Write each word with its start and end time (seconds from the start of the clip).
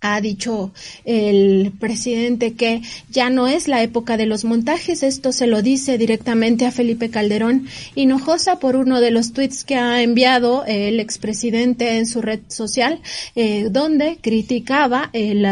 ha 0.00 0.20
dicho 0.20 0.72
el 1.04 1.72
presidente 1.78 2.54
que 2.54 2.82
ya 3.10 3.30
no 3.30 3.48
es 3.48 3.66
la 3.66 3.82
época 3.82 4.16
de 4.16 4.26
los 4.26 4.44
montajes. 4.44 5.02
Esto 5.02 5.32
se 5.32 5.46
lo 5.46 5.62
dice 5.62 5.98
directamente 5.98 6.66
a 6.66 6.70
Felipe 6.70 7.10
Calderón 7.10 7.66
Hinojosa 7.94 8.58
por 8.58 8.76
uno 8.76 9.00
de 9.00 9.10
los 9.10 9.32
tweets 9.32 9.64
que 9.64 9.76
ha 9.76 10.02
enviado 10.02 10.64
el 10.66 11.00
expresidente 11.00 11.96
en 11.96 12.06
su 12.06 12.22
red 12.22 12.40
social, 12.48 13.00
eh, 13.34 13.68
donde 13.70 14.18
criticaba 14.20 15.10
el, 15.12 15.46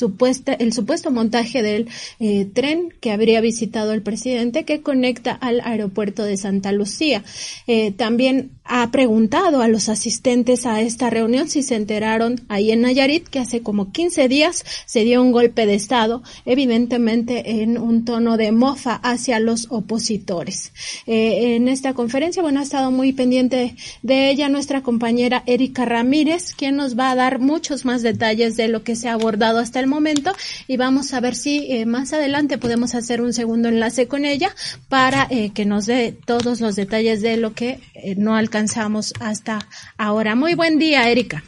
supuesta, 0.00 0.54
el 0.54 0.72
supuesto 0.72 1.10
montaje 1.10 1.62
del 1.62 1.88
eh, 2.18 2.46
tren 2.52 2.92
que 3.00 3.12
habría 3.12 3.40
visitado 3.40 3.92
el 3.92 4.02
presidente 4.02 4.64
que 4.64 4.80
conecta 4.80 5.32
al 5.32 5.60
aeropuerto 5.60 6.24
de 6.24 6.36
Santa 6.36 6.72
Lucía. 6.72 7.22
Eh, 7.66 7.92
también 7.92 8.50
ha 8.64 8.90
preguntado 8.90 9.62
a 9.62 9.68
los 9.68 9.88
asistentes 9.88 10.64
a 10.64 10.80
esta 10.80 11.10
reunión 11.10 11.48
si 11.48 11.62
se 11.62 11.74
enteraron 11.74 12.40
ahí 12.48 12.70
en 12.70 12.82
Nayarit 12.82 13.28
que 13.28 13.40
hace 13.40 13.59
como 13.62 13.90
15 13.90 14.28
días 14.28 14.64
se 14.86 15.04
dio 15.04 15.22
un 15.22 15.32
golpe 15.32 15.66
de 15.66 15.74
Estado, 15.74 16.22
evidentemente 16.44 17.62
en 17.62 17.78
un 17.78 18.04
tono 18.04 18.36
de 18.36 18.52
mofa 18.52 18.94
hacia 19.02 19.40
los 19.40 19.66
opositores. 19.70 20.72
Eh, 21.06 21.56
en 21.56 21.68
esta 21.68 21.94
conferencia, 21.94 22.42
bueno, 22.42 22.60
ha 22.60 22.62
estado 22.62 22.90
muy 22.90 23.12
pendiente 23.12 23.74
de 24.02 24.30
ella 24.30 24.48
nuestra 24.48 24.82
compañera 24.82 25.42
Erika 25.46 25.84
Ramírez, 25.84 26.54
quien 26.54 26.76
nos 26.76 26.98
va 26.98 27.10
a 27.10 27.16
dar 27.16 27.38
muchos 27.38 27.84
más 27.84 28.02
detalles 28.02 28.56
de 28.56 28.68
lo 28.68 28.84
que 28.84 28.94
se 28.94 29.08
ha 29.08 29.14
abordado 29.14 29.58
hasta 29.58 29.80
el 29.80 29.86
momento 29.86 30.32
y 30.68 30.76
vamos 30.76 31.12
a 31.14 31.20
ver 31.20 31.34
si 31.34 31.66
eh, 31.72 31.86
más 31.86 32.12
adelante 32.12 32.58
podemos 32.58 32.94
hacer 32.94 33.20
un 33.20 33.32
segundo 33.32 33.68
enlace 33.68 34.06
con 34.06 34.24
ella 34.24 34.54
para 34.88 35.26
eh, 35.30 35.50
que 35.54 35.64
nos 35.64 35.86
dé 35.86 36.16
todos 36.24 36.60
los 36.60 36.76
detalles 36.76 37.22
de 37.22 37.36
lo 37.36 37.54
que 37.54 37.80
no 38.16 38.36
alcanzamos 38.36 38.60
alcanzamos 38.60 39.14
hasta 39.20 39.58
ahora. 39.96 40.34
Muy 40.34 40.54
buen 40.54 40.78
día, 40.78 41.08
Erika. 41.08 41.42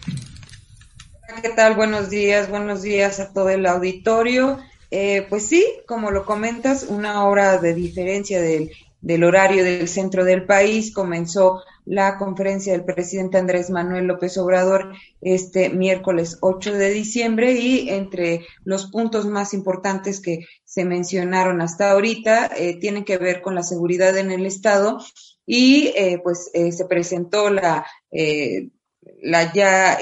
¿Qué 1.41 1.49
tal? 1.51 1.75
Buenos 1.75 2.11
días, 2.11 2.51
buenos 2.51 2.83
días 2.83 3.21
a 3.21 3.33
todo 3.33 3.49
el 3.49 3.65
auditorio. 3.67 4.59
Eh, 4.91 5.27
pues 5.31 5.47
sí, 5.47 5.65
como 5.87 6.11
lo 6.11 6.27
comentas, 6.27 6.85
una 6.85 7.25
hora 7.25 7.59
de 7.59 7.75
diferencia 7.75 8.41
del, 8.41 8.71
del 9.01 9.25
horario 9.25 9.65
del 9.65 9.89
centro 9.89 10.25
del 10.25 10.45
país. 10.45 10.93
Comenzó 10.93 11.63
la 11.85 12.19
conferencia 12.19 12.73
del 12.73 12.85
presidente 12.85 13.39
Andrés 13.39 13.71
Manuel 13.71 14.07
López 14.07 14.37
Obrador 14.39 14.93
este 15.21 15.71
miércoles 15.71 16.39
8 16.41 16.75
de 16.75 16.91
diciembre 16.91 17.53
y 17.53 17.89
entre 17.89 18.47
los 18.65 18.87
puntos 18.91 19.27
más 19.27 19.55
importantes 19.55 20.21
que 20.21 20.47
se 20.65 20.85
mencionaron 20.85 21.61
hasta 21.61 21.91
ahorita 21.91 22.51
eh, 22.57 22.79
tienen 22.79 23.05
que 23.05 23.19
ver 23.19 23.41
con 23.43 23.55
la 23.55 23.63
seguridad 23.63 24.17
en 24.17 24.31
el 24.31 24.47
Estado 24.47 24.99
y 25.47 25.93
eh, 25.97 26.21
pues 26.23 26.51
eh, 26.55 26.71
se 26.73 26.85
presentó 26.85 27.51
la, 27.51 27.85
eh, 28.11 28.69
la 29.21 29.53
ya 29.53 29.99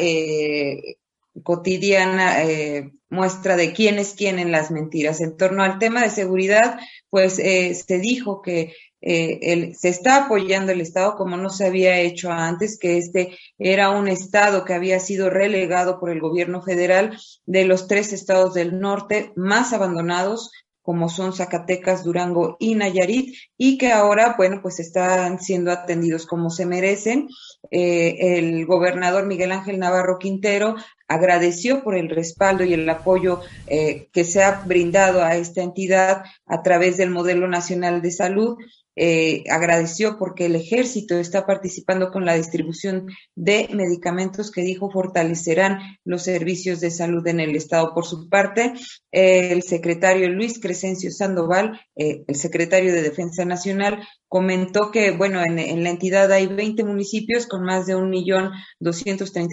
cotidiana 1.43 2.43
eh, 2.45 2.93
muestra 3.09 3.57
de 3.57 3.73
quién 3.73 3.99
es 3.99 4.15
quién 4.15 4.39
en 4.39 4.53
las 4.53 4.71
mentiras. 4.71 5.21
En 5.21 5.37
torno 5.37 5.63
al 5.63 5.79
tema 5.79 6.03
de 6.03 6.11
seguridad, 6.11 6.79
pues 7.09 7.39
eh, 7.39 7.75
se 7.75 7.99
dijo 7.99 8.43
que 8.43 8.75
eh, 9.03 9.73
se 9.75 9.89
está 9.89 10.25
apoyando 10.25 10.73
el 10.73 10.81
Estado 10.81 11.17
como 11.17 11.37
no 11.37 11.49
se 11.49 11.67
había 11.67 11.99
hecho 11.99 12.31
antes, 12.31 12.79
que 12.79 12.99
este 12.99 13.39
era 13.59 13.91
un 13.91 14.09
Estado 14.09 14.65
que 14.65 14.75
había 14.75 15.01
sido 15.01 15.31
relegado 15.31 15.99
por 15.99 16.11
el 16.11 16.21
gobierno 16.21 16.63
federal 16.63 17.19
de 17.47 17.65
los 17.65 17.87
tres 17.89 18.13
estados 18.13 18.55
del 18.55 18.79
norte 18.79 19.33
más 19.37 19.73
abandonados 19.73 20.51
como 20.91 21.09
son 21.09 21.33
Zacatecas, 21.33 22.03
Durango 22.03 22.57
y 22.59 22.75
Nayarit, 22.75 23.37
y 23.57 23.79
que 23.79 23.93
ahora, 23.93 24.35
bueno, 24.37 24.59
pues 24.61 24.81
están 24.81 25.39
siendo 25.39 25.71
atendidos 25.71 26.27
como 26.27 26.51
se 26.51 26.67
merecen. 26.67 27.29
Eh, 27.71 28.39
el 28.39 28.67
gobernador 28.67 29.25
Miguel 29.25 29.53
Ángel 29.53 29.79
Navarro 29.79 30.19
Quintero 30.19 30.75
agradeció 31.07 31.85
por 31.85 31.95
el 31.95 32.09
respaldo 32.09 32.65
y 32.65 32.75
el 32.75 32.89
apoyo 32.89 33.39
eh, 33.69 34.09
que 34.13 34.25
se 34.25 34.43
ha 34.43 34.63
brindado 34.67 35.23
a 35.23 35.37
esta 35.37 35.63
entidad 35.63 36.25
a 36.45 36.63
través 36.65 36.97
del 36.97 37.11
Modelo 37.11 37.47
Nacional 37.47 38.03
de 38.03 38.11
Salud 38.11 38.59
eh, 38.97 39.45
agradeció 39.51 40.19
porque 40.19 40.47
el 40.47 40.57
ejército 40.57 41.17
está 41.17 41.47
participando 41.47 42.11
con 42.11 42.25
la 42.25 42.35
distribución 42.35 43.07
de 43.35 43.69
medicamentos 43.73 44.51
que 44.51 44.63
dijo 44.63 44.91
fortalecerán 44.91 45.79
los 46.05 46.23
servicios 46.23 46.81
de 46.81 46.91
salud 46.91 47.27
en 47.27 47.41
el 47.41 47.57
estado. 47.57 47.95
Por 47.95 48.05
su 48.05 48.29
parte, 48.29 48.73
el 49.11 49.63
secretario 49.63 50.29
Luis 50.29 50.61
Crescencio 50.61 51.11
Sandoval, 51.11 51.81
eh, 51.97 52.25
el 52.27 52.35
secretario 52.37 52.93
de 52.93 53.03
Defensa 53.03 53.45
Nacional, 53.45 54.07
comentó 54.29 54.93
que, 54.93 55.11
bueno, 55.11 55.43
en, 55.43 55.83
la 55.83 55.91
entidad 55.91 56.31
hay 56.31 56.47
20 56.47 56.85
municipios 56.85 57.47
con 57.47 57.65
más 57.65 57.87
de 57.87 57.97
un 57.97 58.11
millón 58.11 58.53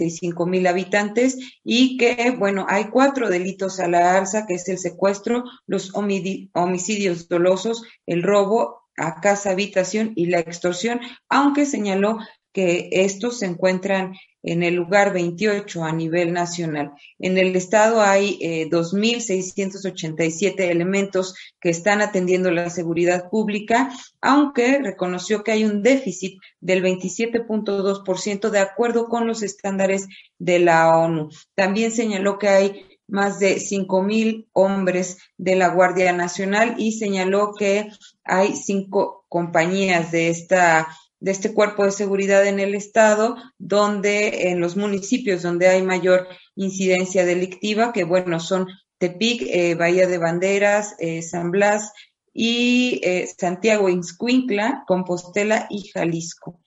cinco 0.08 0.46
mil 0.46 0.66
habitantes 0.66 1.36
y 1.64 1.96
que, 1.96 2.34
bueno, 2.38 2.64
hay 2.68 2.90
cuatro 2.90 3.28
delitos 3.28 3.80
a 3.80 3.88
la 3.88 4.16
alza, 4.16 4.46
que 4.46 4.54
es 4.54 4.68
el 4.68 4.78
secuestro, 4.78 5.42
los 5.66 5.92
homicidios 5.94 7.28
dolosos, 7.28 7.82
el 8.06 8.22
robo 8.22 8.77
a 8.98 9.20
casa 9.20 9.50
habitación 9.50 10.12
y 10.16 10.26
la 10.26 10.40
extorsión, 10.40 11.00
aunque 11.28 11.66
señaló 11.66 12.18
que 12.52 12.88
estos 12.90 13.38
se 13.38 13.46
encuentran 13.46 14.14
en 14.42 14.62
el 14.62 14.74
lugar 14.74 15.12
28 15.12 15.84
a 15.84 15.92
nivel 15.92 16.32
nacional. 16.32 16.92
En 17.18 17.38
el 17.38 17.54
estado 17.54 18.00
hay 18.00 18.38
eh, 18.40 18.68
2.687 18.70 20.60
elementos 20.60 21.34
que 21.60 21.70
están 21.70 22.00
atendiendo 22.00 22.50
la 22.50 22.70
seguridad 22.70 23.28
pública, 23.30 23.92
aunque 24.20 24.78
reconoció 24.78 25.44
que 25.44 25.52
hay 25.52 25.64
un 25.64 25.82
déficit 25.82 26.40
del 26.60 26.82
27.2% 26.82 28.50
de 28.50 28.58
acuerdo 28.58 29.08
con 29.08 29.26
los 29.26 29.42
estándares 29.42 30.06
de 30.38 30.60
la 30.60 30.96
ONU. 30.96 31.28
También 31.54 31.90
señaló 31.90 32.38
que 32.38 32.48
hay 32.48 32.86
más 33.08 33.38
de 33.38 33.58
cinco 33.58 34.02
mil 34.02 34.48
hombres 34.52 35.18
de 35.36 35.56
la 35.56 35.68
Guardia 35.68 36.12
Nacional 36.12 36.76
y 36.78 36.92
señaló 36.92 37.54
que 37.58 37.90
hay 38.22 38.54
cinco 38.54 39.24
compañías 39.28 40.12
de 40.12 40.28
esta 40.28 40.88
de 41.20 41.32
este 41.32 41.52
cuerpo 41.52 41.84
de 41.84 41.90
seguridad 41.90 42.46
en 42.46 42.60
el 42.60 42.74
estado, 42.74 43.36
donde 43.58 44.50
en 44.50 44.60
los 44.60 44.76
municipios 44.76 45.42
donde 45.42 45.66
hay 45.66 45.82
mayor 45.82 46.28
incidencia 46.54 47.24
delictiva, 47.24 47.92
que 47.92 48.04
bueno, 48.04 48.38
son 48.38 48.68
Tepic, 48.98 49.42
eh, 49.42 49.74
Bahía 49.74 50.06
de 50.06 50.18
Banderas, 50.18 50.94
eh, 50.98 51.22
San 51.22 51.50
Blas 51.50 51.92
y 52.32 53.00
eh, 53.02 53.28
Santiago 53.36 53.88
Ixcuintla, 53.88 54.84
Compostela 54.86 55.66
y 55.70 55.88
Jalisco. 55.88 56.60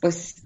pues 0.00 0.42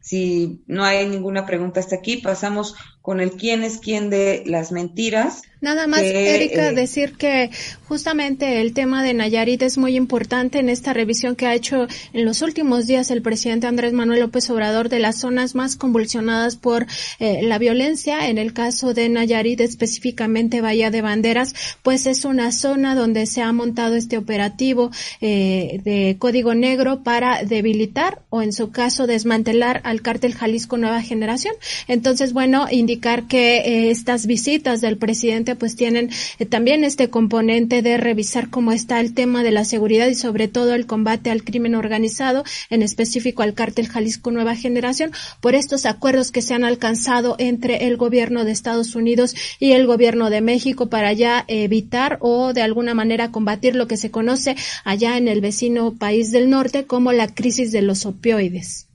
si 0.00 0.62
no 0.66 0.84
hay 0.84 1.08
ninguna 1.08 1.46
pregunta 1.46 1.80
hasta 1.80 1.96
aquí, 1.96 2.16
pasamos 2.16 2.74
con 3.02 3.20
el 3.20 3.32
quién 3.32 3.64
es 3.64 3.78
quién 3.78 4.10
de 4.10 4.44
las 4.46 4.72
mentiras. 4.72 5.42
Nada 5.62 5.86
más, 5.86 6.02
Erika, 6.02 6.70
eh, 6.70 6.74
decir 6.74 7.16
que 7.16 7.50
justamente 7.86 8.60
el 8.60 8.74
tema 8.74 9.04
de 9.04 9.14
Nayarit 9.14 9.62
es 9.62 9.78
muy 9.78 9.94
importante 9.94 10.58
en 10.58 10.68
esta 10.68 10.92
revisión 10.92 11.36
que 11.36 11.46
ha 11.46 11.54
hecho 11.54 11.86
en 12.12 12.24
los 12.24 12.42
últimos 12.42 12.88
días 12.88 13.12
el 13.12 13.22
presidente 13.22 13.68
Andrés 13.68 13.92
Manuel 13.92 14.18
López 14.18 14.50
Obrador 14.50 14.88
de 14.88 14.98
las 14.98 15.20
zonas 15.20 15.54
más 15.54 15.76
convulsionadas 15.76 16.56
por 16.56 16.86
eh, 17.20 17.42
la 17.44 17.58
violencia. 17.58 18.28
En 18.28 18.38
el 18.38 18.52
caso 18.52 18.92
de 18.92 19.08
Nayarit, 19.08 19.60
específicamente 19.60 20.60
Bahía 20.60 20.90
de 20.90 21.00
Banderas, 21.00 21.54
pues 21.84 22.06
es 22.06 22.24
una 22.24 22.50
zona 22.50 22.96
donde 22.96 23.26
se 23.26 23.40
ha 23.40 23.52
montado 23.52 23.94
este 23.94 24.18
operativo 24.18 24.90
eh, 25.20 25.80
de 25.84 26.16
código 26.18 26.56
negro 26.56 27.04
para 27.04 27.44
debilitar 27.44 28.22
o 28.30 28.42
en 28.42 28.52
su 28.52 28.72
caso 28.72 29.06
desmantelar 29.06 29.80
al 29.84 30.02
cártel 30.02 30.34
Jalisco 30.34 30.76
Nueva 30.76 31.02
Generación. 31.02 31.54
Entonces, 31.86 32.32
bueno, 32.32 32.66
indicar 32.92 33.26
que 33.26 33.90
estas 33.90 34.26
visitas 34.26 34.82
del 34.82 34.98
presidente 34.98 35.56
pues 35.56 35.76
tienen 35.76 36.10
eh, 36.38 36.44
también 36.44 36.84
este 36.84 37.08
componente 37.08 37.80
de 37.80 37.96
revisar 37.96 38.50
cómo 38.50 38.70
está 38.70 39.00
el 39.00 39.14
tema 39.14 39.42
de 39.42 39.50
la 39.50 39.64
seguridad 39.64 40.08
y 40.08 40.14
sobre 40.14 40.46
todo 40.46 40.74
el 40.74 40.84
combate 40.84 41.30
al 41.30 41.42
crimen 41.42 41.74
organizado, 41.74 42.44
en 42.68 42.82
específico 42.82 43.42
al 43.42 43.54
cártel 43.54 43.88
Jalisco 43.88 44.30
Nueva 44.30 44.56
Generación, 44.56 45.10
por 45.40 45.54
estos 45.54 45.86
acuerdos 45.86 46.32
que 46.32 46.42
se 46.42 46.52
han 46.52 46.64
alcanzado 46.64 47.36
entre 47.38 47.86
el 47.86 47.96
gobierno 47.96 48.44
de 48.44 48.52
Estados 48.52 48.94
Unidos 48.94 49.34
y 49.58 49.72
el 49.72 49.86
gobierno 49.86 50.28
de 50.28 50.42
México 50.42 50.90
para 50.90 51.14
ya 51.14 51.46
evitar 51.48 52.18
o 52.20 52.52
de 52.52 52.60
alguna 52.60 52.92
manera 52.92 53.30
combatir 53.30 53.74
lo 53.74 53.86
que 53.86 53.96
se 53.96 54.10
conoce 54.10 54.54
allá 54.84 55.16
en 55.16 55.28
el 55.28 55.40
vecino 55.40 55.94
país 55.94 56.30
del 56.30 56.50
norte 56.50 56.84
como 56.84 57.12
la 57.12 57.28
crisis 57.28 57.72
de 57.72 57.80
los 57.80 58.04
opioides. 58.04 58.91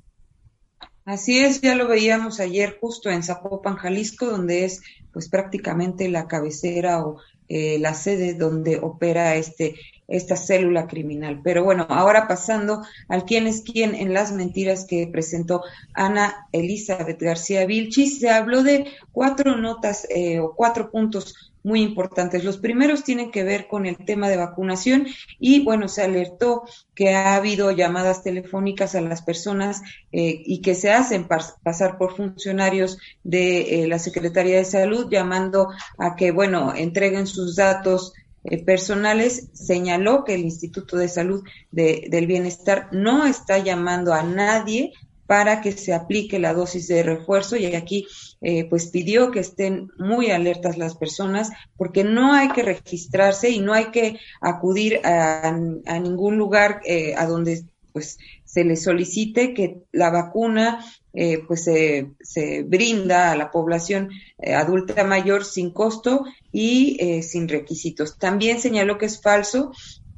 Así 1.07 1.39
es, 1.39 1.61
ya 1.61 1.73
lo 1.73 1.87
veíamos 1.87 2.41
ayer 2.41 2.79
justo 2.81 3.09
en 3.09 3.23
Zapopan, 3.23 3.77
Jalisco, 3.77 4.25
donde 4.25 4.65
es 4.65 4.81
pues 5.13 5.29
prácticamente 5.29 6.09
la 6.09 6.27
cabecera 6.27 7.01
o 7.05 7.21
eh, 7.47 7.79
la 7.79 7.93
sede 7.93 8.33
donde 8.33 8.77
opera 8.79 9.35
este 9.35 9.75
esta 10.09 10.35
célula 10.35 10.85
criminal. 10.85 11.39
Pero 11.45 11.63
bueno, 11.63 11.85
ahora 11.89 12.27
pasando 12.27 12.83
al 13.07 13.23
quién 13.23 13.47
es 13.47 13.61
quién 13.61 13.95
en 13.95 14.13
las 14.13 14.33
mentiras 14.33 14.83
que 14.83 15.07
presentó 15.07 15.61
Ana 15.93 16.45
Elizabeth 16.51 17.21
García 17.21 17.65
Vilchis, 17.65 18.19
se 18.19 18.29
habló 18.29 18.61
de 18.61 18.91
cuatro 19.13 19.55
notas 19.55 20.05
eh, 20.09 20.41
o 20.41 20.55
cuatro 20.55 20.91
puntos 20.91 21.53
muy 21.67 21.81
importantes. 21.81 22.45
Los 22.45 22.57
primeros 22.57 23.03
tienen 23.03 23.29
que 23.29 23.43
ver 23.43 23.67
con 23.67 23.85
el 23.85 23.97
tema 23.97 24.29
de 24.29 24.37
vacunación 24.37 25.05
y 25.37 25.65
bueno, 25.65 25.89
se 25.89 26.01
alertó 26.01 26.63
que 26.95 27.13
ha 27.13 27.35
habido 27.35 27.71
llamadas 27.71 28.23
telefónicas 28.23 28.95
a 28.95 29.01
las 29.01 29.21
personas 29.21 29.81
eh, 30.13 30.41
y 30.45 30.61
que 30.61 30.75
se 30.75 30.91
hacen 30.91 31.27
pasar 31.27 31.97
por 31.97 32.15
funcionarios 32.15 32.97
de 33.25 33.83
eh, 33.83 33.87
la 33.87 33.99
Secretaría 33.99 34.55
de 34.55 34.63
Salud 34.63 35.09
llamando 35.11 35.67
a 35.97 36.15
que, 36.15 36.31
bueno, 36.31 36.73
entreguen 36.73 37.27
sus 37.27 37.57
datos 37.57 38.13
eh, 38.45 38.63
personales, 38.63 39.49
señaló 39.51 40.23
que 40.23 40.35
el 40.35 40.41
Instituto 40.41 40.95
de 40.95 41.09
Salud 41.09 41.43
del 41.69 42.27
Bienestar 42.27 42.87
no 42.93 43.25
está 43.25 43.57
llamando 43.57 44.13
a 44.13 44.23
nadie 44.23 44.93
para 45.27 45.61
que 45.61 45.73
se 45.73 45.93
aplique 45.93 46.39
la 46.39 46.53
dosis 46.53 46.87
de 46.87 47.03
refuerzo 47.03 47.57
y 47.57 47.65
aquí 47.75 48.07
eh, 48.41 48.65
pues 48.69 48.87
pidió 48.87 49.29
que 49.29 49.41
estén 49.41 49.91
muy 49.99 50.31
alertas 50.31 50.77
las 50.77 50.95
personas 50.95 51.49
porque 51.75 52.03
no 52.03 52.33
hay 52.33 52.49
que 52.49 52.63
registrarse 52.63 53.49
y 53.49 53.59
no 53.59 53.73
hay 53.73 53.91
que 53.91 54.17
acudir 54.41 55.01
a, 55.05 55.51
ningún 55.99 56.37
lugar 56.37 56.81
eh, 56.85 57.13
a 57.15 57.25
donde 57.25 57.63
pues 57.91 58.17
se 58.45 58.63
le 58.63 58.77
solicite 58.77 59.53
que 59.53 59.81
la 59.91 60.09
vacuna 60.09 60.83
eh, 61.13 61.39
pues 61.47 61.63
se, 61.63 62.11
se, 62.21 62.63
brinda 62.63 63.31
a 63.31 63.35
la 63.35 63.51
población 63.51 64.09
adulta 64.55 65.03
mayor 65.03 65.43
sin 65.43 65.71
costo 65.71 66.25
y 66.51 67.21
sin 67.23 67.47
requisitos. 67.47 68.19
También 68.19 68.59
señaló 68.59 68.99
que 68.99 69.07
es 69.07 69.19
falso 69.19 69.71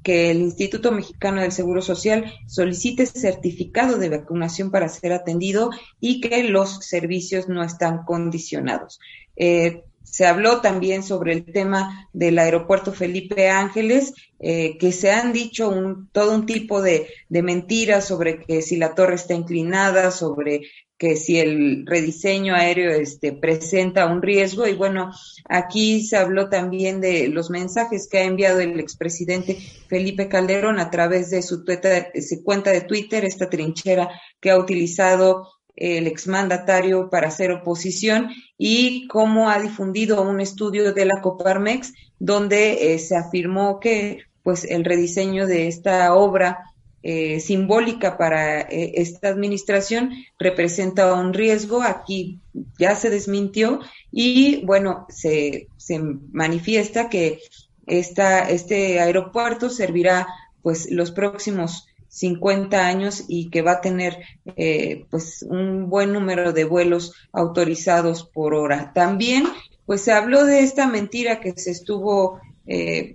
que 0.04 0.32
el 0.32 0.42
Instituto 0.42 0.92
Mexicano 0.92 1.42
del 1.42 1.52
Seguro 1.52 1.82
Social 1.82 2.32
solicite 2.48 3.06
certificado 3.06 3.98
de 3.98 4.10
vacunación 4.10 4.72
para 4.72 4.90
ser 4.90 5.14
atendido 5.14 5.70
y 6.00 6.22
que 6.22 6.44
los 6.44 6.86
servicios 6.86 7.48
no 7.48 7.64
están 7.64 8.04
condicionados. 8.06 9.00
Eh, 9.36 9.84
se 10.04 10.26
habló 10.26 10.62
también 10.62 11.04
sobre 11.04 11.34
el 11.34 11.46
tema 11.46 12.10
del 12.14 12.40
aeropuerto 12.40 12.92
Felipe 12.92 13.50
Ángeles, 13.50 14.14
eh, 14.40 14.78
que 14.80 14.92
se 14.92 15.12
han 15.12 15.34
dicho 15.34 15.72
todo 16.12 16.34
un 16.34 16.46
tipo 16.46 16.82
de, 16.82 17.08
de, 17.30 17.44
mentiras 17.44 18.08
sobre 18.08 18.40
que 18.44 18.62
si 18.62 18.78
la 18.78 18.96
torre 18.96 19.16
está 19.16 19.36
inclinada, 19.36 20.10
sobre 20.10 20.62
que 21.00 21.16
si 21.16 21.40
el 21.40 21.86
rediseño 21.88 22.54
aéreo 22.54 22.92
este, 22.92 23.32
presenta 23.32 24.06
un 24.06 24.22
riesgo. 24.22 24.68
Y 24.68 24.74
bueno, 24.74 25.12
aquí 25.46 26.04
se 26.04 26.18
habló 26.18 26.50
también 26.50 27.00
de 27.00 27.30
los 27.30 27.50
mensajes 27.50 28.08
que 28.08 28.20
ha 28.20 28.24
enviado 28.26 28.60
el 28.60 28.78
expresidente 28.82 29.58
Felipe 29.88 30.28
Calderón 30.28 30.78
a 30.78 30.92
través 30.92 31.30
de 31.30 31.42
su, 31.42 31.64
su 31.64 32.44
cuenta 32.44 32.72
de 32.72 32.82
Twitter, 32.82 33.24
esta 33.24 33.50
trinchera 33.50 34.10
que 34.42 34.52
ha 34.52 34.60
utilizado 34.60 35.48
el 35.78 36.06
exmandatario 36.06 37.10
para 37.10 37.30
hacer 37.30 37.54
oposición 37.54 38.32
y 38.58 39.08
cómo 39.08 39.50
ha 39.50 39.58
difundido 39.62 40.22
un 40.22 40.42
estudio 40.42 40.92
de 40.92 41.06
la 41.06 41.22
Coparmex 41.22 41.94
donde 42.20 42.94
eh, 42.94 43.00
se 43.00 43.16
afirmó 43.16 43.80
que 43.80 44.24
pues 44.44 44.66
el 44.66 44.84
rediseño 44.84 45.48
de 45.48 45.70
esta 45.70 46.14
obra 46.14 46.69
eh, 47.02 47.40
simbólica 47.40 48.18
para 48.18 48.60
eh, 48.60 48.92
esta 48.96 49.30
administración 49.30 50.12
representa 50.38 51.14
un 51.14 51.34
riesgo. 51.34 51.82
Aquí 51.82 52.40
ya 52.78 52.96
se 52.98 53.10
desmintió 53.10 53.80
y 54.12 54.66
bueno, 54.66 55.06
se, 55.08 55.70
se 55.78 56.00
manifiesta 56.00 57.10
que 57.10 57.40
esta, 57.88 58.50
este 58.50 59.00
aeropuerto 59.00 59.70
servirá 59.70 60.28
pues 60.62 60.92
los 60.92 61.12
próximos 61.12 61.88
50 62.10 62.86
años 62.86 63.24
y 63.30 63.50
que 63.50 63.62
va 63.62 63.74
a 63.74 63.82
tener 63.82 64.18
eh, 64.58 65.06
pues 65.10 65.44
un 65.44 65.90
buen 65.90 66.12
número 66.12 66.52
de 66.52 66.66
vuelos 66.66 67.14
autorizados 67.32 68.26
por 68.26 68.54
hora. 68.56 68.92
También 68.94 69.46
pues 69.86 70.02
se 70.02 70.12
habló 70.12 70.44
de 70.44 70.60
esta 70.60 70.86
mentira 70.86 71.40
que 71.40 71.54
se 71.54 71.72
estuvo 71.72 72.42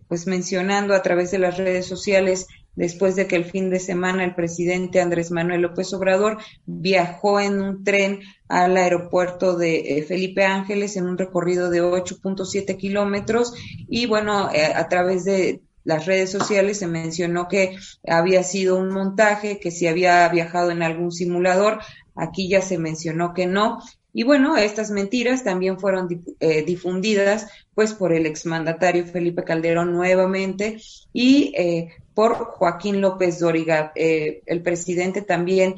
pues 0.08 0.26
mencionando 0.26 0.94
a 0.94 1.02
través 1.02 1.30
de 1.30 1.38
las 1.38 1.58
redes 1.58 1.86
sociales 1.86 2.48
después 2.76 3.16
de 3.16 3.26
que 3.26 3.36
el 3.36 3.44
fin 3.44 3.70
de 3.70 3.80
semana 3.80 4.24
el 4.24 4.34
presidente 4.34 5.00
Andrés 5.00 5.30
Manuel 5.30 5.62
López 5.62 5.92
Obrador 5.92 6.38
viajó 6.66 7.40
en 7.40 7.60
un 7.60 7.84
tren 7.84 8.20
al 8.48 8.76
aeropuerto 8.76 9.56
de 9.56 9.98
eh, 9.98 10.02
Felipe 10.02 10.44
Ángeles 10.44 10.96
en 10.96 11.06
un 11.06 11.18
recorrido 11.18 11.70
de 11.70 11.82
8.7 11.82 12.76
kilómetros 12.76 13.54
y 13.88 14.06
bueno, 14.06 14.50
eh, 14.52 14.66
a 14.66 14.88
través 14.88 15.24
de 15.24 15.62
las 15.84 16.06
redes 16.06 16.30
sociales 16.30 16.78
se 16.78 16.86
mencionó 16.86 17.46
que 17.46 17.76
había 18.06 18.42
sido 18.42 18.76
un 18.76 18.90
montaje, 18.90 19.60
que 19.60 19.70
si 19.70 19.86
había 19.86 20.26
viajado 20.28 20.70
en 20.70 20.82
algún 20.82 21.12
simulador, 21.12 21.80
aquí 22.14 22.48
ya 22.48 22.62
se 22.62 22.78
mencionó 22.78 23.34
que 23.34 23.46
no. 23.46 23.80
Y 24.12 24.22
bueno, 24.22 24.56
estas 24.56 24.90
mentiras 24.90 25.42
también 25.44 25.78
fueron 25.78 26.24
eh, 26.40 26.64
difundidas 26.64 27.48
pues 27.74 27.92
por 27.94 28.12
el 28.12 28.26
exmandatario 28.26 29.04
Felipe 29.06 29.42
Calderón 29.42 29.92
nuevamente 29.92 30.80
y 31.12 31.52
eh, 31.56 31.88
por 32.14 32.36
Joaquín 32.36 33.00
López 33.00 33.40
Dóriga. 33.40 33.92
Eh, 33.94 34.42
el 34.46 34.62
presidente 34.62 35.22
también 35.22 35.74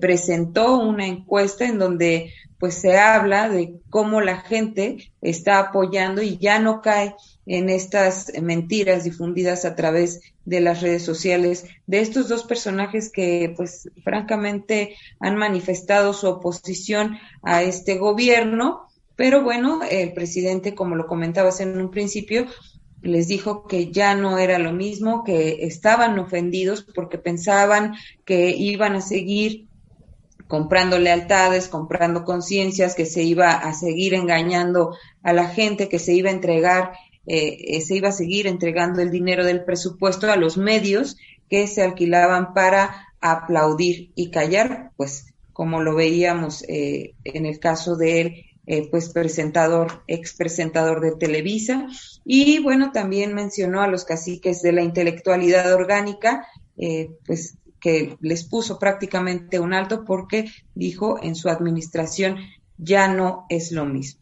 presentó 0.00 0.78
una 0.78 1.06
encuesta 1.06 1.66
en 1.66 1.78
donde 1.78 2.32
pues 2.60 2.74
se 2.74 2.98
habla 2.98 3.48
de 3.48 3.80
cómo 3.88 4.20
la 4.20 4.42
gente 4.42 5.10
está 5.22 5.58
apoyando 5.58 6.20
y 6.20 6.36
ya 6.36 6.58
no 6.58 6.82
cae 6.82 7.16
en 7.46 7.70
estas 7.70 8.30
mentiras 8.40 9.02
difundidas 9.02 9.64
a 9.64 9.74
través 9.74 10.20
de 10.44 10.60
las 10.60 10.82
redes 10.82 11.02
sociales 11.02 11.64
de 11.86 12.00
estos 12.00 12.28
dos 12.28 12.44
personajes 12.44 13.10
que 13.10 13.54
pues 13.56 13.90
francamente 14.04 14.94
han 15.20 15.36
manifestado 15.36 16.12
su 16.12 16.28
oposición 16.28 17.18
a 17.42 17.62
este 17.62 17.96
gobierno, 17.96 18.82
pero 19.16 19.42
bueno, 19.42 19.80
el 19.90 20.12
presidente, 20.12 20.74
como 20.74 20.96
lo 20.96 21.06
comentabas 21.06 21.60
en 21.60 21.80
un 21.80 21.90
principio, 21.90 22.46
les 23.02 23.28
dijo 23.28 23.66
que 23.66 23.90
ya 23.90 24.14
no 24.14 24.38
era 24.38 24.58
lo 24.58 24.72
mismo, 24.72 25.24
que 25.24 25.64
estaban 25.64 26.18
ofendidos 26.18 26.82
porque 26.94 27.18
pensaban 27.18 27.94
que 28.24 28.50
iban 28.50 28.94
a 28.94 29.00
seguir 29.00 29.66
comprando 30.48 30.98
lealtades, 30.98 31.68
comprando 31.68 32.24
conciencias, 32.24 32.94
que 32.94 33.06
se 33.06 33.22
iba 33.22 33.52
a 33.52 33.72
seguir 33.72 34.14
engañando 34.14 34.96
a 35.22 35.32
la 35.32 35.48
gente, 35.48 35.88
que 35.88 35.98
se 35.98 36.14
iba 36.14 36.28
a 36.28 36.34
entregar 36.34 36.92
eh, 37.26 37.80
se 37.82 37.94
iba 37.94 38.08
a 38.08 38.12
seguir 38.12 38.46
entregando 38.46 39.02
el 39.02 39.10
dinero 39.10 39.44
del 39.44 39.64
presupuesto 39.64 40.30
a 40.30 40.36
los 40.36 40.56
medios 40.56 41.16
que 41.48 41.66
se 41.66 41.82
alquilaban 41.82 42.54
para 42.54 43.06
aplaudir 43.20 44.10
y 44.14 44.30
callar, 44.30 44.90
pues 44.96 45.34
como 45.52 45.80
lo 45.80 45.94
veíamos 45.94 46.64
eh, 46.68 47.14
en 47.24 47.46
el 47.46 47.60
caso 47.60 47.96
de 47.96 48.20
él, 48.20 48.44
pues 48.90 49.08
presentador, 49.08 50.02
ex 50.06 50.34
presentador 50.34 51.00
de 51.00 51.12
Televisa, 51.12 51.88
y 52.24 52.60
bueno, 52.60 52.92
también 52.92 53.34
mencionó 53.34 53.82
a 53.82 53.88
los 53.88 54.04
caciques 54.04 54.62
de 54.62 54.72
la 54.72 54.82
intelectualidad 54.82 55.72
orgánica, 55.72 56.46
pues 57.26 57.56
que 57.80 58.16
les 58.20 58.44
puso 58.44 58.78
prácticamente 58.78 59.58
un 59.58 59.72
alto 59.72 60.04
porque 60.04 60.52
dijo 60.74 61.18
en 61.22 61.34
su 61.34 61.48
administración 61.48 62.36
ya 62.78 63.08
no 63.08 63.46
es 63.48 63.72
lo 63.72 63.86
mismo. 63.86 64.20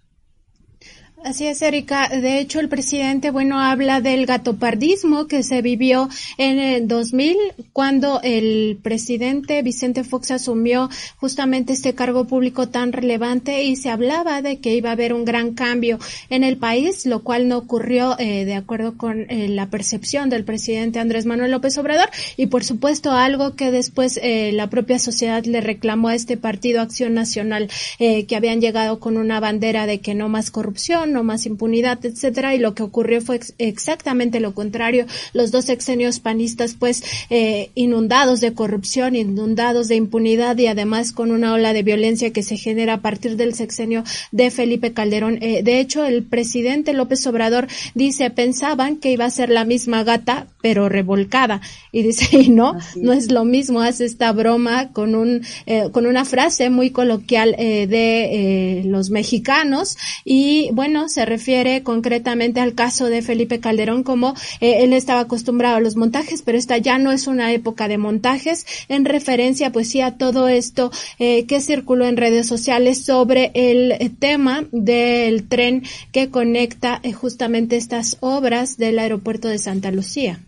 Así 1.24 1.46
es, 1.46 1.60
Erika. 1.62 2.08
De 2.08 2.38
hecho, 2.38 2.60
el 2.60 2.68
presidente, 2.68 3.32
bueno, 3.32 3.60
habla 3.60 4.00
del 4.00 4.24
gatopardismo 4.24 5.26
que 5.26 5.42
se 5.42 5.62
vivió 5.62 6.08
en 6.38 6.60
el 6.60 6.86
2000 6.86 7.36
cuando 7.72 8.20
el 8.22 8.78
presidente 8.82 9.60
Vicente 9.62 10.04
Fox 10.04 10.30
asumió 10.30 10.88
justamente 11.16 11.72
este 11.72 11.94
cargo 11.94 12.26
público 12.26 12.68
tan 12.68 12.92
relevante 12.92 13.64
y 13.64 13.74
se 13.74 13.90
hablaba 13.90 14.42
de 14.42 14.60
que 14.60 14.76
iba 14.76 14.90
a 14.90 14.92
haber 14.92 15.12
un 15.12 15.24
gran 15.24 15.54
cambio 15.54 15.98
en 16.30 16.44
el 16.44 16.56
país, 16.56 17.04
lo 17.04 17.24
cual 17.24 17.48
no 17.48 17.58
ocurrió 17.58 18.16
eh, 18.18 18.44
de 18.44 18.54
acuerdo 18.54 18.96
con 18.96 19.26
eh, 19.28 19.48
la 19.48 19.66
percepción 19.66 20.30
del 20.30 20.44
presidente 20.44 21.00
Andrés 21.00 21.26
Manuel 21.26 21.50
López 21.50 21.76
Obrador 21.78 22.08
y, 22.36 22.46
por 22.46 22.62
supuesto, 22.62 23.10
algo 23.10 23.56
que 23.56 23.72
después 23.72 24.20
eh, 24.22 24.52
la 24.52 24.70
propia 24.70 25.00
sociedad 25.00 25.44
le 25.44 25.60
reclamó 25.60 26.08
a 26.08 26.14
este 26.14 26.36
partido 26.36 26.80
Acción 26.80 27.14
Nacional, 27.14 27.68
que 27.98 28.36
habían 28.36 28.60
llegado 28.60 29.00
con 29.00 29.16
una 29.16 29.40
bandera 29.40 29.86
de 29.86 30.00
que 30.00 30.14
no 30.14 30.28
más 30.28 30.50
corrupción 30.50 31.07
no 31.12 31.24
más 31.24 31.46
impunidad, 31.46 32.04
etcétera, 32.04 32.54
y 32.54 32.58
lo 32.58 32.74
que 32.74 32.82
ocurrió 32.82 33.20
fue 33.20 33.40
exactamente 33.58 34.40
lo 34.40 34.54
contrario. 34.54 35.06
Los 35.32 35.50
dos 35.50 35.66
sexenios 35.66 36.20
panistas, 36.20 36.74
pues, 36.78 37.02
eh, 37.30 37.70
inundados 37.74 38.40
de 38.40 38.54
corrupción, 38.54 39.16
inundados 39.16 39.88
de 39.88 39.96
impunidad 39.96 40.56
y 40.58 40.66
además 40.66 41.12
con 41.12 41.30
una 41.30 41.52
ola 41.52 41.72
de 41.72 41.82
violencia 41.82 42.32
que 42.32 42.42
se 42.42 42.56
genera 42.56 42.94
a 42.94 43.00
partir 43.00 43.36
del 43.36 43.54
sexenio 43.54 44.04
de 44.32 44.50
Felipe 44.50 44.92
Calderón. 44.92 45.38
Eh, 45.40 45.62
de 45.62 45.80
hecho, 45.80 46.04
el 46.04 46.22
presidente 46.24 46.92
López 46.92 47.26
Obrador 47.26 47.68
dice, 47.94 48.30
pensaban 48.30 48.96
que 48.96 49.12
iba 49.12 49.24
a 49.24 49.30
ser 49.30 49.50
la 49.50 49.64
misma 49.64 50.04
gata, 50.04 50.46
pero 50.60 50.88
revolcada. 50.88 51.60
Y 51.92 52.02
dice, 52.02 52.26
y 52.38 52.50
no, 52.50 52.76
no 52.96 53.12
es 53.12 53.30
lo 53.30 53.44
mismo, 53.44 53.80
hace 53.80 54.04
esta 54.04 54.32
broma 54.32 54.92
con 54.92 55.14
un, 55.14 55.42
eh, 55.66 55.88
con 55.92 56.06
una 56.06 56.24
frase 56.24 56.70
muy 56.70 56.90
coloquial 56.90 57.54
de 57.58 58.82
los 58.84 59.10
mexicanos. 59.10 59.96
Y 60.24 60.70
bueno, 60.72 60.97
se 61.06 61.24
refiere 61.24 61.82
concretamente 61.84 62.60
al 62.60 62.74
caso 62.74 63.06
de 63.06 63.22
Felipe 63.22 63.60
Calderón, 63.60 64.02
como 64.02 64.34
eh, 64.60 64.78
él 64.82 64.92
estaba 64.92 65.20
acostumbrado 65.20 65.76
a 65.76 65.80
los 65.80 65.96
montajes, 65.96 66.42
pero 66.42 66.58
esta 66.58 66.78
ya 66.78 66.98
no 66.98 67.12
es 67.12 67.26
una 67.28 67.52
época 67.52 67.86
de 67.86 67.98
montajes, 67.98 68.66
en 68.88 69.04
referencia 69.04 69.70
pues 69.70 69.90
sí 69.90 70.00
a 70.00 70.16
todo 70.16 70.48
esto 70.48 70.90
eh, 71.18 71.44
que 71.46 71.60
circuló 71.60 72.06
en 72.06 72.16
redes 72.16 72.46
sociales 72.46 73.04
sobre 73.04 73.52
el 73.54 73.92
eh, 73.92 74.10
tema 74.18 74.64
del 74.72 75.46
tren 75.46 75.84
que 76.10 76.30
conecta 76.30 77.00
justamente 77.14 77.76
estas 77.76 78.16
obras 78.20 78.78
del 78.78 78.98
aeropuerto 78.98 79.48
de 79.48 79.58
Santa 79.58 79.92
Lucía. 79.92 80.40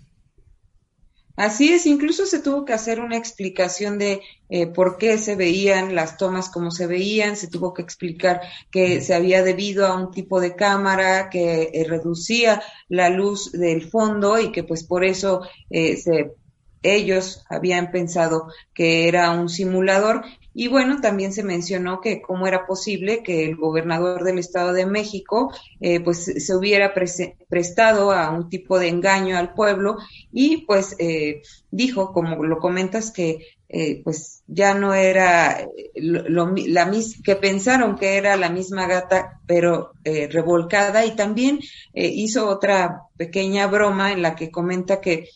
Así 1.41 1.73
es, 1.73 1.87
incluso 1.87 2.27
se 2.27 2.43
tuvo 2.43 2.67
que 2.67 2.75
hacer 2.75 3.01
una 3.01 3.17
explicación 3.17 3.97
de 3.99 4.21
eh, 4.51 4.67
por 4.67 4.99
qué 4.99 5.17
se 5.17 5.37
veían 5.37 5.95
las 5.95 6.19
tomas 6.19 6.51
como 6.51 6.71
se 6.71 6.87
veían, 6.87 7.35
se 7.35 7.49
tuvo 7.49 7.73
que 7.73 7.81
explicar 7.81 8.43
que 8.71 9.01
se 9.01 9.15
había 9.15 9.43
debido 9.43 9.87
a 9.87 9.97
un 9.97 10.11
tipo 10.11 10.39
de 10.39 10.55
cámara 10.55 11.31
que 11.31 11.71
eh, 11.73 11.87
reducía 11.89 12.61
la 12.91 13.09
luz 13.09 13.53
del 13.53 13.89
fondo 13.89 14.39
y 14.39 14.53
que 14.53 14.65
pues 14.65 14.85
por 14.85 15.03
eso 15.03 15.41
eh, 15.71 15.97
se 15.97 16.35
ellos 16.83 17.43
habían 17.49 17.91
pensado 17.91 18.49
que 18.75 19.09
era 19.09 19.31
un 19.31 19.49
simulador 19.49 20.23
y 20.53 20.69
bueno, 20.69 21.01
también 21.01 21.33
se 21.33 21.45
mencionó 21.45 22.01
que 22.01 22.21
cómo 22.21 22.47
era 22.47 22.67
posible 22.67 23.23
que 23.23 23.45
el 23.45 23.57
gobernador 23.57 24.25
del 24.25 24.39
Estado 24.39 24.73
de 24.73 24.87
México 24.87 25.53
eh, 25.81 26.01
pues 26.01 26.25
se 26.25 26.57
hubiera 26.57 26.93
prestado 26.93 28.11
a 28.11 28.31
un 28.31 28.49
tipo 28.49 28.79
de 28.79 28.89
engaño 28.89 29.39
al 29.39 29.55
pueblo 29.55 29.97
y 30.33 30.65
pues 30.67 30.97
eh, 30.99 31.43
dijo, 31.71 32.13
como 32.13 32.45
lo 32.45 32.59
comentas, 32.59 33.13
que 33.13 33.47
eh, 33.69 34.03
pues 34.03 34.43
ya 34.49 34.75
no 34.75 34.95
era 34.95 35.65
lo, 35.95 36.53
la 36.57 36.87
mis 36.87 37.23
que 37.23 37.37
pensaron 37.37 37.97
que 37.97 38.17
era 38.17 38.37
la 38.37 38.51
misma 38.51 38.89
gata 38.89 39.41
pero 39.47 39.93
revolcada. 40.05 41.05
Y 41.07 41.15
también 41.15 41.61
hizo 41.95 42.49
otra 42.49 43.03
pequeña 43.17 43.69
broma 43.69 44.11
en 44.11 44.23
la 44.23 44.35
que 44.35 44.51
comenta 44.51 45.01
que 45.01 45.29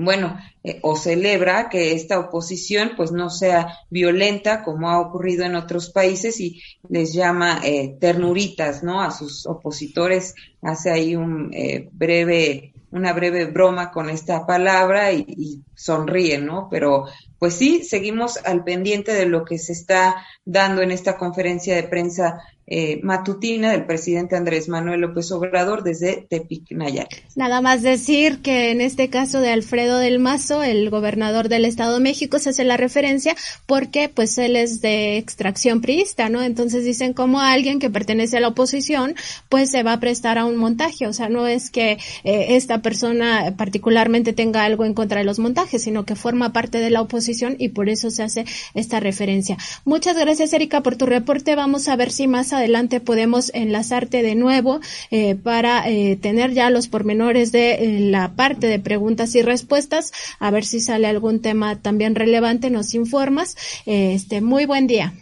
bueno, 0.00 0.38
eh, 0.64 0.78
o 0.82 0.96
celebra 0.96 1.68
que 1.68 1.92
esta 1.92 2.18
oposición 2.18 2.92
pues 2.96 3.12
no 3.12 3.30
sea 3.30 3.78
violenta 3.90 4.62
como 4.62 4.90
ha 4.90 5.00
ocurrido 5.00 5.44
en 5.44 5.54
otros 5.54 5.90
países 5.90 6.40
y 6.40 6.62
les 6.88 7.12
llama 7.12 7.60
eh, 7.62 7.96
ternuritas, 8.00 8.82
¿no? 8.82 9.02
A 9.02 9.10
sus 9.10 9.46
opositores 9.46 10.34
hace 10.62 10.90
ahí 10.90 11.16
un 11.16 11.50
eh, 11.52 11.88
breve, 11.92 12.72
una 12.90 13.12
breve 13.12 13.46
broma 13.46 13.90
con 13.90 14.10
esta 14.10 14.46
palabra 14.46 15.12
y, 15.12 15.24
y 15.28 15.62
sonríe, 15.74 16.38
¿no? 16.38 16.68
Pero 16.70 17.06
pues 17.38 17.54
sí, 17.54 17.82
seguimos 17.84 18.38
al 18.44 18.64
pendiente 18.64 19.12
de 19.14 19.26
lo 19.26 19.44
que 19.44 19.58
se 19.58 19.72
está 19.72 20.26
dando 20.44 20.82
en 20.82 20.90
esta 20.90 21.16
conferencia 21.16 21.74
de 21.74 21.84
prensa 21.84 22.38
eh, 22.70 23.00
matutina 23.02 23.72
del 23.72 23.84
presidente 23.84 24.36
Andrés 24.36 24.68
Manuel 24.68 25.00
López 25.00 25.30
Obrador 25.32 25.82
desde 25.82 26.24
Tepic, 26.30 26.70
Nayarit. 26.70 27.10
Nada 27.34 27.60
más 27.60 27.82
decir 27.82 28.38
que 28.42 28.70
en 28.70 28.80
este 28.80 29.10
caso 29.10 29.40
de 29.40 29.50
Alfredo 29.50 29.98
del 29.98 30.20
Mazo, 30.20 30.62
el 30.62 30.88
gobernador 30.88 31.48
del 31.48 31.64
Estado 31.64 31.94
de 31.94 32.00
México, 32.00 32.38
se 32.38 32.50
hace 32.50 32.62
la 32.62 32.76
referencia 32.76 33.34
porque 33.66 34.08
pues 34.08 34.38
él 34.38 34.54
es 34.54 34.80
de 34.80 35.16
extracción 35.16 35.80
priista, 35.80 36.28
¿no? 36.28 36.42
Entonces 36.42 36.84
dicen 36.84 37.12
como 37.12 37.40
alguien 37.40 37.80
que 37.80 37.90
pertenece 37.90 38.36
a 38.36 38.40
la 38.40 38.48
oposición, 38.48 39.16
pues 39.48 39.70
se 39.70 39.82
va 39.82 39.94
a 39.94 40.00
prestar 40.00 40.38
a 40.38 40.44
un 40.44 40.56
montaje, 40.56 41.08
o 41.08 41.12
sea, 41.12 41.28
no 41.28 41.48
es 41.48 41.70
que 41.70 41.98
eh, 42.22 42.46
esta 42.50 42.82
persona 42.82 43.52
particularmente 43.56 44.32
tenga 44.32 44.62
algo 44.62 44.84
en 44.84 44.94
contra 44.94 45.18
de 45.18 45.24
los 45.24 45.40
montajes, 45.40 45.82
sino 45.82 46.04
que 46.04 46.14
forma 46.14 46.52
parte 46.52 46.78
de 46.78 46.90
la 46.90 47.00
oposición 47.00 47.56
y 47.58 47.70
por 47.70 47.88
eso 47.88 48.10
se 48.10 48.22
hace 48.22 48.44
esta 48.74 49.00
referencia. 49.00 49.56
Muchas 49.84 50.16
gracias, 50.16 50.52
Erika, 50.52 50.82
por 50.82 50.94
tu 50.94 51.06
reporte. 51.06 51.56
Vamos 51.56 51.88
a 51.88 51.96
ver 51.96 52.12
si 52.12 52.28
más 52.28 52.52
podemos 53.00 53.50
enlazarte 53.54 54.22
de 54.22 54.34
nuevo 54.34 54.80
eh, 55.10 55.34
para 55.34 55.88
eh, 55.88 56.16
tener 56.20 56.52
ya 56.52 56.70
los 56.70 56.88
pormenores 56.88 57.52
de 57.52 57.74
eh, 57.74 58.00
la 58.00 58.34
parte 58.34 58.66
de 58.66 58.78
preguntas 58.78 59.34
y 59.34 59.42
respuestas, 59.42 60.12
a 60.38 60.50
ver 60.50 60.64
si 60.64 60.80
sale 60.80 61.06
algún 61.06 61.40
tema 61.40 61.80
también 61.80 62.14
relevante, 62.14 62.70
nos 62.70 62.94
informas. 62.94 63.56
este, 63.86 64.40
muy 64.40 64.66
buen 64.66 64.86
día. 64.86 65.14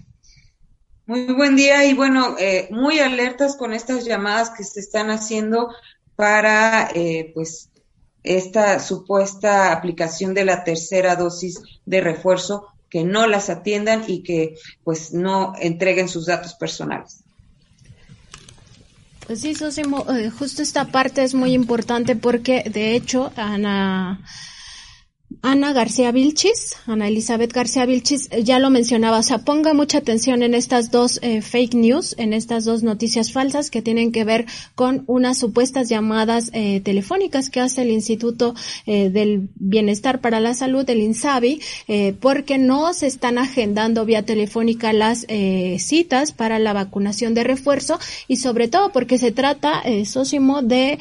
Muy 1.06 1.32
buen 1.32 1.56
día 1.56 1.84
y 1.86 1.94
bueno, 1.94 2.36
muy 2.70 2.98
alertas 2.98 3.56
con 3.56 3.72
estas 3.72 4.04
llamadas 4.04 4.50
que 4.50 4.62
se 4.62 4.80
están 4.80 5.08
haciendo 5.08 5.68
para 6.16 6.90
pues 7.34 7.70
esta 8.22 8.78
supuesta 8.78 9.72
aplicación 9.72 10.34
de 10.34 10.44
la 10.44 10.64
tercera 10.64 11.16
dosis 11.16 11.62
de 11.86 12.02
refuerzo 12.02 12.66
que 12.90 13.04
no 13.04 13.26
las 13.26 13.50
atiendan 13.50 14.04
y 14.06 14.22
que 14.22 14.56
pues 14.84 15.12
no 15.12 15.54
entreguen 15.58 16.08
sus 16.08 16.26
datos 16.26 16.54
personales. 16.54 17.24
Pues 19.28 19.42
sí, 19.42 19.54
Sosimo, 19.54 20.06
eh, 20.10 20.30
justo 20.30 20.62
esta 20.62 20.86
parte 20.86 21.22
es 21.22 21.34
muy 21.34 21.52
importante 21.52 22.16
porque 22.16 22.62
de 22.72 22.94
hecho 22.96 23.30
Ana 23.36 24.18
Ana 25.42 25.72
García 25.72 26.10
Vilchis, 26.10 26.76
Ana 26.86 27.06
Elizabeth 27.06 27.52
García 27.52 27.84
Vilchis, 27.86 28.28
eh, 28.30 28.42
ya 28.42 28.58
lo 28.58 28.70
mencionaba, 28.70 29.18
o 29.18 29.22
sea, 29.22 29.38
ponga 29.38 29.72
mucha 29.72 29.98
atención 29.98 30.42
en 30.42 30.54
estas 30.54 30.90
dos 30.90 31.20
eh, 31.22 31.42
fake 31.42 31.74
news, 31.74 32.14
en 32.18 32.32
estas 32.32 32.64
dos 32.64 32.82
noticias 32.82 33.30
falsas 33.30 33.70
que 33.70 33.82
tienen 33.82 34.10
que 34.10 34.24
ver 34.24 34.46
con 34.74 35.04
unas 35.06 35.38
supuestas 35.38 35.88
llamadas 35.88 36.50
eh, 36.54 36.80
telefónicas 36.80 37.50
que 37.50 37.60
hace 37.60 37.82
el 37.82 37.90
Instituto 37.90 38.54
del 38.86 39.48
Bienestar 39.56 40.20
para 40.20 40.40
la 40.40 40.54
Salud, 40.54 40.88
el 40.88 41.02
INSABI, 41.02 41.60
porque 42.20 42.58
no 42.58 42.94
se 42.94 43.06
están 43.06 43.38
agendando 43.38 44.04
vía 44.04 44.24
telefónica 44.24 44.92
las 44.92 45.26
citas 45.78 46.32
para 46.32 46.58
la 46.58 46.72
vacunación 46.72 47.34
de 47.34 47.44
refuerzo 47.44 47.98
y 48.28 48.36
sobre 48.36 48.68
todo 48.68 48.90
porque 48.92 49.18
se 49.18 49.30
trata, 49.30 49.82
Sosimo, 50.04 50.62
de 50.62 50.98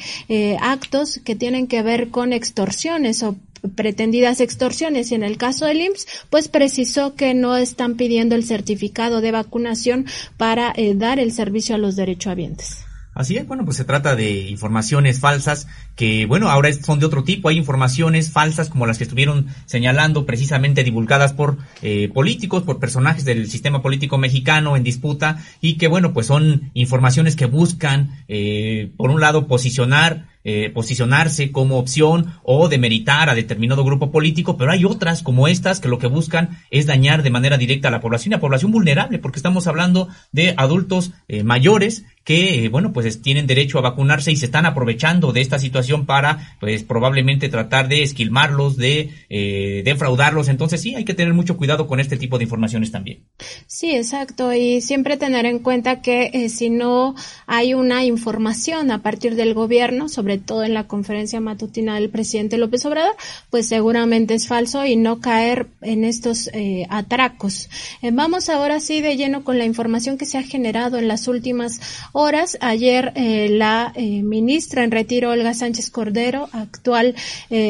actos 0.60 1.20
que 1.24 1.34
tienen 1.34 1.66
que 1.66 1.82
ver 1.82 2.10
con 2.10 2.32
extorsiones 2.32 3.22
o 3.22 3.36
pretendidas 3.74 4.40
extorsiones 4.40 5.10
y 5.10 5.14
en 5.14 5.22
el 5.22 5.36
caso 5.36 5.66
del 5.66 5.80
IMSS 5.80 6.06
pues 6.30 6.48
precisó 6.48 7.14
que 7.14 7.34
no 7.34 7.56
están 7.56 7.96
pidiendo 7.96 8.34
el 8.34 8.44
certificado 8.44 9.20
de 9.20 9.32
vacunación 9.32 10.06
para 10.36 10.72
eh, 10.76 10.94
dar 10.94 11.18
el 11.18 11.32
servicio 11.32 11.74
a 11.74 11.78
los 11.78 11.96
derechohabientes. 11.96 12.88
Así 13.18 13.36
es, 13.36 13.48
bueno, 13.48 13.64
pues 13.64 13.76
se 13.76 13.84
trata 13.84 14.14
de 14.14 14.48
informaciones 14.48 15.18
falsas 15.18 15.66
que, 15.96 16.24
bueno, 16.26 16.50
ahora 16.50 16.72
son 16.72 17.00
de 17.00 17.06
otro 17.06 17.24
tipo. 17.24 17.48
Hay 17.48 17.56
informaciones 17.56 18.30
falsas 18.30 18.68
como 18.68 18.86
las 18.86 18.96
que 18.96 19.02
estuvieron 19.02 19.48
señalando, 19.66 20.24
precisamente 20.24 20.84
divulgadas 20.84 21.32
por 21.32 21.58
eh, 21.82 22.08
políticos, 22.14 22.62
por 22.62 22.78
personajes 22.78 23.24
del 23.24 23.50
sistema 23.50 23.82
político 23.82 24.18
mexicano 24.18 24.76
en 24.76 24.84
disputa 24.84 25.42
y 25.60 25.78
que, 25.78 25.88
bueno, 25.88 26.12
pues 26.12 26.26
son 26.28 26.70
informaciones 26.74 27.34
que 27.34 27.46
buscan, 27.46 28.22
eh, 28.28 28.92
por 28.96 29.10
un 29.10 29.20
lado, 29.20 29.48
posicionar 29.48 30.28
eh, 30.44 30.70
posicionarse 30.70 31.50
como 31.50 31.78
opción 31.78 32.38
o 32.44 32.68
demeritar 32.68 33.28
a 33.28 33.34
determinado 33.34 33.84
grupo 33.84 34.12
político, 34.12 34.56
pero 34.56 34.70
hay 34.70 34.84
otras 34.84 35.22
como 35.22 35.48
estas 35.48 35.80
que 35.80 35.88
lo 35.88 35.98
que 35.98 36.06
buscan 36.06 36.60
es 36.70 36.86
dañar 36.86 37.24
de 37.24 37.30
manera 37.30 37.58
directa 37.58 37.88
a 37.88 37.90
la 37.90 38.00
población 38.00 38.32
y 38.32 38.36
a 38.36 38.40
población 38.40 38.70
vulnerable, 38.70 39.18
porque 39.18 39.40
estamos 39.40 39.66
hablando 39.66 40.08
de 40.30 40.54
adultos 40.56 41.10
eh, 41.26 41.42
mayores 41.42 42.04
que, 42.22 42.64
eh, 42.64 42.68
bueno, 42.68 42.92
pues 42.92 43.20
tienen 43.20 43.46
derecho 43.46 43.78
a 43.78 43.82
vacunarse 43.82 44.30
y 44.30 44.36
se 44.36 44.46
están 44.46 44.64
aprovechando 44.64 45.32
de 45.32 45.40
esta 45.40 45.58
situación 45.58 46.06
para, 46.06 46.56
pues 46.60 46.84
probablemente 46.84 47.48
tratar 47.48 47.88
de 47.88 48.02
esquilmarlos, 48.02 48.76
de 48.76 49.82
defraudarlos. 49.84 50.48
Entonces 50.48 50.80
sí, 50.80 50.94
hay 50.94 51.04
que 51.04 51.14
tener 51.14 51.34
mucho 51.34 51.56
cuidado 51.56 51.86
con 51.86 52.00
este 52.00 52.16
tipo 52.16 52.38
de 52.38 52.44
informaciones 52.44 52.92
también. 52.92 53.24
Sí, 53.66 53.96
exacto. 53.96 54.52
Y 54.52 54.82
siempre 54.82 55.16
tener 55.16 55.46
en 55.46 55.58
cuenta 55.58 56.00
que 56.00 56.48
si 56.48 56.70
no 56.70 57.14
hay 57.46 57.74
una 57.74 58.04
información 58.04 58.90
a 58.90 59.02
partir 59.02 59.34
del 59.34 59.54
gobierno 59.54 60.08
sobre 60.08 60.27
todo 60.36 60.64
en 60.64 60.74
la 60.74 60.84
conferencia 60.86 61.40
matutina 61.40 61.94
del 61.94 62.10
presidente 62.10 62.58
López 62.58 62.84
Obrador, 62.84 63.16
pues 63.48 63.68
seguramente 63.68 64.34
es 64.34 64.46
falso 64.46 64.84
y 64.84 64.96
no 64.96 65.20
caer 65.20 65.68
en 65.80 66.04
estos 66.04 66.50
eh, 66.52 66.86
atracos. 66.90 67.70
Eh, 68.02 68.10
vamos 68.12 68.50
ahora 68.50 68.80
sí 68.80 69.00
de 69.00 69.16
lleno 69.16 69.44
con 69.44 69.56
la 69.56 69.64
información 69.64 70.18
que 70.18 70.26
se 70.26 70.36
ha 70.36 70.42
generado 70.42 70.98
en 70.98 71.08
las 71.08 71.28
últimas 71.28 71.80
horas. 72.12 72.58
Ayer 72.60 73.12
eh, 73.14 73.48
la 73.48 73.94
ministra 73.96 74.84
en 74.84 74.90
retiro, 74.90 75.30
Olga 75.30 75.54
Sánchez 75.54 75.90
Cordero, 75.90 76.48
actual 76.52 77.14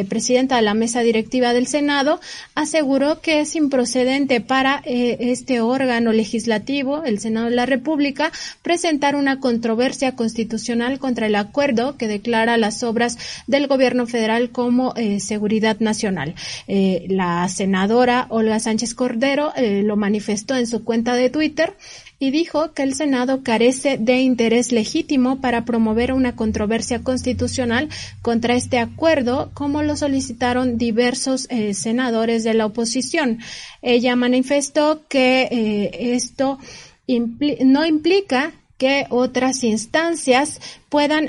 presidenta 0.09 0.57
de 0.57 0.63
la 0.63 0.75
mesa 0.75 1.01
directiva 1.01 1.53
del 1.53 1.67
Senado, 1.67 2.21
aseguró 2.55 3.21
que 3.21 3.41
es 3.41 3.55
improcedente 3.55 4.41
para 4.41 4.83
este 4.85 5.61
órgano 5.61 6.13
legislativo, 6.13 7.05
el 7.05 7.21
Senado 7.21 7.47
de 7.47 7.57
la 7.57 7.67
República, 7.67 8.33
presentar 8.63 9.15
una 9.17 9.41
controversia 9.41 10.17
constitucional 10.17 10.99
contra 10.99 11.27
el 11.27 11.35
acuerdo 11.35 11.97
que 11.97 12.09
declara 12.09 12.48
las 12.57 12.83
obras 12.83 13.19
del 13.47 13.67
gobierno 13.67 14.07
federal 14.07 14.51
como 14.51 14.95
eh, 14.97 15.21
seguridad 15.21 15.79
nacional. 15.81 16.35
Eh, 16.67 17.07
la 17.09 17.49
senadora 17.49 18.27
Olga 18.31 18.59
Sánchez 18.61 18.95
Cordero 18.95 19.53
eh, 19.57 19.83
lo 19.83 19.97
manifestó 19.97 20.55
en 20.57 20.67
su 20.67 20.85
cuenta 20.85 21.15
de 21.15 21.31
Twitter 21.31 21.75
y 22.21 22.31
dijo 22.31 22.73
que 22.73 22.83
el 22.83 22.95
Senado 22.95 23.43
carece 23.45 23.97
de 23.99 24.21
interés 24.21 24.73
legítimo 24.73 25.41
para 25.41 25.65
promover 25.65 26.13
una 26.13 26.35
controversia 26.35 27.01
constitucional 27.05 27.89
contra 28.23 28.57
este 28.57 28.79
acuerdo, 28.79 29.51
como 29.55 29.85
lo 29.85 29.97
solicitaron 29.97 30.79
diversos 30.79 31.47
senadores 31.75 32.43
de 32.43 32.55
la 32.55 32.67
oposición. 32.67 33.39
Ella 33.83 34.17
manifestó 34.17 35.03
que 35.09 35.91
esto 36.17 36.59
no 37.07 37.87
implica 37.87 38.53
que 38.79 39.07
otras 39.11 39.63
instancias 39.63 40.61
puedan 40.89 41.29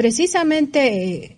precisamente 0.00 1.36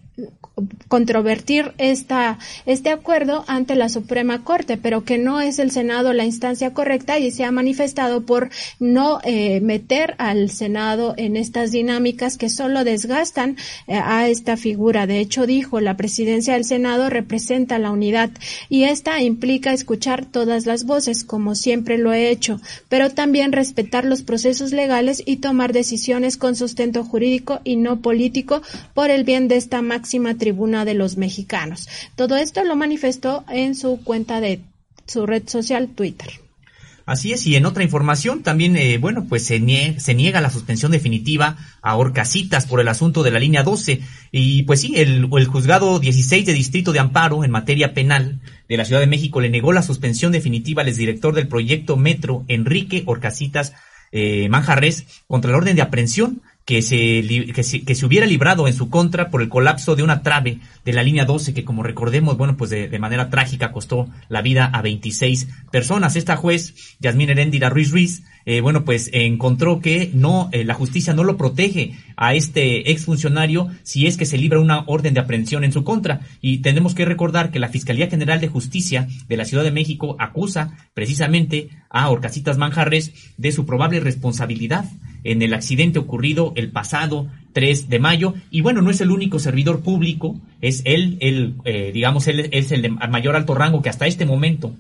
controvertir 0.88 1.73
esta, 1.79 2.38
este 2.67 2.91
acuerdo 2.91 3.45
ante 3.47 3.75
la 3.75 3.88
Suprema 3.88 4.45
Corte, 4.45 4.77
pero 4.77 5.05
que 5.05 5.17
no 5.17 5.41
es 5.41 5.59
el 5.59 5.71
Senado 5.71 6.12
la 6.12 6.25
instancia 6.25 6.75
correcta 6.75 7.19
y 7.19 7.31
se 7.31 7.45
ha 7.45 7.51
manifestado 7.51 8.27
por 8.27 8.51
no 8.79 9.21
eh, 9.25 9.61
meter 9.61 10.15
al 10.19 10.51
Senado 10.51 11.15
en 11.17 11.37
estas 11.37 11.73
dinámicas 11.73 12.37
que 12.37 12.51
solo 12.51 12.85
desgastan 12.85 13.57
eh, 13.87 13.95
a 13.95 14.29
esta 14.29 14.57
figura. 14.57 15.07
De 15.07 15.21
hecho, 15.21 15.47
dijo, 15.47 15.81
la 15.81 15.97
presidencia 15.97 16.55
del 16.55 16.65
Senado 16.65 17.09
representa 17.09 17.79
la 17.79 17.91
unidad 17.91 18.31
y 18.69 18.85
esta 18.85 19.23
implica 19.23 19.73
escuchar 19.73 20.27
todas 20.27 20.67
las 20.67 20.85
voces, 20.85 21.25
como 21.25 21.55
siempre 21.55 21.97
lo 21.97 22.12
he 22.12 22.29
hecho, 22.29 22.61
pero 22.91 23.11
también 23.11 23.53
respetar 23.53 24.05
los 24.05 24.23
procesos 24.23 24.73
legales 24.73 25.23
y 25.25 25.37
tomar 25.37 25.73
decisiones 25.73 26.37
con 26.37 26.57
sustento 26.57 27.05
jurídico 27.05 27.61
y 27.65 27.77
no 27.77 28.01
político 28.01 28.61
por 28.93 29.11
el 29.11 29.25
bien 29.25 29.49
de 29.49 29.57
esta 29.57 29.81
máxima 29.81 30.35
tribuna 30.43 30.85
de 30.85 30.95
los 30.95 31.17
mexicanos. 31.17 31.89
Todo 32.17 32.37
esto 32.37 32.65
lo 32.65 32.75
manifestó 32.75 33.45
en 33.49 33.77
su 33.77 34.03
cuenta 34.03 34.41
de 34.41 34.61
su 35.07 35.25
red 35.25 35.49
social 35.49 35.91
Twitter. 35.95 36.33
Así 37.07 37.33
es, 37.33 37.47
y 37.47 37.55
en 37.55 37.65
otra 37.65 37.85
información 37.85 38.43
también, 38.43 38.77
eh, 38.77 38.99
bueno, 38.99 39.27
pues 39.29 39.45
se, 39.45 39.61
niega, 39.61 40.41
la 40.41 40.51
suspensión 40.51 40.91
definitiva 40.91 41.59
a 41.81 41.97
Orcasitas 41.97 42.67
por 42.67 42.81
el 42.81 42.89
asunto 42.89 43.23
de 43.23 43.31
la 43.31 43.39
línea 43.39 43.63
12. 43.63 44.01
Y 44.33 44.65
pues 44.65 44.81
sí, 44.81 44.95
el, 44.97 45.27
juzgado 45.27 46.01
16 46.01 46.45
de 46.45 46.53
Distrito 46.53 46.93
de 46.93 46.99
Amparo 46.99 47.45
en 47.45 47.53
materia 47.53 47.95
penal 47.95 48.41
de 48.69 48.77
la 48.77 48.85
Ciudad 48.85 49.01
de 49.01 49.07
México 49.07 49.41
le 49.41 49.49
negó 49.49 49.73
la 49.73 49.83
suspensión 49.83 50.33
definitiva 50.33 50.83
al 50.83 50.89
exdirector 50.89 51.37
del 51.37 51.47
proyecto 51.47 51.97
Metro, 51.97 52.45
Enrique 52.49 53.05
Orcasitas 53.07 53.75
eh, 54.11 54.49
Manjarres, 54.49 55.07
contra 55.29 55.51
el 55.51 55.57
orden 55.57 55.77
de 55.77 55.83
aprehensión 55.83 56.43
que 56.64 56.83
se, 56.83 57.25
que 57.55 57.62
se, 57.62 57.85
que 57.85 57.94
se 57.94 58.07
hubiera 58.07 58.27
librado 58.27 58.68
en 58.68 58.75
su 58.75 58.88
contra 58.88 59.31
por 59.31 59.42
el 59.42 59.48
colapso 59.48 59.96
de 59.96 60.03
una 60.03 60.22
trave 60.22 60.59
de 60.85 60.92
la 60.92 61.03
línea 61.03 61.25
12 61.25 61.55
que 61.55 61.64
como 61.64 61.83
recordemos, 61.83 62.37
bueno, 62.37 62.57
pues 62.57 62.70
de, 62.70 62.88
de 62.88 62.98
manera 62.98 63.31
trágica 63.31 63.72
costó 63.72 64.09
la 64.29 64.42
vida 64.42 64.66
a 64.66 64.83
26 64.83 65.48
personas. 65.70 66.16
Esta 66.16 66.37
juez, 66.37 66.75
Yasmín 67.01 67.31
Heréndira 67.31 67.68
Ruiz 67.68 67.90
Ruiz, 67.90 68.22
eh, 68.44 68.61
bueno, 68.61 68.85
pues 68.85 69.11
encontró 69.12 69.81
que 69.81 70.11
no, 70.14 70.48
eh, 70.53 70.64
la 70.64 70.75
justicia 70.75 71.14
no 71.14 71.25
lo 71.25 71.37
protege 71.37 71.96
a 72.16 72.35
este 72.35 72.90
exfuncionario 72.90 73.68
si 73.83 74.07
es 74.07 74.16
que 74.16 74.27
se 74.27 74.38
libra 74.38 74.61
una 74.61 74.85
orden 74.87 75.14
de 75.14 75.20
aprehensión 75.20 75.64
en 75.64 75.72
su 75.72 75.85
contra. 75.85 76.20
Y 76.40 76.59
tenemos 76.59 76.94
que 76.94 77.05
recordar 77.05 77.51
que 77.51 77.59
la 77.59 77.68
Fiscalía 77.68 78.09
General 78.09 78.40
de 78.40 78.48
Justicia 78.48 79.09
de 79.29 79.37
la 79.37 79.44
Ciudad 79.44 79.64
de 79.64 79.70
México 79.70 80.16
acusa 80.18 80.77
precisamente 80.94 81.70
a 81.90 82.11
Orcasitas 82.11 82.59
Manjarres 82.59 83.12
de 83.37 83.53
su 83.53 83.66
probable 83.66 84.01
responsabilidad 84.01 84.85
en 85.25 85.43
el 85.43 85.55
accidente 85.55 85.99
ocurrido 85.99 86.53
el 86.57 86.71
pasado 86.71 87.29
3 87.53 87.89
de 87.89 87.99
mayo. 87.99 88.35
Y 88.51 88.61
bueno, 88.61 88.83
no 88.83 88.91
es 88.91 89.01
el 89.01 89.11
único 89.11 89.39
servidor 89.39 89.81
público, 89.81 90.41
es 90.61 90.83
él, 90.85 91.19
el, 91.21 91.55
eh, 91.65 91.91
digamos, 91.93 92.27
él 92.29 92.49
es 92.53 92.73
el 92.73 92.83
de 92.83 92.89
mayor 92.89 93.37
alto 93.37 93.55
rango 93.55 93.83
que 93.83 93.91
hasta 93.91 94.07
este 94.07 94.27
momento 94.27 94.75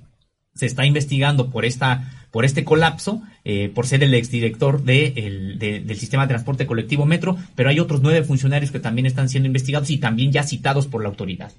se 0.54 0.66
está 0.66 0.84
investigando 0.84 1.50
por 1.50 1.64
esta 1.64 2.10
por 2.32 2.46
este 2.46 2.64
colapso, 2.64 3.20
eh, 3.44 3.70
por 3.72 3.86
ser 3.86 4.02
el 4.02 4.14
exdirector 4.14 4.82
de, 4.82 5.82
del 5.84 5.98
sistema 5.98 6.24
de 6.24 6.30
transporte 6.30 6.66
colectivo 6.66 7.04
Metro, 7.04 7.36
pero 7.54 7.68
hay 7.68 7.78
otros 7.78 8.00
nueve 8.00 8.24
funcionarios 8.24 8.70
que 8.72 8.80
también 8.80 9.04
están 9.06 9.28
siendo 9.28 9.48
investigados 9.48 9.90
y 9.90 9.98
también 9.98 10.32
ya 10.32 10.42
citados 10.42 10.86
por 10.86 11.02
la 11.02 11.10
autoridad. 11.10 11.52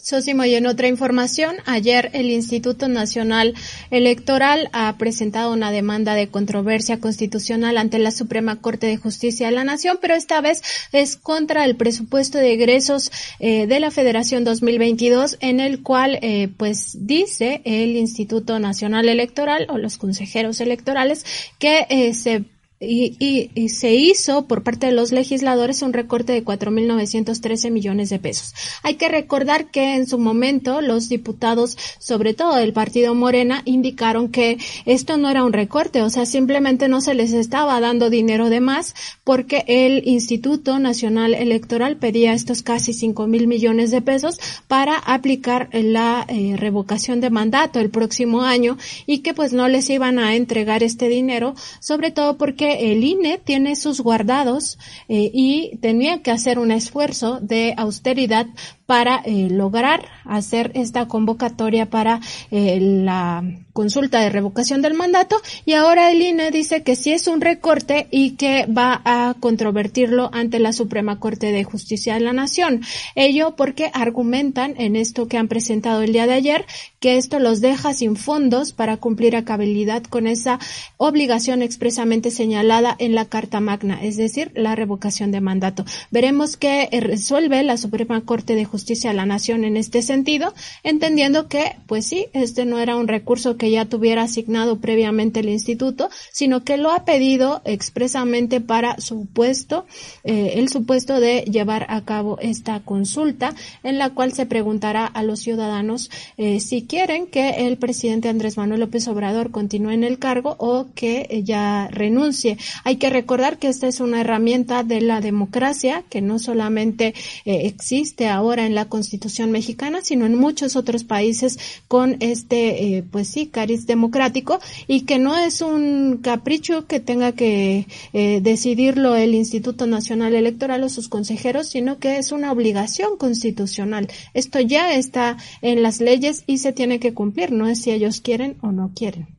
Sosimo, 0.00 0.44
y 0.44 0.54
en 0.54 0.66
otra 0.66 0.86
información, 0.86 1.56
ayer 1.66 2.10
el 2.12 2.30
Instituto 2.30 2.88
Nacional 2.88 3.54
Electoral 3.90 4.70
ha 4.72 4.96
presentado 4.96 5.52
una 5.52 5.72
demanda 5.72 6.14
de 6.14 6.28
controversia 6.28 7.00
constitucional 7.00 7.76
ante 7.76 7.98
la 7.98 8.12
Suprema 8.12 8.60
Corte 8.60 8.86
de 8.86 8.96
Justicia 8.96 9.46
de 9.46 9.52
la 9.52 9.64
Nación, 9.64 9.98
pero 10.00 10.14
esta 10.14 10.40
vez 10.40 10.62
es 10.92 11.16
contra 11.16 11.64
el 11.64 11.76
presupuesto 11.76 12.38
de 12.38 12.52
egresos 12.52 13.10
eh, 13.40 13.66
de 13.66 13.80
la 13.80 13.90
Federación 13.90 14.44
2022, 14.44 15.36
en 15.40 15.58
el 15.58 15.82
cual, 15.82 16.18
eh, 16.22 16.48
pues, 16.56 17.06
dice 17.06 17.60
el 17.64 17.96
Instituto 17.96 18.60
Nacional 18.60 19.08
Electoral 19.08 19.66
o 19.68 19.78
los 19.78 19.96
consejeros 19.96 20.60
electorales 20.60 21.26
que 21.58 21.86
eh, 21.90 22.14
se 22.14 22.44
y, 22.80 23.50
y, 23.54 23.68
se 23.70 23.94
hizo 23.94 24.46
por 24.46 24.62
parte 24.62 24.86
de 24.86 24.92
los 24.92 25.10
legisladores 25.10 25.82
un 25.82 25.92
recorte 25.92 26.32
de 26.32 26.44
4.913 26.44 27.72
millones 27.72 28.08
de 28.08 28.20
pesos. 28.20 28.54
Hay 28.84 28.94
que 28.94 29.08
recordar 29.08 29.72
que 29.72 29.96
en 29.96 30.06
su 30.06 30.16
momento 30.16 30.80
los 30.80 31.08
diputados, 31.08 31.76
sobre 31.98 32.34
todo 32.34 32.54
del 32.54 32.72
partido 32.72 33.16
Morena, 33.16 33.62
indicaron 33.64 34.28
que 34.28 34.58
esto 34.86 35.16
no 35.16 35.28
era 35.28 35.42
un 35.42 35.52
recorte, 35.52 36.02
o 36.02 36.10
sea, 36.10 36.24
simplemente 36.24 36.86
no 36.86 37.00
se 37.00 37.14
les 37.14 37.32
estaba 37.32 37.80
dando 37.80 38.10
dinero 38.10 38.48
de 38.48 38.60
más 38.60 38.94
porque 39.24 39.64
el 39.66 40.06
Instituto 40.06 40.78
Nacional 40.78 41.34
Electoral 41.34 41.96
pedía 41.96 42.32
estos 42.32 42.62
casi 42.62 42.92
5 42.92 43.26
mil 43.26 43.48
millones 43.48 43.90
de 43.90 44.02
pesos 44.02 44.38
para 44.68 44.96
aplicar 44.96 45.68
la 45.72 46.24
eh, 46.28 46.54
revocación 46.56 47.20
de 47.20 47.30
mandato 47.30 47.80
el 47.80 47.90
próximo 47.90 48.42
año 48.42 48.78
y 49.04 49.18
que 49.18 49.34
pues 49.34 49.52
no 49.52 49.66
les 49.66 49.90
iban 49.90 50.20
a 50.20 50.36
entregar 50.36 50.84
este 50.84 51.08
dinero, 51.08 51.56
sobre 51.80 52.12
todo 52.12 52.36
porque 52.36 52.67
el 52.72 53.04
INE 53.04 53.38
tiene 53.38 53.76
sus 53.76 54.00
guardados 54.00 54.78
eh, 55.08 55.30
y 55.32 55.76
tenía 55.78 56.22
que 56.22 56.30
hacer 56.30 56.58
un 56.58 56.70
esfuerzo 56.70 57.38
de 57.40 57.74
austeridad 57.76 58.46
para 58.88 59.20
eh, 59.26 59.48
lograr 59.50 60.08
hacer 60.24 60.72
esta 60.74 61.08
convocatoria 61.08 61.90
para 61.90 62.22
eh, 62.50 62.78
la 62.80 63.44
consulta 63.74 64.20
de 64.20 64.30
revocación 64.30 64.80
del 64.80 64.94
mandato 64.94 65.36
y 65.66 65.74
ahora 65.74 66.10
el 66.10 66.22
INE 66.22 66.50
dice 66.50 66.82
que 66.82 66.96
sí 66.96 67.12
es 67.12 67.28
un 67.28 67.42
recorte 67.42 68.08
y 68.10 68.30
que 68.36 68.64
va 68.66 69.02
a 69.04 69.34
controvertirlo 69.38 70.30
ante 70.32 70.58
la 70.58 70.72
Suprema 70.72 71.20
Corte 71.20 71.52
de 71.52 71.64
Justicia 71.64 72.14
de 72.14 72.20
la 72.20 72.32
Nación. 72.32 72.80
Ello 73.14 73.56
porque 73.56 73.90
argumentan 73.92 74.74
en 74.78 74.96
esto 74.96 75.28
que 75.28 75.36
han 75.36 75.48
presentado 75.48 76.00
el 76.00 76.14
día 76.14 76.26
de 76.26 76.32
ayer 76.32 76.64
que 76.98 77.18
esto 77.18 77.38
los 77.38 77.60
deja 77.60 77.92
sin 77.92 78.16
fondos 78.16 78.72
para 78.72 78.96
cumplir 78.96 79.36
a 79.36 79.44
cabalidad 79.44 80.02
con 80.02 80.26
esa 80.26 80.58
obligación 80.96 81.60
expresamente 81.60 82.30
señalada 82.30 82.96
en 82.98 83.14
la 83.14 83.26
Carta 83.26 83.60
Magna, 83.60 84.02
es 84.02 84.16
decir, 84.16 84.50
la 84.54 84.74
revocación 84.74 85.30
de 85.30 85.40
mandato. 85.40 85.84
Veremos 86.10 86.56
qué 86.56 86.88
resuelve 86.90 87.62
la 87.62 87.76
Suprema 87.76 88.22
Corte 88.22 88.56
de 88.56 88.64
Justicia 88.64 88.77
de 88.86 89.14
la 89.14 89.26
Nación 89.26 89.64
en 89.64 89.76
este 89.76 90.02
sentido, 90.02 90.54
entendiendo 90.82 91.48
que, 91.48 91.76
pues 91.86 92.06
sí, 92.06 92.26
este 92.32 92.64
no 92.64 92.78
era 92.78 92.96
un 92.96 93.08
recurso 93.08 93.56
que 93.56 93.70
ya 93.70 93.84
tuviera 93.84 94.22
asignado 94.22 94.80
previamente 94.80 95.40
el 95.40 95.48
instituto, 95.48 96.10
sino 96.32 96.64
que 96.64 96.76
lo 96.76 96.90
ha 96.90 97.04
pedido 97.04 97.60
expresamente 97.64 98.60
para 98.60 98.98
supuesto, 99.00 99.86
eh, 100.24 100.54
el 100.56 100.68
supuesto 100.68 101.20
de 101.20 101.42
llevar 101.42 101.86
a 101.88 102.04
cabo 102.04 102.38
esta 102.40 102.80
consulta 102.80 103.54
en 103.82 103.98
la 103.98 104.10
cual 104.10 104.32
se 104.32 104.46
preguntará 104.46 105.06
a 105.06 105.22
los 105.22 105.40
ciudadanos 105.40 106.10
eh, 106.36 106.60
si 106.60 106.82
quieren 106.86 107.26
que 107.26 107.66
el 107.66 107.76
presidente 107.76 108.28
Andrés 108.28 108.56
Manuel 108.56 108.80
López 108.80 109.06
Obrador 109.08 109.50
continúe 109.50 109.90
en 109.90 110.04
el 110.04 110.18
cargo 110.18 110.56
o 110.58 110.86
que 110.94 111.42
ya 111.44 111.88
renuncie. 111.90 112.58
Hay 112.84 112.96
que 112.96 113.10
recordar 113.10 113.58
que 113.58 113.68
esta 113.68 113.86
es 113.86 114.00
una 114.00 114.20
herramienta 114.20 114.82
de 114.82 115.00
la 115.00 115.20
democracia 115.20 116.04
que 116.08 116.20
no 116.20 116.38
solamente 116.38 117.14
eh, 117.44 117.66
existe 117.66 118.28
ahora 118.28 118.67
en 118.68 118.74
la 118.74 118.88
Constitución 118.88 119.50
mexicana, 119.50 120.00
sino 120.02 120.26
en 120.26 120.36
muchos 120.36 120.76
otros 120.76 121.02
países 121.02 121.58
con 121.88 122.16
este, 122.20 123.04
pues 123.10 123.28
sí, 123.28 123.46
cariz 123.46 123.86
democrático 123.86 124.60
y 124.86 125.00
que 125.00 125.18
no 125.18 125.36
es 125.36 125.60
un 125.60 126.18
capricho 126.22 126.86
que 126.86 127.00
tenga 127.00 127.32
que 127.32 127.86
eh, 128.12 128.40
decidirlo 128.42 129.16
el 129.16 129.34
Instituto 129.34 129.86
Nacional 129.86 130.34
Electoral 130.34 130.84
o 130.84 130.88
sus 130.88 131.08
consejeros, 131.08 131.68
sino 131.68 131.98
que 131.98 132.18
es 132.18 132.30
una 132.30 132.52
obligación 132.52 133.16
constitucional. 133.16 134.08
Esto 134.34 134.60
ya 134.60 134.94
está 134.94 135.36
en 135.62 135.82
las 135.82 136.00
leyes 136.00 136.44
y 136.46 136.58
se 136.58 136.72
tiene 136.72 137.00
que 137.00 137.14
cumplir, 137.14 137.50
no 137.50 137.66
es 137.66 137.82
si 137.82 137.90
ellos 137.90 138.20
quieren 138.20 138.56
o 138.60 138.70
no 138.70 138.92
quieren. 138.94 139.38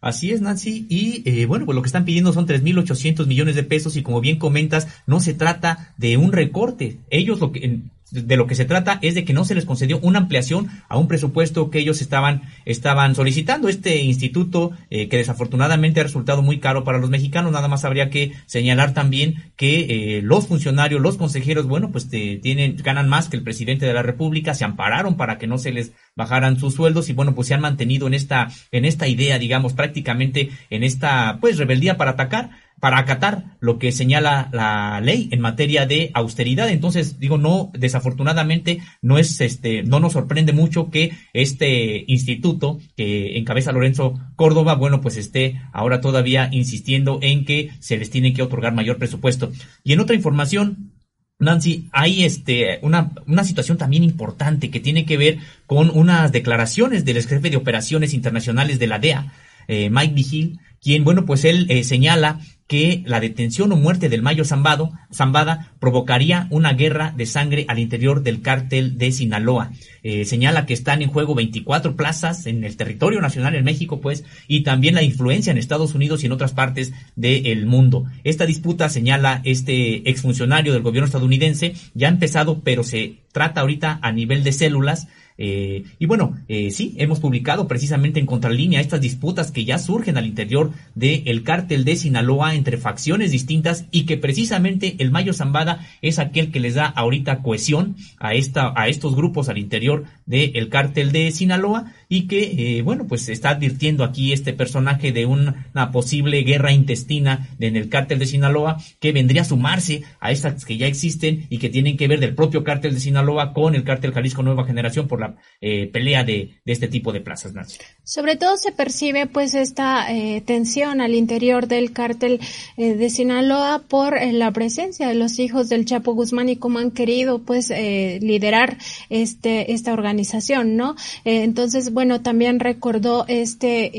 Así 0.00 0.32
es, 0.32 0.40
Nancy. 0.40 0.84
Y 0.88 1.22
eh, 1.24 1.46
bueno, 1.46 1.64
pues 1.64 1.76
lo 1.76 1.82
que 1.82 1.86
están 1.86 2.04
pidiendo 2.04 2.32
son 2.32 2.46
3.800 2.46 3.24
millones 3.26 3.54
de 3.54 3.62
pesos 3.62 3.96
y 3.96 4.02
como 4.02 4.20
bien 4.20 4.36
comentas, 4.36 4.88
no 5.06 5.20
se 5.20 5.32
trata 5.32 5.94
de 5.96 6.16
un 6.16 6.32
recorte. 6.32 6.98
Ellos 7.08 7.38
lo 7.38 7.52
que, 7.52 7.82
de 8.12 8.36
lo 8.36 8.46
que 8.46 8.54
se 8.54 8.66
trata 8.66 8.98
es 9.02 9.14
de 9.14 9.24
que 9.24 9.32
no 9.32 9.44
se 9.44 9.54
les 9.54 9.64
concedió 9.64 9.98
una 10.00 10.20
ampliación 10.20 10.68
a 10.88 10.98
un 10.98 11.08
presupuesto 11.08 11.70
que 11.70 11.78
ellos 11.78 12.00
estaban, 12.00 12.42
estaban 12.66 13.14
solicitando. 13.14 13.68
Este 13.68 14.02
instituto, 14.02 14.72
eh, 14.90 15.08
que 15.08 15.16
desafortunadamente 15.16 16.00
ha 16.00 16.04
resultado 16.04 16.42
muy 16.42 16.60
caro 16.60 16.84
para 16.84 16.98
los 16.98 17.10
mexicanos, 17.10 17.52
nada 17.52 17.68
más 17.68 17.84
habría 17.84 18.10
que 18.10 18.32
señalar 18.46 18.92
también 18.92 19.52
que 19.56 20.18
eh, 20.18 20.22
los 20.22 20.46
funcionarios, 20.46 21.00
los 21.00 21.16
consejeros, 21.16 21.66
bueno, 21.66 21.90
pues 21.90 22.08
tienen, 22.08 22.76
ganan 22.76 23.08
más 23.08 23.28
que 23.28 23.36
el 23.38 23.42
presidente 23.42 23.86
de 23.86 23.94
la 23.94 24.02
República, 24.02 24.54
se 24.54 24.64
ampararon 24.64 25.16
para 25.16 25.38
que 25.38 25.46
no 25.46 25.56
se 25.56 25.72
les 25.72 25.92
bajaran 26.14 26.58
sus 26.58 26.74
sueldos 26.74 27.08
y 27.08 27.14
bueno, 27.14 27.34
pues 27.34 27.48
se 27.48 27.54
han 27.54 27.62
mantenido 27.62 28.06
en 28.06 28.14
esta, 28.14 28.48
en 28.70 28.84
esta 28.84 29.08
idea, 29.08 29.38
digamos, 29.38 29.72
prácticamente 29.72 30.50
en 30.68 30.84
esta, 30.84 31.38
pues, 31.40 31.56
rebeldía 31.56 31.96
para 31.96 32.12
atacar 32.12 32.50
para 32.82 32.98
acatar 32.98 33.44
lo 33.60 33.78
que 33.78 33.92
señala 33.92 34.48
la 34.50 35.00
ley 35.00 35.28
en 35.30 35.40
materia 35.40 35.86
de 35.86 36.10
austeridad. 36.14 36.68
Entonces, 36.68 37.20
digo, 37.20 37.38
no, 37.38 37.70
desafortunadamente, 37.78 38.80
no 39.00 39.18
es 39.18 39.40
este, 39.40 39.84
no 39.84 40.00
nos 40.00 40.14
sorprende 40.14 40.52
mucho 40.52 40.90
que 40.90 41.12
este 41.32 42.02
instituto 42.08 42.80
que 42.96 43.38
encabeza 43.38 43.70
Lorenzo 43.70 44.18
Córdoba, 44.34 44.74
bueno, 44.74 45.00
pues 45.00 45.16
esté 45.16 45.62
ahora 45.72 46.00
todavía 46.00 46.48
insistiendo 46.50 47.20
en 47.22 47.44
que 47.44 47.70
se 47.78 47.96
les 47.98 48.10
tiene 48.10 48.32
que 48.32 48.42
otorgar 48.42 48.74
mayor 48.74 48.98
presupuesto. 48.98 49.52
Y 49.84 49.92
en 49.92 50.00
otra 50.00 50.16
información, 50.16 50.90
Nancy, 51.38 51.88
hay 51.92 52.24
este, 52.24 52.80
una, 52.82 53.12
una 53.28 53.44
situación 53.44 53.78
también 53.78 54.02
importante 54.02 54.70
que 54.70 54.80
tiene 54.80 55.06
que 55.06 55.16
ver 55.16 55.38
con 55.66 55.88
unas 55.88 56.32
declaraciones 56.32 57.04
del 57.04 57.18
ex 57.18 57.28
jefe 57.28 57.48
de 57.48 57.58
operaciones 57.58 58.12
internacionales 58.12 58.80
de 58.80 58.86
la 58.88 58.98
DEA, 58.98 59.32
eh, 59.68 59.88
Mike 59.88 60.14
Vigil, 60.14 60.58
quien, 60.80 61.04
bueno, 61.04 61.24
pues 61.24 61.44
él 61.44 61.66
eh, 61.68 61.84
señala 61.84 62.40
que 62.72 63.02
la 63.04 63.20
detención 63.20 63.70
o 63.72 63.76
muerte 63.76 64.08
del 64.08 64.22
Mayo 64.22 64.46
Zambado, 64.46 64.92
Zambada 65.12 65.74
provocaría 65.78 66.46
una 66.48 66.72
guerra 66.72 67.12
de 67.14 67.26
sangre 67.26 67.66
al 67.68 67.78
interior 67.78 68.22
del 68.22 68.40
cártel 68.40 68.96
de 68.96 69.12
Sinaloa. 69.12 69.72
Eh, 70.02 70.24
señala 70.24 70.64
que 70.64 70.72
están 70.72 71.02
en 71.02 71.10
juego 71.10 71.34
24 71.34 71.96
plazas 71.96 72.46
en 72.46 72.64
el 72.64 72.78
territorio 72.78 73.20
nacional 73.20 73.56
en 73.56 73.64
México, 73.64 74.00
pues, 74.00 74.24
y 74.48 74.62
también 74.62 74.94
la 74.94 75.02
influencia 75.02 75.50
en 75.50 75.58
Estados 75.58 75.94
Unidos 75.94 76.22
y 76.22 76.26
en 76.26 76.32
otras 76.32 76.54
partes 76.54 76.94
del 77.14 77.66
mundo. 77.66 78.06
Esta 78.24 78.46
disputa, 78.46 78.88
señala 78.88 79.42
este 79.44 80.08
exfuncionario 80.08 80.72
del 80.72 80.80
gobierno 80.80 81.04
estadounidense, 81.04 81.74
ya 81.92 82.08
ha 82.08 82.10
empezado, 82.10 82.62
pero 82.64 82.84
se 82.84 83.18
trata 83.32 83.60
ahorita 83.60 83.98
a 84.00 84.12
nivel 84.12 84.44
de 84.44 84.52
células 84.52 85.08
eh, 85.38 85.84
y 85.98 86.06
bueno, 86.06 86.36
eh, 86.48 86.70
sí, 86.70 86.94
hemos 86.98 87.20
publicado 87.20 87.66
precisamente 87.68 88.20
en 88.20 88.26
Contralínea 88.26 88.80
estas 88.80 89.00
disputas 89.00 89.50
que 89.50 89.64
ya 89.64 89.78
surgen 89.78 90.16
al 90.16 90.26
interior 90.26 90.72
del 90.94 91.42
cártel 91.42 91.84
de 91.84 91.96
Sinaloa 91.96 92.54
entre 92.54 92.76
facciones 92.76 93.30
distintas 93.30 93.86
y 93.90 94.04
que 94.04 94.16
precisamente 94.16 94.96
el 94.98 95.10
Mayo 95.10 95.32
Zambada 95.32 95.86
es 96.00 96.18
aquel 96.18 96.50
que 96.50 96.60
les 96.60 96.74
da 96.74 96.86
ahorita 96.86 97.42
cohesión 97.42 97.96
a, 98.18 98.34
esta, 98.34 98.72
a 98.76 98.88
estos 98.88 99.16
grupos 99.16 99.48
al 99.48 99.58
interior 99.58 100.04
del 100.26 100.68
cártel 100.68 101.12
de 101.12 101.30
Sinaloa 101.30 101.92
y 102.12 102.26
que, 102.26 102.76
eh, 102.76 102.82
bueno, 102.82 103.06
pues 103.06 103.26
está 103.30 103.48
advirtiendo 103.48 104.04
aquí 104.04 104.34
este 104.34 104.52
personaje 104.52 105.12
de 105.12 105.24
una 105.24 105.90
posible 105.92 106.42
guerra 106.42 106.70
intestina 106.70 107.48
en 107.58 107.74
el 107.74 107.88
cártel 107.88 108.18
de 108.18 108.26
Sinaloa 108.26 108.76
que 109.00 109.12
vendría 109.12 109.40
a 109.40 109.44
sumarse 109.46 110.02
a 110.20 110.30
estas 110.30 110.66
que 110.66 110.76
ya 110.76 110.86
existen 110.86 111.46
y 111.48 111.56
que 111.56 111.70
tienen 111.70 111.96
que 111.96 112.08
ver 112.08 112.20
del 112.20 112.34
propio 112.34 112.64
cártel 112.64 112.92
de 112.92 113.00
Sinaloa 113.00 113.54
con 113.54 113.74
el 113.74 113.82
cártel 113.82 114.12
Jalisco 114.12 114.42
Nueva 114.42 114.66
Generación 114.66 115.08
por 115.08 115.20
la 115.20 115.36
eh, 115.62 115.86
pelea 115.86 116.22
de, 116.22 116.60
este 116.66 116.86
tipo 116.86 117.14
de 117.14 117.22
plazas, 117.22 117.54
Nancy. 117.54 117.78
Sobre 118.04 118.36
todo 118.36 118.58
se 118.58 118.72
percibe 118.72 119.26
pues 119.26 119.54
esta 119.54 120.12
eh, 120.12 120.42
tensión 120.42 121.00
al 121.00 121.14
interior 121.14 121.66
del 121.66 121.92
cártel 121.92 122.40
de 122.76 123.08
Sinaloa 123.08 123.84
por 123.88 124.20
la 124.22 124.50
presencia 124.50 125.08
de 125.08 125.14
los 125.14 125.38
hijos 125.38 125.70
del 125.70 125.86
Chapo 125.86 126.12
Guzmán 126.12 126.50
y 126.50 126.56
cómo 126.56 126.78
han 126.78 126.90
querido 126.90 127.38
pues 127.38 127.70
liderar 127.70 128.76
este 129.08 129.72
esta 129.72 129.94
organización, 129.94 130.76
¿no? 130.76 130.94
entonces, 131.24 131.90
bueno, 131.92 132.01
también 132.22 132.60
recordó 132.60 133.24
este 133.28 133.90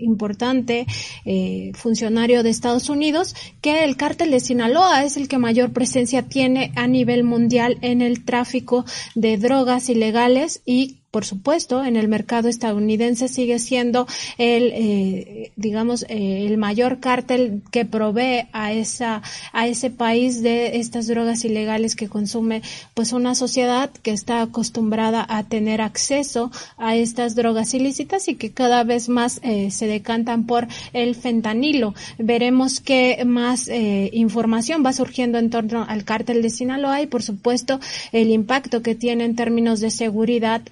importante 0.00 0.86
funcionario 1.74 2.42
de 2.42 2.50
Estados 2.50 2.88
Unidos 2.88 3.34
que 3.60 3.84
el 3.84 3.96
cártel 3.96 4.30
de 4.30 4.40
Sinaloa 4.40 5.04
es 5.04 5.16
el 5.16 5.28
que 5.28 5.38
mayor 5.38 5.72
presencia 5.72 6.22
tiene 6.22 6.72
a 6.76 6.86
nivel 6.86 7.24
mundial 7.24 7.78
en 7.82 8.02
el 8.02 8.24
tráfico 8.24 8.84
de 9.14 9.36
drogas 9.36 9.88
ilegales 9.88 10.62
y 10.64 10.98
por 11.10 11.24
supuesto, 11.24 11.84
en 11.84 11.96
el 11.96 12.06
mercado 12.06 12.48
estadounidense 12.48 13.28
sigue 13.28 13.58
siendo 13.58 14.06
el, 14.36 14.72
eh, 14.74 15.52
digamos, 15.56 16.04
eh, 16.08 16.46
el 16.46 16.58
mayor 16.58 17.00
cártel 17.00 17.62
que 17.70 17.86
provee 17.86 18.46
a 18.52 18.72
esa, 18.72 19.22
a 19.52 19.66
ese 19.66 19.90
país 19.90 20.42
de 20.42 20.78
estas 20.78 21.06
drogas 21.06 21.46
ilegales 21.46 21.96
que 21.96 22.08
consume, 22.08 22.60
pues, 22.92 23.12
una 23.12 23.34
sociedad 23.34 23.90
que 24.02 24.10
está 24.10 24.42
acostumbrada 24.42 25.24
a 25.26 25.44
tener 25.44 25.80
acceso 25.80 26.50
a 26.76 26.94
estas 26.94 27.34
drogas 27.34 27.72
ilícitas 27.72 28.28
y 28.28 28.34
que 28.34 28.52
cada 28.52 28.84
vez 28.84 29.08
más 29.08 29.40
eh, 29.42 29.70
se 29.70 29.86
decantan 29.86 30.44
por 30.44 30.68
el 30.92 31.14
fentanilo. 31.14 31.94
Veremos 32.18 32.80
qué 32.80 33.24
más 33.24 33.70
información 34.12 34.84
va 34.84 34.92
surgiendo 34.92 35.38
en 35.38 35.50
torno 35.50 35.86
al 35.88 36.04
cártel 36.04 36.42
de 36.42 36.50
Sinaloa 36.50 37.00
y, 37.00 37.06
por 37.06 37.22
supuesto, 37.22 37.80
el 38.12 38.30
impacto 38.30 38.82
que 38.82 38.94
tiene 38.94 39.24
en 39.24 39.36
términos 39.36 39.80
de 39.80 39.90
seguridad 39.90 40.62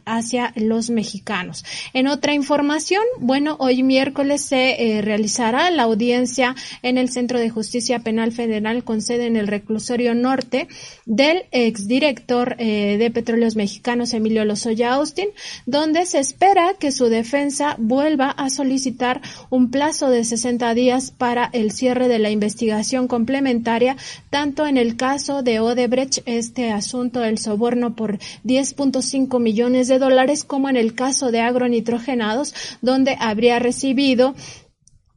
los 0.54 0.90
mexicanos. 0.90 1.64
En 1.92 2.06
otra 2.06 2.34
información, 2.34 3.02
bueno, 3.18 3.56
hoy 3.58 3.82
miércoles 3.82 4.42
se 4.42 4.96
eh, 4.98 5.02
realizará 5.02 5.70
la 5.70 5.84
audiencia 5.84 6.54
en 6.82 6.98
el 6.98 7.10
Centro 7.10 7.38
de 7.38 7.50
Justicia 7.50 8.00
Penal 8.00 8.32
Federal 8.32 8.84
con 8.84 9.00
sede 9.00 9.26
en 9.26 9.36
el 9.36 9.46
reclusorio 9.46 10.14
norte 10.14 10.68
del 11.04 11.44
exdirector 11.52 12.56
eh, 12.58 12.96
de 12.98 13.10
Petróleos 13.10 13.56
Mexicanos 13.56 14.12
Emilio 14.12 14.44
Lozoya 14.44 14.94
Austin, 14.94 15.28
donde 15.66 16.06
se 16.06 16.18
espera 16.18 16.74
que 16.78 16.92
su 16.92 17.06
defensa 17.06 17.76
vuelva 17.78 18.30
a 18.30 18.50
solicitar 18.50 19.20
un 19.50 19.70
plazo 19.70 20.10
de 20.10 20.24
60 20.24 20.74
días 20.74 21.10
para 21.10 21.48
el 21.52 21.70
cierre 21.70 22.08
de 22.08 22.18
la 22.18 22.30
investigación 22.30 23.08
complementaria, 23.08 23.96
tanto 24.30 24.66
en 24.66 24.76
el 24.76 24.96
caso 24.96 25.42
de 25.42 25.60
Odebrecht, 25.60 26.22
este 26.26 26.70
asunto 26.72 27.20
del 27.20 27.38
soborno 27.38 27.94
por 27.94 28.18
10.5 28.44 29.40
millones 29.40 29.88
de 29.88 29.98
dólares, 29.98 30.15
como 30.44 30.68
en 30.68 30.76
el 30.76 30.94
caso 30.94 31.30
de 31.30 31.40
agronitrogenados, 31.40 32.54
donde 32.80 33.16
habría 33.20 33.58
recibido 33.58 34.34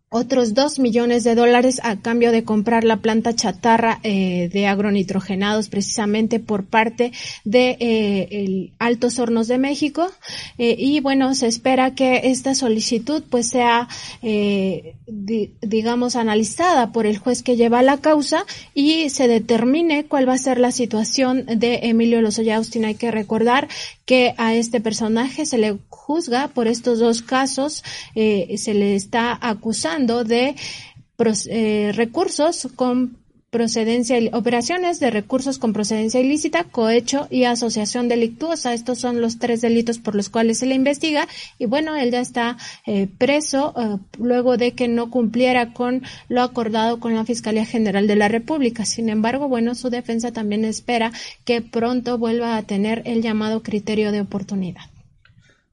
otros 0.10 0.56
dos 0.56 0.80
millones 0.80 1.24
de 1.24 1.36
dólares 1.36 1.80
a 1.84 1.98
cambio 1.98 2.32
de 2.32 2.44
comprar 2.44 2.84
la 2.84 2.98
planta 2.98 3.36
chatarra 3.36 4.00
eh, 4.02 4.50
de 4.52 4.66
agronitrogenados 4.66 5.70
precisamente 5.70 6.40
por 6.40 6.66
parte 6.66 7.12
de 7.44 7.78
eh, 7.80 8.28
el 8.32 8.74
Altos 8.80 9.20
Hornos 9.20 9.48
de 9.48 9.60
México. 9.60 10.10
Eh, 10.58 10.76
y 10.80 11.00
bueno 11.00 11.36
se 11.36 11.46
espera 11.46 11.94
que 11.94 12.22
esta 12.24 12.56
solicitud 12.56 13.24
pues 13.30 13.50
sea 13.50 13.88
digamos 15.62 16.16
analizada 16.16 16.92
por 16.92 17.06
el 17.06 17.18
juez 17.18 17.44
que 17.44 17.56
lleva 17.56 17.82
la 17.84 17.98
causa 17.98 18.46
y 18.74 19.10
se 19.10 19.28
determine 19.28 20.06
cuál 20.06 20.28
va 20.28 20.34
a 20.34 20.38
ser 20.38 20.60
la 20.60 20.72
situación 20.72 21.46
de 21.46 21.82
Emilio 21.84 22.22
Lozoya. 22.22 22.58
Austin 22.58 22.86
hay 22.86 22.96
que 22.96 23.12
recordar 23.12 23.68
que 24.06 24.34
a 24.38 24.56
este 24.56 24.82
personaje 24.82 25.46
se 25.46 25.58
le 25.58 25.78
juzga 25.90 26.48
por 26.48 26.68
estos 26.68 27.00
dos 27.00 27.22
casos 27.22 27.84
se 28.16 28.74
le 28.74 28.96
está 28.96 29.38
acusando 29.40 29.99
de 30.08 30.56
eh, 31.50 31.92
recursos 31.94 32.68
con 32.76 33.18
procedencia, 33.50 34.18
operaciones 34.34 35.00
de 35.00 35.10
recursos 35.10 35.58
con 35.58 35.74
procedencia 35.74 36.20
ilícita, 36.20 36.66
cohecho 36.66 37.28
y 37.30 37.46
asociación 37.46 38.08
delictuosa. 38.08 38.74
Estos 38.74 39.00
son 39.00 39.22
los 39.22 39.40
tres 39.40 39.62
delitos 39.62 39.98
por 39.98 40.16
los 40.16 40.30
cuales 40.30 40.60
se 40.60 40.66
le 40.66 40.76
investiga 40.76 41.28
y 41.58 41.66
bueno, 41.66 41.96
él 41.96 42.12
ya 42.12 42.22
está 42.22 42.58
eh, 42.86 43.08
preso 43.18 43.74
eh, 43.76 43.98
luego 44.18 44.58
de 44.58 44.74
que 44.74 44.88
no 44.88 45.10
cumpliera 45.10 45.74
con 45.74 46.04
lo 46.28 46.42
acordado 46.42 47.00
con 47.00 47.16
la 47.16 47.26
Fiscalía 47.26 47.66
General 47.66 48.08
de 48.08 48.16
la 48.16 48.28
República. 48.28 48.86
Sin 48.86 49.10
embargo, 49.10 49.48
bueno, 49.48 49.76
su 49.76 49.90
defensa 49.90 50.32
también 50.32 50.64
espera 50.64 51.12
que 51.44 51.62
pronto 51.62 52.18
vuelva 52.18 52.56
a 52.56 52.64
tener 52.64 53.02
el 53.06 53.22
llamado 53.22 53.64
criterio 53.64 54.12
de 54.12 54.22
oportunidad. 54.22 54.84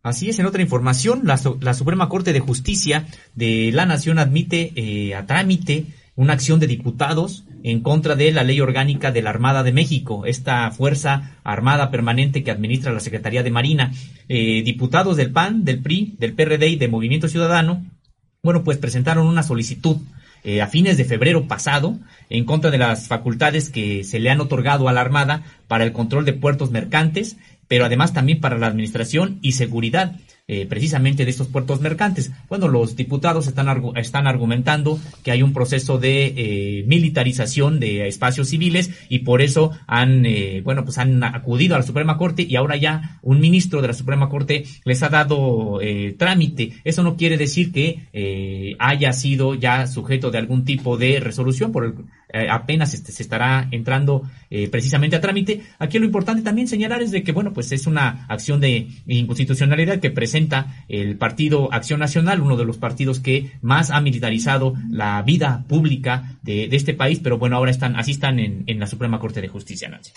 Así 0.07 0.31
es, 0.31 0.39
en 0.39 0.47
otra 0.47 0.63
información, 0.63 1.23
la, 1.25 1.37
la 1.61 1.75
Suprema 1.75 2.09
Corte 2.09 2.33
de 2.33 2.39
Justicia 2.39 3.09
de 3.35 3.73
la 3.73 3.87
Nación 3.87 4.21
admite 4.21 4.73
eh, 4.77 5.17
a 5.17 5.27
trámite 5.27 5.87
una 6.15 6.35
acción 6.35 6.61
de 6.61 6.69
diputados 6.69 7.45
en 7.65 7.81
contra 7.81 8.15
de 8.15 8.31
la 8.31 8.45
ley 8.45 8.61
orgánica 8.61 9.11
de 9.11 9.21
la 9.21 9.31
Armada 9.31 9.65
de 9.65 9.73
México, 9.73 10.25
esta 10.25 10.71
fuerza 10.71 11.37
armada 11.43 11.91
permanente 11.91 12.45
que 12.45 12.53
administra 12.53 12.93
la 12.93 13.01
Secretaría 13.01 13.43
de 13.43 13.51
Marina. 13.51 13.93
Eh, 14.29 14.63
diputados 14.63 15.17
del 15.17 15.33
PAN, 15.33 15.65
del 15.65 15.83
PRI, 15.83 16.15
del 16.21 16.35
PRD 16.35 16.69
y 16.69 16.77
de 16.77 16.87
Movimiento 16.87 17.27
Ciudadano, 17.27 17.85
bueno, 18.45 18.63
pues 18.63 18.79
presentaron 18.79 19.27
una 19.27 19.43
solicitud 19.43 19.97
eh, 20.45 20.63
a 20.63 20.69
fines 20.69 20.97
de 20.97 21.05
febrero 21.05 21.49
pasado 21.49 21.99
en 22.31 22.45
contra 22.45 22.71
de 22.71 22.79
las 22.79 23.09
facultades 23.09 23.71
que 23.71 24.05
se 24.05 24.21
le 24.21 24.31
han 24.31 24.41
otorgado 24.41 24.89
a 24.89 24.93
la 24.93 25.01
Armada 25.01 25.43
para 25.67 25.83
el 25.83 25.91
control 25.91 26.25
de 26.25 26.35
puertos 26.35 26.71
mercantes 26.71 27.37
pero 27.69 27.85
además 27.85 28.13
también 28.13 28.41
para 28.41 28.59
la 28.59 28.67
administración 28.67 29.39
y 29.43 29.53
seguridad 29.53 30.17
eh, 30.49 30.65
precisamente 30.65 31.25
de 31.25 31.31
estos 31.33 31.49
puertos 31.49 31.81
mercantes. 31.81 32.31
Bueno, 32.49 32.69
los 32.69 32.95
diputados 32.95 33.49
están, 33.49 33.67
están 33.97 34.29
argumentando 34.29 35.01
que 35.25 35.33
hay 35.33 35.43
un 35.43 35.53
proceso 35.53 35.99
de 35.99 36.35
eh, 36.37 36.85
militarización 36.87 37.81
de 37.81 38.07
espacios 38.07 38.51
civiles 38.51 38.93
y 39.09 39.21
por 39.21 39.43
eso 39.43 39.73
han, 39.89 40.25
eh, 40.25 40.61
bueno, 40.63 40.85
pues 40.85 40.99
han 40.99 41.25
acudido 41.25 41.75
a 41.75 41.79
la 41.79 41.85
Suprema 41.85 42.17
Corte 42.17 42.47
y 42.49 42.55
ahora 42.55 42.77
ya 42.77 43.19
un 43.23 43.41
ministro 43.41 43.83
de 43.83 43.89
la 43.89 43.95
Suprema 43.95 44.29
Corte 44.29 44.63
les 44.85 45.03
ha 45.03 45.09
dado 45.09 45.81
trámite. 46.17 46.75
Eso 46.85 47.03
no 47.03 47.17
quiere 47.17 47.37
decir 47.37 47.73
que 47.73 48.77
haya 48.79 49.13
sido 49.13 49.57
ya 49.57 49.89
sujeto 49.89 50.31
de 50.31 50.39
algún 50.39 50.65
tipo 50.65 50.97
de 50.97 51.19
resolución 51.19 51.73
por 51.73 51.87
el 51.87 51.95
eh, 52.29 52.49
apenas 52.51 52.93
este, 52.93 53.13
se 53.13 53.23
estará 53.23 53.69
entrando 53.71 54.23
eh, 54.51 54.69
precisamente 54.69 55.15
a 55.15 55.21
trámite. 55.21 55.63
Aquí 55.79 55.99
lo 55.99 56.05
importante 56.05 56.43
también 56.43 56.67
señalar 56.67 57.01
es 57.01 57.13
de 57.13 57.23
que, 57.23 57.33
bueno, 57.33 57.53
pues 57.57 57.73
es 57.73 57.87
una 57.87 58.27
acción 58.29 58.61
de 58.61 58.89
inconstitucionalidad 59.07 59.99
que 59.99 60.11
presenta 60.11 60.85
el 60.91 61.17
Partido 61.17 61.73
Acción 61.73 62.01
Nacional, 62.01 62.43
uno 62.43 62.59
de 62.59 62.67
los 62.67 62.77
partidos 62.77 63.19
que 63.19 63.53
más 63.63 63.91
ha 63.91 64.03
militarizado 64.03 64.75
la 64.91 65.23
vida 65.23 65.65
pública 65.67 66.37
de, 66.43 66.69
este 66.71 66.93
país, 66.93 67.19
pero 67.19 67.39
bueno, 67.39 67.57
ahora 67.57 67.71
están, 67.71 67.97
así 67.97 68.11
están 68.11 68.41
en, 68.41 68.65
en 68.67 68.79
la 68.79 68.87
Suprema 68.87 69.19
Corte 69.21 69.41
de 69.41 69.49
Justicia, 69.49 69.89
Nancy. 69.89 70.13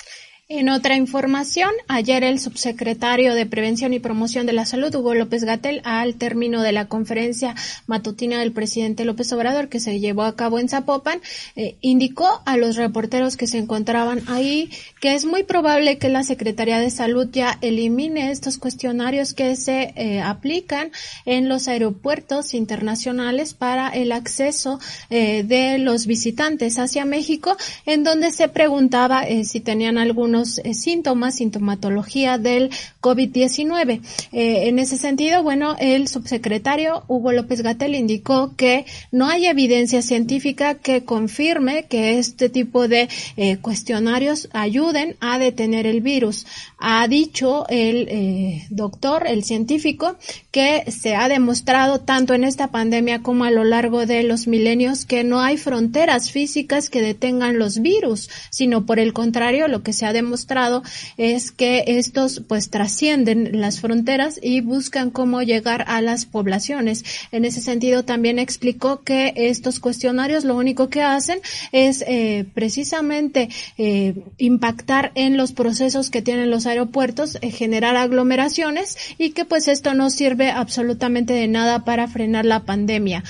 En 0.52 0.68
otra 0.68 0.96
información, 0.96 1.70
ayer 1.88 2.24
el 2.24 2.40
subsecretario 2.40 3.36
de 3.36 3.46
Prevención 3.46 3.94
y 3.94 4.00
Promoción 4.00 4.48
de 4.48 4.54
la 4.54 4.66
Salud, 4.66 4.96
Hugo 4.96 5.14
López 5.14 5.44
Gatel, 5.44 5.80
al 5.84 6.16
término 6.16 6.64
de 6.64 6.72
la 6.72 6.88
conferencia 6.88 7.54
matutina 7.86 8.40
del 8.40 8.52
presidente 8.52 9.06
López 9.06 9.32
Obrador 9.32 9.70
que 9.70 9.80
se 9.80 10.00
llevó 10.00 10.24
a 10.24 10.36
cabo 10.36 10.58
en 10.58 10.68
Zapopan, 10.68 11.22
eh, 11.56 11.76
indicó 11.82 12.42
a 12.48 12.58
los 12.58 12.78
reporteros 12.78 13.38
que 13.38 13.46
se 13.46 13.60
encontraban 13.60 14.24
ahí 14.26 14.72
que 15.00 15.14
es 15.14 15.24
muy 15.24 15.44
probable 15.44 16.00
que 16.00 16.10
la 16.10 16.24
Secretaría 16.24 16.80
de 16.80 16.90
Salud 16.90 17.30
ya 17.32 17.60
elimine 17.62 18.32
estos 18.32 18.58
cuestionarios 18.58 19.36
que 19.36 19.56
se 19.56 19.94
eh, 19.96 20.20
aplican 20.20 20.92
en 21.26 21.48
los 21.48 21.68
aeropuertos 21.68 22.56
internacionales 22.56 23.54
para 23.54 23.90
el 23.90 24.12
acceso 24.12 24.80
eh, 25.12 25.44
de 25.44 25.78
los 25.78 26.08
visitantes 26.08 26.80
hacia 26.80 27.06
México, 27.06 27.56
en 27.86 28.04
donde 28.04 28.32
se 28.32 28.48
preguntaba 28.48 29.26
si 29.44 29.60
tenían 29.60 30.00
eh, 30.42 30.74
síntomas, 30.74 31.36
sintomatología 31.36 32.38
del 32.38 32.72
COVID-19. 33.02 34.02
Eh, 34.32 34.68
en 34.68 34.80
ese 34.80 34.98
sentido, 34.98 35.44
bueno, 35.44 35.76
el 35.80 36.08
subsecretario 36.08 37.04
Hugo 37.08 37.32
López 37.32 37.62
Gatel 37.62 37.96
indicó 37.96 38.56
que 38.56 38.86
no 39.12 39.28
hay 39.28 39.46
evidencia 39.46 40.02
científica 40.02 40.76
que 40.76 41.04
confirme 41.04 41.86
que 41.86 42.20
este 42.20 42.50
tipo 42.50 42.88
de 42.88 43.10
eh, 43.38 43.58
cuestionarios 43.58 44.50
ayuden 44.52 45.16
a 45.20 45.40
detener 45.40 45.86
el 45.86 46.02
virus. 46.02 46.46
Ha 46.78 47.08
dicho 47.08 47.66
el 47.68 48.64
doctor, 48.70 49.28
el 49.28 49.44
científico, 49.44 50.16
que 50.52 50.90
se 50.92 51.16
ha 51.16 51.28
demostrado 51.28 52.00
tanto 52.00 52.34
en 52.34 52.44
esta 52.44 52.68
pandemia 52.68 53.22
como 53.22 53.44
a 53.44 53.52
lo 53.52 53.64
largo 53.64 54.06
de 54.06 54.24
los 54.24 54.48
milenios 54.48 55.06
que 55.06 55.24
no 55.24 55.42
hay 55.42 55.58
fronteras 55.58 56.32
físicas 56.32 56.90
que 56.90 57.02
detengan 57.02 57.60
los 57.60 57.80
virus, 57.80 58.30
sino 58.50 58.86
por 58.86 59.00
el 59.00 59.14
contrario, 59.14 59.68
lo 59.68 59.84
que 59.84 59.94
se 59.94 60.06
ha 60.06 60.14
demostrado 60.14 60.29
demostrado 60.30 60.84
es 61.18 61.52
que 61.52 61.84
estos 61.88 62.44
pues 62.48 62.70
trascienden 62.70 63.60
las 63.60 63.80
fronteras 63.80 64.40
y 64.42 64.62
buscan 64.62 65.10
cómo 65.10 65.42
llegar 65.42 65.86
a 65.88 66.02
las 66.02 66.28
poblaciones. 66.28 67.04
En 67.32 67.46
ese 67.46 67.62
sentido 67.62 68.06
también 68.06 68.38
explicó 68.38 69.02
que 69.02 69.34
estos 69.36 69.80
cuestionarios 69.80 70.44
lo 70.44 70.56
único 70.56 70.90
que 70.90 71.02
hacen 71.02 71.40
es 71.72 72.04
eh, 72.08 72.46
precisamente 72.54 73.50
eh, 73.80 74.14
impactar 74.38 75.12
en 75.16 75.36
los 75.36 75.52
procesos 75.52 76.12
que 76.12 76.22
tienen 76.22 76.52
los 76.52 76.68
aeropuertos, 76.68 77.40
eh, 77.42 77.50
generar 77.50 77.96
aglomeraciones 77.96 78.98
y 79.18 79.32
que 79.32 79.46
pues 79.46 79.68
esto 79.68 79.96
no 79.96 80.12
sirve 80.12 80.52
absolutamente 80.52 81.34
de 81.34 81.48
nada 81.48 81.86
para 81.86 82.08
frenar 82.08 82.46
la 82.46 82.66
pandemia. 82.66 83.24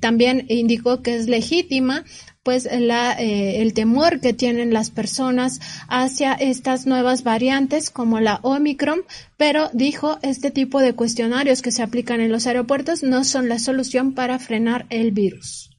también 0.00 0.46
indicó 0.48 1.00
que 1.02 1.14
es 1.16 1.28
legítima 1.28 2.04
pues 2.44 2.68
la, 2.70 3.14
eh, 3.14 3.62
el 3.62 3.74
temor 3.74 4.20
que 4.20 4.32
tienen 4.32 4.72
las 4.72 4.90
personas 4.90 5.60
hacia 5.88 6.34
estas 6.34 6.86
nuevas 6.86 7.24
variantes 7.24 7.90
como 7.90 8.20
la 8.20 8.38
Omicron, 8.42 9.02
pero 9.36 9.70
dijo 9.72 10.18
este 10.22 10.52
tipo 10.52 10.80
de 10.80 10.94
cuestionarios 10.94 11.62
que 11.62 11.72
se 11.72 11.82
aplican 11.82 12.20
en 12.20 12.30
los 12.30 12.46
aeropuertos 12.46 13.02
no 13.02 13.24
son 13.24 13.48
la 13.48 13.58
solución 13.58 14.12
para 14.12 14.38
frenar 14.38 14.86
el 14.90 15.10
virus. 15.10 15.73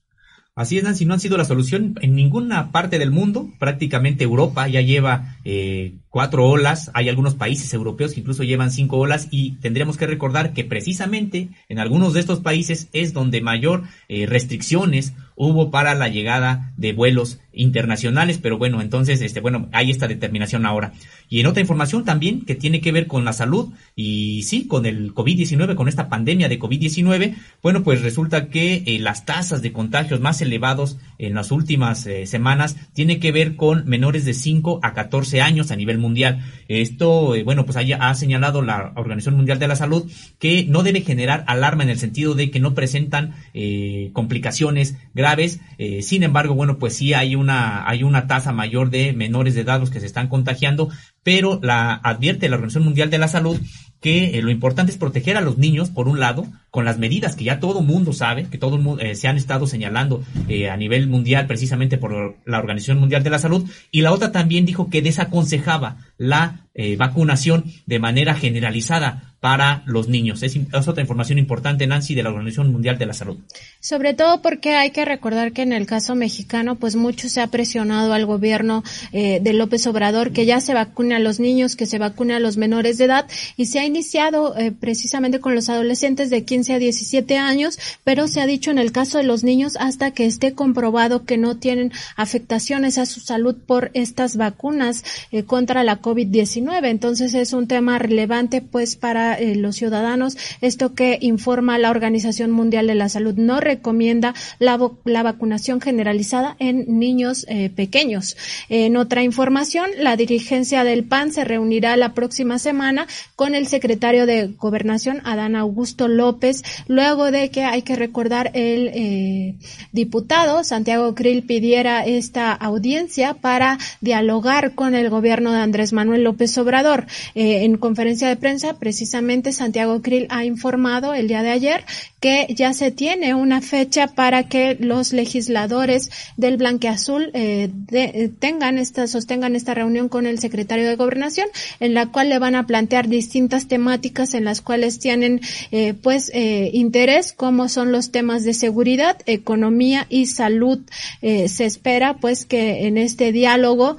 Así 0.58 0.78
es, 0.78 0.86
Nancy, 0.86 1.04
no 1.04 1.14
han 1.14 1.20
sido 1.20 1.36
la 1.36 1.44
solución 1.44 2.00
en 2.02 2.16
ninguna 2.16 2.72
parte 2.72 2.98
del 2.98 3.12
mundo. 3.12 3.50
Prácticamente 3.60 4.24
Europa 4.24 4.70
ya 4.70 4.80
lleva 4.80 5.36
eh, 5.44 5.96
cuatro 6.10 6.48
olas. 6.48 6.92
Hay 6.94 7.10
algunos 7.10 7.36
países 7.36 7.74
europeos 7.74 8.14
que 8.14 8.22
incluso 8.22 8.44
llevan 8.44 8.72
cinco 8.72 8.98
olas 8.98 9.28
y 9.32 9.58
tendríamos 9.58 9.98
que 9.98 10.08
recordar 10.08 10.54
que 10.54 10.64
precisamente 10.64 11.50
en 11.68 11.80
algunos 11.80 12.14
de 12.14 12.22
estos 12.22 12.40
países 12.40 12.88
es 12.94 13.12
donde 13.12 13.42
mayor 13.42 13.84
eh, 14.08 14.28
restricciones 14.28 15.14
hubo 15.36 15.70
para 15.72 15.94
la 15.96 16.08
llegada 16.08 16.72
de 16.78 16.94
vuelos 16.94 17.40
internacionales, 17.52 18.40
pero 18.42 18.58
bueno, 18.58 18.82
entonces, 18.82 19.22
este, 19.22 19.42
bueno, 19.42 19.68
hay 19.72 19.92
esta 19.92 20.08
determinación 20.08 20.66
ahora. 20.66 20.94
Y 21.30 21.40
en 21.40 21.48
otra 21.48 21.62
información 21.62 22.06
también 22.06 22.46
que 22.46 22.56
tiene 22.56 22.82
que 22.82 22.92
ver 22.92 23.08
con 23.08 23.26
la 23.26 23.34
salud 23.34 23.74
y 23.96 24.44
sí, 24.44 24.68
con 24.68 24.86
el 24.86 25.14
COVID-19, 25.14 25.76
con 25.76 25.88
esta 25.88 26.10
pandemia 26.10 26.48
de 26.48 26.60
COVID-19, 26.60 27.36
bueno, 27.62 27.84
pues 27.84 28.02
resulta 28.02 28.48
que 28.48 28.84
eh, 28.86 29.00
las 29.00 29.26
tasas 29.26 29.62
de 29.62 29.74
contagios 29.74 30.22
más 30.22 30.42
elevados 30.46 30.98
en 31.18 31.34
las 31.34 31.52
últimas 31.52 32.06
eh, 32.08 32.26
semanas 32.26 32.76
tiene 32.94 33.20
que 33.20 33.32
ver 33.32 33.56
con 33.56 33.86
menores 33.88 34.26
de 34.26 34.34
5 34.34 34.80
a 34.84 34.94
14 34.94 35.42
años 35.42 35.72
a 35.72 35.76
nivel 35.76 35.98
mundial. 35.98 36.44
Esto, 36.68 37.36
eh, 37.36 37.44
bueno, 37.44 37.66
pues 37.66 37.78
ha 37.78 38.14
señalado 38.16 38.62
la 38.62 38.94
Organización 38.96 39.36
Mundial 39.36 39.60
de 39.60 39.68
la 39.68 39.76
Salud 39.76 40.10
que 40.40 40.66
no 40.68 40.84
debe 40.84 41.02
generar 41.02 41.44
alarma 41.48 41.84
en 41.84 41.90
el 41.90 42.00
sentido 42.00 42.34
de 42.34 42.52
que 42.52 42.60
no 42.60 42.74
presentan 42.74 43.36
eh, 43.54 44.10
complicaciones 44.14 44.98
graves. 45.14 45.60
Eh, 45.78 46.02
sin 46.02 46.24
embargo, 46.24 46.56
bueno, 46.56 46.78
pues 46.78 46.96
sí 46.96 47.14
hay 47.14 47.36
una, 47.36 47.88
hay 47.88 48.04
una 48.04 48.28
tasa 48.28 48.52
mayor 48.52 48.90
de 48.90 49.14
menores 49.14 49.56
de 49.56 49.62
edad 49.62 49.76
que 49.90 50.00
se 50.00 50.06
están 50.06 50.30
contagiando, 50.30 50.90
pero 51.24 51.60
la 51.62 51.94
advierte 51.94 52.50
la 52.50 52.56
Organización 52.56 52.86
Mundial 52.86 53.10
de 53.10 53.18
la 53.18 53.28
Salud 53.28 53.60
que 54.02 54.40
lo 54.44 54.52
importante 54.52 54.92
es 54.92 54.98
proteger 54.98 55.36
a 55.36 55.42
los 55.42 55.58
niños, 55.58 55.90
por 55.90 56.08
un 56.08 56.20
lado, 56.20 56.46
con 56.76 56.84
las 56.84 56.98
medidas 56.98 57.38
que 57.38 57.46
ya 57.46 57.62
todo 57.62 57.82
mundo 57.82 58.12
sabe, 58.12 58.48
que 58.50 58.58
todo 58.58 58.78
mundo 58.78 59.02
se 59.14 59.30
han 59.30 59.38
estado 59.38 59.66
señalando 59.66 60.22
a 60.70 60.76
nivel 60.76 61.08
mundial 61.08 61.48
precisamente 61.48 61.98
por 61.98 62.36
la 62.46 62.60
Organización 62.60 63.00
Mundial 63.00 63.24
de 63.24 63.30
la 63.30 63.40
Salud, 63.40 63.66
y 63.92 64.02
la 64.02 64.12
otra 64.12 64.34
también 64.34 64.66
dijo 64.66 64.90
que 64.90 65.02
desaconsejaba 65.02 66.00
la 66.18 66.66
vacunación 66.98 67.64
de 67.86 68.00
manera 68.00 68.36
generalizada 68.36 69.36
para 69.46 69.84
los 69.86 70.08
niños. 70.08 70.42
Es, 70.42 70.58
otra 70.88 71.02
información 71.02 71.38
importante, 71.38 71.86
Nancy, 71.86 72.16
de 72.16 72.24
la 72.24 72.30
Organización 72.30 72.72
Mundial 72.72 72.98
de 72.98 73.06
la 73.06 73.14
Salud. 73.14 73.38
Sobre 73.80 74.16
todo 74.16 74.42
porque 74.42 74.74
hay 74.74 74.90
que 74.90 75.06
recordar 75.06 75.52
que 75.52 75.62
en 75.62 75.72
el 75.72 75.86
caso 75.86 76.16
mexicano, 76.16 76.78
pues 76.78 76.96
mucho 76.96 77.30
se 77.30 77.42
ha 77.42 77.46
presionado 77.46 78.14
al 78.14 78.26
gobierno 78.26 78.84
eh, 79.12 79.40
de 79.44 79.54
López 79.54 79.86
Obrador 79.86 80.32
que 80.32 80.48
ya 80.48 80.62
se 80.62 80.74
vacune 80.74 81.14
a 81.14 81.20
los 81.20 81.40
niños, 81.40 81.76
que 81.76 81.86
se 81.86 82.00
vacune 82.00 82.34
a 82.34 82.40
los 82.40 82.58
menores 82.58 82.98
de 82.98 83.06
edad 83.06 83.28
y 83.56 83.68
se 83.68 83.78
ha 83.78 83.86
iniciado 83.86 84.58
eh, 84.58 84.72
precisamente 84.72 85.40
con 85.40 85.54
los 85.54 85.70
adolescentes 85.70 86.32
de 86.32 86.44
15 86.44 86.65
a 86.74 86.80
17 86.80 87.38
años, 87.38 87.80
pero 88.04 88.28
se 88.28 88.42
ha 88.42 88.46
dicho 88.46 88.72
en 88.72 88.78
el 88.78 88.92
caso 88.92 89.18
de 89.18 89.24
los 89.24 89.44
niños 89.44 89.78
hasta 89.80 90.12
que 90.12 90.26
esté 90.26 90.54
comprobado 90.54 91.26
que 91.26 91.38
no 91.38 91.58
tienen 91.58 91.92
afectaciones 92.16 92.98
a 92.98 93.06
su 93.06 93.20
salud 93.20 93.56
por 93.66 93.92
estas 93.94 94.38
vacunas 94.38 95.04
eh, 95.32 95.44
contra 95.44 95.84
la 95.84 96.02
COVID-19. 96.02 96.88
Entonces 96.90 97.34
es 97.34 97.54
un 97.54 97.68
tema 97.68 98.00
relevante 98.00 98.62
pues 98.62 98.96
para 98.96 99.36
eh, 99.36 99.56
los 99.56 99.76
ciudadanos. 99.76 100.38
Esto 100.62 100.94
que 100.94 101.18
informa 101.22 101.78
la 101.78 101.92
Organización 101.92 102.52
Mundial 102.52 102.88
de 102.88 102.96
la 102.96 103.10
Salud 103.10 103.36
no 103.36 103.60
recomienda 103.60 104.34
la, 104.60 104.80
la 105.06 105.24
vacunación 105.24 105.82
generalizada 105.82 106.56
en 106.60 107.00
niños 107.00 107.46
eh, 107.50 107.70
pequeños. 107.70 108.38
En 108.70 108.98
otra 108.98 109.24
información, 109.24 109.90
la 109.98 110.16
dirigencia 110.16 110.84
del 110.84 111.04
PAN 111.04 111.32
se 111.32 111.44
reunirá 111.44 111.96
la 111.98 112.14
próxima 112.14 112.60
semana 112.60 113.08
con 113.36 113.56
el 113.56 113.68
secretario 113.68 114.26
de 114.26 114.48
Gobernación, 114.48 115.22
Adán 115.24 115.56
Augusto 115.56 116.08
López, 116.08 116.55
luego 116.88 117.32
de 117.32 117.50
que 117.50 117.64
hay 117.64 117.82
que 117.82 117.96
recordar 117.96 118.52
el 118.54 118.90
eh, 118.94 119.56
diputado 119.92 120.64
Santiago 120.64 121.16
Krill 121.16 121.44
pidiera 121.44 122.06
esta 122.06 122.52
audiencia 122.54 123.34
para 123.34 123.78
dialogar 124.02 124.76
con 124.76 124.96
el 124.96 125.10
gobierno 125.10 125.52
de 125.52 125.60
Andrés 125.60 125.94
Manuel 125.94 126.24
López 126.24 126.58
Obrador. 126.58 127.08
en 127.34 127.78
conferencia 127.78 128.28
de 128.28 128.36
prensa, 128.36 128.78
precisamente 128.80 129.52
Santiago 129.52 130.02
Krill 130.02 130.28
ha 130.30 130.46
informado 130.46 131.14
el 131.14 131.28
día 131.28 131.44
de 131.44 131.52
ayer 131.52 131.86
que 132.26 132.48
ya 132.50 132.74
se 132.74 132.90
tiene 132.90 133.36
una 133.36 133.62
fecha 133.62 134.08
para 134.08 134.48
que 134.48 134.76
los 134.80 135.14
legisladores 135.14 136.10
del 136.38 136.58
Blanqueazul 136.58 137.30
eh, 137.34 137.70
eh, 137.92 138.32
tengan 138.40 138.80
esta, 138.80 139.06
sostengan 139.08 139.56
esta 139.56 139.76
reunión 139.76 140.10
con 140.10 140.26
el 140.26 140.40
secretario 140.40 140.88
de 140.88 140.96
Gobernación, 140.96 141.48
en 141.80 141.94
la 141.94 142.08
cual 142.08 142.30
le 142.30 142.40
van 142.40 142.56
a 142.56 142.66
plantear 142.66 143.08
distintas 143.08 143.68
temáticas 143.68 144.34
en 144.34 144.44
las 144.44 144.62
cuales 144.62 144.98
tienen 144.98 145.42
eh, 145.72 145.94
pues 145.94 146.32
eh, 146.34 146.45
interés, 146.74 147.34
como 147.34 147.70
son 147.70 147.92
los 147.92 148.12
temas 148.12 148.44
de 148.44 148.54
seguridad, 148.54 149.18
economía 149.26 150.08
y 150.10 150.28
salud. 150.28 150.80
Eh, 151.22 151.50
se 151.50 151.66
espera 151.66 152.16
pues 152.18 152.46
que 152.46 152.88
en 152.88 152.98
este 152.98 153.32
diálogo 153.32 153.98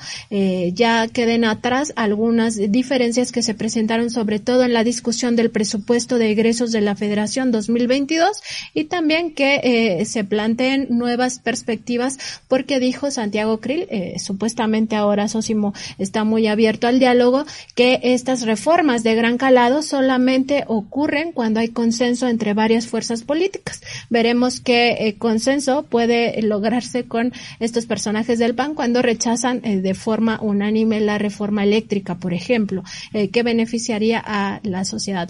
ya 0.72 1.08
queden 1.08 1.44
atrás 1.44 1.92
algunas 1.96 2.56
diferencias 2.56 3.32
que 3.32 3.42
se 3.42 3.54
presentaron 3.54 4.10
sobre 4.10 4.38
todo 4.38 4.64
en 4.64 4.72
la 4.72 4.84
discusión 4.84 5.36
del 5.36 5.50
presupuesto 5.50 6.18
de 6.18 6.30
egresos 6.30 6.72
de 6.72 6.80
la 6.80 6.96
Federación 6.96 7.50
2022 7.50 8.42
y 8.74 8.84
también 8.84 9.32
que 9.32 9.60
eh, 9.62 10.04
se 10.04 10.24
planteen 10.24 10.86
nuevas 10.90 11.38
perspectivas 11.38 12.18
porque 12.48 12.80
dijo 12.80 13.10
Santiago 13.10 13.58
Krill, 13.58 13.86
eh, 13.90 14.16
supuestamente 14.18 14.96
ahora 14.96 15.28
Sosimo 15.28 15.74
está 15.98 16.24
muy 16.24 16.46
abierto 16.46 16.86
al 16.86 16.98
diálogo, 16.98 17.44
que 17.74 18.00
estas 18.02 18.42
reformas 18.42 19.02
de 19.02 19.14
gran 19.14 19.38
calado 19.38 19.82
solamente 19.82 20.64
ocurren 20.66 21.32
cuando 21.32 21.60
hay 21.60 21.68
consenso 21.68 22.25
entre 22.28 22.54
varias 22.54 22.86
fuerzas 22.86 23.22
políticas. 23.22 23.82
Veremos 24.10 24.60
qué 24.60 25.08
eh, 25.08 25.16
consenso 25.18 25.84
puede 25.84 26.40
lograrse 26.42 27.04
con 27.04 27.32
estos 27.60 27.86
personajes 27.86 28.38
del 28.38 28.54
PAN 28.54 28.74
cuando 28.74 29.02
rechazan 29.02 29.60
de 29.60 29.94
forma 29.94 30.38
unánime 30.40 31.00
la 31.00 31.18
reforma 31.18 31.64
eléctrica, 31.64 32.16
por 32.16 32.32
ejemplo, 32.32 32.82
que 33.12 33.42
beneficiaría 33.42 34.22
a 34.24 34.60
la 34.62 34.84
sociedad 34.84 35.28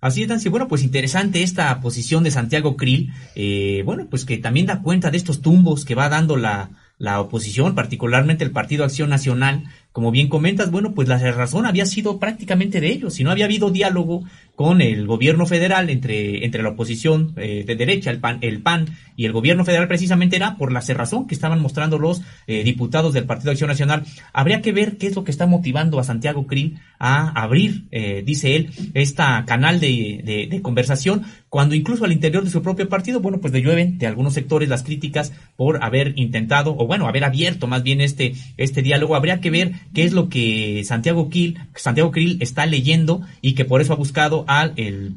Así 0.00 0.22
es, 0.22 0.28
Nancy. 0.28 0.48
Bueno, 0.50 0.68
pues 0.68 0.82
interesante 0.82 1.42
esta 1.42 1.80
posición 1.80 2.24
de 2.24 2.30
Santiago 2.30 2.76
Krill, 2.76 3.12
eh, 3.34 3.82
bueno, 3.86 4.06
pues 4.10 4.24
que 4.24 4.36
también 4.36 4.66
da 4.66 4.82
cuenta 4.82 5.10
de 5.10 5.16
estos 5.16 5.40
tumbos 5.40 5.84
que 5.84 5.94
va 5.94 6.08
dando 6.10 6.36
la, 6.36 6.70
la 6.98 7.20
oposición, 7.20 7.74
particularmente 7.74 8.44
el 8.44 8.50
Partido 8.50 8.84
Acción 8.84 9.08
Nacional, 9.08 9.64
como 9.94 10.10
bien 10.10 10.28
comentas, 10.28 10.72
bueno, 10.72 10.92
pues 10.92 11.06
la 11.06 11.18
razón 11.18 11.66
había 11.66 11.86
sido 11.86 12.18
prácticamente 12.18 12.80
de 12.80 12.90
ellos. 12.90 13.14
Si 13.14 13.22
no 13.22 13.30
había 13.30 13.44
habido 13.44 13.70
diálogo 13.70 14.24
con 14.56 14.82
el 14.82 15.06
gobierno 15.06 15.46
federal 15.46 15.88
entre, 15.88 16.44
entre 16.44 16.64
la 16.64 16.70
oposición 16.70 17.32
eh, 17.36 17.62
de 17.64 17.76
derecha, 17.76 18.10
el 18.10 18.18
PAN, 18.18 18.38
el 18.40 18.60
PAN 18.60 18.86
y 19.16 19.24
el 19.24 19.32
gobierno 19.32 19.64
federal, 19.64 19.86
precisamente 19.86 20.34
era 20.34 20.56
por 20.56 20.72
la 20.72 20.80
cerrazón 20.80 21.28
que 21.28 21.34
estaban 21.36 21.60
mostrando 21.60 22.00
los 22.00 22.22
eh, 22.48 22.64
diputados 22.64 23.14
del 23.14 23.24
Partido 23.24 23.52
Acción 23.52 23.68
Nacional. 23.68 24.02
Habría 24.32 24.62
que 24.62 24.72
ver 24.72 24.96
qué 24.96 25.06
es 25.06 25.14
lo 25.14 25.22
que 25.22 25.30
está 25.30 25.46
motivando 25.46 26.00
a 26.00 26.04
Santiago 26.04 26.48
Krill 26.48 26.80
a 26.98 27.28
abrir, 27.40 27.84
eh, 27.92 28.24
dice 28.26 28.56
él, 28.56 28.70
esta 28.94 29.44
canal 29.44 29.78
de, 29.78 30.22
de, 30.24 30.48
de, 30.50 30.62
conversación, 30.62 31.22
cuando 31.48 31.76
incluso 31.76 32.04
al 32.04 32.10
interior 32.10 32.42
de 32.42 32.50
su 32.50 32.62
propio 32.62 32.88
partido, 32.88 33.20
bueno, 33.20 33.40
pues 33.40 33.52
le 33.52 33.62
llueven 33.62 33.98
de 33.98 34.08
algunos 34.08 34.34
sectores 34.34 34.68
las 34.68 34.82
críticas 34.82 35.32
por 35.54 35.84
haber 35.84 36.14
intentado, 36.16 36.74
o 36.76 36.88
bueno, 36.88 37.06
haber 37.06 37.22
abierto 37.22 37.68
más 37.68 37.84
bien 37.84 38.00
este, 38.00 38.34
este 38.56 38.82
diálogo. 38.82 39.14
Habría 39.14 39.40
que 39.40 39.50
ver 39.50 39.83
qué 39.92 40.04
es 40.04 40.12
lo 40.12 40.28
que 40.28 40.82
Santiago 40.84 41.28
Krill, 41.28 41.58
Santiago 41.74 42.12
está 42.40 42.66
leyendo 42.66 43.22
y 43.40 43.54
que 43.54 43.64
por 43.64 43.80
eso 43.80 43.92
ha 43.92 43.96
buscado 43.96 44.44
al 44.48 44.72
el, 44.76 45.16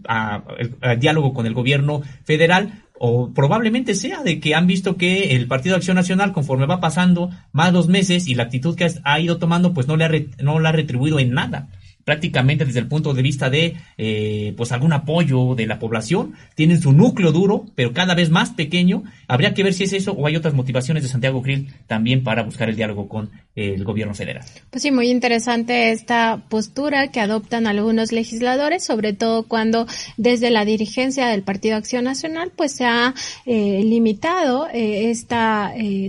diálogo 0.99 1.33
con 1.33 1.45
el 1.45 1.53
gobierno 1.53 2.01
federal 2.23 2.83
o 2.99 3.31
probablemente 3.31 3.95
sea 3.95 4.23
de 4.23 4.39
que 4.39 4.55
han 4.55 4.67
visto 4.67 4.97
que 4.97 5.35
el 5.35 5.47
Partido 5.47 5.75
Acción 5.75 5.95
Nacional 5.95 6.33
conforme 6.33 6.65
va 6.65 6.79
pasando 6.79 7.29
más 7.51 7.71
los 7.71 7.87
meses 7.87 8.27
y 8.27 8.35
la 8.35 8.43
actitud 8.43 8.75
que 8.75 8.91
ha 9.03 9.19
ido 9.19 9.37
tomando 9.37 9.73
pues 9.73 9.87
no 9.87 9.97
le 9.97 10.05
ha, 10.05 10.11
no 10.41 10.59
le 10.59 10.67
ha 10.67 10.71
retribuido 10.71 11.19
en 11.19 11.31
nada 11.31 11.67
prácticamente 12.07 12.63
desde 12.63 12.79
el 12.79 12.87
punto 12.87 13.13
de 13.13 13.21
vista 13.21 13.49
de 13.49 13.75
eh, 13.97 14.53
pues 14.55 14.71
algún 14.71 14.93
apoyo 14.93 15.55
de 15.55 15.67
la 15.67 15.77
población, 15.77 16.35
tienen 16.55 16.79
su 16.79 16.93
núcleo 16.93 17.33
duro, 17.33 17.65
pero 17.75 17.91
cada 17.91 18.15
vez 18.15 18.29
más 18.29 18.51
pequeño. 18.51 19.03
Habría 19.27 19.53
que 19.53 19.61
ver 19.61 19.73
si 19.73 19.83
es 19.83 19.91
eso 19.91 20.13
o 20.13 20.25
hay 20.25 20.37
otras 20.37 20.53
motivaciones 20.53 21.03
de 21.03 21.09
Santiago 21.09 21.41
Krill 21.41 21.67
también 21.85 22.23
para 22.23 22.43
buscar 22.43 22.69
el 22.69 22.77
diálogo 22.77 23.09
con 23.09 23.29
el 23.55 23.83
gobierno 23.83 24.13
federal. 24.13 24.45
Pues 24.69 24.83
sí, 24.83 24.89
muy 24.89 25.09
interesante 25.09 25.91
esta 25.91 26.45
postura 26.47 27.09
que 27.09 27.19
adoptan 27.19 27.67
algunos 27.67 28.13
legisladores, 28.13 28.85
sobre 28.85 29.11
todo 29.11 29.43
cuando 29.43 29.85
desde 30.15 30.49
la 30.49 30.63
dirigencia 30.63 31.27
del 31.27 31.43
Partido 31.43 31.75
Acción 31.75 32.05
Nacional 32.05 32.53
pues 32.55 32.71
se 32.71 32.85
ha 32.85 33.15
eh, 33.45 33.81
limitado 33.83 34.69
este 34.71 35.35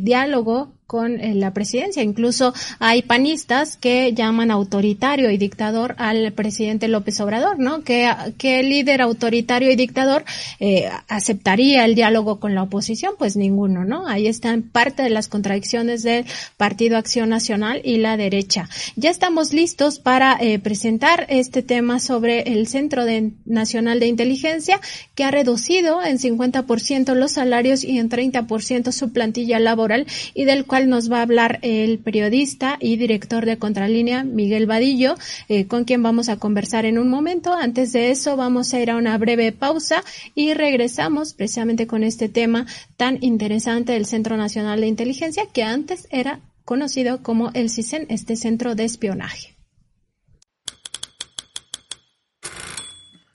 diálogo 0.01 0.78
con 0.89 1.21
eh, 1.21 1.35
la 1.35 1.53
presidencia. 1.53 2.03
Incluso 2.03 2.55
hay 2.79 3.03
panistas 3.03 3.77
que 3.77 4.15
llaman 4.15 4.51
autoritario 4.51 5.31
y 5.31 5.37
dictador 5.37 5.95
al 5.99 6.33
presidente 6.33 6.89
López 6.89 7.21
Obrador, 7.21 7.59
¿no? 7.59 7.85
Que 7.85 8.11
el 8.41 8.71
líder 8.71 9.03
autoritario 9.03 9.71
y 9.71 9.77
dictador 9.77 10.25
eh, 10.61 10.89
aceptaría 11.09 11.85
el 11.85 11.95
diálogo 11.95 12.41
con 12.41 12.55
la 12.55 12.63
oposición, 12.63 13.13
pues 13.19 13.37
ninguno, 13.37 13.85
¿no? 13.85 14.09
Ahí 14.09 14.27
están 14.29 14.63
parte 14.63 15.03
de 15.03 15.11
las 15.11 15.29
contradicciones 15.29 16.03
del 16.03 16.25
Partido 16.57 16.97
Acción 16.97 17.29
Nacional 17.29 17.83
y 17.85 17.99
la 17.99 18.17
derecha. 18.17 18.71
Ya 18.97 19.11
estamos 19.11 19.53
listos 19.53 19.99
para 19.99 20.39
eh, 20.41 20.59
presentar 20.59 21.27
este 21.29 21.63
tema 21.63 22.01
sobre 22.01 22.55
el 22.55 22.67
Centro 22.67 23.05
de, 23.05 23.33
Nacional 23.45 24.01
de 24.01 24.07
Inteligencia 24.07 24.81
que 25.15 25.25
ha 25.25 25.31
reducido 25.31 26.03
en 26.03 26.19
50% 26.19 27.13
los 27.13 27.33
salarios 27.33 27.85
y 27.85 27.99
en 27.99 28.09
30% 28.09 28.91
su 28.91 29.13
plantilla 29.13 29.59
laboral 29.59 30.07
y 30.33 30.45
del 30.45 30.65
cual 30.65 30.78
nos 30.87 31.11
va 31.11 31.19
a 31.19 31.23
hablar 31.23 31.59
el 31.63 31.99
periodista 31.99 32.77
y 32.81 32.97
director 32.97 33.45
de 33.47 33.59
Contralínea, 33.59 34.23
Miguel 34.23 34.67
Vadillo, 34.67 35.17
eh, 35.49 35.67
con 35.67 35.85
quien 35.85 36.03
vamos 36.03 36.29
a 36.29 36.37
conversar 36.37 36.85
en 36.85 36.99
un 36.99 37.09
momento. 37.09 37.53
Antes 37.55 37.93
de 37.93 38.11
eso, 38.11 38.37
vamos 38.37 38.73
a 38.73 38.81
ir 38.81 38.91
a 38.91 38.97
una 38.97 39.19
breve 39.19 39.51
pausa 39.51 40.05
y 40.35 40.55
regresamos 40.55 41.35
precisamente 41.35 41.87
con 41.87 42.05
este 42.05 42.29
tema 42.29 42.67
tan 42.97 43.19
interesante 43.23 43.93
del 43.93 44.07
Centro 44.07 44.37
Nacional 44.37 44.81
de 44.81 44.87
Inteligencia, 44.87 45.45
que 45.53 45.65
antes 45.65 46.07
era 46.11 46.41
conocido 46.65 47.23
como 47.23 47.51
el 47.55 47.71
CISEN, 47.71 48.07
este 48.11 48.37
centro 48.37 48.75
de 48.75 48.85
espionaje. 48.85 49.59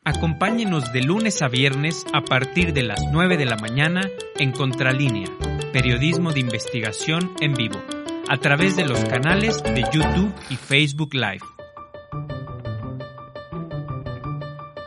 Acompáñenos 0.06 0.92
de 0.92 1.02
lunes 1.02 1.42
a 1.42 1.48
viernes 1.48 2.06
a 2.12 2.22
partir 2.22 2.74
de 2.74 2.84
las 2.84 3.00
9 3.12 3.38
de 3.38 3.46
la 3.46 3.56
mañana 3.56 4.02
en 4.38 4.52
Contralínea, 4.52 5.30
periodismo 5.74 6.32
de 6.32 6.40
investigación 6.40 7.34
en 7.42 7.56
vivo 7.56 7.82
a 8.30 8.38
través 8.38 8.78
de 8.78 8.86
los 8.86 9.04
canales 9.04 9.62
de 9.64 9.84
YouTube 9.92 10.34
y 10.50 10.56
Facebook 10.56 11.14
Live. 11.14 11.42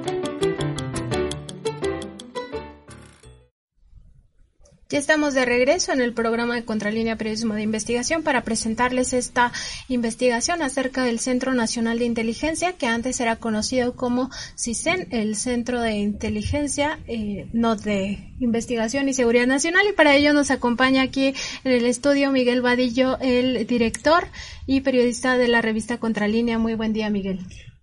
Ya 4.90 4.98
estamos 4.98 5.34
de 5.34 5.44
regreso 5.44 5.92
en 5.92 6.00
el 6.00 6.12
programa 6.12 6.56
de 6.56 6.64
Contralínea 6.64 7.14
Periodismo 7.14 7.54
de 7.54 7.62
Investigación 7.62 8.24
para 8.24 8.42
presentarles 8.42 9.12
esta 9.12 9.52
investigación 9.88 10.62
acerca 10.62 11.04
del 11.04 11.20
Centro 11.20 11.54
Nacional 11.54 12.00
de 12.00 12.06
Inteligencia, 12.06 12.72
que 12.72 12.88
antes 12.88 13.20
era 13.20 13.36
conocido 13.36 13.94
como 13.94 14.30
CISEN, 14.58 15.06
el 15.12 15.36
Centro 15.36 15.80
de 15.80 15.92
Inteligencia, 15.92 16.98
eh, 17.06 17.48
no 17.52 17.76
de 17.76 18.34
Investigación 18.40 19.08
y 19.08 19.14
Seguridad 19.14 19.46
Nacional. 19.46 19.86
Y 19.88 19.92
para 19.92 20.16
ello 20.16 20.32
nos 20.32 20.50
acompaña 20.50 21.02
aquí 21.02 21.34
en 21.62 21.70
el 21.70 21.86
estudio 21.86 22.32
Miguel 22.32 22.60
Vadillo, 22.60 23.16
el 23.20 23.68
director 23.68 24.24
y 24.66 24.80
periodista 24.80 25.38
de 25.38 25.46
la 25.46 25.62
revista 25.62 25.98
Contralínea. 25.98 26.58
Muy 26.58 26.74
buen 26.74 26.92
día, 26.92 27.10
Miguel. 27.10 27.38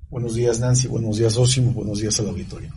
Buenos 0.09 0.35
días, 0.35 0.59
Nancy. 0.59 0.89
Buenos 0.89 1.17
días, 1.17 1.37
Osimo. 1.37 1.71
Buenos 1.71 1.99
días 1.99 2.19
al 2.19 2.27
auditorio. 2.27 2.69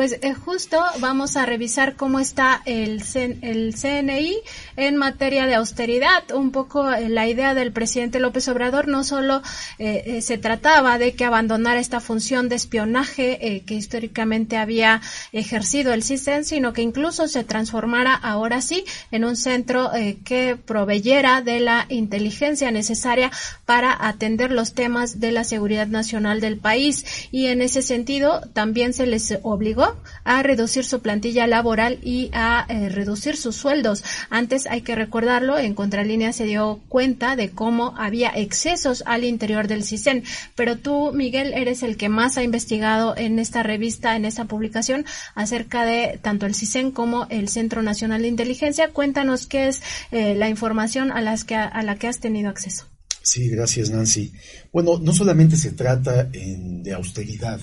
Pues 0.00 0.16
eh, 0.22 0.32
justo 0.32 0.82
vamos 1.00 1.36
a 1.36 1.44
revisar 1.44 1.94
cómo 1.94 2.20
está 2.20 2.62
el, 2.64 3.02
el 3.42 3.74
CNI 3.74 4.34
en 4.76 4.96
materia 4.96 5.44
de 5.44 5.56
austeridad. 5.56 6.22
Un 6.32 6.52
poco 6.52 6.90
eh, 6.90 7.10
la 7.10 7.28
idea 7.28 7.52
del 7.52 7.70
presidente 7.70 8.18
López 8.18 8.48
Obrador 8.48 8.88
no 8.88 9.04
solo 9.04 9.42
eh, 9.78 10.22
se 10.22 10.38
trataba 10.38 10.96
de 10.96 11.12
que 11.12 11.26
abandonara 11.26 11.80
esta 11.80 12.00
función 12.00 12.48
de 12.48 12.56
espionaje 12.56 13.62
que 13.66 13.74
históricamente 13.74 14.56
había 14.56 15.02
ejercido 15.32 15.92
el 15.92 16.02
CISEN, 16.02 16.46
sino 16.46 16.72
que 16.72 16.80
incluso 16.80 17.28
se 17.28 17.44
transformara 17.44 18.14
ahora 18.14 18.62
sí 18.62 18.86
en 19.10 19.26
un 19.26 19.36
centro 19.36 19.90
que 20.24 20.56
proveyera 20.56 21.42
de 21.42 21.60
la 21.60 21.84
inteligencia 21.90 22.70
necesaria 22.70 23.30
para 23.66 23.94
atender 24.08 24.50
los 24.50 24.72
temas 24.72 25.20
de 25.20 25.32
la 25.32 25.44
seguridad 25.44 25.88
nacional 25.88 26.40
del 26.40 26.56
país. 26.56 27.04
Y 27.30 27.48
en 27.48 27.60
ese 27.60 27.82
sentido 27.82 28.40
también 28.54 28.94
se 28.94 29.04
les 29.06 29.38
obligó 29.42 29.89
a 30.24 30.42
reducir 30.42 30.84
su 30.84 31.00
plantilla 31.00 31.46
laboral 31.46 31.98
y 32.02 32.30
a 32.32 32.66
eh, 32.68 32.88
reducir 32.88 33.36
sus 33.36 33.56
sueldos. 33.56 34.04
Antes 34.28 34.66
hay 34.66 34.82
que 34.82 34.94
recordarlo, 34.94 35.58
en 35.58 35.74
Contralínea 35.74 36.32
se 36.32 36.44
dio 36.44 36.80
cuenta 36.88 37.36
de 37.36 37.50
cómo 37.50 37.94
había 37.96 38.30
excesos 38.30 39.02
al 39.06 39.24
interior 39.24 39.68
del 39.68 39.84
CISEN. 39.84 40.24
Pero 40.54 40.76
tú, 40.76 41.12
Miguel, 41.12 41.52
eres 41.54 41.82
el 41.82 41.96
que 41.96 42.08
más 42.08 42.36
ha 42.36 42.42
investigado 42.42 43.16
en 43.16 43.38
esta 43.38 43.62
revista, 43.62 44.16
en 44.16 44.24
esta 44.24 44.44
publicación, 44.44 45.04
acerca 45.34 45.84
de 45.84 46.18
tanto 46.22 46.46
el 46.46 46.54
CISEN 46.54 46.90
como 46.90 47.26
el 47.30 47.48
Centro 47.48 47.82
Nacional 47.82 48.22
de 48.22 48.28
Inteligencia. 48.28 48.90
Cuéntanos 48.90 49.46
qué 49.46 49.68
es 49.68 49.82
eh, 50.10 50.34
la 50.34 50.48
información 50.48 51.12
a, 51.12 51.20
las 51.20 51.44
que, 51.44 51.54
a 51.54 51.82
la 51.82 51.96
que 51.96 52.08
has 52.08 52.20
tenido 52.20 52.48
acceso. 52.48 52.86
Sí, 53.22 53.48
gracias 53.48 53.90
Nancy. 53.90 54.32
Bueno, 54.72 54.98
no 54.98 55.12
solamente 55.12 55.56
se 55.56 55.72
trata 55.72 56.24
de 56.24 56.92
austeridad, 56.92 57.60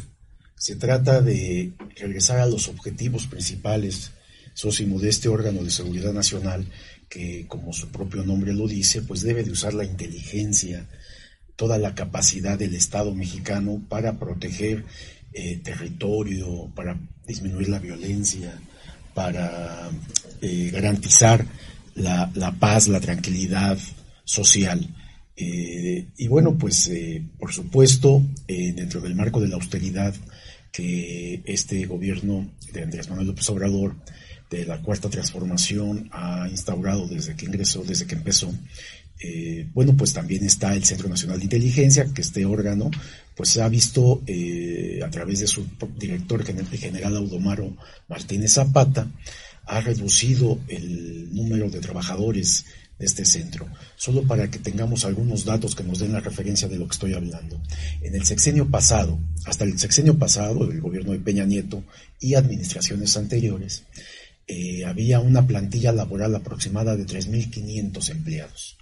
se 0.57 0.75
trata 0.75 1.21
de 1.21 1.71
regresar 1.95 2.39
a 2.39 2.47
los 2.47 2.67
objetivos 2.67 3.27
principales, 3.27 4.11
Sósimo, 4.53 4.99
de 4.99 5.09
este 5.09 5.29
órgano 5.29 5.63
de 5.63 5.69
seguridad 5.69 6.13
nacional, 6.13 6.65
que 7.09 7.45
como 7.47 7.73
su 7.73 7.89
propio 7.89 8.23
nombre 8.23 8.53
lo 8.53 8.67
dice, 8.67 9.03
pues 9.03 9.21
debe 9.21 9.43
de 9.43 9.51
usar 9.51 9.75
la 9.75 9.85
inteligencia, 9.85 10.87
toda 11.55 11.77
la 11.77 11.93
capacidad 11.93 12.57
del 12.57 12.73
Estado 12.73 13.13
mexicano 13.13 13.79
para 13.87 14.17
proteger 14.17 14.83
eh, 15.31 15.57
territorio, 15.57 16.71
para 16.73 16.99
disminuir 17.27 17.69
la 17.69 17.77
violencia, 17.77 18.59
para 19.13 19.91
eh, 20.41 20.71
garantizar 20.73 21.45
la, 21.93 22.55
paz, 22.59 22.87
la 22.87 22.99
tranquilidad 22.99 23.77
social. 24.23 24.89
Eh, 25.35 26.07
y 26.17 26.27
bueno, 26.27 26.57
pues 26.57 26.89
por 27.37 27.53
supuesto, 27.53 28.23
dentro 28.47 29.01
del 29.01 29.13
marco 29.13 29.39
de 29.39 29.49
la 29.49 29.55
austeridad, 29.55 30.15
que 30.71 31.41
este 31.45 31.85
gobierno 31.85 32.49
de 32.73 32.83
Andrés 32.83 33.09
Manuel 33.09 33.27
López 33.27 33.49
Obrador 33.49 33.95
de 34.49 34.65
la 34.65 34.81
cuarta 34.81 35.09
transformación 35.09 36.09
ha 36.11 36.47
instaurado 36.49 37.07
desde 37.07 37.35
que 37.35 37.45
ingresó, 37.45 37.83
desde 37.83 38.05
que 38.05 38.15
empezó. 38.15 38.53
Eh, 39.19 39.67
bueno, 39.73 39.95
pues 39.97 40.13
también 40.13 40.45
está 40.45 40.75
el 40.75 40.85
Centro 40.85 41.09
Nacional 41.09 41.39
de 41.39 41.45
Inteligencia, 41.45 42.05
que 42.13 42.21
este 42.21 42.45
órgano, 42.45 42.91
pues 43.35 43.57
ha 43.57 43.67
visto 43.67 44.21
eh, 44.27 44.99
a 45.03 45.09
través 45.09 45.39
de 45.39 45.47
su 45.47 45.65
director 45.97 46.45
general 46.45 47.17
Audomaro 47.17 47.75
Martínez 48.07 48.53
Zapata, 48.53 49.07
ha 49.65 49.81
reducido 49.81 50.59
el 50.67 51.33
número 51.33 51.69
de 51.69 51.79
trabajadores 51.79 52.65
de 52.99 53.05
este 53.05 53.25
centro, 53.25 53.67
solo 53.95 54.23
para 54.23 54.49
que 54.49 54.59
tengamos 54.59 55.05
algunos 55.05 55.45
datos 55.45 55.75
que 55.75 55.83
nos 55.83 55.99
den 55.99 56.13
la 56.13 56.19
referencia 56.19 56.67
de 56.67 56.77
lo 56.77 56.87
que 56.87 56.93
estoy 56.93 57.13
hablando. 57.13 57.61
En 58.01 58.15
el 58.15 58.25
sexenio 58.25 58.69
pasado, 58.69 59.19
hasta 59.45 59.63
el 59.63 59.77
sexenio 59.77 60.17
pasado 60.17 60.65
del 60.65 60.81
gobierno 60.81 61.11
de 61.11 61.19
Peña 61.19 61.45
Nieto 61.45 61.83
y 62.19 62.35
administraciones 62.35 63.15
anteriores, 63.17 63.83
eh, 64.47 64.85
había 64.85 65.19
una 65.19 65.45
plantilla 65.45 65.91
laboral 65.91 66.35
aproximada 66.35 66.95
de 66.95 67.05
3.500 67.05 68.09
empleados 68.09 68.77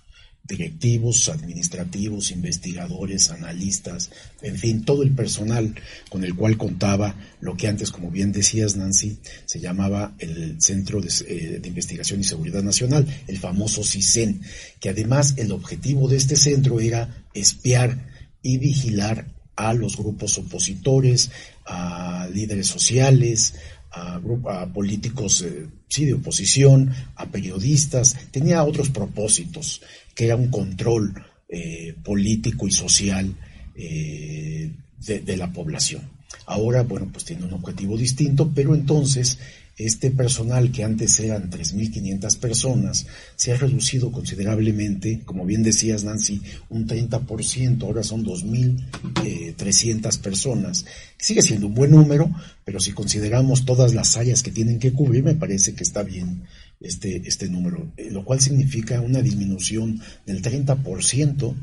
directivos, 0.47 1.27
administrativos, 1.29 2.31
investigadores, 2.31 3.31
analistas, 3.31 4.11
en 4.41 4.57
fin, 4.57 4.85
todo 4.85 5.01
el 5.01 5.11
personal 5.11 5.73
con 6.09 6.23
el 6.23 6.35
cual 6.35 6.57
contaba 6.57 7.15
lo 7.41 7.57
que 7.57 7.67
antes, 7.67 7.91
como 7.91 8.11
bien 8.11 8.31
decías 8.31 8.75
Nancy, 8.75 9.17
se 9.45 9.59
llamaba 9.59 10.15
el 10.19 10.61
Centro 10.61 11.01
de, 11.01 11.09
eh, 11.27 11.61
Investigación 11.65 12.19
y 12.19 12.23
Seguridad 12.23 12.61
Nacional, 12.61 13.07
el 13.27 13.39
famoso 13.39 13.83
CISEN, 13.83 14.41
que 14.79 14.89
además 14.89 15.33
el 15.37 15.51
objetivo 15.51 16.07
de 16.07 16.17
este 16.17 16.35
centro 16.35 16.79
era 16.79 17.25
espiar 17.33 18.07
y 18.43 18.57
vigilar 18.59 19.27
a 19.55 19.73
los 19.73 19.97
grupos 19.97 20.37
opositores, 20.37 21.31
a 21.65 22.27
líderes 22.31 22.67
sociales, 22.67 23.55
a, 23.91 24.15
a 24.17 24.73
políticos 24.73 25.41
eh, 25.41 25.67
sí, 25.87 26.05
de 26.05 26.13
oposición, 26.13 26.93
a 27.15 27.25
periodistas, 27.27 28.15
tenía 28.31 28.63
otros 28.63 28.89
propósitos 28.89 29.81
que 30.15 30.25
era 30.25 30.35
un 30.35 30.49
control 30.49 31.13
eh, 31.47 31.93
político 32.03 32.67
y 32.67 32.71
social 32.71 33.35
eh, 33.75 34.71
de, 35.05 35.37
la 35.37 35.53
población. 35.53 36.01
Ahora, 36.47 36.81
bueno, 36.81 37.09
pues 37.11 37.25
tiene 37.25 37.45
un 37.45 37.53
objetivo 37.53 37.97
distinto, 37.97 38.51
pero 38.55 38.73
entonces 38.73 39.37
este 39.77 40.09
personal 40.09 40.71
que 40.71 40.85
antes 40.85 41.19
eran 41.19 41.51
3.500 41.51 42.37
personas 42.37 43.05
se 43.35 43.51
ha 43.51 43.57
reducido 43.57 44.11
considerablemente, 44.11 45.21
como 45.25 45.45
bien 45.45 45.63
decías 45.63 46.05
Nancy, 46.05 46.41
un 46.69 46.87
30%, 46.87 47.83
ahora 47.83 48.01
son 48.01 48.25
2.300 48.25 50.19
personas. 50.19 50.85
Sigue 51.17 51.41
siendo 51.41 51.67
un 51.67 51.75
buen 51.75 51.91
número, 51.91 52.33
pero 52.63 52.79
si 52.79 52.93
consideramos 52.93 53.65
todas 53.65 53.93
las 53.93 54.15
áreas 54.17 54.41
que 54.41 54.51
tienen 54.51 54.79
que 54.79 54.93
cubrir, 54.93 55.23
me 55.23 55.35
parece 55.35 55.75
que 55.75 55.83
está 55.83 56.03
bien 56.03 56.43
este, 56.85 57.21
este 57.25 57.49
número, 57.49 57.91
eh, 57.97 58.09
lo 58.11 58.23
cual 58.23 58.39
significa 58.39 59.01
una 59.01 59.21
disminución 59.21 59.99
del 60.25 60.41
30% 60.41 61.55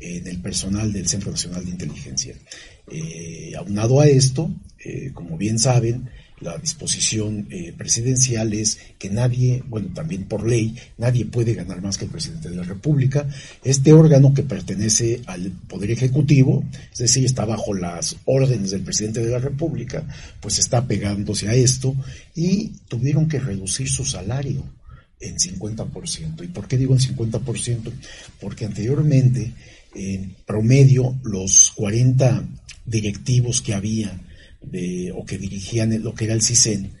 en 0.00 0.26
el 0.26 0.40
personal 0.40 0.92
del 0.92 1.08
Centro 1.08 1.30
Nacional 1.30 1.64
de 1.64 1.70
Inteligencia. 1.70 2.34
Eh, 2.90 3.52
aunado 3.56 4.00
a 4.00 4.06
esto, 4.06 4.50
eh, 4.84 5.10
como 5.12 5.36
bien 5.36 5.58
saben, 5.58 6.08
la 6.40 6.56
disposición 6.56 7.46
eh, 7.50 7.74
presidencial 7.76 8.52
es 8.54 8.78
que 8.98 9.10
nadie, 9.10 9.62
bueno, 9.68 9.88
también 9.94 10.24
por 10.24 10.48
ley, 10.48 10.74
nadie 10.96 11.26
puede 11.26 11.54
ganar 11.54 11.82
más 11.82 11.98
que 11.98 12.06
el 12.06 12.10
presidente 12.10 12.48
de 12.48 12.56
la 12.56 12.62
República. 12.62 13.28
Este 13.62 13.92
órgano 13.92 14.32
que 14.32 14.42
pertenece 14.42 15.20
al 15.26 15.50
Poder 15.68 15.90
Ejecutivo, 15.90 16.64
es 16.92 16.98
decir, 16.98 17.24
está 17.24 17.44
bajo 17.44 17.74
las 17.74 18.16
órdenes 18.24 18.70
del 18.70 18.82
presidente 18.82 19.20
de 19.20 19.30
la 19.30 19.38
República, 19.38 20.04
pues 20.40 20.58
está 20.58 20.86
pegándose 20.86 21.48
a 21.48 21.54
esto 21.54 21.94
y 22.34 22.72
tuvieron 22.88 23.28
que 23.28 23.38
reducir 23.38 23.88
su 23.88 24.04
salario 24.04 24.64
en 25.20 25.36
50%. 25.36 26.44
¿Y 26.44 26.48
por 26.48 26.66
qué 26.66 26.78
digo 26.78 26.94
en 26.94 27.00
50%? 27.00 27.92
Porque 28.40 28.64
anteriormente, 28.64 29.52
en 29.94 30.34
promedio, 30.46 31.18
los 31.22 31.72
40 31.76 32.44
directivos 32.86 33.60
que 33.60 33.74
había 33.74 34.18
de, 34.62 35.12
o 35.12 35.24
que 35.24 35.38
dirigían 35.38 36.02
lo 36.02 36.14
que 36.14 36.24
era 36.24 36.34
el 36.34 36.42
CISEN, 36.42 36.92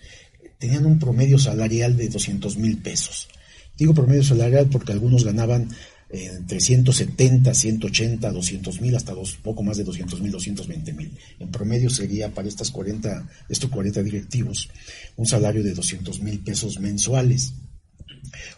tenían 0.58 0.86
un 0.86 0.98
promedio 0.98 1.38
salarial 1.38 1.96
de 1.96 2.08
200 2.08 2.56
mil 2.58 2.78
pesos. 2.78 3.28
Digo 3.76 3.94
promedio 3.94 4.22
salarial 4.22 4.68
porque 4.70 4.92
algunos 4.92 5.24
ganaban 5.24 5.70
eh, 6.10 6.26
entre 6.36 6.60
170, 6.60 7.54
180, 7.54 8.30
200 8.30 8.80
mil, 8.80 8.96
hasta 8.96 9.14
dos, 9.14 9.36
poco 9.36 9.62
más 9.62 9.76
de 9.76 9.84
200 9.84 10.20
mil, 10.20 10.32
220 10.32 10.92
mil. 10.92 11.16
En 11.38 11.50
promedio 11.50 11.88
sería 11.88 12.34
para 12.34 12.48
estas 12.48 12.70
40, 12.70 13.28
estos 13.48 13.70
40 13.70 14.02
directivos 14.02 14.68
un 15.16 15.26
salario 15.26 15.62
de 15.62 15.72
200 15.72 16.20
mil 16.20 16.40
pesos 16.40 16.80
mensuales. 16.80 17.54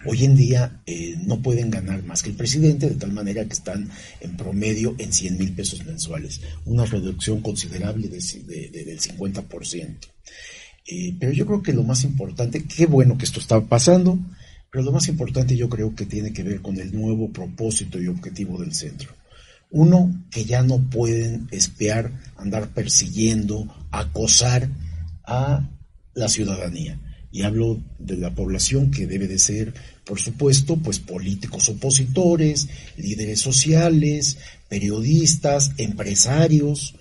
Hoy 0.05 0.25
en 0.25 0.37
día 0.37 0.83
eh, 0.87 1.17
no 1.25 1.41
pueden 1.41 1.71
ganar 1.71 2.03
más 2.05 2.23
que 2.23 2.31
el 2.31 2.37
presidente, 2.37 2.89
de 2.89 2.97
tal 2.97 3.13
manera 3.13 3.45
que 3.45 3.53
están 3.53 3.89
en 4.21 4.37
promedio 4.37 4.95
en 4.99 5.13
100 5.13 5.39
mil 5.39 5.53
pesos 5.53 5.85
mensuales, 5.85 6.41
una 6.65 6.85
reducción 6.85 7.41
considerable 7.41 8.09
del 8.09 8.21
50%. 8.21 9.97
Eh, 10.87 11.15
pero 11.19 11.33
yo 11.33 11.47
creo 11.47 11.63
que 11.63 11.73
lo 11.73 11.85
más 11.85 12.05
importante, 12.05 12.65
qué 12.65 12.87
bueno 12.87 13.17
que 13.17 13.25
esto 13.25 13.41
está 13.41 13.61
pasando, 13.61 14.19
pero 14.71 14.85
lo 14.85 14.93
más 14.93 15.09
importante 15.09 15.57
yo 15.57 15.69
creo 15.69 15.95
que 15.95 16.07
tiene 16.07 16.33
que 16.33 16.43
ver 16.43 16.61
con 16.61 16.79
el 16.79 16.95
nuevo 16.95 17.31
propósito 17.31 18.01
y 18.01 18.09
objetivo 18.09 18.59
del 18.59 18.75
centro. 18.75 19.13
Uno, 19.71 20.27
que 20.31 20.45
ya 20.45 20.63
no 20.63 20.79
pueden 20.91 21.49
espiar, 21.51 22.13
andar 22.37 22.69
persiguiendo, 22.69 23.73
acosar 23.91 24.69
a 25.25 25.69
la 26.15 26.29
ciudadanía 26.29 26.99
y 27.33 27.43
hablo 27.43 27.83
de 27.99 28.19
la 28.19 28.35
población 28.35 28.91
que 28.91 29.07
debe 29.07 29.27
de 29.27 29.39
ser, 29.39 29.73
por 30.05 30.21
supuesto, 30.21 30.77
pues 30.77 30.99
políticos 30.99 31.69
opositores, 31.71 32.69
líderes 32.99 33.41
sociales, 33.41 34.37
periodistas, 34.69 35.73
empresarios, 35.79 36.95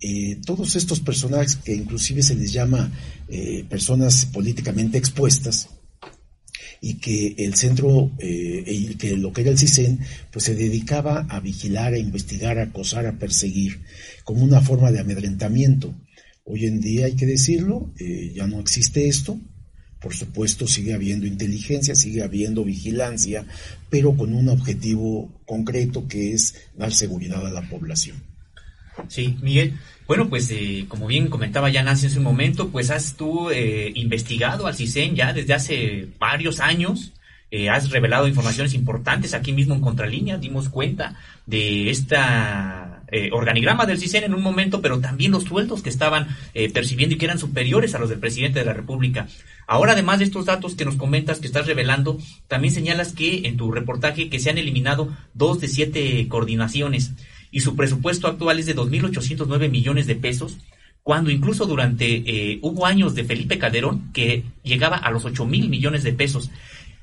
eh, 0.00 0.38
todos 0.44 0.76
estos 0.76 1.00
personajes 1.00 1.56
que 1.56 1.74
inclusive 1.74 2.22
se 2.22 2.36
les 2.36 2.52
llama 2.52 2.92
eh, 3.28 3.64
personas 3.68 4.26
políticamente 4.26 4.98
expuestas 4.98 5.68
y 6.80 6.94
que 6.94 7.34
el 7.38 7.54
centro, 7.54 8.10
eh, 8.18 8.96
que 8.98 9.16
lo 9.16 9.32
que 9.32 9.42
era 9.42 9.50
el 9.50 9.58
CISEN, 9.58 10.00
pues 10.32 10.44
se 10.44 10.56
dedicaba 10.56 11.26
a 11.28 11.38
vigilar, 11.38 11.94
a 11.94 11.98
investigar, 11.98 12.58
a 12.58 12.64
acosar, 12.64 13.06
a 13.06 13.18
perseguir, 13.18 13.82
como 14.24 14.42
una 14.42 14.60
forma 14.60 14.90
de 14.90 14.98
amedrentamiento. 14.98 15.94
Hoy 16.44 16.66
en 16.66 16.80
día 16.80 17.06
hay 17.06 17.14
que 17.14 17.26
decirlo, 17.26 17.94
ya 18.34 18.48
no 18.48 18.58
existe 18.58 19.06
esto, 19.06 19.38
por 20.02 20.14
supuesto, 20.14 20.66
sigue 20.66 20.94
habiendo 20.94 21.26
inteligencia, 21.26 21.94
sigue 21.94 22.22
habiendo 22.22 22.64
vigilancia, 22.64 23.44
pero 23.88 24.16
con 24.16 24.34
un 24.34 24.48
objetivo 24.48 25.30
concreto 25.46 26.08
que 26.08 26.32
es 26.32 26.54
dar 26.76 26.92
seguridad 26.92 27.46
a 27.46 27.50
la 27.50 27.62
población. 27.62 28.16
Sí, 29.08 29.38
Miguel. 29.40 29.74
Bueno, 30.06 30.28
pues 30.28 30.50
eh, 30.50 30.84
como 30.88 31.06
bien 31.06 31.28
comentaba 31.28 31.70
ya 31.70 31.82
Nancy 31.82 32.06
en 32.06 32.12
su 32.12 32.20
momento, 32.20 32.68
pues 32.68 32.90
has 32.90 33.16
tú 33.16 33.50
eh, 33.50 33.92
investigado 33.94 34.66
al 34.66 34.74
CISEN 34.74 35.14
ya 35.14 35.32
desde 35.32 35.54
hace 35.54 36.08
varios 36.18 36.60
años. 36.60 37.12
Eh, 37.50 37.68
has 37.68 37.90
revelado 37.90 38.26
informaciones 38.26 38.74
importantes 38.74 39.34
aquí 39.34 39.52
mismo 39.52 39.74
en 39.74 39.80
Contralínea, 39.80 40.38
dimos 40.38 40.68
cuenta 40.68 41.14
de 41.46 41.90
esta 41.90 42.91
eh, 43.14 43.28
organigrama 43.30 43.84
del 43.84 43.98
CISEN 43.98 44.24
en 44.24 44.32
un 44.32 44.42
momento, 44.42 44.80
pero 44.80 44.98
también 44.98 45.32
los 45.32 45.44
sueldos 45.44 45.82
que 45.82 45.90
estaban 45.90 46.28
eh, 46.54 46.72
percibiendo 46.72 47.14
y 47.14 47.18
que 47.18 47.26
eran 47.26 47.38
superiores 47.38 47.94
a 47.94 47.98
los 47.98 48.08
del 48.08 48.18
presidente 48.18 48.58
de 48.58 48.64
la 48.64 48.72
República. 48.72 49.28
Ahora, 49.66 49.92
además 49.92 50.18
de 50.18 50.24
estos 50.24 50.46
datos 50.46 50.76
que 50.76 50.86
nos 50.86 50.96
comentas, 50.96 51.38
que 51.38 51.46
estás 51.46 51.66
revelando, 51.66 52.16
también 52.48 52.72
señalas 52.72 53.12
que 53.12 53.46
en 53.46 53.58
tu 53.58 53.70
reportaje 53.70 54.30
que 54.30 54.40
se 54.40 54.48
han 54.48 54.56
eliminado 54.56 55.14
dos 55.34 55.60
de 55.60 55.68
siete 55.68 56.26
coordinaciones 56.26 57.12
y 57.50 57.60
su 57.60 57.76
presupuesto 57.76 58.28
actual 58.28 58.58
es 58.58 58.64
de 58.64 58.74
2.809 58.74 59.68
millones 59.68 60.06
de 60.06 60.16
pesos, 60.16 60.56
cuando 61.02 61.30
incluso 61.30 61.66
durante 61.66 62.58
hubo 62.62 62.86
años 62.86 63.14
de 63.14 63.24
Felipe 63.24 63.58
Calderón 63.58 64.10
que 64.14 64.44
llegaba 64.62 64.96
a 64.96 65.10
los 65.10 65.26
8 65.26 65.44
mil 65.44 65.68
millones 65.68 66.02
de 66.02 66.14
pesos. 66.14 66.50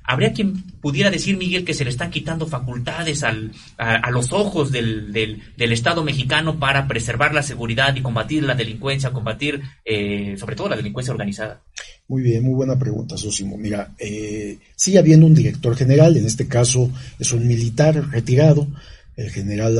Habría 0.10 0.34
quien 0.34 0.64
pudiera 0.82 1.12
decir, 1.12 1.38
Miguel, 1.38 1.64
que 1.64 1.76
se 1.76 1.84
le 1.84 1.91
están 1.91 2.10
quitando 2.10 2.47
facultades 2.47 3.22
al, 3.22 3.51
a, 3.78 4.10
los 4.10 4.34
ojos 4.34 4.72
del, 4.72 5.14
Estado 5.55 6.03
mexicano 6.03 6.57
para 6.57 6.88
preservar 6.88 7.32
la 7.32 7.43
seguridad 7.43 7.95
y 7.95 8.01
combatir 8.01 8.41
la 8.41 8.55
delincuencia, 8.55 9.12
combatir 9.12 9.62
eh, 9.86 10.36
sobre 10.36 10.55
todo 10.55 10.70
la 10.70 10.78
delincuencia 10.78 11.14
organizada. 11.14 11.62
Muy 12.07 12.24
bien, 12.24 12.43
muy 12.43 12.55
buena 12.55 12.80
pregunta, 12.80 13.18
Sosimo. 13.18 13.55
Mira, 13.55 13.93
eh, 13.99 14.57
sigue 14.76 14.97
habiendo 14.97 15.28
un 15.28 15.36
director 15.36 15.76
general, 15.76 16.18
en 16.18 16.26
este 16.26 16.47
caso 16.47 16.89
es 17.20 17.32
un 17.32 17.47
militar 17.47 18.10
retirado, 18.10 18.68
el 19.16 19.30
general 19.30 19.78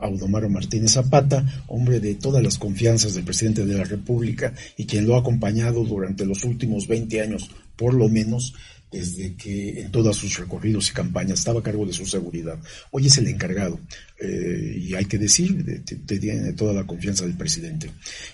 Audomaro 0.00 0.48
Martínez 0.48 0.94
Zapata, 0.94 1.62
hombre 1.68 2.00
de 2.00 2.16
todas 2.16 2.42
las 2.42 2.58
confianzas 2.58 3.14
del 3.14 3.22
presidente 3.22 3.64
de 3.64 3.78
la 3.78 3.84
República 3.84 4.54
y 4.76 4.86
quien 4.86 5.06
lo 5.06 5.14
ha 5.14 5.20
acompañado 5.20 5.84
durante 5.84 6.26
los 6.26 6.42
últimos 6.42 6.88
20 6.88 7.20
años, 7.20 7.48
por 7.76 7.94
lo 7.94 8.08
menos, 8.08 8.54
desde 8.90 9.34
que 9.34 9.80
en 9.80 9.90
todos 9.90 10.16
sus 10.16 10.38
recorridos 10.38 10.90
y 10.90 10.92
campañas 10.92 11.40
estaba 11.40 11.60
a 11.60 11.62
cargo 11.62 11.84
de 11.84 11.92
su 11.92 12.06
seguridad. 12.06 12.58
Hoy 12.90 13.06
es 13.06 13.18
el 13.18 13.28
encargado 13.28 13.78
eh, 14.20 14.78
y 14.80 14.94
hay 14.94 15.04
que 15.04 15.18
decir, 15.18 15.84
tiene 16.06 16.52
toda 16.54 16.72
la 16.72 16.86
confianza 16.86 17.24
del 17.24 17.36
presidente. 17.36 17.90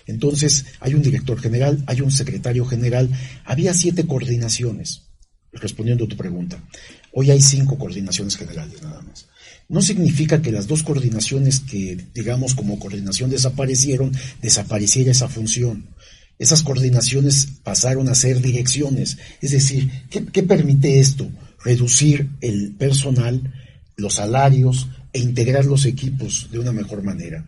Entonces, 0.07 0.65
hay 0.79 0.93
un 0.93 1.01
director 1.01 1.39
general, 1.39 1.83
hay 1.87 2.01
un 2.01 2.11
secretario 2.11 2.65
general, 2.65 3.09
había 3.43 3.73
siete 3.73 4.05
coordinaciones, 4.07 5.03
respondiendo 5.51 6.05
a 6.05 6.07
tu 6.07 6.15
pregunta. 6.15 6.63
Hoy 7.11 7.31
hay 7.31 7.41
cinco 7.41 7.77
coordinaciones 7.77 8.37
generales 8.37 8.81
nada 8.81 9.01
más. 9.01 9.27
No 9.67 9.81
significa 9.81 10.41
que 10.41 10.51
las 10.51 10.67
dos 10.67 10.83
coordinaciones 10.83 11.59
que, 11.59 11.97
digamos, 12.13 12.53
como 12.53 12.77
coordinación 12.77 13.31
desaparecieron, 13.31 14.11
desapareciera 14.41 15.11
esa 15.11 15.27
función 15.27 15.94
esas 16.37 16.63
coordinaciones 16.63 17.47
pasaron 17.63 18.09
a 18.09 18.15
ser 18.15 18.41
direcciones. 18.41 19.17
Es 19.41 19.51
decir, 19.51 19.89
¿qué, 20.09 20.43
permite 20.43 20.99
esto? 20.99 21.29
Reducir 21.63 22.29
el 22.41 22.73
personal, 22.73 23.53
los 23.95 24.15
salarios 24.15 24.87
e 25.13 25.19
integrar 25.19 25.65
los 25.65 25.85
equipos 25.85 26.49
de 26.51 26.59
una 26.59 26.73
mejor 26.73 27.03
manera. 27.03 27.45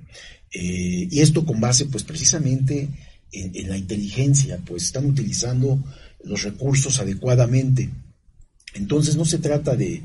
Eh, 0.54 1.08
y 1.12 1.20
esto 1.20 1.46
con 1.46 1.60
base, 1.60 1.86
pues 1.86 2.04
precisamente 2.04 2.88
en, 3.32 3.70
la 3.70 3.78
inteligencia, 3.78 4.58
pues 4.66 4.84
están 4.84 5.06
utilizando 5.06 5.84
los 6.24 6.44
recursos 6.44 7.00
adecuadamente. 7.00 7.90
Entonces 8.74 9.18
no 9.18 9.26
se 9.26 9.40
trata 9.40 9.76
de, 9.76 10.04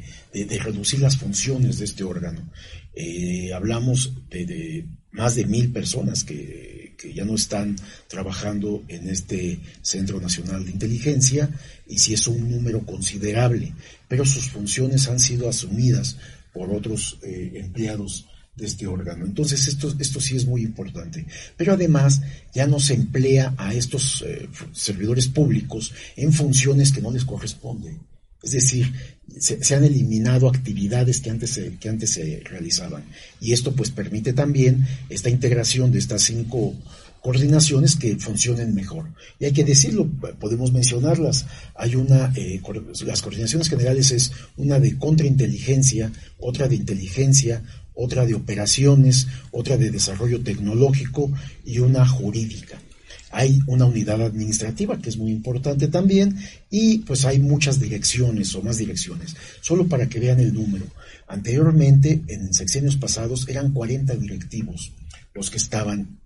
reducir 0.60 1.00
las 1.00 1.16
funciones 1.16 1.78
de 1.78 1.84
este 1.84 2.02
órgano. 2.02 2.50
Eh, 2.94 3.52
hablamos 3.52 4.12
de 4.28 4.86
más 5.12 5.36
de 5.36 5.44
mil 5.44 5.70
personas 5.72 6.24
que 6.24 6.71
que 7.02 7.12
ya 7.12 7.24
no 7.24 7.34
están 7.34 7.76
trabajando 8.06 8.84
en 8.86 9.08
este 9.08 9.58
Centro 9.82 10.20
Nacional 10.20 10.64
de 10.64 10.70
Inteligencia 10.70 11.50
y 11.88 11.98
si 11.98 12.14
es 12.14 12.28
un 12.28 12.48
número 12.48 12.86
considerable, 12.86 13.74
pero 14.06 14.24
sus 14.24 14.48
funciones 14.50 15.08
han 15.08 15.18
sido 15.18 15.48
asumidas 15.48 16.16
por 16.52 16.70
otros 16.70 17.18
eh, 17.22 17.52
empleados 17.56 18.26
de 18.54 18.66
este 18.66 18.86
órgano. 18.86 19.24
Entonces 19.24 19.66
esto, 19.66 19.92
esto 19.98 20.20
sí 20.20 20.36
es 20.36 20.46
muy 20.46 20.62
importante. 20.62 21.26
Pero 21.56 21.72
además 21.72 22.20
ya 22.54 22.66
no 22.66 22.78
se 22.78 22.94
emplea 22.94 23.54
a 23.56 23.74
estos 23.74 24.22
eh, 24.22 24.48
servidores 24.72 25.26
públicos 25.28 25.92
en 26.16 26.32
funciones 26.32 26.92
que 26.92 27.00
no 27.00 27.10
les 27.10 27.24
corresponden. 27.24 27.98
Es 28.42 28.52
decir, 28.52 28.92
se, 29.38 29.74
han 29.74 29.84
eliminado 29.84 30.48
actividades 30.48 31.20
que 31.20 31.30
antes, 31.30 31.50
se, 31.50 31.76
que 31.76 31.88
antes 31.88 32.10
se 32.10 32.42
realizaban. 32.44 33.04
Y 33.40 33.52
esto 33.52 33.72
pues 33.72 33.90
permite 33.90 34.32
también 34.32 34.86
esta 35.08 35.30
integración 35.30 35.92
de 35.92 35.98
estas 35.98 36.22
cinco 36.22 36.74
coordinaciones 37.22 37.96
que 37.96 38.16
funcionen 38.16 38.74
mejor. 38.74 39.06
Y 39.38 39.44
hay 39.44 39.52
que 39.52 39.64
decirlo, 39.64 40.08
podemos 40.40 40.72
mencionarlas. 40.72 41.46
Hay 41.76 41.94
una, 41.94 42.32
eh, 42.36 42.60
las 43.06 43.22
coordinaciones 43.22 43.68
generales 43.68 44.10
es 44.10 44.32
una 44.56 44.80
de 44.80 44.98
contrainteligencia, 44.98 46.10
otra 46.38 46.66
de 46.66 46.74
inteligencia, 46.76 47.62
otra 47.94 48.26
de 48.26 48.34
operaciones, 48.34 49.28
otra 49.52 49.76
de 49.76 49.90
desarrollo 49.90 50.42
tecnológico 50.42 51.30
y 51.64 51.78
una 51.78 52.06
jurídica. 52.06 52.80
Hay 53.32 53.60
una 53.66 53.86
unidad 53.86 54.20
administrativa 54.20 54.98
que 54.98 55.08
es 55.08 55.16
muy 55.16 55.32
importante 55.32 55.88
también 55.88 56.38
y 56.70 56.98
pues 56.98 57.24
hay 57.24 57.38
muchas 57.38 57.80
direcciones 57.80 58.54
o 58.54 58.62
más 58.62 58.76
direcciones. 58.76 59.34
Solo 59.62 59.88
para 59.88 60.08
que 60.08 60.20
vean 60.20 60.38
el 60.38 60.52
número. 60.52 60.86
Anteriormente, 61.26 62.22
en 62.28 62.52
sexenios 62.52 62.96
pasados, 62.96 63.48
eran 63.48 63.72
40 63.72 64.14
directivos 64.16 64.92
los 65.34 65.50
que 65.50 65.56
estaban 65.56 66.20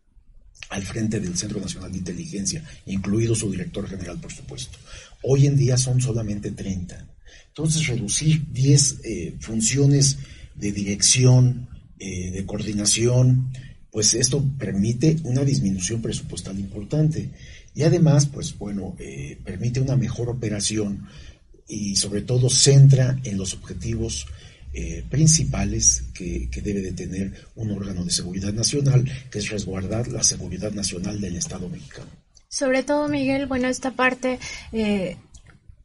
al 0.70 0.82
frente 0.82 1.20
del 1.20 1.36
Centro 1.36 1.60
Nacional 1.60 1.92
de 1.92 1.98
Inteligencia, 1.98 2.64
incluido 2.86 3.34
su 3.34 3.50
director 3.50 3.88
general, 3.88 4.18
por 4.18 4.32
supuesto. 4.32 4.76
Hoy 5.22 5.46
en 5.46 5.56
día 5.56 5.76
son 5.76 6.00
solamente 6.00 6.50
30. 6.50 7.06
Entonces, 7.48 7.86
reducir 7.86 8.50
10 8.52 9.00
eh, 9.04 9.34
funciones 9.38 10.18
de 10.56 10.72
dirección, 10.72 11.68
eh, 11.98 12.32
de 12.32 12.44
coordinación, 12.44 13.52
pues 13.96 14.12
esto 14.12 14.44
permite 14.58 15.16
una 15.22 15.42
disminución 15.42 16.02
presupuestal 16.02 16.58
importante 16.58 17.30
y 17.74 17.82
además, 17.82 18.26
pues 18.26 18.58
bueno, 18.58 18.94
eh, 18.98 19.38
permite 19.42 19.80
una 19.80 19.96
mejor 19.96 20.28
operación 20.28 21.08
y 21.66 21.96
sobre 21.96 22.20
todo 22.20 22.50
centra 22.50 23.18
en 23.24 23.38
los 23.38 23.54
objetivos 23.54 24.26
eh, 24.74 25.02
principales 25.08 26.04
que, 26.12 26.46
debe 26.62 26.82
de 26.82 26.92
tener 26.92 27.32
un 27.54 27.70
órgano 27.70 28.04
de 28.04 28.10
seguridad 28.10 28.52
nacional, 28.52 29.10
que 29.30 29.38
es 29.38 29.48
resguardar 29.48 30.08
la 30.08 30.22
seguridad 30.22 30.72
nacional 30.72 31.18
del 31.18 31.36
Estado 31.36 31.66
mexicano. 31.70 32.10
Sobre 32.50 32.82
todo, 32.82 33.08
Miguel, 33.08 33.46
bueno, 33.46 33.66
esta 33.66 33.92
parte 33.92 34.38
eh, 34.72 35.16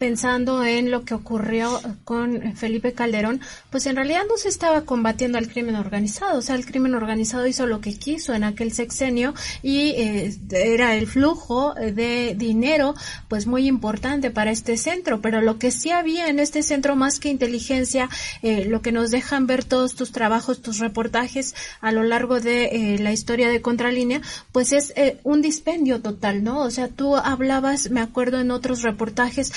pensando 0.01 0.65
en 0.65 0.89
lo 0.89 1.05
que 1.05 1.13
ocurrió 1.13 1.79
con 2.05 2.55
Felipe 2.55 2.93
Calderón, 2.93 3.39
pues 3.69 3.85
en 3.85 3.95
realidad 3.95 4.23
no 4.27 4.35
se 4.35 4.49
estaba 4.49 4.81
combatiendo 4.81 5.37
al 5.37 5.47
crimen 5.47 5.75
organizado, 5.75 6.39
o 6.39 6.41
sea, 6.41 6.55
el 6.55 6.65
crimen 6.65 6.95
organizado 6.95 7.45
hizo 7.45 7.67
lo 7.67 7.81
que 7.81 7.93
quiso 7.93 8.33
en 8.33 8.43
aquel 8.43 8.71
sexenio 8.71 9.35
y 9.61 9.89
eh, 9.89 10.35
era 10.49 10.95
el 10.95 11.05
flujo 11.05 11.75
de 11.75 12.33
dinero 12.35 12.95
pues 13.27 13.45
muy 13.45 13.67
importante 13.67 14.31
para 14.31 14.49
este 14.49 14.75
centro, 14.75 15.21
pero 15.21 15.39
lo 15.39 15.59
que 15.59 15.69
sí 15.69 15.91
había 15.91 16.29
en 16.29 16.39
este 16.39 16.63
centro 16.63 16.95
más 16.95 17.19
que 17.19 17.29
inteligencia, 17.29 18.09
eh, 18.41 18.65
lo 18.65 18.81
que 18.81 18.91
nos 18.91 19.11
dejan 19.11 19.45
ver 19.45 19.63
todos 19.63 19.93
tus 19.93 20.11
trabajos, 20.11 20.63
tus 20.63 20.79
reportajes 20.79 21.53
a 21.79 21.91
lo 21.91 22.01
largo 22.01 22.39
de 22.39 22.63
eh, 22.95 22.97
la 22.97 23.11
historia 23.11 23.49
de 23.49 23.61
Contralínea, 23.61 24.21
pues 24.51 24.73
es 24.73 24.95
un 25.21 25.43
dispendio 25.43 26.01
total, 26.01 26.43
¿no? 26.43 26.61
O 26.61 26.71
sea, 26.71 26.87
tú 26.87 27.15
hablabas, 27.15 27.91
me 27.91 28.01
acuerdo 28.01 28.39
en 28.39 28.49
otros 28.49 28.81
reportajes, 28.81 29.53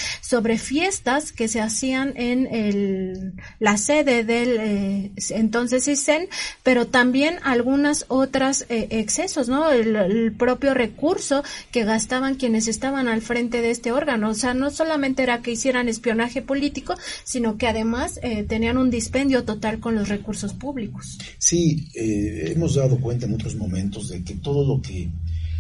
fiestas 0.59 1.33
que 1.33 1.49
se 1.49 1.61
hacían 1.61 2.15
en 2.17 2.47
el, 2.47 3.35
la 3.61 3.77
sede 3.77 4.25
del 4.25 4.57
eh, 4.59 5.13
entonces 5.31 5.87
ICEN, 5.87 6.29
pero 6.63 6.87
también 6.87 7.37
algunas 7.43 8.07
otras 8.09 8.67
eh, 8.69 8.89
excesos, 8.91 9.49
¿no? 9.49 9.71
El, 9.71 10.33
propio 10.35 10.75
recurso 10.75 11.45
que 11.71 11.85
gastaban 11.85 12.35
quienes 12.35 12.67
estaban 12.67 13.09
al 13.09 13.23
frente 13.23 13.63
de 13.63 13.71
este 13.71 13.93
órgano. 13.93 14.31
O 14.31 14.35
sea, 14.35 14.55
no 14.55 14.71
solamente 14.71 15.23
era 15.23 15.43
que 15.43 15.53
hicieran 15.53 15.89
espionaje 15.89 16.43
político, 16.43 16.95
sino 17.23 17.57
que 17.57 17.69
además 17.69 18.19
eh, 18.23 18.43
tenían 18.43 18.77
un 18.77 18.91
dispendio 18.91 19.45
total 19.45 19.81
con 19.81 19.95
los 19.95 20.09
recursos 20.09 20.53
públicos. 20.53 21.19
Sí, 21.39 21.89
hemos 21.95 22.75
dado 22.75 22.99
cuenta 22.99 23.27
en 23.27 23.35
otros 23.35 23.55
momentos 23.55 24.09
de 24.09 24.23
que 24.25 24.35
todo 24.35 24.67
lo 24.67 24.83
que, 24.83 25.09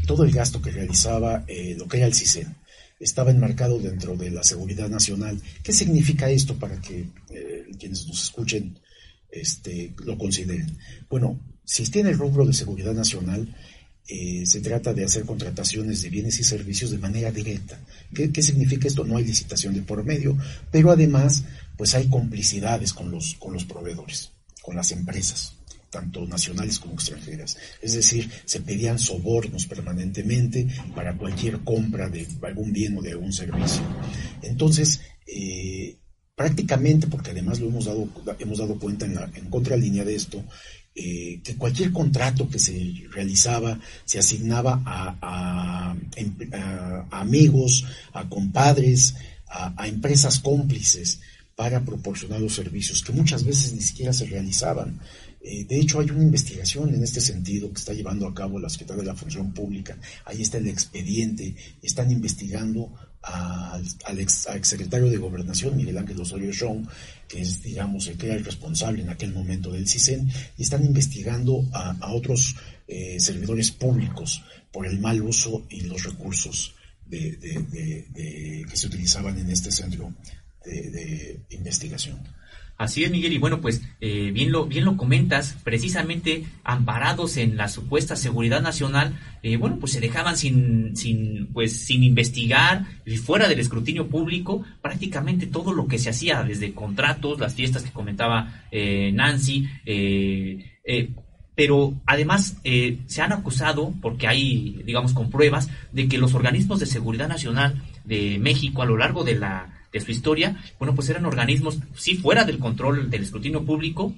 todo 0.06 0.24
el 0.24 0.32
gasto 0.32 0.60
que 0.60 0.70
realizaba 0.70 1.44
lo 1.76 1.86
que 1.86 1.96
era 1.98 2.06
el 2.06 2.14
CISEN, 2.14 2.54
estaba 3.00 3.30
enmarcado 3.30 3.78
dentro 3.78 4.16
de 4.16 4.30
la 4.30 4.42
seguridad 4.42 4.88
nacional. 4.88 5.40
¿Qué 5.62 5.72
significa 5.72 6.30
esto 6.30 6.54
para 6.56 6.80
que 6.80 7.06
eh, 7.30 7.66
quienes 7.78 8.06
nos 8.06 8.22
escuchen 8.24 8.78
este, 9.30 9.94
lo 10.04 10.16
consideren? 10.16 10.76
Bueno, 11.08 11.40
si 11.64 11.84
tiene 11.84 12.10
el 12.10 12.18
rubro 12.18 12.46
de 12.46 12.52
seguridad 12.52 12.94
nacional, 12.94 13.54
eh, 14.06 14.44
se 14.46 14.60
trata 14.60 14.92
de 14.92 15.04
hacer 15.04 15.24
contrataciones 15.24 16.02
de 16.02 16.10
bienes 16.10 16.38
y 16.38 16.44
servicios 16.44 16.90
de 16.90 16.98
manera 16.98 17.30
directa. 17.30 17.80
¿Qué, 18.14 18.30
¿Qué, 18.30 18.42
significa 18.42 18.86
esto? 18.86 19.04
No 19.04 19.16
hay 19.16 19.24
licitación 19.24 19.74
de 19.74 19.82
por 19.82 20.04
medio, 20.04 20.36
pero 20.70 20.90
además, 20.90 21.44
pues 21.76 21.94
hay 21.94 22.08
complicidades 22.08 22.92
con 22.92 23.10
los, 23.10 23.34
con 23.34 23.52
los 23.52 23.64
proveedores, 23.64 24.30
con 24.62 24.76
las 24.76 24.92
empresas 24.92 25.54
tanto 25.94 26.26
nacionales 26.26 26.80
como 26.80 26.94
extranjeras. 26.94 27.56
Es 27.80 27.94
decir, 27.94 28.28
se 28.44 28.60
pedían 28.60 28.98
sobornos 28.98 29.66
permanentemente 29.66 30.66
para 30.92 31.16
cualquier 31.16 31.60
compra 31.60 32.08
de 32.08 32.26
algún 32.42 32.72
bien 32.72 32.98
o 32.98 33.02
de 33.02 33.12
algún 33.12 33.32
servicio. 33.32 33.82
Entonces, 34.42 35.00
eh, 35.28 35.96
prácticamente, 36.34 37.06
porque 37.06 37.30
además 37.30 37.60
lo 37.60 37.68
hemos 37.68 37.84
dado, 37.84 38.08
hemos 38.40 38.58
dado 38.58 38.76
cuenta 38.76 39.06
en, 39.06 39.14
la, 39.14 39.30
en 39.36 39.48
contralínea 39.50 40.04
de 40.04 40.16
esto, 40.16 40.44
eh, 40.96 41.40
que 41.44 41.54
cualquier 41.54 41.92
contrato 41.92 42.48
que 42.48 42.58
se 42.58 43.04
realizaba 43.12 43.78
se 44.04 44.18
asignaba 44.18 44.82
a, 44.84 45.94
amigos, 47.12 47.84
a 48.12 48.28
compadres, 48.28 49.14
a 49.46 49.86
empresas 49.86 50.40
cómplices 50.40 51.20
para 51.56 51.84
proporcionar 51.84 52.40
los 52.40 52.54
servicios 52.54 53.02
que 53.02 53.12
muchas 53.12 53.44
veces 53.44 53.72
ni 53.72 53.80
siquiera 53.80 54.12
se 54.12 54.26
realizaban. 54.26 54.98
Eh, 55.46 55.66
de 55.68 55.78
hecho, 55.78 56.00
hay 56.00 56.08
una 56.08 56.22
investigación 56.22 56.94
en 56.94 57.04
este 57.04 57.20
sentido 57.20 57.70
que 57.70 57.78
está 57.78 57.92
llevando 57.92 58.26
a 58.26 58.34
cabo 58.34 58.58
la 58.58 58.70
Secretaría 58.70 59.02
de 59.02 59.08
la 59.08 59.14
Función 59.14 59.52
Pública. 59.52 59.94
Ahí 60.24 60.40
está 60.40 60.56
el 60.56 60.68
expediente. 60.68 61.54
Están 61.82 62.10
investigando 62.10 62.90
al, 63.20 64.18
ex, 64.18 64.48
secretario 64.62 65.10
de 65.10 65.18
Gobernación, 65.18 65.76
Miguel 65.76 65.98
Ángel 65.98 66.18
Osorio 66.18 66.50
Chong, 66.50 66.86
que 67.28 67.42
es, 67.42 67.62
digamos, 67.62 68.06
el 68.08 68.16
que 68.16 68.26
era 68.26 68.36
el 68.36 68.44
responsable 68.44 69.02
en 69.02 69.10
aquel 69.10 69.34
momento 69.34 69.70
del 69.70 69.86
CISEN, 69.86 70.30
y 70.56 70.62
están 70.62 70.82
investigando 70.82 71.62
a, 71.72 72.12
otros 72.14 72.56
eh, 72.88 73.20
servidores 73.20 73.70
públicos 73.70 74.42
por 74.72 74.86
el 74.86 74.98
mal 74.98 75.20
uso 75.20 75.66
y 75.68 75.82
los 75.82 76.04
recursos 76.04 76.74
que 77.10 78.66
se 78.72 78.86
utilizaban 78.86 79.38
en 79.38 79.50
este 79.50 79.70
centro 79.70 80.12
de 80.64 81.38
investigación. 81.50 82.18
Así 82.76 83.04
es, 83.04 83.10
Miguel, 83.12 83.32
y 83.32 83.38
bueno, 83.38 83.60
pues 83.60 83.82
eh, 84.00 84.32
bien, 84.32 84.50
lo, 84.50 84.66
bien 84.66 84.84
lo 84.84 84.96
comentas, 84.96 85.56
precisamente 85.62 86.44
amparados 86.64 87.36
en 87.36 87.56
la 87.56 87.68
supuesta 87.68 88.16
seguridad 88.16 88.62
nacional, 88.62 89.16
eh, 89.44 89.56
bueno, 89.56 89.76
pues 89.78 89.92
se 89.92 90.00
dejaban 90.00 90.36
sin, 90.36 90.96
sin, 90.96 91.46
pues, 91.52 91.72
sin 91.86 92.02
investigar, 92.02 92.84
y 93.06 93.16
fuera 93.16 93.46
del 93.46 93.60
escrutinio 93.60 94.08
público, 94.08 94.64
prácticamente 94.82 95.46
todo 95.46 95.72
lo 95.72 95.86
que 95.86 96.00
se 96.00 96.10
hacía, 96.10 96.42
desde 96.42 96.74
contratos, 96.74 97.38
las 97.38 97.54
fiestas 97.54 97.84
que 97.84 97.92
comentaba 97.92 98.64
eh, 98.72 99.12
Nancy, 99.14 99.68
pero 101.54 101.94
además 102.06 102.56
se 103.06 103.22
han 103.22 103.32
acusado, 103.32 103.94
porque 104.02 104.26
hay, 104.26 104.82
digamos, 104.84 105.12
con 105.12 105.30
pruebas, 105.30 105.70
de 105.92 106.08
que 106.08 106.18
los 106.18 106.34
organismos 106.34 106.80
de 106.80 106.86
seguridad 106.86 107.28
nacional 107.28 107.80
de 108.04 108.40
México 108.40 108.82
a 108.82 108.86
lo 108.86 108.96
largo 108.96 109.22
de 109.22 109.36
la 109.36 109.83
de 109.94 110.00
su 110.00 110.10
historia, 110.10 110.56
bueno, 110.78 110.94
pues 110.94 111.08
eran 111.08 111.24
organismos, 111.24 111.78
sí, 111.94 112.16
fuera 112.16 112.44
del 112.44 112.58
control 112.58 113.10
del 113.10 113.22
escrutinio 113.22 113.64
público, 113.64 114.12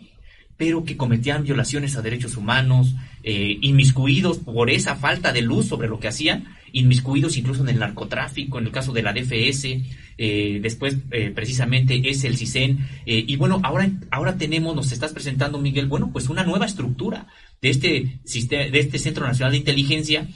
pero 0.56 0.84
que 0.84 0.96
cometían 0.96 1.44
violaciones 1.44 1.96
a 1.96 2.02
derechos 2.02 2.38
humanos, 2.38 2.94
eh, 3.22 3.58
inmiscuidos 3.60 4.38
por 4.38 4.70
esa 4.70 4.96
falta 4.96 5.34
de 5.34 5.42
luz 5.42 5.66
sobre 5.66 5.88
lo 5.88 6.00
que 6.00 6.08
hacían, 6.08 6.46
inmiscuidos 6.72 7.36
incluso 7.36 7.62
en 7.62 7.68
el 7.68 7.78
narcotráfico, 7.78 8.58
en 8.58 8.64
el 8.64 8.72
caso 8.72 8.94
de 8.94 9.02
la 9.02 9.12
DFS, 9.12 9.82
eh, 10.16 10.60
después 10.62 10.96
eh, 11.10 11.30
precisamente 11.34 12.08
es 12.08 12.24
el 12.24 12.38
CISEN, 12.38 12.78
y 13.04 13.36
bueno, 13.36 13.60
ahora, 13.62 13.90
ahora 14.10 14.38
tenemos, 14.38 14.74
nos 14.74 14.92
estás 14.92 15.12
presentando, 15.12 15.58
Miguel, 15.58 15.88
bueno, 15.88 16.10
pues 16.10 16.30
una 16.30 16.42
nueva 16.42 16.64
estructura 16.64 17.26
de 17.60 17.68
este, 17.68 18.18
de 18.24 18.78
este 18.78 18.98
Centro 18.98 19.26
Nacional 19.26 19.52
de 19.52 19.58
Inteligencia 19.58 20.26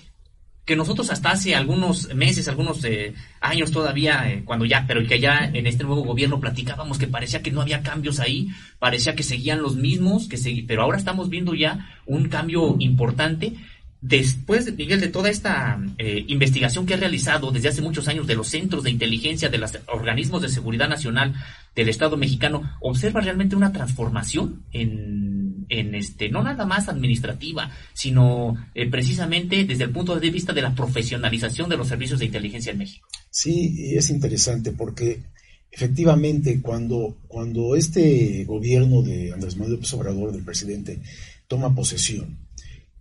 que 0.70 0.76
nosotros 0.76 1.10
hasta 1.10 1.32
hace 1.32 1.56
algunos 1.56 2.14
meses, 2.14 2.46
algunos 2.46 2.84
eh, 2.84 3.12
años 3.40 3.72
todavía, 3.72 4.30
eh, 4.30 4.42
cuando 4.44 4.64
ya, 4.64 4.84
pero 4.86 5.04
que 5.04 5.18
ya 5.18 5.50
en 5.52 5.66
este 5.66 5.82
nuevo 5.82 6.04
gobierno 6.04 6.38
platicábamos 6.38 6.96
que 6.96 7.08
parecía 7.08 7.42
que 7.42 7.50
no 7.50 7.60
había 7.60 7.82
cambios 7.82 8.20
ahí, 8.20 8.50
parecía 8.78 9.16
que 9.16 9.24
seguían 9.24 9.62
los 9.62 9.74
mismos, 9.74 10.28
que 10.28 10.38
pero 10.68 10.82
ahora 10.82 10.96
estamos 10.96 11.28
viendo 11.28 11.56
ya 11.56 11.90
un 12.06 12.28
cambio 12.28 12.76
importante. 12.78 13.54
Después, 14.00 14.72
Miguel, 14.76 15.00
de 15.00 15.08
toda 15.08 15.28
esta 15.28 15.80
eh, 15.98 16.24
investigación 16.28 16.86
que 16.86 16.94
ha 16.94 16.98
realizado 16.98 17.50
desde 17.50 17.70
hace 17.70 17.82
muchos 17.82 18.06
años 18.06 18.28
de 18.28 18.36
los 18.36 18.46
centros 18.46 18.84
de 18.84 18.92
inteligencia, 18.92 19.48
de 19.48 19.58
los 19.58 19.76
organismos 19.88 20.40
de 20.40 20.50
seguridad 20.50 20.88
nacional 20.88 21.34
del 21.74 21.88
Estado 21.88 22.16
mexicano, 22.16 22.76
¿observa 22.78 23.20
realmente 23.20 23.56
una 23.56 23.72
transformación 23.72 24.62
en 24.72 25.29
en 25.70 25.94
este, 25.94 26.28
no 26.28 26.42
nada 26.42 26.66
más 26.66 26.88
administrativa, 26.88 27.70
sino 27.94 28.56
eh, 28.74 28.90
precisamente 28.90 29.64
desde 29.64 29.84
el 29.84 29.90
punto 29.90 30.18
de 30.18 30.30
vista 30.30 30.52
de 30.52 30.62
la 30.62 30.74
profesionalización 30.74 31.70
de 31.70 31.76
los 31.76 31.88
servicios 31.88 32.18
de 32.18 32.26
inteligencia 32.26 32.72
en 32.72 32.78
México. 32.78 33.08
Sí, 33.30 33.94
es 33.96 34.10
interesante 34.10 34.72
porque 34.72 35.22
efectivamente 35.70 36.60
cuando, 36.60 37.16
cuando 37.28 37.76
este 37.76 38.44
gobierno 38.44 39.02
de 39.02 39.32
Andrés 39.32 39.56
Manuel 39.56 39.74
López 39.74 39.94
Obrador, 39.94 40.32
del 40.32 40.44
presidente, 40.44 41.00
toma 41.46 41.74
posesión, 41.74 42.36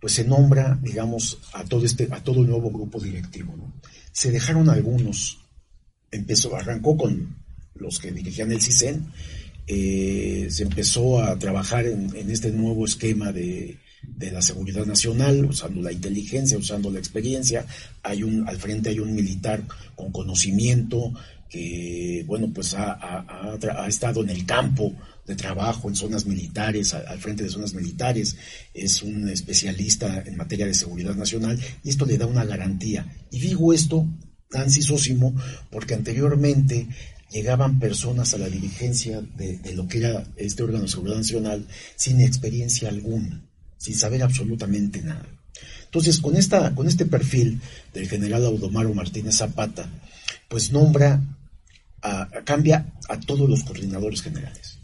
pues 0.00 0.14
se 0.14 0.24
nombra, 0.24 0.78
digamos, 0.80 1.38
a 1.52 1.64
todo 1.64 1.84
este, 1.84 2.08
a 2.10 2.22
todo 2.22 2.40
el 2.40 2.48
nuevo 2.48 2.70
grupo 2.70 3.00
directivo. 3.00 3.54
Se 4.12 4.30
dejaron 4.30 4.70
algunos, 4.70 5.40
empezó, 6.10 6.56
arrancó 6.56 6.96
con 6.96 7.36
los 7.74 7.98
que 7.98 8.12
dirigían 8.12 8.52
el 8.52 8.60
CISEN, 8.60 9.12
eh, 9.72 10.48
se 10.50 10.64
empezó 10.64 11.22
a 11.22 11.38
trabajar 11.38 11.86
en, 11.86 12.28
este 12.28 12.50
nuevo 12.50 12.84
esquema 12.84 13.30
de, 13.30 13.78
la 14.18 14.42
seguridad 14.42 14.84
nacional, 14.84 15.44
usando 15.44 15.80
la 15.80 15.92
inteligencia, 15.92 16.58
usando 16.58 16.90
la 16.90 16.98
experiencia. 16.98 17.64
Hay 18.02 18.24
un, 18.24 18.48
al 18.48 18.56
frente 18.56 18.88
hay 18.90 18.98
un 18.98 19.14
militar 19.14 19.62
con 19.94 20.10
conocimiento 20.10 21.14
que, 21.48 22.24
bueno, 22.26 22.50
pues 22.52 22.74
ha, 22.74 23.24
estado 23.86 24.24
en 24.24 24.30
el 24.30 24.44
campo 24.44 24.92
de 25.24 25.36
trabajo, 25.36 25.88
en 25.88 25.94
zonas 25.94 26.26
militares, 26.26 26.92
al 26.92 27.20
frente 27.20 27.44
de 27.44 27.48
zonas 27.50 27.72
militares, 27.72 28.36
es 28.74 29.02
un 29.04 29.28
especialista 29.28 30.24
en 30.26 30.36
materia 30.36 30.66
de 30.66 30.74
seguridad 30.74 31.14
nacional 31.14 31.56
y 31.84 31.90
esto 31.90 32.06
le 32.06 32.18
da 32.18 32.26
una 32.26 32.44
garantía. 32.44 33.06
Y 33.30 33.38
digo 33.38 33.72
esto, 33.72 34.04
Nancy 34.50 34.82
Sósimo, 34.82 35.32
porque 35.70 35.94
anteriormente 35.94 36.88
llegaban 37.30 37.78
personas 37.78 38.34
a 38.34 38.38
la 38.38 38.48
dirigencia 38.48 39.22
de, 39.36 39.58
lo 39.74 39.86
que 39.86 39.98
era 39.98 40.24
este 40.36 40.62
órgano 40.62 40.84
de 40.84 40.88
seguridad 40.88 41.16
nacional 41.16 41.66
sin 41.96 42.20
experiencia 42.20 42.88
alguna, 42.88 43.42
sin 43.78 43.94
saber 43.94 44.22
absolutamente 44.22 45.02
nada. 45.02 45.26
Entonces, 45.84 46.18
con, 46.18 46.36
esta, 46.36 46.74
con 46.74 46.86
este 46.86 47.06
perfil 47.06 47.60
del 47.92 48.08
general 48.08 48.44
Audomaro 48.46 48.94
Martínez 48.94 49.36
Zapata, 49.36 49.88
pues 50.48 50.72
nombra, 50.72 51.22
a, 52.02 52.28
cambia 52.44 52.92
a 53.08 53.18
todos 53.20 53.48
los 53.48 53.64
coordinadores 53.64 54.22
generales. 54.22 54.78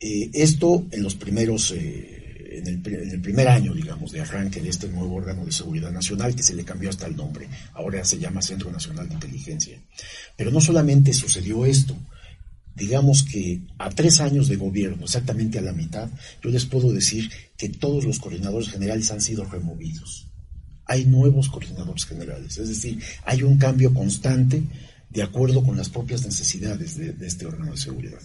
Eh, 0.00 0.30
esto 0.34 0.86
en 0.92 1.02
los 1.02 1.14
primeros, 1.14 1.72
eh, 1.72 2.27
en 2.50 2.66
el, 2.66 2.86
en 2.86 3.10
el, 3.10 3.20
primer 3.20 3.48
año, 3.48 3.74
digamos, 3.74 4.12
de 4.12 4.20
arranque 4.20 4.60
de 4.60 4.70
este 4.70 4.88
nuevo 4.88 5.14
órgano 5.14 5.44
de 5.44 5.52
seguridad 5.52 5.90
nacional, 5.90 6.34
que 6.34 6.42
se 6.42 6.54
le 6.54 6.64
cambió 6.64 6.90
hasta 6.90 7.06
el 7.06 7.16
nombre, 7.16 7.48
ahora 7.74 8.04
se 8.04 8.18
llama 8.18 8.42
Centro 8.42 8.70
Nacional 8.70 9.08
de 9.08 9.14
Inteligencia. 9.14 9.78
Pero 10.36 10.50
no 10.50 10.60
solamente 10.60 11.12
sucedió 11.12 11.66
esto, 11.66 11.96
digamos 12.74 13.24
que 13.24 13.60
a 13.78 13.90
tres 13.90 14.20
años 14.20 14.48
de 14.48 14.56
gobierno, 14.56 15.04
exactamente 15.04 15.58
a 15.58 15.62
la 15.62 15.72
mitad, 15.72 16.08
yo 16.42 16.50
les 16.50 16.64
puedo 16.64 16.92
decir 16.92 17.30
que 17.56 17.68
todos 17.68 18.04
los 18.04 18.18
coordinadores 18.18 18.70
generales 18.70 19.10
han 19.10 19.20
sido 19.20 19.44
removidos. 19.44 20.28
Hay 20.86 21.04
nuevos 21.04 21.48
coordinadores 21.48 22.06
generales, 22.06 22.56
es 22.56 22.68
decir, 22.68 22.98
hay 23.24 23.42
un 23.42 23.58
cambio 23.58 23.92
constante 23.92 24.62
de 25.10 25.22
acuerdo 25.22 25.62
con 25.62 25.76
las 25.76 25.88
propias 25.88 26.24
necesidades 26.24 26.96
de, 26.96 27.14
este 27.26 27.46
órgano 27.46 27.72
de 27.72 27.78
seguridad. 27.78 28.20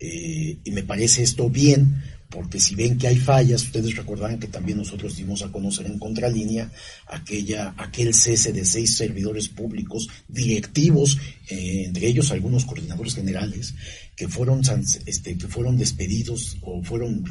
Eh, 0.00 0.58
y 0.64 0.70
me 0.70 0.82
parece 0.82 1.22
esto 1.22 1.48
bien, 1.48 2.02
porque 2.34 2.58
si 2.58 2.74
ven 2.74 2.98
que 2.98 3.06
hay 3.06 3.16
fallas, 3.16 3.62
ustedes 3.62 3.94
recordarán 3.94 4.40
que 4.40 4.48
también 4.48 4.78
nosotros 4.78 5.16
dimos 5.16 5.42
a 5.42 5.52
conocer 5.52 5.86
en 5.86 5.98
contralínea 5.98 6.70
aquella, 7.06 7.74
aquel 7.76 8.12
cese 8.12 8.52
de 8.52 8.64
seis 8.64 8.96
servidores 8.96 9.48
públicos 9.48 10.08
directivos, 10.26 11.18
eh, 11.48 11.84
entre 11.86 12.08
ellos 12.08 12.32
algunos 12.32 12.64
coordinadores 12.64 13.14
generales, 13.14 13.74
que 14.16 14.28
fueron, 14.28 14.62
este, 15.06 15.38
que 15.38 15.46
fueron 15.46 15.76
despedidos 15.76 16.56
o 16.62 16.82
fueron 16.82 17.24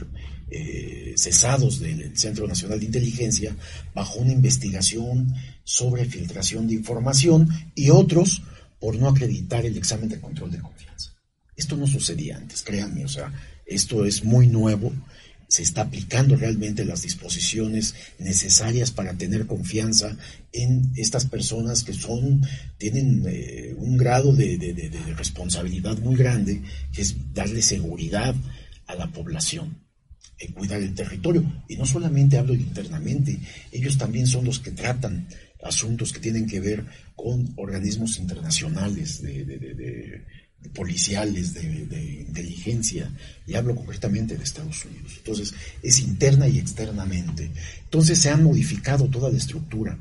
eh, 0.49 1.13
cesados 1.17 1.79
del 1.79 2.17
Centro 2.17 2.47
Nacional 2.47 2.79
de 2.79 2.85
Inteligencia 2.85 3.55
bajo 3.93 4.19
una 4.19 4.31
investigación 4.31 5.33
sobre 5.63 6.05
filtración 6.05 6.67
de 6.67 6.75
información 6.75 7.49
y 7.75 7.89
otros 7.89 8.41
por 8.79 8.95
no 8.97 9.09
acreditar 9.09 9.65
el 9.65 9.77
examen 9.77 10.09
de 10.09 10.19
control 10.19 10.51
de 10.51 10.59
confianza. 10.59 11.12
Esto 11.55 11.77
no 11.77 11.87
sucedía 11.87 12.37
antes, 12.37 12.63
créanme, 12.63 13.05
o 13.05 13.09
sea, 13.09 13.31
esto 13.65 14.05
es 14.05 14.23
muy 14.23 14.47
nuevo, 14.47 14.91
se 15.47 15.61
está 15.61 15.81
aplicando 15.81 16.35
realmente 16.35 16.83
las 16.83 17.03
disposiciones 17.03 17.93
necesarias 18.17 18.89
para 18.89 19.13
tener 19.13 19.45
confianza 19.45 20.17
en 20.51 20.91
estas 20.95 21.25
personas 21.25 21.83
que 21.83 21.93
son, 21.93 22.41
tienen 22.79 23.23
eh, 23.27 23.75
un 23.77 23.95
grado 23.95 24.35
de, 24.35 24.91
responsabilidad 25.15 25.97
muy 25.99 26.15
grande, 26.15 26.61
que 26.91 27.03
es 27.03 27.15
darle 27.33 27.61
seguridad 27.61 28.33
a 28.87 28.95
la 28.95 29.11
población, 29.11 29.77
cuidar 30.55 30.81
el 30.81 30.95
territorio. 30.95 31.43
Y 31.67 31.77
no 31.77 31.85
solamente 31.85 32.37
hablo 32.37 32.55
internamente, 32.55 33.39
ellos 33.71 33.97
también 33.97 34.25
son 34.25 34.45
los 34.45 34.59
que 34.59 34.71
tratan 34.71 35.27
asuntos 35.63 36.11
que 36.11 36.19
tienen 36.19 36.47
que 36.47 36.59
ver 36.59 36.83
con 37.15 37.53
organismos 37.57 38.17
internacionales 38.17 39.21
de, 39.21 40.25
policiales, 40.73 41.53
de, 41.53 42.25
inteligencia, 42.27 43.11
y 43.45 43.55
hablo 43.55 43.75
concretamente 43.75 44.37
de 44.37 44.43
Estados 44.43 44.85
Unidos. 44.85 45.13
Entonces, 45.17 45.53
es 45.81 45.99
interna 45.99 46.47
y 46.47 46.59
externamente. 46.59 47.51
Entonces, 47.83 48.19
se 48.19 48.29
ha 48.29 48.37
modificado 48.37 49.07
toda 49.07 49.29
la 49.29 49.37
estructura. 49.37 49.97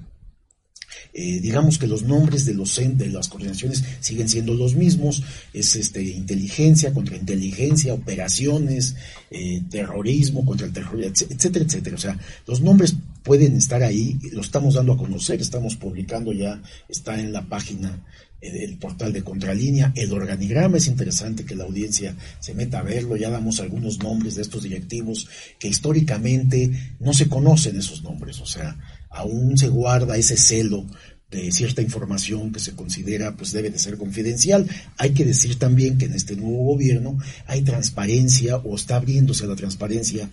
Eh, 1.14 1.40
digamos 1.40 1.78
que 1.78 1.86
los 1.86 2.02
nombres 2.04 2.46
de, 2.46 2.54
los, 2.54 2.74
de 2.76 3.08
las 3.08 3.28
coordinaciones 3.28 3.84
siguen 4.00 4.28
siendo 4.28 4.54
los 4.54 4.74
mismos, 4.74 5.22
es 5.52 5.76
este, 5.76 6.02
inteligencia 6.02 6.92
contra 6.92 7.16
inteligencia, 7.16 7.92
operaciones, 7.92 8.96
eh, 9.30 9.62
terrorismo 9.70 10.44
contra 10.44 10.66
el 10.66 10.72
terrorismo, 10.72 11.26
etcétera, 11.30 11.64
etcétera. 11.64 11.96
O 11.96 11.98
sea, 11.98 12.18
los 12.46 12.60
nombres 12.62 12.94
pueden 13.22 13.56
estar 13.56 13.82
ahí, 13.82 14.18
lo 14.32 14.40
estamos 14.40 14.74
dando 14.74 14.94
a 14.94 14.98
conocer, 14.98 15.40
estamos 15.40 15.76
publicando 15.76 16.32
ya, 16.32 16.62
está 16.88 17.20
en 17.20 17.32
la 17.32 17.42
página 17.42 18.02
el 18.42 18.76
portal 18.76 19.12
de 19.12 19.22
Contralínea, 19.22 19.92
el 19.94 20.12
organigrama 20.12 20.76
es 20.76 20.88
interesante 20.88 21.44
que 21.44 21.54
la 21.54 21.64
audiencia 21.64 22.16
se 22.40 22.54
meta 22.54 22.80
a 22.80 22.82
verlo, 22.82 23.16
ya 23.16 23.30
damos 23.30 23.60
algunos 23.60 23.98
nombres 24.00 24.34
de 24.34 24.42
estos 24.42 24.64
directivos 24.64 25.28
que 25.58 25.68
históricamente 25.68 26.70
no 26.98 27.14
se 27.14 27.28
conocen 27.28 27.76
esos 27.76 28.02
nombres, 28.02 28.40
o 28.40 28.46
sea, 28.46 28.76
aún 29.10 29.56
se 29.56 29.68
guarda 29.68 30.16
ese 30.16 30.36
celo 30.36 30.86
de 31.30 31.50
cierta 31.50 31.80
información 31.80 32.52
que 32.52 32.60
se 32.60 32.72
considera 32.72 33.36
pues 33.36 33.52
debe 33.52 33.70
de 33.70 33.78
ser 33.78 33.96
confidencial. 33.96 34.68
Hay 34.98 35.10
que 35.10 35.24
decir 35.24 35.58
también 35.58 35.96
que 35.96 36.04
en 36.04 36.12
este 36.12 36.36
nuevo 36.36 36.64
gobierno 36.64 37.18
hay 37.46 37.62
transparencia 37.62 38.56
o 38.58 38.76
está 38.76 38.96
abriéndose 38.96 39.46
la 39.46 39.56
transparencia 39.56 40.28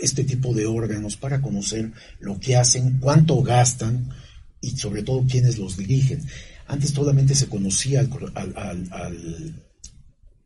este 0.00 0.24
tipo 0.24 0.54
de 0.54 0.64
órganos 0.66 1.16
para 1.16 1.42
conocer 1.42 1.92
lo 2.20 2.40
que 2.40 2.56
hacen, 2.56 2.98
cuánto 2.98 3.42
gastan 3.42 4.08
y 4.60 4.70
sobre 4.70 5.02
todo 5.02 5.26
quiénes 5.28 5.58
los 5.58 5.76
dirigen. 5.76 6.24
Antes 6.68 6.90
solamente 6.90 7.34
se 7.34 7.48
conocía 7.48 8.00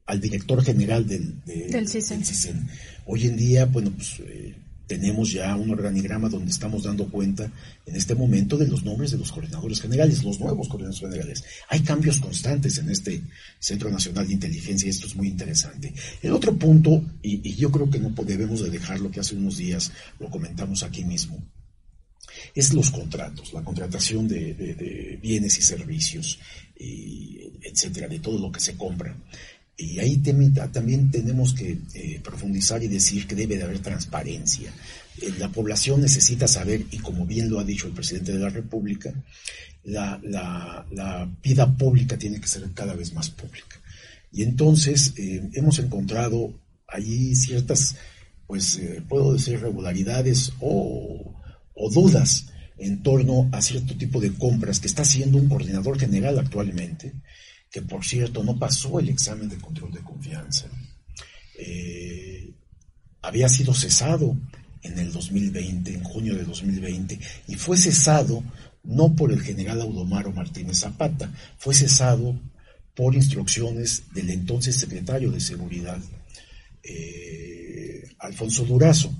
al, 0.06 0.20
director 0.20 0.64
general 0.64 1.06
del, 1.06 1.42
del, 1.44 1.88
CISEN. 1.88 2.68
Hoy 3.06 3.26
en 3.26 3.36
día, 3.36 3.64
bueno, 3.66 3.90
pues 3.90 4.20
eh, 4.20 4.54
tenemos 4.86 5.32
ya 5.32 5.56
un 5.56 5.70
organigrama 5.70 6.28
donde 6.28 6.52
estamos 6.52 6.84
dando 6.84 7.08
cuenta 7.08 7.50
en 7.86 7.96
este 7.96 8.14
momento 8.14 8.56
de 8.56 8.68
los 8.68 8.84
nombres 8.84 9.10
de 9.10 9.18
los 9.18 9.32
coordinadores 9.32 9.80
generales, 9.80 10.22
los 10.22 10.38
nuevos 10.38 10.68
coordinadores 10.68 11.00
generales. 11.00 11.44
Hay 11.68 11.80
cambios 11.80 12.20
constantes 12.20 12.78
en 12.78 12.90
este 12.90 13.20
Centro 13.58 13.90
Nacional 13.90 14.28
de 14.28 14.34
Inteligencia 14.34 14.86
y 14.86 14.90
esto 14.90 15.08
es 15.08 15.16
muy 15.16 15.26
interesante. 15.26 15.92
El 16.22 16.32
otro 16.32 16.56
punto, 16.56 17.02
y, 17.20 17.48
y 17.48 17.56
yo 17.56 17.72
creo 17.72 17.90
que 17.90 17.98
no 17.98 18.10
debemos 18.10 18.62
de 18.62 18.70
dejarlo, 18.70 19.10
que 19.10 19.20
hace 19.20 19.34
unos 19.34 19.56
días 19.56 19.90
lo 20.20 20.30
comentamos 20.30 20.84
aquí 20.84 21.04
mismo, 21.04 21.42
es 22.54 22.72
los 22.72 22.90
contratos, 22.90 23.52
la 23.52 23.62
contratación 23.62 24.28
de, 24.28 25.18
bienes 25.20 25.58
y 25.58 25.62
servicios, 25.62 26.38
etcétera, 26.76 28.08
de 28.08 28.18
todo 28.18 28.38
lo 28.38 28.50
que 28.50 28.60
se 28.60 28.76
compra. 28.76 29.16
Y 29.76 29.98
ahí 29.98 30.18
también 30.18 31.10
tenemos 31.10 31.54
que 31.54 31.78
eh, 31.94 32.20
profundizar 32.22 32.82
y 32.82 32.88
decir 32.88 33.26
que 33.26 33.34
debe 33.34 33.56
de 33.56 33.64
haber 33.64 33.80
transparencia. 33.80 34.70
Eh, 35.20 35.32
la 35.38 35.48
población 35.48 36.02
necesita 36.02 36.46
saber, 36.46 36.84
y 36.90 36.98
como 36.98 37.26
bien 37.26 37.48
lo 37.48 37.58
ha 37.58 37.64
dicho 37.64 37.86
el 37.86 37.94
presidente 37.94 38.32
de 38.32 38.38
la 38.38 38.50
República, 38.50 39.12
la, 39.84 41.28
vida 41.42 41.76
pública 41.76 42.16
tiene 42.16 42.40
que 42.40 42.46
ser 42.46 42.70
cada 42.74 42.94
vez 42.94 43.12
más 43.14 43.30
pública. 43.30 43.80
Y 44.30 44.42
entonces 44.42 45.14
eh, 45.16 45.50
hemos 45.54 45.78
encontrado 45.78 46.54
allí 46.86 47.34
ciertas, 47.34 47.96
pues 48.46 48.80
puedo 49.08 49.32
decir, 49.32 49.60
regularidades 49.60 50.52
o 50.60 51.41
o 51.74 51.90
dudas 51.90 52.46
en 52.78 53.02
torno 53.02 53.48
a 53.52 53.62
cierto 53.62 53.96
tipo 53.96 54.20
de 54.20 54.32
compras 54.32 54.80
que 54.80 54.88
está 54.88 55.02
haciendo 55.02 55.38
un 55.38 55.48
coordinador 55.48 55.98
general 55.98 56.38
actualmente, 56.38 57.12
que 57.70 57.82
por 57.82 58.04
cierto 58.04 58.42
no 58.42 58.58
pasó 58.58 58.98
el 58.98 59.08
examen 59.08 59.48
de 59.48 59.56
control 59.56 59.92
de 59.92 60.00
confianza. 60.00 60.66
Eh, 61.58 62.52
había 63.22 63.48
sido 63.48 63.72
cesado 63.72 64.36
en 64.82 64.98
el 64.98 65.12
2020, 65.12 65.94
en 65.94 66.02
junio 66.02 66.34
de 66.34 66.44
2020, 66.44 67.18
y 67.48 67.54
fue 67.54 67.76
cesado 67.76 68.42
no 68.82 69.14
por 69.14 69.30
el 69.30 69.40
general 69.40 69.80
Audomaro 69.80 70.32
Martínez 70.32 70.80
Zapata, 70.80 71.32
fue 71.56 71.74
cesado 71.74 72.36
por 72.94 73.14
instrucciones 73.14 74.02
del 74.12 74.30
entonces 74.30 74.76
secretario 74.76 75.30
de 75.30 75.40
Seguridad, 75.40 76.00
eh, 76.82 78.02
Alfonso 78.18 78.64
Durazo 78.64 79.14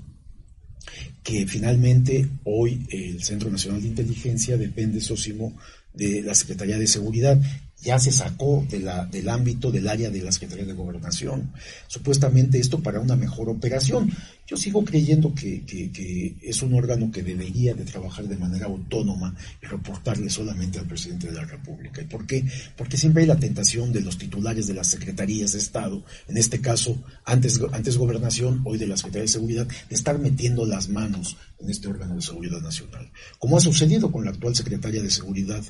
que 1.23 1.47
finalmente 1.47 2.27
hoy 2.43 2.85
el 2.89 3.23
Centro 3.23 3.49
Nacional 3.49 3.81
de 3.81 3.87
Inteligencia 3.87 4.57
depende, 4.57 4.99
Sósimo, 4.99 5.57
de 5.93 6.21
la 6.21 6.35
Secretaría 6.35 6.77
de 6.77 6.87
Seguridad 6.87 7.39
ya 7.83 7.99
se 7.99 8.11
sacó 8.11 8.65
de 8.69 8.79
la, 8.79 9.05
del 9.05 9.27
ámbito 9.27 9.69
del 9.69 9.87
área 9.89 10.09
de 10.09 10.21
la 10.21 10.31
Secretaría 10.31 10.65
de 10.65 10.73
Gobernación. 10.73 11.51
Supuestamente 11.87 12.57
esto 12.57 12.79
para 12.79 13.01
una 13.01 13.17
mejor 13.17 13.49
operación. 13.49 14.09
Yo 14.47 14.55
sigo 14.55 14.85
creyendo 14.85 15.33
que, 15.33 15.65
que, 15.65 16.35
es 16.41 16.61
un 16.61 16.73
órgano 16.73 17.11
que 17.11 17.23
debería 17.23 17.73
de 17.73 17.83
trabajar 17.83 18.25
de 18.27 18.37
manera 18.37 18.67
autónoma 18.67 19.35
y 19.61 19.65
reportarle 19.65 20.29
solamente 20.29 20.79
al 20.79 20.85
presidente 20.85 21.27
de 21.27 21.33
la 21.33 21.43
República. 21.43 22.01
¿Y 22.01 22.05
por 22.05 22.25
qué? 22.25 22.45
Porque 22.77 22.97
siempre 22.97 23.23
hay 23.23 23.27
la 23.27 23.39
tentación 23.39 23.91
de 23.91 24.01
los 24.01 24.17
titulares 24.17 24.67
de 24.67 24.73
las 24.73 24.87
secretarías 24.87 25.51
de 25.51 25.59
Estado, 25.59 26.03
en 26.27 26.37
este 26.37 26.61
caso 26.61 26.97
antes, 27.25 27.59
antes 27.73 27.97
Gobernación, 27.97 28.61
hoy 28.63 28.77
de 28.77 28.87
la 28.87 28.95
Secretaría 28.95 29.23
de 29.23 29.27
Seguridad, 29.27 29.67
de 29.67 29.95
estar 29.95 30.19
metiendo 30.19 30.65
las 30.65 30.87
manos 30.87 31.37
en 31.59 31.69
este 31.69 31.87
órgano 31.87 32.15
de 32.15 32.21
seguridad 32.21 32.61
nacional, 32.61 33.09
como 33.39 33.57
ha 33.57 33.61
sucedido 33.61 34.11
con 34.11 34.25
la 34.25 34.31
actual 34.31 34.55
secretaria 34.55 35.01
de 35.01 35.09
Seguridad, 35.09 35.63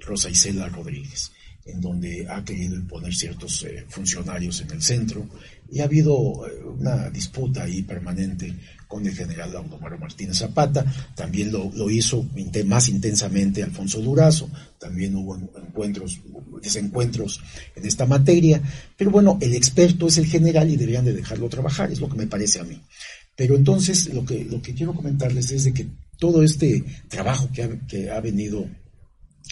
Rosa 0.00 0.28
Isela 0.28 0.68
Rodríguez 0.68 1.32
en 1.66 1.80
donde 1.80 2.26
ha 2.28 2.44
querido 2.44 2.76
imponer 2.76 3.14
ciertos 3.14 3.64
eh, 3.64 3.84
funcionarios 3.88 4.60
en 4.60 4.70
el 4.70 4.82
centro. 4.82 5.28
Y 5.70 5.80
ha 5.80 5.84
habido 5.84 6.46
eh, 6.46 6.64
una 6.64 7.10
disputa 7.10 7.64
ahí 7.64 7.82
permanente 7.82 8.54
con 8.86 9.04
el 9.04 9.14
general 9.14 9.54
Audomaro 9.56 9.98
Martínez 9.98 10.38
Zapata, 10.38 10.84
también 11.16 11.50
lo, 11.50 11.70
lo 11.74 11.90
hizo 11.90 12.24
más 12.66 12.88
intensamente 12.88 13.62
Alfonso 13.62 14.00
Durazo, 14.00 14.48
también 14.78 15.16
hubo 15.16 15.36
encuentros, 15.36 16.20
desencuentros 16.62 17.40
en 17.74 17.84
esta 17.84 18.06
materia, 18.06 18.62
pero 18.96 19.10
bueno, 19.10 19.38
el 19.40 19.54
experto 19.54 20.06
es 20.06 20.18
el 20.18 20.26
general 20.26 20.70
y 20.70 20.76
deberían 20.76 21.04
de 21.04 21.14
dejarlo 21.14 21.48
trabajar, 21.48 21.90
es 21.90 22.00
lo 22.00 22.08
que 22.08 22.16
me 22.16 22.28
parece 22.28 22.60
a 22.60 22.64
mí. 22.64 22.80
Pero 23.34 23.56
entonces 23.56 24.14
lo 24.14 24.24
que, 24.24 24.44
lo 24.44 24.62
que 24.62 24.72
quiero 24.72 24.94
comentarles 24.94 25.50
es 25.50 25.64
de 25.64 25.74
que 25.74 25.88
todo 26.18 26.42
este 26.42 26.84
trabajo 27.08 27.50
que 27.52 27.62
ha, 27.64 27.68
que 27.86 28.10
ha 28.10 28.20
venido 28.20 28.66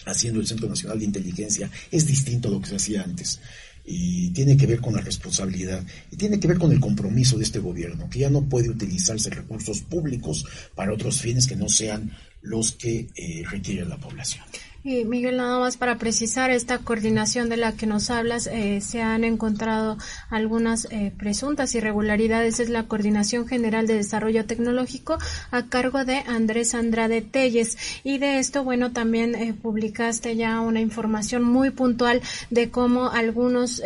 haciendo 0.06 0.40
el 0.40 0.46
Centro 0.46 0.68
Nacional 0.68 0.98
de 0.98 1.04
Inteligencia 1.04 1.70
es 1.90 2.06
distinto 2.06 2.48
a 2.48 2.52
lo 2.52 2.60
que 2.60 2.68
se 2.68 2.76
hacía 2.76 3.02
antes. 3.02 3.40
y 3.86 4.30
tiene 4.30 4.56
que 4.56 4.66
ver 4.66 4.80
con 4.80 4.94
la 4.94 5.02
responsabilidad 5.02 5.84
y 6.10 6.16
tiene 6.16 6.40
que 6.40 6.48
ver 6.48 6.56
con 6.56 6.72
el 6.72 6.80
compromiso 6.80 7.36
de 7.36 7.44
este 7.44 7.58
gobierno, 7.58 8.08
que 8.08 8.20
ya 8.20 8.30
no 8.30 8.48
puede 8.48 8.70
utilizarse 8.70 9.28
recursos 9.28 9.82
públicos 9.82 10.46
para 10.74 10.94
otros 10.94 11.20
fines 11.20 11.46
que 11.46 11.54
no 11.54 11.68
sean 11.68 12.10
los 12.40 12.72
que 12.72 13.08
eh, 13.14 13.44
requiere 13.50 13.84
la 13.84 13.98
población. 13.98 14.42
Y 14.86 15.06
Miguel, 15.06 15.38
nada 15.38 15.58
más 15.60 15.78
para 15.78 15.96
precisar 15.96 16.50
esta 16.50 16.76
coordinación 16.76 17.48
de 17.48 17.56
la 17.56 17.72
que 17.72 17.86
nos 17.86 18.10
hablas, 18.10 18.46
eh, 18.46 18.82
se 18.82 19.00
han 19.00 19.24
encontrado 19.24 19.96
algunas 20.28 20.86
eh, 20.90 21.10
presuntas 21.16 21.74
irregularidades. 21.74 22.60
Es 22.60 22.68
la 22.68 22.86
Coordinación 22.86 23.48
General 23.48 23.86
de 23.86 23.94
Desarrollo 23.94 24.44
Tecnológico 24.44 25.16
a 25.50 25.62
cargo 25.70 26.04
de 26.04 26.18
Andrés 26.26 26.74
Andrade 26.74 27.22
Telles. 27.22 27.78
Y 28.04 28.18
de 28.18 28.38
esto, 28.38 28.62
bueno, 28.62 28.92
también 28.92 29.34
eh, 29.34 29.54
publicaste 29.54 30.36
ya 30.36 30.60
una 30.60 30.82
información 30.82 31.44
muy 31.44 31.70
puntual 31.70 32.20
de 32.50 32.70
cómo 32.70 33.08
algunos 33.08 33.80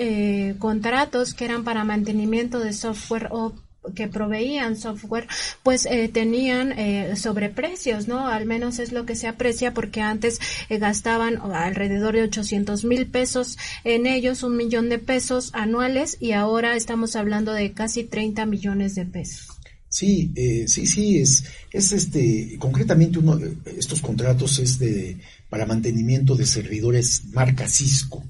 contratos 0.59 1.33
que 1.33 1.45
eran 1.45 1.63
para 1.63 1.85
mantenimiento 1.85 2.59
de 2.59 2.73
software 2.73 3.29
o 3.31 3.55
que 3.95 4.09
proveían 4.09 4.77
software, 4.77 5.27
pues 5.63 5.87
eh, 5.87 6.09
tenían 6.09 6.73
eh, 6.73 7.17
sobreprecios, 7.17 8.09
¿no? 8.09 8.27
Al 8.27 8.47
menos 8.47 8.79
es 8.79 8.93
lo 8.93 9.07
que 9.07 9.17
se 9.17 9.29
aprecia 9.29 9.75
porque 9.75 10.01
antes 10.01 10.41
eh, 10.69 10.79
gastaban 10.79 11.39
alrededor 11.39 12.15
de 12.15 12.23
800 12.23 12.85
mil 12.85 13.07
pesos 13.07 13.59
en 13.85 14.07
ellos, 14.07 14.43
un 14.43 14.57
millón 14.57 14.89
de 14.89 14.99
pesos 14.99 15.51
anuales 15.55 16.17
y 16.21 16.33
ahora 16.33 16.77
estamos 16.77 17.17
hablando 17.17 17.53
de 17.53 17.73
casi 17.73 18.05
30 18.05 18.47
millones 18.47 18.95
de 18.95 19.07
pesos. 19.07 19.49
Sí, 19.89 20.33
eh, 20.35 20.65
sí, 20.69 20.87
sí, 20.87 21.19
es, 21.19 21.45
es 21.73 21.93
este, 21.93 22.57
concretamente 22.59 23.19
uno, 23.19 23.41
estos 23.65 24.03
contratos 24.03 24.59
es 24.59 24.79
de, 24.79 25.17
para 25.49 25.65
mantenimiento 25.65 26.35
de 26.35 26.45
servidores 26.45 27.25
marca 27.33 27.67
Cisco. 27.67 28.23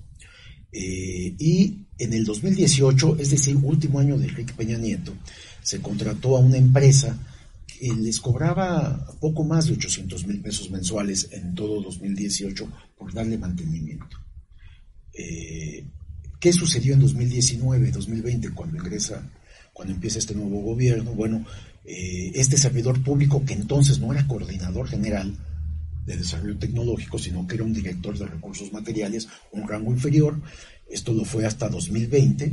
y 0.71 1.88
en 1.99 2.13
el 2.13 2.25
2018, 2.25 3.17
es 3.19 3.31
decir, 3.31 3.57
último 3.57 3.99
año 3.99 4.17
de 4.19 4.29
Enrique 4.29 4.55
Peña 4.55 4.79
Nieto, 4.79 5.13
se 5.63 5.81
contrató 5.81 6.37
a 6.37 6.41
una 6.41 6.57
empresa 6.57 7.19
que 7.67 7.93
les 7.93 8.21
cobraba 8.21 9.07
poco 9.21 9.45
más 9.45 9.67
de 9.67 9.75
800 9.75 10.27
mil 10.27 10.41
pesos 10.41 10.71
mensuales 10.71 11.29
en 11.33 11.55
todo 11.55 11.81
2018 11.83 12.69
por 12.97 13.13
darle 13.13 13.39
mantenimiento. 13.39 14.17
Eh, 15.13 15.85
¿Qué 16.41 16.53
sucedió 16.53 16.95
en 16.95 17.01
2019, 17.01 17.91
2020, 17.91 18.51
cuando 18.51 18.77
ingresa, 18.79 19.29
cuando 19.73 19.95
empieza 19.95 20.21
este 20.21 20.35
nuevo 20.35 20.61
gobierno? 20.61 21.13
Bueno, 21.13 21.45
eh, 21.85 22.31
este 22.35 22.57
servidor 22.57 23.03
público, 23.03 23.45
que 23.45 23.55
entonces 23.55 23.99
no 23.99 24.13
era 24.13 24.27
coordinador 24.27 24.89
general 24.89 25.37
de 26.07 26.17
desarrollo 26.17 26.57
tecnológico, 26.57 27.19
sino 27.19 27.47
que 27.47 27.57
era 27.57 27.65
un 27.65 27.73
director 27.73 28.17
de 28.17 28.27
recursos 28.27 28.73
materiales, 28.73 29.29
un 29.53 29.69
rango 29.69 29.93
inferior, 29.93 30.41
esto 30.91 31.13
lo 31.13 31.25
fue 31.25 31.47
hasta 31.47 31.69
2020, 31.69 32.53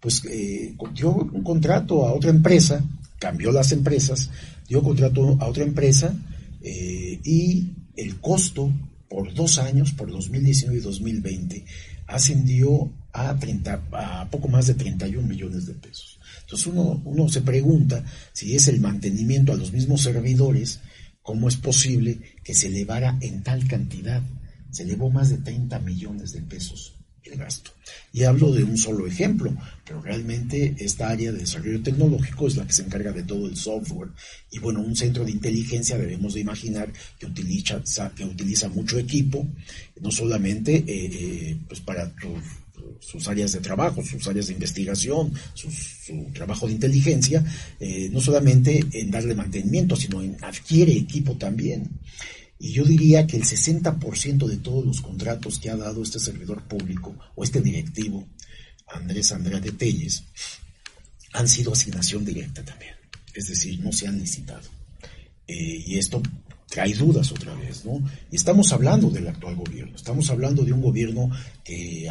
pues 0.00 0.22
eh, 0.26 0.74
dio 0.94 1.14
un 1.14 1.42
contrato 1.42 2.06
a 2.06 2.12
otra 2.12 2.30
empresa, 2.30 2.84
cambió 3.18 3.52
las 3.52 3.72
empresas, 3.72 4.30
dio 4.68 4.82
contrato 4.82 5.36
a 5.40 5.46
otra 5.46 5.64
empresa 5.64 6.14
eh, 6.62 7.20
y 7.24 7.72
el 7.96 8.20
costo 8.20 8.72
por 9.08 9.32
dos 9.34 9.58
años, 9.58 9.92
por 9.92 10.10
2019 10.10 10.78
y 10.78 10.82
2020, 10.82 11.64
ascendió 12.06 12.92
a, 13.12 13.38
30, 13.38 13.82
a 13.92 14.30
poco 14.30 14.48
más 14.48 14.66
de 14.66 14.74
31 14.74 15.26
millones 15.26 15.66
de 15.66 15.74
pesos. 15.74 16.18
Entonces 16.42 16.66
uno, 16.66 17.00
uno 17.04 17.28
se 17.28 17.42
pregunta 17.42 18.04
si 18.32 18.54
es 18.56 18.68
el 18.68 18.80
mantenimiento 18.80 19.52
a 19.52 19.56
los 19.56 19.72
mismos 19.72 20.02
servidores, 20.02 20.80
¿cómo 21.22 21.48
es 21.48 21.56
posible 21.56 22.20
que 22.42 22.54
se 22.54 22.66
elevara 22.66 23.16
en 23.20 23.42
tal 23.42 23.66
cantidad? 23.68 24.22
Se 24.70 24.82
elevó 24.82 25.10
más 25.10 25.30
de 25.30 25.38
30 25.38 25.78
millones 25.78 26.32
de 26.32 26.42
pesos 26.42 26.94
el 27.24 27.38
gasto. 27.38 27.70
Y 28.12 28.24
hablo 28.24 28.52
de 28.52 28.64
un 28.64 28.76
solo 28.76 29.06
ejemplo, 29.06 29.54
pero 29.84 30.00
realmente 30.00 30.74
esta 30.78 31.08
área 31.08 31.32
de 31.32 31.40
desarrollo 31.40 31.82
tecnológico 31.82 32.46
es 32.46 32.56
la 32.56 32.66
que 32.66 32.72
se 32.72 32.82
encarga 32.82 33.12
de 33.12 33.22
todo 33.22 33.46
el 33.46 33.56
software. 33.56 34.10
Y 34.50 34.58
bueno, 34.58 34.80
un 34.80 34.96
centro 34.96 35.24
de 35.24 35.32
inteligencia 35.32 35.98
debemos 35.98 36.34
de 36.34 36.40
imaginar 36.40 36.92
que 37.18 37.26
utiliza, 37.26 37.82
que 38.14 38.24
utiliza 38.24 38.68
mucho 38.68 38.98
equipo, 38.98 39.46
no 40.00 40.10
solamente 40.10 40.76
eh, 40.76 40.84
eh, 40.86 41.56
pues 41.66 41.80
para 41.80 42.12
sus 43.00 43.28
áreas 43.28 43.52
de 43.52 43.60
trabajo, 43.60 44.02
sus 44.04 44.26
áreas 44.26 44.46
de 44.46 44.54
investigación, 44.54 45.32
su, 45.54 45.68
trabajo 46.32 46.66
de 46.66 46.74
inteligencia, 46.74 47.44
eh, 47.80 48.08
no 48.12 48.20
solamente 48.20 48.84
en 48.92 49.10
darle 49.10 49.34
mantenimiento, 49.34 49.96
sino 49.96 50.22
en 50.22 50.36
adquiere 50.42 50.92
equipo 50.92 51.36
también. 51.36 51.88
Y 52.64 52.72
yo 52.72 52.82
diría 52.82 53.26
que 53.26 53.36
el 53.36 53.44
60% 53.44 54.46
de 54.46 54.56
todos 54.56 54.86
los 54.86 55.02
contratos 55.02 55.58
que 55.58 55.68
ha 55.68 55.76
dado 55.76 56.02
este 56.02 56.18
servidor 56.18 56.62
público 56.62 57.14
o 57.34 57.44
este 57.44 57.60
directivo, 57.60 58.26
Andrés 58.86 59.32
Andrade 59.32 59.72
Telles, 59.72 60.24
han 61.34 61.46
sido 61.46 61.74
asignación 61.74 62.24
directa 62.24 62.64
también. 62.64 62.94
Es 63.34 63.48
decir, 63.48 63.78
no 63.80 63.92
se 63.92 64.08
han 64.08 64.18
licitado. 64.18 64.66
Eh, 65.46 65.84
y 65.88 65.98
esto 65.98 66.22
hay 66.80 66.92
dudas 66.92 67.30
otra 67.32 67.54
vez, 67.54 67.84
¿no? 67.84 68.02
Y 68.30 68.36
estamos 68.36 68.72
hablando 68.72 69.10
del 69.10 69.28
actual 69.28 69.56
gobierno, 69.56 69.94
estamos 69.96 70.28
hablando 70.30 70.64
de 70.64 70.72
un 70.72 70.82
gobierno 70.82 71.30
que 71.62 72.08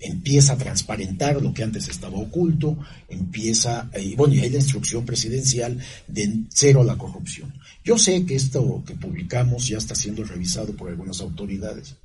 empieza 0.00 0.54
a 0.54 0.58
transparentar 0.58 1.40
lo 1.40 1.54
que 1.54 1.62
antes 1.62 1.88
estaba 1.88 2.18
oculto, 2.18 2.78
empieza, 3.08 3.90
y 4.00 4.14
bueno, 4.14 4.34
y 4.34 4.40
hay 4.40 4.50
la 4.50 4.58
instrucción 4.58 5.04
presidencial 5.06 5.78
de 6.06 6.44
cero 6.50 6.82
a 6.82 6.84
la 6.84 6.98
corrupción. 6.98 7.52
Yo 7.84 7.98
sé 7.98 8.24
que 8.26 8.34
esto 8.34 8.82
que 8.86 8.94
publicamos 8.94 9.66
ya 9.68 9.78
está 9.78 9.94
siendo 9.94 10.24
revisado 10.24 10.74
por 10.74 10.90
algunas 10.90 11.20
autoridades. 11.20 11.96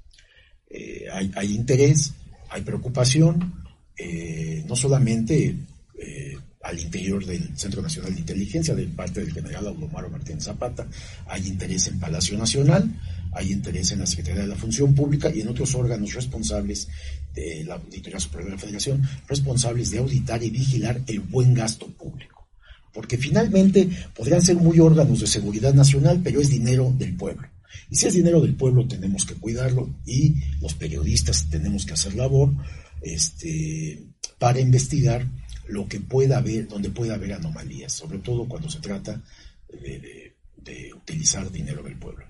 Eh, 0.70 1.06
hay, 1.12 1.54
interés, 1.54 2.14
hay 2.50 2.62
preocupación, 2.62 3.54
eh, 3.98 4.64
no 4.68 4.76
solamente 4.76 5.56
eh, 5.98 6.38
al 6.66 6.80
interior 6.80 7.24
del 7.24 7.56
Centro 7.56 7.82
Nacional 7.82 8.14
de 8.14 8.22
Inteligencia, 8.22 8.74
de 8.74 8.88
parte 8.88 9.22
del 9.22 9.32
general 9.32 9.68
Aulomaro 9.68 10.10
Martínez 10.10 10.46
Zapata. 10.46 10.88
Hay 11.28 11.48
interés 11.48 11.88
en 11.88 12.00
Palacio 12.00 12.38
Nacional, 12.38 12.90
hay 13.34 13.52
interés 13.52 13.92
en 13.92 14.00
la 14.00 14.08
Secretaría 14.08 14.42
de 14.42 14.48
la 14.48 14.56
Función 14.56 14.96
Pública 14.96 15.30
y 15.34 15.42
en 15.42 15.48
otros 15.48 15.76
órganos 15.76 16.14
responsables 16.16 16.88
de 17.36 17.64
la 17.66 17.76
Auditoría 17.76 18.20
Superior 18.20 18.50
de 18.50 18.56
la 18.56 18.62
Federación, 18.62 19.08
responsables 19.28 19.92
de 19.92 20.00
auditar 20.00 20.42
y 20.42 20.50
vigilar 20.50 21.02
el 21.06 21.20
buen 21.20 21.54
gasto 21.54 21.86
público. 21.86 22.48
Porque 22.92 23.18
finalmente 23.20 23.88
podrían 24.16 24.42
ser 24.42 24.56
muy 24.56 24.80
órganos 24.80 25.20
de 25.20 25.28
seguridad 25.28 25.74
nacional, 25.74 26.22
pero 26.24 26.42
es 26.42 26.50
dinero 26.50 26.92
del 26.98 27.16
pueblo. 27.16 27.48
Y 27.92 27.98
si 27.98 28.08
es 28.08 28.14
dinero 28.16 28.42
del 28.42 28.56
pueblo, 28.56 28.88
tenemos 28.88 29.24
que 29.26 29.36
cuidarlo 29.36 29.94
y 30.04 30.34
los 30.62 30.74
periodistas 30.74 31.48
tenemos 31.48 31.86
que 31.86 31.94
hacer 31.94 32.16
labor 32.16 32.52
este, 33.04 34.04
para 34.40 34.60
investigar 34.60 35.28
lo 35.68 35.88
que 35.88 36.00
pueda 36.00 36.38
haber, 36.38 36.68
donde 36.68 36.90
pueda 36.90 37.16
haber 37.16 37.34
anomalías, 37.34 37.94
sobre 37.94 38.20
todo 38.20 38.46
cuando 38.46 38.70
se 38.70 38.80
trata 38.80 39.22
de, 39.70 40.34
utilizar 40.96 41.52
dinero 41.52 41.84
del 41.84 41.96
pueblo. 41.98 42.26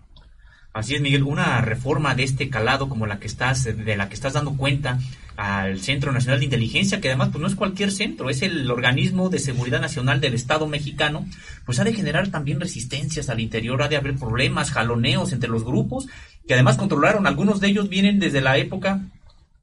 Así 0.73 0.93
es, 0.93 1.01
Miguel, 1.01 1.23
una 1.23 1.61
reforma 1.61 2.15
de 2.15 2.23
este 2.23 2.49
calado 2.49 2.89
como 2.89 3.07
la 3.07 3.17
que 3.17 3.27
estás, 3.27 3.63
de 3.63 3.95
la 3.95 4.09
que 4.09 4.15
estás 4.15 4.33
dando 4.33 4.57
cuenta 4.57 4.99
al 5.38 5.79
Centro 5.79 6.11
Nacional 6.11 6.39
de 6.39 6.45
Inteligencia, 6.45 6.99
que 6.99 7.07
además 7.07 7.29
pues 7.31 7.41
no 7.41 7.47
es 7.47 7.55
cualquier 7.55 7.93
centro, 7.93 8.29
es 8.29 8.41
el 8.41 8.69
organismo 8.69 9.29
de 9.29 9.39
seguridad 9.39 9.79
nacional 9.79 10.19
del 10.19 10.33
Estado 10.33 10.67
mexicano, 10.67 11.25
pues 11.65 11.79
ha 11.79 11.86
de 11.86 11.93
generar 11.93 12.27
también 12.27 12.59
resistencias 12.59 13.29
al 13.29 13.39
interior, 13.39 13.81
ha 13.81 13.88
de 13.88 13.95
haber 13.95 14.15
problemas, 14.15 14.71
jaloneos 14.71 15.31
entre 15.31 15.49
los 15.49 15.63
grupos, 15.63 16.07
que 16.45 16.53
además 16.53 16.75
controlaron, 16.75 17.25
algunos 17.25 17.61
de 17.61 17.69
ellos 17.69 17.88
vienen 17.88 18.19
desde 18.19 18.41
la 18.41 18.57
época 18.57 19.01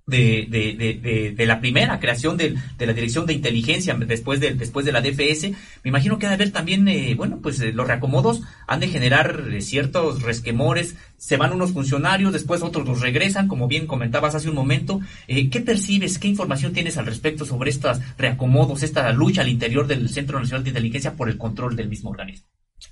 de, 0.07 0.47
de, 0.51 0.75
de, 0.75 1.33
de, 1.37 1.47
la 1.47 1.61
primera 1.61 2.01
creación 2.01 2.37
de, 2.37 2.57
la 2.79 2.93
Dirección 2.93 3.25
de 3.25 3.35
Inteligencia 3.35 3.95
después 3.95 4.41
de, 4.41 4.55
después 4.55 4.85
de 4.85 4.93
la 4.93 5.01
DFS, 5.01 5.51
me 5.85 5.89
imagino 5.89 6.19
que 6.19 6.27
ha 6.27 6.29
de 6.29 6.35
haber 6.35 6.51
también, 6.51 6.89
eh, 6.89 7.15
bueno, 7.15 7.39
pues 7.41 7.61
eh, 7.61 7.73
los 7.73 7.87
reacomodos 7.87 8.43
han 8.67 8.81
de 8.81 8.89
generar 8.89 9.45
eh, 9.53 9.61
ciertos 9.61 10.23
resquemores, 10.23 10.97
se 11.19 11.37
van 11.37 11.53
unos 11.53 11.73
funcionarios, 11.73 12.33
después 12.33 12.63
otros 12.63 12.87
los 12.87 13.01
regresan, 13.01 13.47
como 13.47 13.69
bien 13.69 13.87
comentabas 13.87 14.35
hace 14.35 14.49
un 14.49 14.57
momento. 14.57 15.01
¿Qué 15.29 15.61
percibes, 15.65 16.19
qué 16.19 16.27
información 16.27 16.73
tienes 16.73 16.97
al 16.97 17.07
respecto 17.07 17.45
sobre 17.45 17.71
estos 17.71 18.01
reacomodos, 18.19 18.83
esta 18.83 19.13
lucha 19.13 19.43
al 19.43 19.49
interior 19.49 19.87
del 19.87 20.09
Centro 20.09 20.41
Nacional 20.41 20.65
de 20.65 20.71
Inteligencia 20.71 21.15
por 21.15 21.29
el 21.29 21.39
control 21.39 21.77
del 21.77 21.89
mismo 21.89 22.11
organismo? 22.11 22.49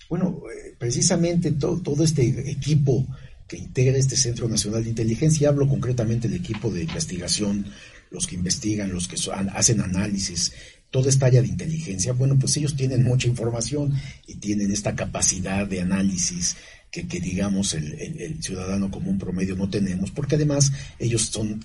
Bueno, 0.09 0.43
precisamente 0.79 1.51
todo 1.51 2.05
este 2.05 2.53
equipo 2.53 3.05
que 3.51 3.59
integra 3.59 3.99
este 3.99 4.17
Centro 4.17 4.49
Nacional 4.49 4.85
de 4.85 4.91
Inteligencia. 4.91 5.49
Hablo 5.49 5.69
concretamente 5.69 6.29
del 6.29 6.39
equipo 6.39 6.71
de 6.71 6.85
investigación, 6.85 7.67
los 8.13 8.29
que 8.29 8.37
investigan, 8.37 8.93
los 8.93 9.09
que 9.09 9.17
hacen 9.53 9.81
análisis, 9.81 10.53
toda 10.89 11.09
esta 11.09 11.27
área 11.27 11.43
de 11.43 11.49
inteligencia. 11.49 12.13
Bueno, 12.13 12.39
pues 12.39 12.57
ellos 12.57 12.77
tienen 12.77 13.03
mucha 13.03 13.27
información 13.27 13.93
y 14.29 14.37
tienen 14.37 14.71
esta 14.71 14.95
capacidad 14.95 15.67
de 15.67 15.81
análisis 15.81 16.57
que, 16.93 17.03
digamos 17.03 17.75
el, 17.75 18.41
ciudadano 18.41 18.89
común 18.89 19.19
promedio 19.19 19.57
no 19.57 19.69
tenemos, 19.69 20.13
porque 20.13 20.37
además 20.37 20.73
ellos 21.01 21.23
son, 21.23 21.61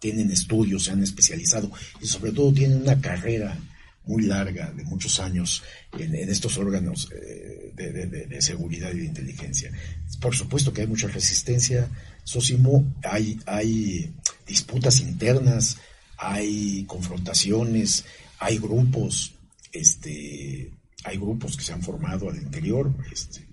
tienen 0.00 0.30
estudios, 0.30 0.84
se 0.84 0.90
han 0.90 1.02
especializado 1.02 1.70
y 2.02 2.06
sobre 2.06 2.32
todo 2.32 2.52
tienen 2.52 2.82
una 2.82 3.00
carrera 3.00 3.58
muy 4.06 4.24
larga, 4.24 4.70
de 4.72 4.84
muchos 4.84 5.18
años, 5.20 5.62
en, 5.98 6.14
estos 6.14 6.58
órganos 6.58 7.10
eh, 7.12 7.72
de, 7.74 8.42
seguridad 8.42 8.92
y 8.92 8.98
de 8.98 9.04
inteligencia. 9.06 9.72
Por 10.20 10.34
supuesto 10.34 10.72
que 10.72 10.82
hay 10.82 10.86
mucha 10.86 11.08
resistencia, 11.08 11.88
Sosimo, 12.24 12.94
hay, 13.02 13.38
hay 13.44 14.14
disputas 14.46 15.00
internas, 15.00 15.76
hay 16.16 16.84
confrontaciones, 16.84 18.06
hay 18.38 18.58
grupos, 18.58 19.34
este, 19.72 20.70
hay 21.04 21.16
grupos 21.18 21.56
que 21.56 21.64
se 21.64 21.74
han 21.74 21.82
formado 21.82 22.30
al 22.30 22.36
interior, 22.36 22.90
este, 23.12 23.43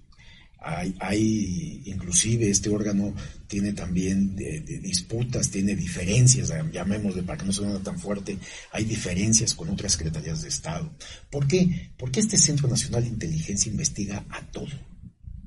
hay, 0.62 0.96
hay, 1.00 1.82
inclusive 1.86 2.50
este 2.50 2.70
órgano 2.70 3.16
tiene 3.48 3.74
también 3.74 4.36
disputas, 4.36 5.50
tiene 5.50 5.76
diferencias, 5.76 6.54
llamémosle 6.72 7.24
para 7.24 7.40
que 7.40 7.46
no 7.46 7.52
suene 7.52 7.80
tan 7.80 8.00
fuerte, 8.00 8.38
hay 8.72 8.86
diferencias 8.86 9.56
con 9.56 9.70
otras 9.70 9.94
secretarías 9.94 10.44
de 10.44 10.50
Estado. 10.50 10.96
¿Por 11.30 11.48
qué? 11.48 11.92
Porque 11.98 12.20
este 12.20 12.38
Centro 12.38 12.68
Nacional 12.68 13.04
de 13.04 13.10
Inteligencia 13.10 13.72
investiga 13.72 14.24
a 14.30 14.46
todo, 14.52 14.72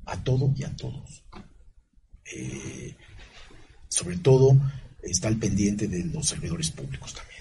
a 0.04 0.22
todo 0.22 0.52
y 0.56 0.64
a 0.64 0.74
todos. 0.76 1.24
Eh, 2.34 2.96
sobre 3.88 4.16
todo 4.16 4.60
está 5.02 5.28
al 5.28 5.36
pendiente 5.36 5.86
de 5.86 6.04
los 6.04 6.26
servidores 6.26 6.70
públicos 6.72 7.14
también. 7.14 7.34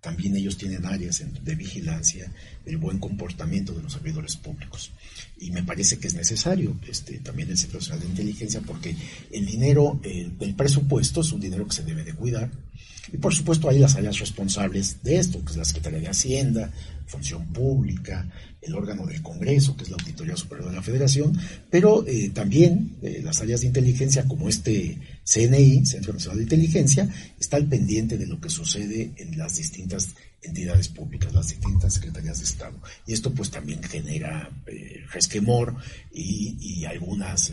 También 0.00 0.36
ellos 0.36 0.56
tienen 0.56 0.86
áreas 0.86 1.24
de 1.42 1.54
vigilancia 1.56 2.32
del 2.64 2.76
buen 2.76 3.00
comportamiento 3.00 3.72
de 3.72 3.82
los 3.82 3.92
servidores 3.92 4.36
públicos. 4.36 4.92
Y 5.40 5.50
me 5.50 5.62
parece 5.62 5.98
que 5.98 6.08
es 6.08 6.14
necesario 6.14 6.76
este, 6.88 7.18
también 7.18 7.50
el 7.50 7.58
Centro 7.58 7.78
Nacional 7.78 8.00
de 8.02 8.08
Inteligencia 8.08 8.60
porque 8.60 8.94
el 9.30 9.46
dinero, 9.46 10.00
el, 10.02 10.32
el 10.40 10.54
presupuesto 10.54 11.20
es 11.20 11.32
un 11.32 11.40
dinero 11.40 11.66
que 11.66 11.76
se 11.76 11.84
debe 11.84 12.04
de 12.04 12.14
cuidar. 12.14 12.50
Y 13.12 13.16
por 13.16 13.34
supuesto 13.34 13.68
hay 13.68 13.78
las 13.78 13.96
áreas 13.96 14.18
responsables 14.18 15.02
de 15.02 15.18
esto, 15.18 15.42
que 15.44 15.52
es 15.52 15.56
la 15.56 15.64
Secretaría 15.64 16.00
de 16.00 16.08
Hacienda, 16.08 16.70
Función 17.06 17.46
Pública, 17.52 18.28
el 18.60 18.74
órgano 18.74 19.06
del 19.06 19.22
Congreso, 19.22 19.76
que 19.76 19.84
es 19.84 19.90
la 19.90 19.96
Auditoría 19.96 20.36
Superior 20.36 20.68
de 20.68 20.76
la 20.76 20.82
Federación, 20.82 21.38
pero 21.70 22.06
eh, 22.06 22.30
también 22.34 22.96
eh, 23.02 23.20
las 23.24 23.40
áreas 23.40 23.62
de 23.62 23.68
inteligencia 23.68 24.24
como 24.24 24.48
este 24.48 24.98
CNI, 25.24 25.86
Centro 25.86 26.12
Nacional 26.12 26.38
de 26.38 26.42
Inteligencia, 26.44 27.08
está 27.40 27.56
al 27.56 27.66
pendiente 27.66 28.18
de 28.18 28.26
lo 28.26 28.40
que 28.40 28.50
sucede 28.50 29.12
en 29.16 29.38
las 29.38 29.56
distintas 29.56 30.10
entidades 30.42 30.88
públicas, 30.88 31.32
las 31.32 31.48
distintas 31.48 31.94
secretarías 31.94 32.38
de 32.38 32.44
Estado. 32.44 32.80
Y 33.06 33.12
esto 33.12 33.32
pues 33.32 33.50
también 33.50 33.82
genera 33.82 34.50
eh, 34.66 35.04
resquemor 35.12 35.76
y, 36.12 36.84
algunas 36.84 37.52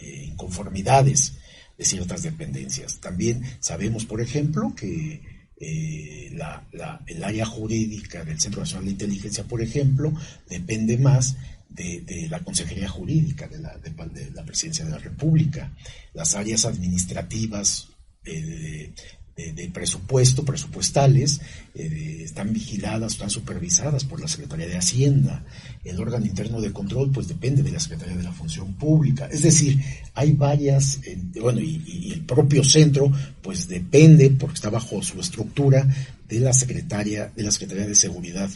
inconformidades 0.00 1.34
de 1.78 1.84
ciertas 1.84 2.22
dependencias. 2.22 3.00
También 3.00 3.42
sabemos, 3.60 4.04
por 4.04 4.20
ejemplo, 4.20 4.74
que 4.76 5.22
eh, 5.60 6.30
la, 6.34 6.64
el 7.06 7.24
área 7.24 7.44
jurídica 7.44 8.24
del 8.24 8.40
Centro 8.40 8.60
Nacional 8.60 8.84
de 8.84 8.92
Inteligencia, 8.92 9.42
por 9.42 9.60
ejemplo, 9.60 10.12
depende 10.48 10.98
más 10.98 11.36
de, 11.68 12.26
la 12.30 12.40
Consejería 12.40 12.88
Jurídica 12.88 13.48
de 13.48 13.58
la, 13.58 13.76
de, 13.78 14.30
la, 14.30 14.44
Presidencia 14.44 14.84
de 14.84 14.92
la 14.92 14.98
República. 14.98 15.74
Las 16.14 16.34
áreas 16.34 16.64
administrativas 16.64 17.88
eh, 18.24 18.92
de, 19.38 19.70
presupuesto, 19.72 20.44
presupuestales, 20.44 21.40
eh, 21.74 22.22
están 22.24 22.52
vigiladas, 22.52 23.12
están 23.12 23.30
supervisadas 23.30 24.04
por 24.04 24.20
la 24.20 24.26
Secretaría 24.26 24.66
de 24.66 24.76
Hacienda. 24.76 25.44
El 25.84 26.00
órgano 26.00 26.26
interno 26.26 26.60
de 26.60 26.72
control, 26.72 27.12
pues 27.12 27.28
depende 27.28 27.62
de 27.62 27.70
la 27.70 27.78
Secretaría 27.78 28.16
de 28.16 28.24
la 28.24 28.32
Función 28.32 28.74
Pública. 28.74 29.28
Es 29.30 29.42
decir, 29.42 29.80
hay 30.14 30.32
varias, 30.32 30.98
eh, 31.04 31.16
bueno, 31.40 31.60
y, 31.60 32.10
el 32.12 32.24
propio 32.24 32.64
centro, 32.64 33.12
pues 33.40 33.68
depende, 33.68 34.30
porque 34.30 34.54
está 34.54 34.70
bajo 34.70 35.00
su 35.02 35.20
estructura, 35.20 35.86
de 36.28 36.40
la 36.40 36.52
Secretaría, 36.52 37.32
de 37.34 37.42
la 37.42 37.52
Secretaría 37.52 37.86
de 37.86 37.94
Seguridad 37.94 38.50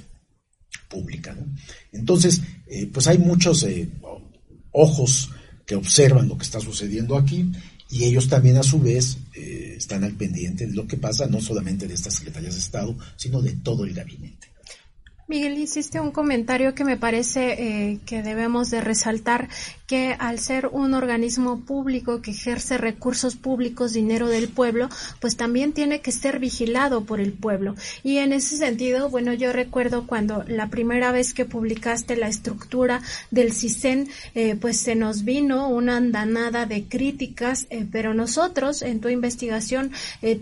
Pública. 0.89 1.37
Entonces, 1.93 2.43
eh, 2.67 2.91
pues 2.93 3.07
hay 3.07 3.19
muchos 3.19 3.65
ojos 4.73 5.31
que 5.65 5.77
observan 5.77 6.29
lo 6.29 6.37
que 6.37 6.45
está 6.45 6.61
sucediendo 6.61 7.17
aquí 7.17 7.51
y 7.93 8.05
ellos 8.05 8.27
también 8.27 8.57
a 8.57 8.63
su 8.63 8.81
vez 8.81 9.19
eh, 9.35 9.75
están 9.77 10.03
al 10.03 10.15
pendiente 10.15 10.67
de 10.67 10.73
lo 10.73 10.87
que 10.87 10.97
pasa, 10.97 11.27
no 11.27 11.43
solamente 11.43 11.87
de 11.87 11.93
estas 11.93 12.15
secretarías 12.15 12.55
de 12.55 12.61
Estado, 12.61 12.97
sino 13.17 13.43
de 13.43 13.53
todo 13.53 13.85
el 13.85 13.93
gabinete. 13.93 14.49
Miguel, 15.33 15.57
hiciste 15.57 15.99
un 15.99 16.11
comentario 16.11 16.75
que 16.75 16.85
me 16.85 16.99
parece 16.99 17.55
eh, 17.55 18.01
que 18.05 18.23
debemos 18.23 18.69
de 18.69 18.83
resaltar, 18.83 19.49
que 19.87 20.15
al 20.19 20.39
ser 20.39 20.67
un 20.67 20.93
organismo 20.93 21.61
público 21.61 22.21
que 22.21 22.33
ejerce 22.33 22.77
recursos 22.77 23.35
públicos, 23.35 23.95
dinero 23.95 24.29
del 24.29 24.49
pueblo, 24.49 24.91
pues 25.21 25.39
también 25.39 25.73
tiene 25.73 26.03
que 26.03 26.13
ser 26.13 26.39
vigilado 26.39 27.05
por 27.05 27.19
el 27.19 27.33
pueblo. 27.33 27.77
Y 28.05 28.19
en 28.19 28.35
ese 28.35 28.59
sentido, 28.59 29.09
bueno, 29.09 29.33
yo 29.33 29.55
recuerdo 29.55 30.07
cuando 30.07 30.45
la 30.47 30.69
primera 30.69 31.13
vez 31.13 31.33
que 31.33 31.47
publicaste 31.47 32.15
la 32.15 32.29
estructura 32.29 33.01
del 33.31 33.55
CISEN, 33.55 34.09
eh, 34.35 34.55
pues 34.61 34.81
se 34.81 34.97
nos 34.97 35.25
vino 35.25 35.69
una 35.69 35.97
andanada 35.97 36.67
de 36.67 36.85
críticas, 36.85 37.67
eh, 37.71 37.87
pero 37.91 38.13
nosotros 38.13 38.83
en 38.83 39.01
tu 39.01 39.09
investigación, 39.09 39.93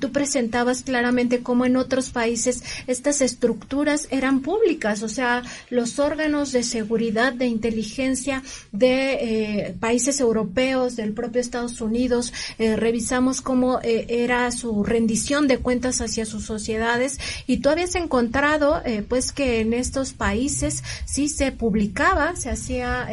tú 0.01 0.11
presentabas 0.11 0.83
claramente 0.83 1.45
cómo 1.45 1.65
en 1.65 1.77
otros 1.77 2.11
países 2.11 2.65
estas 2.89 3.21
estructuras 3.21 4.09
eran 4.11 4.41
públicas 4.41 4.80
o 4.85 5.09
sea, 5.09 5.43
los 5.69 5.99
órganos 5.99 6.53
de 6.53 6.63
seguridad, 6.63 7.33
de 7.33 7.47
inteligencia 7.47 8.43
de 8.73 9.13
eh, 9.13 9.77
países 9.79 10.21
europeos, 10.21 10.97
del 10.97 11.13
propio 11.13 11.41
Estados 11.41 11.81
Unidos, 11.81 12.33
eh, 12.59 12.77
revisamos 12.77 13.41
cómo 13.41 13.81
eh, 13.83 14.07
era 14.09 14.51
su 14.53 14.83
rendición 14.85 15.49
de 15.49 15.59
cuentas 15.59 16.01
hacia 16.01 16.25
sus 16.25 16.45
sociedades 16.45 17.19
y 17.47 17.59
tú 17.59 17.69
habías 17.69 17.95
encontrado 17.95 18.83
pues 19.09 19.33
que 19.33 19.61
en 19.61 19.73
estos 19.73 20.13
países 20.13 20.83
sí 21.05 21.29
se 21.29 21.53
publicaba, 21.53 22.37
se 22.37 22.51
hacía 22.51 23.09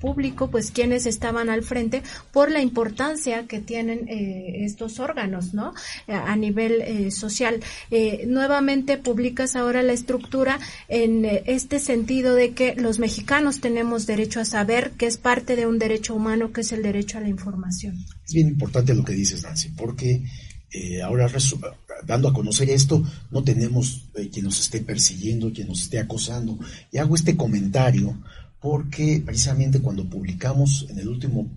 público 0.00 0.50
pues 0.50 0.70
quienes 0.70 1.06
estaban 1.06 1.50
al 1.50 1.62
frente 1.62 2.02
por 2.32 2.50
la 2.50 2.60
importancia 2.60 3.46
que 3.46 3.60
tienen 3.60 4.06
estos 4.08 4.98
órganos, 5.00 5.54
¿no? 5.54 5.74
a 6.06 6.36
nivel 6.36 7.10
social. 7.12 7.60
nuevamente 8.26 8.96
publicas 8.96 9.56
ahora 9.56 9.82
la 9.82 9.92
estructura 9.92 10.58
en 10.88 11.09
eh, 11.24 11.42
este 11.46 11.78
sentido 11.78 12.34
de 12.34 12.52
que 12.52 12.74
los 12.76 12.98
mexicanos 12.98 13.60
tenemos 13.60 14.06
derecho 14.06 14.40
a 14.40 14.44
saber, 14.44 14.92
que 14.92 15.06
es 15.06 15.16
parte 15.16 15.56
de 15.56 15.66
un 15.66 15.78
derecho 15.78 16.14
humano, 16.14 16.52
que 16.52 16.62
es 16.62 16.72
el 16.72 16.82
derecho 16.82 17.18
a 17.18 17.20
la 17.20 17.28
información. 17.28 18.04
Es 18.26 18.34
bien 18.34 18.48
importante 18.48 18.94
lo 18.94 19.04
que 19.04 19.12
dices, 19.12 19.42
Nancy, 19.42 19.70
porque 19.70 20.22
eh, 20.72 21.02
ahora 21.02 21.28
dando 22.06 22.28
a 22.28 22.32
conocer 22.32 22.70
esto, 22.70 23.04
no 23.30 23.42
tenemos 23.42 24.08
eh, 24.14 24.28
quien 24.32 24.44
nos 24.44 24.60
esté 24.60 24.80
persiguiendo, 24.80 25.52
quien 25.52 25.68
nos 25.68 25.82
esté 25.82 25.98
acosando. 25.98 26.58
Y 26.92 26.98
hago 26.98 27.14
este 27.14 27.36
comentario 27.36 28.16
porque 28.60 29.22
precisamente 29.24 29.80
cuando 29.80 30.08
publicamos 30.08 30.86
en 30.90 30.98
el 30.98 31.08
último 31.08 31.50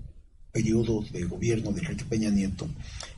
periodo 0.51 1.03
de 1.11 1.25
gobierno 1.25 1.71
de 1.71 1.81
Enrique 1.81 2.05
Peña 2.05 2.29
Nieto, 2.29 2.67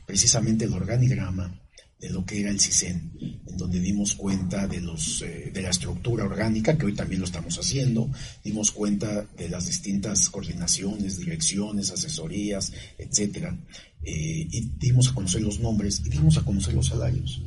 precisamente 0.06 0.64
el 0.64 0.72
organigrama 0.72 1.52
de 1.98 2.10
lo 2.10 2.26
que 2.26 2.40
era 2.40 2.50
el 2.50 2.60
CISEN, 2.60 3.10
en 3.46 3.56
donde 3.56 3.80
dimos 3.80 4.14
cuenta 4.14 4.68
de, 4.68 4.80
los, 4.80 5.22
eh, 5.22 5.50
de 5.52 5.62
la 5.62 5.70
estructura 5.70 6.24
orgánica, 6.24 6.76
que 6.76 6.86
hoy 6.86 6.94
también 6.94 7.20
lo 7.20 7.26
estamos 7.26 7.58
haciendo, 7.58 8.10
dimos 8.44 8.70
cuenta 8.70 9.22
de 9.36 9.48
las 9.48 9.66
distintas 9.66 10.28
coordinaciones, 10.28 11.18
direcciones, 11.18 11.90
asesorías, 11.90 12.72
etcétera, 12.98 13.58
eh, 14.02 14.46
y 14.50 14.60
dimos 14.78 15.08
a 15.08 15.14
conocer 15.14 15.40
los 15.40 15.58
nombres 15.58 16.02
y 16.04 16.10
dimos 16.10 16.36
a 16.36 16.42
conocer 16.42 16.74
los 16.74 16.88
salarios. 16.88 17.40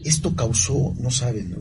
Esto 0.00 0.34
causó, 0.34 0.96
no 0.98 1.10
saben, 1.10 1.54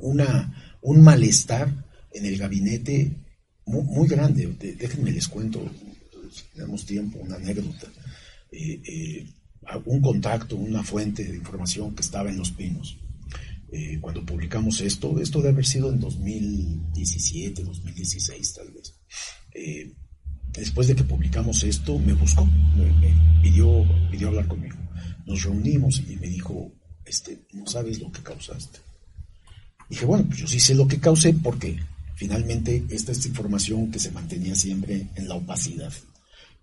una, 0.00 0.76
un 0.82 1.00
malestar 1.00 1.86
en 2.12 2.26
el 2.26 2.36
gabinete 2.36 3.16
muy, 3.64 4.06
grande. 4.06 4.54
Déjenme 4.78 5.10
les 5.10 5.26
cuento, 5.26 5.64
tenemos 6.54 6.84
tiempo, 6.84 7.18
una 7.18 7.36
anécdota. 7.36 7.86
Eh, 8.52 9.26
un 9.84 10.00
contacto, 10.00 10.56
una 10.56 10.82
fuente 10.82 11.24
de 11.24 11.36
información 11.36 11.94
que 11.94 12.02
estaba 12.02 12.30
en 12.30 12.38
Los 12.38 12.50
Pinos. 12.50 12.98
Eh, 13.70 13.98
cuando 14.00 14.24
publicamos 14.24 14.80
esto, 14.80 15.20
esto 15.20 15.38
debe 15.38 15.50
haber 15.50 15.66
sido 15.66 15.92
en 15.92 16.00
2017, 16.00 17.64
2016 17.64 18.54
tal 18.54 18.70
vez. 18.70 18.94
Eh, 19.52 19.92
después 20.52 20.88
de 20.88 20.96
que 20.96 21.04
publicamos 21.04 21.62
esto, 21.64 21.98
me 21.98 22.14
buscó, 22.14 22.46
me, 22.46 23.42
pidió, 23.42 23.84
pidió 24.10 24.28
hablar 24.28 24.48
conmigo. 24.48 24.76
Nos 25.26 25.42
reunimos 25.42 26.02
y 26.08 26.16
me 26.16 26.28
dijo, 26.28 26.72
este, 27.04 27.46
no 27.52 27.66
sabes 27.66 28.00
lo 28.00 28.10
que 28.10 28.22
causaste. 28.22 28.78
Dije, 29.90 30.06
bueno, 30.06 30.24
pues 30.26 30.40
yo 30.40 30.46
sí 30.46 30.60
sé 30.60 30.74
lo 30.74 30.88
que 30.88 30.98
causé 30.98 31.34
porque 31.34 31.78
finalmente 32.14 32.84
esta 32.88 33.12
es 33.12 33.24
información 33.26 33.90
que 33.90 33.98
se 33.98 34.10
mantenía 34.10 34.54
siempre 34.54 35.08
en 35.14 35.28
la 35.28 35.34
opacidad. 35.34 35.92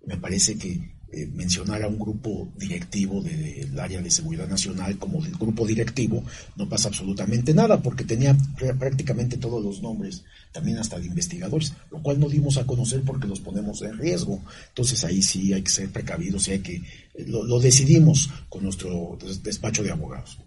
Me 0.04 0.16
parece 0.16 0.58
que 0.58 0.95
eh, 1.12 1.24
mencionar 1.32 1.84
a 1.84 1.88
un 1.88 1.98
grupo 1.98 2.48
directivo 2.58 3.22
del 3.22 3.78
área 3.78 4.02
de 4.02 4.10
seguridad 4.10 4.48
nacional 4.48 4.98
como 4.98 5.22
del 5.22 5.36
grupo 5.36 5.64
directivo, 5.64 6.24
no 6.56 6.68
pasa 6.68 6.88
absolutamente 6.88 7.54
nada 7.54 7.80
porque 7.80 8.02
tenía 8.02 8.36
prácticamente 8.78 9.36
todos 9.36 9.64
los 9.64 9.80
nombres, 9.80 10.24
también 10.50 10.78
hasta 10.78 10.98
de 10.98 11.06
investigadores, 11.06 11.74
lo 11.92 12.02
cual 12.02 12.18
no 12.18 12.28
dimos 12.28 12.56
a 12.56 12.66
conocer 12.66 13.02
porque 13.02 13.28
los 13.28 13.38
ponemos 13.38 13.82
en 13.82 13.96
riesgo. 13.96 14.42
Entonces 14.68 15.04
ahí 15.04 15.22
sí 15.22 15.52
hay 15.52 15.62
que 15.62 15.70
ser 15.70 15.90
precavidos 15.90 16.48
y 16.48 16.52
hay 16.52 16.58
que, 16.58 16.74
eh, 16.74 17.24
lo, 17.26 17.60
decidimos 17.60 18.28
con 18.48 18.64
nuestro 18.64 19.16
despacho 19.44 19.84
de 19.84 19.92
abogados. 19.92 20.38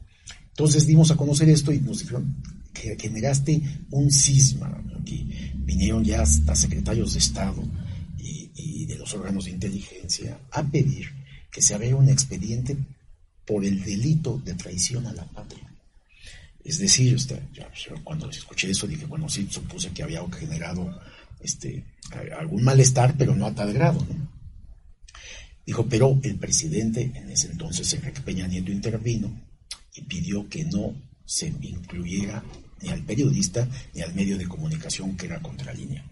Entonces 0.49 0.85
dimos 0.85 1.09
a 1.09 1.15
conocer 1.15 1.47
esto 1.47 1.71
y 1.71 1.79
nos 1.79 1.99
dijeron 1.99 2.35
que 2.73 2.97
generaste 2.99 3.61
un 3.91 4.11
cisma. 4.11 4.83
Aquí 4.99 5.53
vinieron 5.55 6.03
ya 6.03 6.21
hasta 6.21 6.53
secretarios 6.53 7.13
de 7.13 7.19
Estado, 7.19 7.63
y 8.59 8.85
de 8.85 8.97
los 8.97 9.13
órganos 9.13 9.45
de 9.45 9.51
inteligencia 9.51 10.39
a 10.51 10.63
pedir 10.63 11.09
que 11.51 11.61
se 11.61 11.73
abra 11.73 11.95
un 11.95 12.09
expediente 12.09 12.77
por 13.45 13.65
el 13.65 13.83
delito 13.83 14.39
de 14.45 14.53
traición 14.53 15.07
a 15.07 15.13
la 15.13 15.25
patria. 15.25 15.69
Es 16.63 16.77
decir, 16.77 17.17
cuando 18.03 18.29
escuché 18.29 18.69
eso 18.69 18.85
dije, 18.85 19.05
bueno, 19.05 19.27
sí, 19.29 19.47
supuse 19.49 19.89
que 19.91 20.03
había 20.03 20.23
generado 20.31 20.99
este, 21.39 21.83
algún 22.37 22.63
malestar, 22.63 23.15
pero 23.17 23.35
no 23.35 23.47
a 23.47 23.55
tal 23.55 23.73
grado. 23.73 24.05
Dijo, 25.65 25.87
pero 25.87 26.19
el 26.23 26.35
presidente 26.35 27.11
en 27.15 27.29
ese 27.31 27.49
entonces, 27.49 27.91
Enrique 27.93 28.21
Peña 28.21 28.47
Nieto, 28.47 28.71
intervino 28.71 29.31
y 29.95 30.01
pidió 30.01 30.47
que 30.49 30.65
no 30.65 30.93
se 31.25 31.47
incluyera 31.47 32.43
ni 32.81 32.89
al 32.89 33.03
periodista 33.03 33.67
ni 33.93 34.01
al 34.01 34.13
medio 34.13 34.37
de 34.37 34.47
comunicación 34.47 35.15
que 35.17 35.25
era 35.25 35.41
contralínea. 35.41 36.03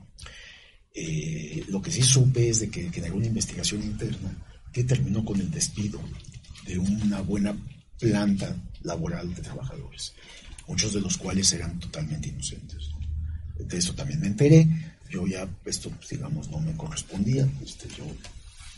Eh, 1.00 1.64
lo 1.68 1.80
que 1.80 1.92
sí 1.92 2.02
supe 2.02 2.50
es 2.50 2.62
de 2.62 2.70
que 2.72 2.92
generó 2.92 3.18
una 3.18 3.28
investigación 3.28 3.84
interna 3.84 4.36
que 4.74 4.84
terminó 4.84 5.24
con 5.24 5.40
el 5.40 5.52
despido 5.52 6.02
de 6.66 6.80
una 6.80 7.22
buena 7.22 7.56
planta 8.00 8.56
laboral 8.82 9.32
de 9.36 9.44
trabajadores, 9.44 10.16
muchos 10.68 10.94
de 10.94 11.02
los 11.02 11.16
cuales 11.18 11.54
eran 11.54 11.80
totalmente 11.80 12.30
inocentes. 12.30 12.90
De 13.60 13.78
eso 13.78 13.94
también 13.94 14.22
me 14.22 14.28
enteré. 14.28 14.68
Yo 15.08 15.28
ya, 15.28 15.48
esto, 15.66 15.92
digamos, 16.10 16.50
no 16.50 16.60
me 16.60 16.76
correspondía. 16.76 17.48
Este, 17.64 17.88
yo 17.96 18.06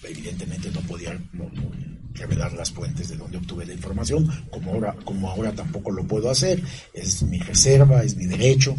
evidentemente 0.03 0.69
no 0.71 0.81
podía 0.81 1.17
revelar 2.15 2.51
las 2.51 2.69
fuentes 2.69 3.07
de 3.07 3.15
donde 3.15 3.37
obtuve 3.37 3.65
la 3.65 3.73
información, 3.73 4.29
como 4.49 4.73
ahora, 4.73 4.93
como 5.05 5.29
ahora 5.29 5.53
tampoco 5.53 5.91
lo 5.91 6.05
puedo 6.05 6.29
hacer, 6.29 6.61
es 6.93 7.23
mi 7.23 7.39
reserva, 7.39 8.03
es 8.03 8.17
mi 8.17 8.25
derecho, 8.25 8.75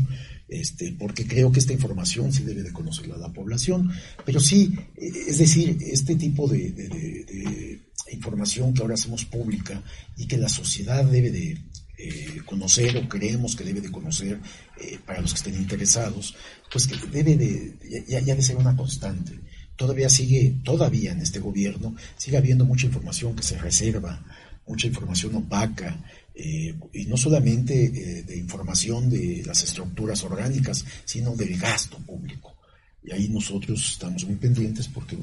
este, 0.51 0.92
porque 0.98 1.26
creo 1.26 1.53
que 1.53 1.61
esta 1.61 1.72
información 1.72 2.32
sí 2.32 2.42
debe 2.42 2.64
de 2.64 2.72
conocerla 2.72 3.16
la 3.16 3.32
población, 3.32 3.92
pero 4.26 4.40
sí, 4.40 4.74
es 4.96 5.38
decir, 5.38 5.78
este 5.80 6.16
tipo 6.16 6.48
de, 6.48 7.80
información 8.11 8.74
que 8.74 8.82
ahora 8.82 8.94
hacemos 8.94 9.24
pública 9.24 9.80
y 10.16 10.26
que 10.26 10.36
la 10.36 10.48
sociedad 10.48 11.05
debe 11.05 11.30
de 11.30 11.57
eh, 11.96 12.40
conocer 12.44 12.96
o 12.96 13.09
creemos 13.09 13.55
que 13.55 13.62
debe 13.62 13.80
de 13.80 13.92
conocer 13.92 14.40
eh, 14.80 14.98
para 15.07 15.20
los 15.20 15.32
que 15.32 15.36
estén 15.36 15.55
interesados, 15.55 16.34
pues 16.72 16.88
que 16.88 16.96
debe 17.07 17.36
de, 17.36 18.05
ya, 18.09 18.18
ya 18.18 18.34
de 18.34 18.42
ser 18.42 18.57
una 18.57 18.76
constante. 18.76 19.38
Todavía 19.76 20.11
sigue, 20.11 20.57
todavía 20.64 21.12
en 21.12 21.20
este 21.20 21.38
gobierno, 21.38 21.94
sigue 22.16 22.38
habiendo 22.38 22.64
mucha 22.64 22.86
información 22.86 23.36
que 23.36 23.44
se 23.44 23.57
reserva, 23.57 24.20
mucha 24.66 24.88
información 24.88 25.36
opaca, 25.36 26.03
eh, 26.43 26.74
y 26.95 27.05
no 27.05 27.18
solamente 27.18 27.84
eh, 27.84 28.22
de 28.22 28.38
información 28.38 29.11
de 29.11 29.43
las 29.45 29.62
estructuras 29.62 30.24
orgánicas, 30.24 30.86
sino 31.05 31.36
del 31.36 31.59
gasto 31.59 31.99
público. 31.99 32.57
Y 33.05 33.12
ahí 33.12 33.28
nosotros 33.28 33.91
estamos 33.93 34.24
muy 34.24 34.36
pendientes 34.36 34.88
porque 34.88 35.18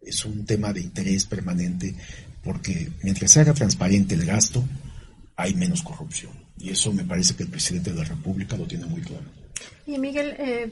es 0.00 0.24
un 0.24 0.44
tema 0.46 0.72
de 0.72 0.80
interés 0.80 1.24
permanente, 1.24 1.92
porque 2.44 2.88
mientras 3.02 3.32
se 3.32 3.40
haga 3.40 3.52
transparente 3.52 4.14
el 4.14 4.24
gasto, 4.24 4.64
hay 5.34 5.54
menos 5.54 5.82
corrupción. 5.82 6.32
Y 6.56 6.70
eso 6.70 6.92
me 6.92 7.02
parece 7.02 7.34
que 7.34 7.42
el 7.42 7.48
presidente 7.48 7.90
de 7.90 7.96
la 7.96 8.04
República 8.04 8.56
lo 8.56 8.66
tiene 8.66 8.86
muy 8.86 9.00
claro. 9.00 9.24
Y 9.88 9.98
Miguel, 9.98 10.36
eh, 10.38 10.70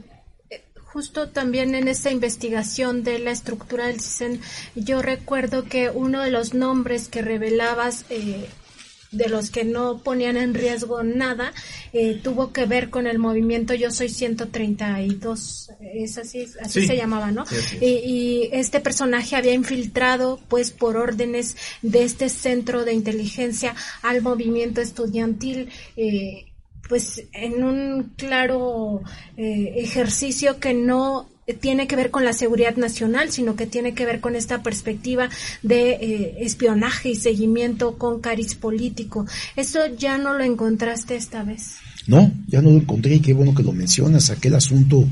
justo 0.84 1.30
también 1.30 1.74
en 1.74 1.88
esta 1.88 2.12
investigación 2.12 3.02
de 3.02 3.18
la 3.18 3.32
estructura 3.32 3.88
del 3.88 4.00
CISEN, 4.00 4.40
yo 4.76 5.02
recuerdo 5.02 5.64
que 5.64 5.90
uno 5.90 6.22
de 6.22 6.30
los 6.30 6.54
nombres 6.54 7.08
que 7.08 7.20
revelabas 7.20 8.04
eh, 8.10 8.46
de 9.16 9.28
los 9.28 9.50
que 9.50 9.64
no 9.64 9.98
ponían 9.98 10.36
en 10.36 10.54
riesgo 10.54 11.02
nada, 11.02 11.52
eh, 11.92 12.20
tuvo 12.22 12.52
que 12.52 12.66
ver 12.66 12.90
con 12.90 13.06
el 13.06 13.18
movimiento 13.18 13.74
Yo 13.74 13.90
Soy 13.90 14.08
132, 14.08 15.70
es 15.80 16.18
así, 16.18 16.46
así 16.60 16.86
se 16.86 16.96
llamaba, 16.96 17.32
¿no? 17.32 17.44
y, 17.80 17.86
y, 17.86 18.50
este 18.52 18.80
personaje 18.80 19.36
había 19.36 19.54
infiltrado, 19.54 20.40
pues, 20.48 20.70
por 20.70 20.96
órdenes 20.96 21.56
de 21.82 22.04
este 22.04 22.28
centro 22.28 22.84
de 22.84 22.92
inteligencia 22.92 23.74
al 24.02 24.22
movimiento 24.22 24.80
estudiantil. 24.80 25.70
Eh, 25.96 26.46
pues 26.88 27.24
en 27.32 27.64
un 27.64 28.12
claro 28.16 29.02
eh, 29.36 29.74
ejercicio 29.76 30.60
que 30.60 30.74
no 30.74 31.28
tiene 31.54 31.86
que 31.86 31.96
ver 31.96 32.10
con 32.10 32.24
la 32.24 32.32
seguridad 32.32 32.76
nacional, 32.76 33.30
sino 33.30 33.56
que 33.56 33.66
tiene 33.66 33.94
que 33.94 34.04
ver 34.04 34.20
con 34.20 34.34
esta 34.34 34.62
perspectiva 34.62 35.28
de 35.62 35.90
eh, 35.92 36.36
espionaje 36.40 37.10
y 37.10 37.14
seguimiento 37.14 37.98
con 37.98 38.20
cariz 38.20 38.54
político. 38.54 39.26
¿Eso 39.54 39.80
ya 39.96 40.18
no 40.18 40.34
lo 40.34 40.44
encontraste 40.44 41.14
esta 41.14 41.44
vez? 41.44 41.76
No, 42.06 42.32
ya 42.48 42.62
no 42.62 42.70
lo 42.70 42.78
encontré 42.78 43.16
y 43.16 43.20
qué 43.20 43.32
bueno 43.32 43.54
que 43.54 43.62
lo 43.62 43.72
mencionas, 43.72 44.30
aquel 44.30 44.54
asunto, 44.54 45.08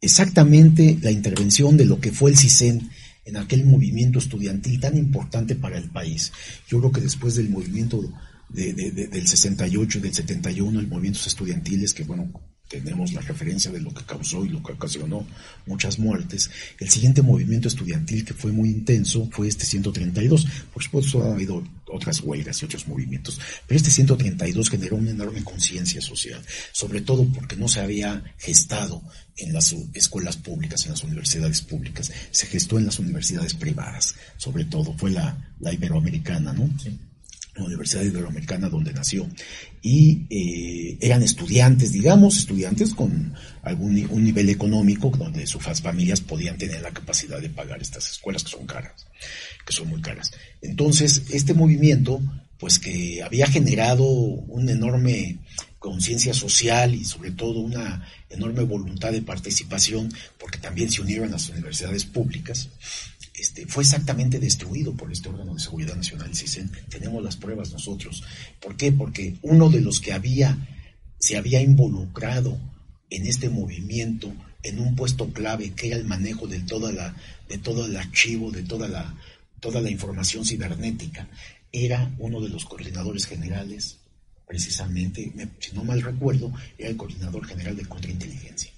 exactamente 0.00 0.98
la 1.00 1.10
intervención 1.10 1.76
de 1.76 1.86
lo 1.86 2.00
que 2.00 2.12
fue 2.12 2.30
el 2.30 2.36
CISEN 2.36 2.90
en 3.24 3.36
aquel 3.36 3.64
movimiento 3.66 4.18
estudiantil 4.18 4.80
tan 4.80 4.96
importante 4.96 5.56
para 5.56 5.78
el 5.78 5.90
país. 5.90 6.32
Yo 6.68 6.78
creo 6.78 6.92
que 6.92 7.00
después 7.00 7.34
del 7.34 7.50
movimiento 7.50 8.00
de, 8.48 8.72
del 8.72 9.26
68 9.26 9.98
y 9.98 10.00
del 10.00 10.14
71, 10.14 10.80
el 10.80 10.86
movimientos 10.86 11.26
estudiantiles, 11.26 11.92
que 11.92 12.04
bueno, 12.04 12.30
tenemos 12.68 13.12
la 13.12 13.20
referencia 13.20 13.70
de 13.70 13.80
lo 13.80 13.92
que 13.92 14.04
causó 14.04 14.44
y 14.44 14.48
lo 14.48 14.62
que 14.62 14.72
ocasionó 14.72 15.26
muchas 15.66 15.98
muertes. 15.98 16.50
El 16.78 16.90
siguiente 16.90 17.22
movimiento 17.22 17.68
estudiantil 17.68 18.24
que 18.24 18.34
fue 18.34 18.52
muy 18.52 18.70
intenso 18.70 19.28
fue 19.30 19.48
este 19.48 19.64
132. 19.64 20.46
Por 20.72 20.82
supuesto, 20.82 21.22
ha 21.22 21.32
habido 21.32 21.62
otras 21.88 22.20
huelgas 22.20 22.60
y 22.60 22.64
otros 22.64 22.88
movimientos, 22.88 23.40
pero 23.66 23.78
este 23.78 23.90
132 23.90 24.70
generó 24.70 24.96
una 24.96 25.10
enorme 25.10 25.44
conciencia 25.44 26.00
social, 26.00 26.42
sobre 26.72 27.00
todo 27.00 27.24
porque 27.32 27.56
no 27.56 27.68
se 27.68 27.80
había 27.80 28.24
gestado 28.38 29.02
en 29.36 29.52
las 29.52 29.72
escuelas 29.94 30.36
públicas, 30.36 30.84
en 30.84 30.92
las 30.92 31.04
universidades 31.04 31.60
públicas, 31.60 32.10
se 32.30 32.46
gestó 32.46 32.78
en 32.78 32.86
las 32.86 32.98
universidades 32.98 33.54
privadas, 33.54 34.14
sobre 34.36 34.64
todo, 34.64 34.94
fue 34.96 35.10
la, 35.10 35.54
la 35.60 35.72
iberoamericana, 35.72 36.52
¿no? 36.52 36.68
La 37.56 37.64
Universidad 37.64 38.02
Iberoamericana 38.02 38.68
donde 38.68 38.92
nació. 38.92 39.28
Y 39.82 40.26
eh, 40.30 40.98
eran 41.00 41.22
estudiantes, 41.22 41.92
digamos, 41.92 42.38
estudiantes 42.38 42.94
con 42.94 43.34
algún 43.62 44.06
un 44.10 44.24
nivel 44.24 44.48
económico 44.50 45.10
donde 45.16 45.46
sus 45.46 45.62
familias 45.62 46.20
podían 46.20 46.58
tener 46.58 46.82
la 46.82 46.90
capacidad 46.92 47.40
de 47.40 47.48
pagar 47.48 47.80
estas 47.80 48.10
escuelas 48.10 48.44
que 48.44 48.50
son 48.50 48.66
caras, 48.66 49.06
que 49.64 49.72
son 49.72 49.88
muy 49.88 50.00
caras. 50.00 50.32
Entonces, 50.60 51.22
este 51.30 51.54
movimiento, 51.54 52.20
pues 52.58 52.78
que 52.78 53.22
había 53.22 53.46
generado 53.46 54.04
una 54.04 54.72
enorme 54.72 55.38
conciencia 55.78 56.34
social 56.34 56.94
y 56.94 57.04
sobre 57.04 57.30
todo 57.30 57.60
una 57.60 58.04
enorme 58.28 58.64
voluntad 58.64 59.12
de 59.12 59.22
participación, 59.22 60.12
porque 60.38 60.58
también 60.58 60.90
se 60.90 61.00
unieron 61.00 61.30
las 61.30 61.48
universidades 61.48 62.04
públicas, 62.04 62.68
este, 63.36 63.66
fue 63.66 63.82
exactamente 63.82 64.38
destruido 64.38 64.94
por 64.94 65.12
este 65.12 65.28
órgano 65.28 65.54
de 65.54 65.60
seguridad 65.60 65.94
nacional, 65.94 66.34
CISEN. 66.34 66.70
Tenemos 66.88 67.22
las 67.22 67.36
pruebas 67.36 67.70
nosotros. 67.70 68.22
¿Por 68.60 68.76
qué? 68.76 68.92
Porque 68.92 69.36
uno 69.42 69.68
de 69.68 69.82
los 69.82 70.00
que 70.00 70.12
había, 70.12 70.56
se 71.18 71.36
había 71.36 71.60
involucrado 71.60 72.58
en 73.10 73.26
este 73.26 73.50
movimiento, 73.50 74.32
en 74.62 74.80
un 74.80 74.96
puesto 74.96 75.32
clave, 75.32 75.72
que 75.72 75.88
era 75.88 75.96
el 75.96 76.04
manejo 76.04 76.46
de, 76.46 76.60
toda 76.60 76.92
la, 76.92 77.14
de 77.48 77.58
todo 77.58 77.86
el 77.86 77.96
archivo, 77.96 78.50
de 78.50 78.62
toda 78.62 78.88
la, 78.88 79.14
toda 79.60 79.80
la 79.80 79.90
información 79.90 80.44
cibernética, 80.44 81.28
era 81.72 82.10
uno 82.18 82.40
de 82.40 82.48
los 82.48 82.64
coordinadores 82.64 83.26
generales, 83.26 83.98
precisamente, 84.48 85.30
si 85.58 85.74
no 85.74 85.84
mal 85.84 86.00
recuerdo, 86.00 86.52
era 86.78 86.88
el 86.88 86.96
coordinador 86.96 87.44
general 87.46 87.76
de 87.76 87.84
contrainteligencia. 87.84 88.70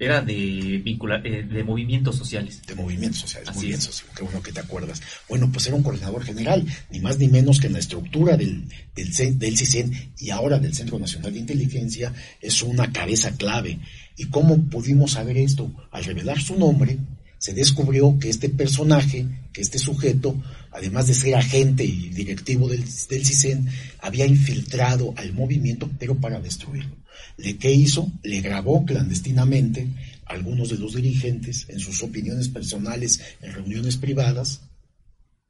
Era 0.00 0.20
de 0.20 0.80
vincula, 0.84 1.20
eh, 1.24 1.42
de 1.42 1.64
movimientos 1.64 2.16
sociales. 2.16 2.62
De 2.66 2.76
movimientos 2.76 3.20
sociales, 3.20 3.52
muy 3.54 3.66
bien, 3.66 3.80
qué 4.14 4.22
bueno 4.22 4.42
que 4.42 4.52
te 4.52 4.60
acuerdas. 4.60 5.02
Bueno, 5.28 5.50
pues 5.52 5.66
era 5.66 5.74
un 5.74 5.82
coordinador 5.82 6.22
general, 6.22 6.64
ni 6.90 7.00
más 7.00 7.18
ni 7.18 7.26
menos 7.26 7.58
que 7.58 7.66
en 7.66 7.72
la 7.72 7.80
estructura 7.80 8.36
del, 8.36 8.68
del, 8.94 9.38
del 9.38 9.58
CISEN 9.58 10.12
y 10.18 10.30
ahora 10.30 10.60
del 10.60 10.74
Centro 10.74 11.00
Nacional 11.00 11.32
de 11.32 11.40
Inteligencia, 11.40 12.12
es 12.40 12.62
una 12.62 12.92
cabeza 12.92 13.36
clave. 13.36 13.80
¿Y 14.16 14.26
cómo 14.26 14.68
pudimos 14.68 15.12
saber 15.12 15.36
esto? 15.36 15.72
Al 15.90 16.04
revelar 16.04 16.40
su 16.40 16.56
nombre, 16.56 16.98
se 17.38 17.52
descubrió 17.52 18.18
que 18.20 18.28
este 18.28 18.48
personaje, 18.48 19.26
que 19.52 19.62
este 19.62 19.78
sujeto, 19.78 20.40
además 20.70 21.08
de 21.08 21.14
ser 21.14 21.34
agente 21.34 21.84
y 21.84 22.10
directivo 22.10 22.68
del, 22.68 22.84
del 22.84 23.26
CISEN, 23.26 23.68
había 24.00 24.26
infiltrado 24.26 25.12
al 25.16 25.32
movimiento, 25.32 25.90
pero 25.98 26.14
para 26.16 26.40
destruirlo. 26.40 26.96
¿Le 27.36 27.56
qué 27.56 27.72
hizo? 27.72 28.10
Le 28.22 28.40
grabó 28.40 28.84
clandestinamente 28.84 29.88
a 30.26 30.32
algunos 30.32 30.70
de 30.70 30.78
los 30.78 30.94
dirigentes 30.94 31.66
en 31.68 31.78
sus 31.78 32.02
opiniones 32.02 32.48
personales 32.48 33.20
en 33.40 33.52
reuniones 33.52 33.96
privadas 33.96 34.60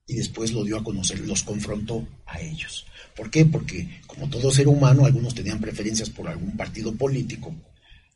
y 0.06 0.14
después 0.14 0.52
lo 0.52 0.64
dio 0.64 0.78
a 0.78 0.84
conocer, 0.84 1.20
los 1.20 1.42
confrontó 1.42 2.06
a 2.26 2.40
ellos. 2.40 2.86
¿Por 3.14 3.30
qué? 3.30 3.44
Porque 3.44 4.00
como 4.06 4.28
todo 4.28 4.50
ser 4.50 4.68
humano, 4.68 5.04
algunos 5.04 5.34
tenían 5.34 5.60
preferencias 5.60 6.08
por 6.08 6.28
algún 6.28 6.56
partido 6.56 6.94
político, 6.94 7.54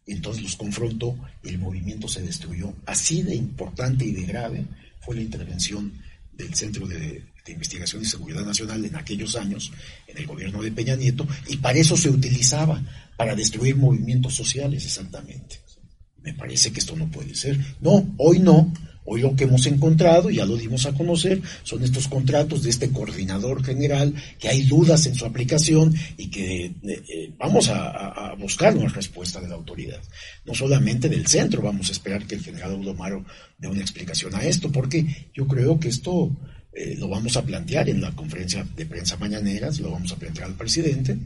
y 0.07 0.13
entonces 0.13 0.43
los 0.43 0.57
confrontó 0.57 1.17
y 1.45 1.51
el 1.51 1.59
movimiento 1.59 2.09
se 2.09 2.23
destruyó. 2.23 2.75
Así 2.87 3.23
de 3.23 3.35
importante 3.35 4.05
y 4.05 4.13
de 4.13 4.25
grave 4.25 4.67
fue 5.01 5.17
la 5.17 5.23
intervención 5.23 5.93
del 6.33 6.55
Centro 6.55 6.87
de, 6.87 7.25
Investigación 7.51 8.03
y 8.03 8.05
Seguridad 8.05 8.45
Nacional 8.45 8.85
en 8.85 8.95
aquellos 8.95 9.35
años, 9.35 9.73
en 10.07 10.19
el 10.19 10.27
gobierno 10.27 10.63
de 10.63 10.71
Peña 10.71 10.95
Nieto, 10.95 11.27
y 11.49 11.57
para 11.57 11.79
eso 11.79 11.97
se 11.97 12.09
utilizaba, 12.09 12.81
para 13.17 13.35
destruir 13.35 13.77
movimientos 13.77 14.35
sociales 14.35 14.85
exactamente. 14.85 15.61
Me 16.23 16.35
parece 16.35 16.73
que 16.73 16.79
esto 16.79 16.95
no 16.95 17.11
puede 17.11 17.35
ser. 17.35 17.59
No, 17.81 18.15
hoy 18.19 18.39
no. 18.39 18.73
Hoy 19.05 19.15
Hoy 19.15 19.21
lo 19.21 19.35
que 19.35 19.45
hemos 19.45 19.67
encontrado, 19.67 20.31
y 20.31 20.37
ya 20.37 20.47
lo 20.47 20.57
dimos 20.57 20.87
a 20.87 20.93
conocer, 20.93 21.43
son 21.65 21.83
estos 21.83 22.07
contratos 22.07 22.63
de 22.63 22.71
este 22.71 22.91
coordinador 22.91 23.65
general, 23.65 24.15
que 24.39 24.49
hay 24.49 24.63
dudas 24.63 25.07
en 25.07 25.17
su 25.17 25.27
aplicación 25.27 25.93
y 26.17 26.31
que 26.31 26.67
eh, 26.67 26.75
eh, 26.85 27.33
vamos 27.37 27.69
a, 27.69 28.35
buscar 28.39 28.77
una 28.77 28.89
respuesta 28.89 29.41
de 29.41 29.49
la 29.49 29.57
autoridad. 29.57 30.01
No 30.45 30.55
solamente 30.55 31.09
del 31.09 31.27
centro, 31.27 31.63
vamos 31.63 31.89
a 31.89 31.93
esperar 31.93 32.27
que 32.27 32.37
el 32.37 32.45
general 32.45 32.73
Audomaro 32.73 33.25
dé 33.59 33.67
una 33.67 33.81
explicación 33.81 34.35
a 34.37 34.45
esto, 34.45 34.71
porque 34.71 35.31
yo 35.35 35.49
creo 35.49 35.81
que 35.81 35.89
esto 35.89 36.31
eh, 36.75 36.97
lo 36.99 37.09
vamos 37.09 37.37
a 37.37 37.45
plantear 37.45 37.89
en 37.89 38.01
la 38.01 38.13
conferencia 38.13 38.67
de 38.77 38.87
prensa 38.87 39.17
mañaneras, 39.19 39.79
lo 39.81 39.91
vamos 39.91 40.13
a 40.13 40.17
plantear 40.17 40.47
al 40.47 40.55
presidente, 40.55 41.17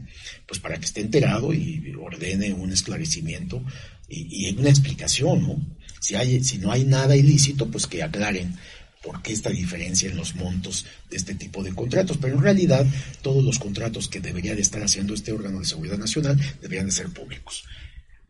pues 0.45 0.59
para 0.59 0.77
que 0.77 0.85
esté 0.85 1.01
enterado 1.01 1.53
y 1.53 1.93
ordene 1.99 2.51
un 2.53 2.71
esclarecimiento 2.71 3.63
y, 4.09 4.53
una 4.57 4.69
explicación, 4.69 5.41
¿no? 5.43 5.59
Si, 6.01 6.15
hay, 6.15 6.43
si 6.43 6.57
no 6.57 6.71
hay 6.71 6.83
nada 6.83 7.15
ilícito, 7.15 7.67
pues 7.67 7.87
que 7.87 8.03
aclaren 8.03 8.55
por 9.01 9.21
qué 9.21 9.31
esta 9.31 9.49
diferencia 9.49 10.09
en 10.09 10.17
los 10.17 10.35
montos 10.35 10.85
de 11.09 11.17
este 11.17 11.33
tipo 11.35 11.63
de 11.63 11.73
contratos. 11.73 12.17
Pero 12.17 12.35
en 12.35 12.41
realidad 12.41 12.85
todos 13.21 13.43
los 13.43 13.57
contratos 13.57 14.07
que 14.07 14.19
debería 14.19 14.53
de 14.53 14.61
estar 14.61 14.83
haciendo 14.83 15.13
este 15.13 15.31
órgano 15.31 15.59
de 15.59 15.65
seguridad 15.65 15.97
nacional 15.97 16.37
deberían 16.61 16.87
de 16.87 16.91
ser 16.91 17.09
públicos. 17.09 17.63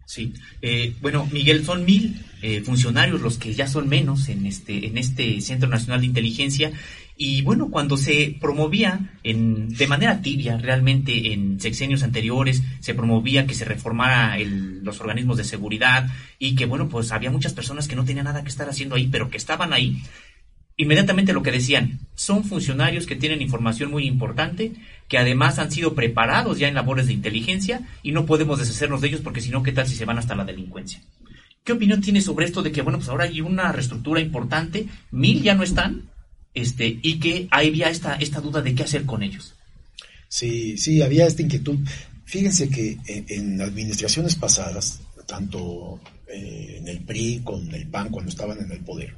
Sí, 0.06 0.34
eh, 0.61 0.95
bueno, 1.02 1.27
Miguel, 1.34 1.65
son 1.65 1.84
mil 1.84 2.23
eh, 2.41 2.61
funcionarios 2.61 3.19
los 3.19 3.38
que 3.38 3.53
ya 3.53 3.68
son 3.68 3.89
menos 3.89 4.30
en 4.30 4.45
este, 4.45 4.88
en 4.88 4.98
este 4.98 5.41
Centro 5.41 5.68
Nacional 5.68 5.99
de 5.99 6.07
Inteligencia 6.07 6.72
y 7.18 7.41
bueno, 7.41 7.69
cuando 7.69 7.98
se 7.98 8.38
promovía 8.39 9.18
en, 9.23 9.69
de 9.69 9.88
manera 9.88 10.22
tibia, 10.22 10.57
realmente 10.57 11.34
en 11.34 11.60
sexenios 11.60 12.03
anteriores, 12.03 12.61
se 12.80 12.94
promovía 12.94 13.48
que 13.48 13.56
se 13.56 13.65
reformara 13.65 14.38
los 14.38 15.02
organismos 15.02 15.38
de 15.38 15.44
seguridad 15.44 16.07
y 16.38 16.56
que 16.56 16.65
bueno, 16.65 16.88
pues 16.89 17.11
había 17.11 17.31
muchas 17.31 17.53
personas 17.53 17.88
que 17.88 17.95
no 17.95 18.06
tenían 18.06 18.26
nada 18.26 18.44
que 18.44 18.49
estar 18.49 18.69
haciendo 18.69 18.95
ahí, 18.95 19.07
pero 19.07 19.31
que 19.31 19.38
estaban 19.38 19.73
ahí. 19.73 20.03
Inmediatamente 20.80 21.34
lo 21.34 21.41
que 21.41 21.52
decían, 21.52 22.02
son 22.14 22.44
funcionarios 22.44 23.07
que 23.07 23.15
tienen 23.15 23.41
información 23.41 23.89
muy 23.89 24.06
importante, 24.06 24.73
que 25.07 25.18
además 25.18 25.57
han 25.57 25.72
sido 25.72 25.95
preparados 25.95 26.60
ya 26.60 26.68
en 26.68 26.76
labores 26.76 27.07
de 27.07 27.14
inteligencia 27.14 27.81
y 28.03 28.11
no 28.11 28.27
podemos 28.27 28.60
deshacernos 28.60 29.02
de 29.02 29.07
ellos 29.07 29.22
porque 29.22 29.41
si 29.41 29.49
no, 29.49 29.64
¿qué 29.64 29.72
tal 29.72 29.88
si 29.88 29.95
se 29.95 30.06
van 30.06 30.19
hasta 30.19 30.35
la 30.35 30.45
delincuencia? 30.45 31.02
¿Qué 31.64 31.73
opinión 31.73 31.99
tiene 31.99 32.22
sobre 32.22 32.45
esto 32.45 32.61
de 32.61 32.72
que, 32.72 32.84
bueno, 32.84 32.99
pues 32.99 33.10
ahora 33.10 33.23
hay 33.23 33.41
una 33.41 33.72
reestructura 33.72 34.22
importante, 34.22 34.85
mil 35.10 35.41
ya 35.41 35.56
no 35.56 35.64
están, 35.64 36.03
este, 36.58 37.00
y 37.02 37.20
que 37.20 37.48
había 37.52 37.90
esta, 37.90 38.16
esta 38.16 38.42
duda 38.42 38.62
de 38.62 38.74
qué 38.74 38.84
hacer 38.84 39.06
con 39.06 39.22
ellos. 39.22 39.54
Sí, 40.28 40.78
sí, 40.78 41.02
había 41.02 41.28
esta 41.28 41.44
inquietud. 41.44 41.78
Fíjense 42.26 42.70
que 42.70 42.98
en, 43.06 43.62
administraciones 43.62 44.36
pasadas, 44.36 45.00
tanto 45.28 46.02
eh, 46.28 46.78
en 46.80 46.88
el 46.88 47.02
PRI 47.02 47.42
con 47.44 47.74
el 47.74 47.88
PAN 47.88 48.10
cuando 48.10 48.30
estaban 48.30 48.60
en 48.60 48.72
el 48.72 48.80
poder, 48.80 49.16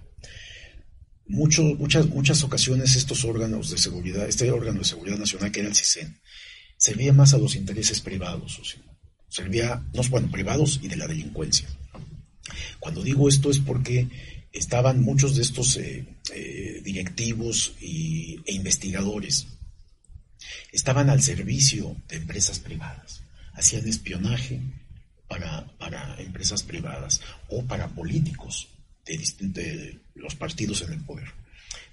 muchas, 1.28 2.08
muchas 2.08 2.44
ocasiones 2.44 2.96
estos 2.96 3.24
órganos 3.24 3.72
de 3.72 3.78
seguridad, 3.78 4.28
este 4.28 4.52
órgano 4.52 4.80
de 4.80 4.86
seguridad 4.86 5.18
nacional 5.18 5.52
que 5.52 5.62
era 5.62 5.70
el 5.70 5.76
CISEN, 5.76 6.20
servía 6.78 7.14
más 7.14 7.34
a 7.34 7.38
los 7.38 7.56
intereses 7.56 8.02
privados, 8.02 8.60
servía, 9.30 9.82
no, 9.94 10.02
bueno, 10.10 10.30
privados 10.30 10.80
y 10.84 10.88
de 10.90 10.98
la 10.98 11.08
delincuencia. 11.08 11.68
Cuando 12.80 13.02
digo 13.02 13.30
esto 13.30 13.50
es 13.50 13.60
porque 13.60 14.08
estaban 14.52 15.02
muchos 15.02 15.36
de 15.36 15.42
estos 15.42 15.78
eh, 15.78 16.06
eh, 16.34 16.82
directivos 16.84 17.74
e 17.82 18.40
investigadores, 18.48 19.48
estaban 20.72 21.10
al 21.10 21.22
servicio 21.22 21.96
de 22.08 22.18
empresas 22.18 22.60
privadas, 22.60 23.22
hacían 23.54 23.88
espionaje 23.88 24.62
para, 25.28 26.16
empresas 26.20 26.64
privadas 26.64 27.22
o 27.50 27.64
para 27.66 27.90
políticos 27.90 28.68
de, 29.06 29.18
de 29.40 30.00
los 30.16 30.36
partidos 30.36 30.82
en 30.82 30.94
el 30.94 31.02
poder. 31.02 31.28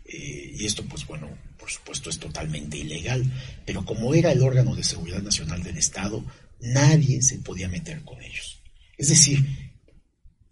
Eh, 0.08 0.54
y 0.58 0.66
esto, 0.66 0.84
pues 0.84 1.06
bueno, 1.06 1.28
por 1.58 1.70
supuesto 1.70 2.10
es 2.10 2.18
totalmente 2.18 2.78
ilegal, 2.78 3.24
pero 3.64 3.84
como 3.84 4.14
era 4.14 4.32
el 4.32 4.42
órgano 4.42 4.74
de 4.74 4.84
seguridad 4.84 5.22
nacional 5.22 5.62
del 5.62 5.78
Estado, 5.78 6.24
nadie 6.60 7.22
se 7.22 7.38
podía 7.38 7.68
meter 7.68 8.02
con 8.02 8.22
ellos. 8.22 8.60
Es 8.96 9.08
decir, 9.08 9.44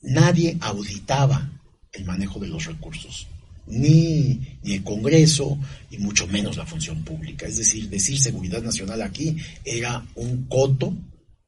nadie 0.03 0.57
auditaba 0.61 1.51
el 1.93 2.05
manejo 2.05 2.41
de 2.41 2.49
los 2.49 2.67
recursos, 2.67 3.29
ni, 3.67 4.59
ni, 4.63 4.75
el 4.75 4.83
Congreso, 4.83 5.59
y 5.91 5.99
mucho 5.99 6.27
menos 6.27 6.57
la 6.57 6.67
función 6.67 7.05
pública. 7.05 7.47
Es 7.47 7.57
decir, 7.57 7.89
decir 7.89 8.19
seguridad 8.19 8.63
nacional 8.63 9.03
aquí 9.03 9.37
era 9.65 10.05
un 10.15 10.45
coto 10.45 10.95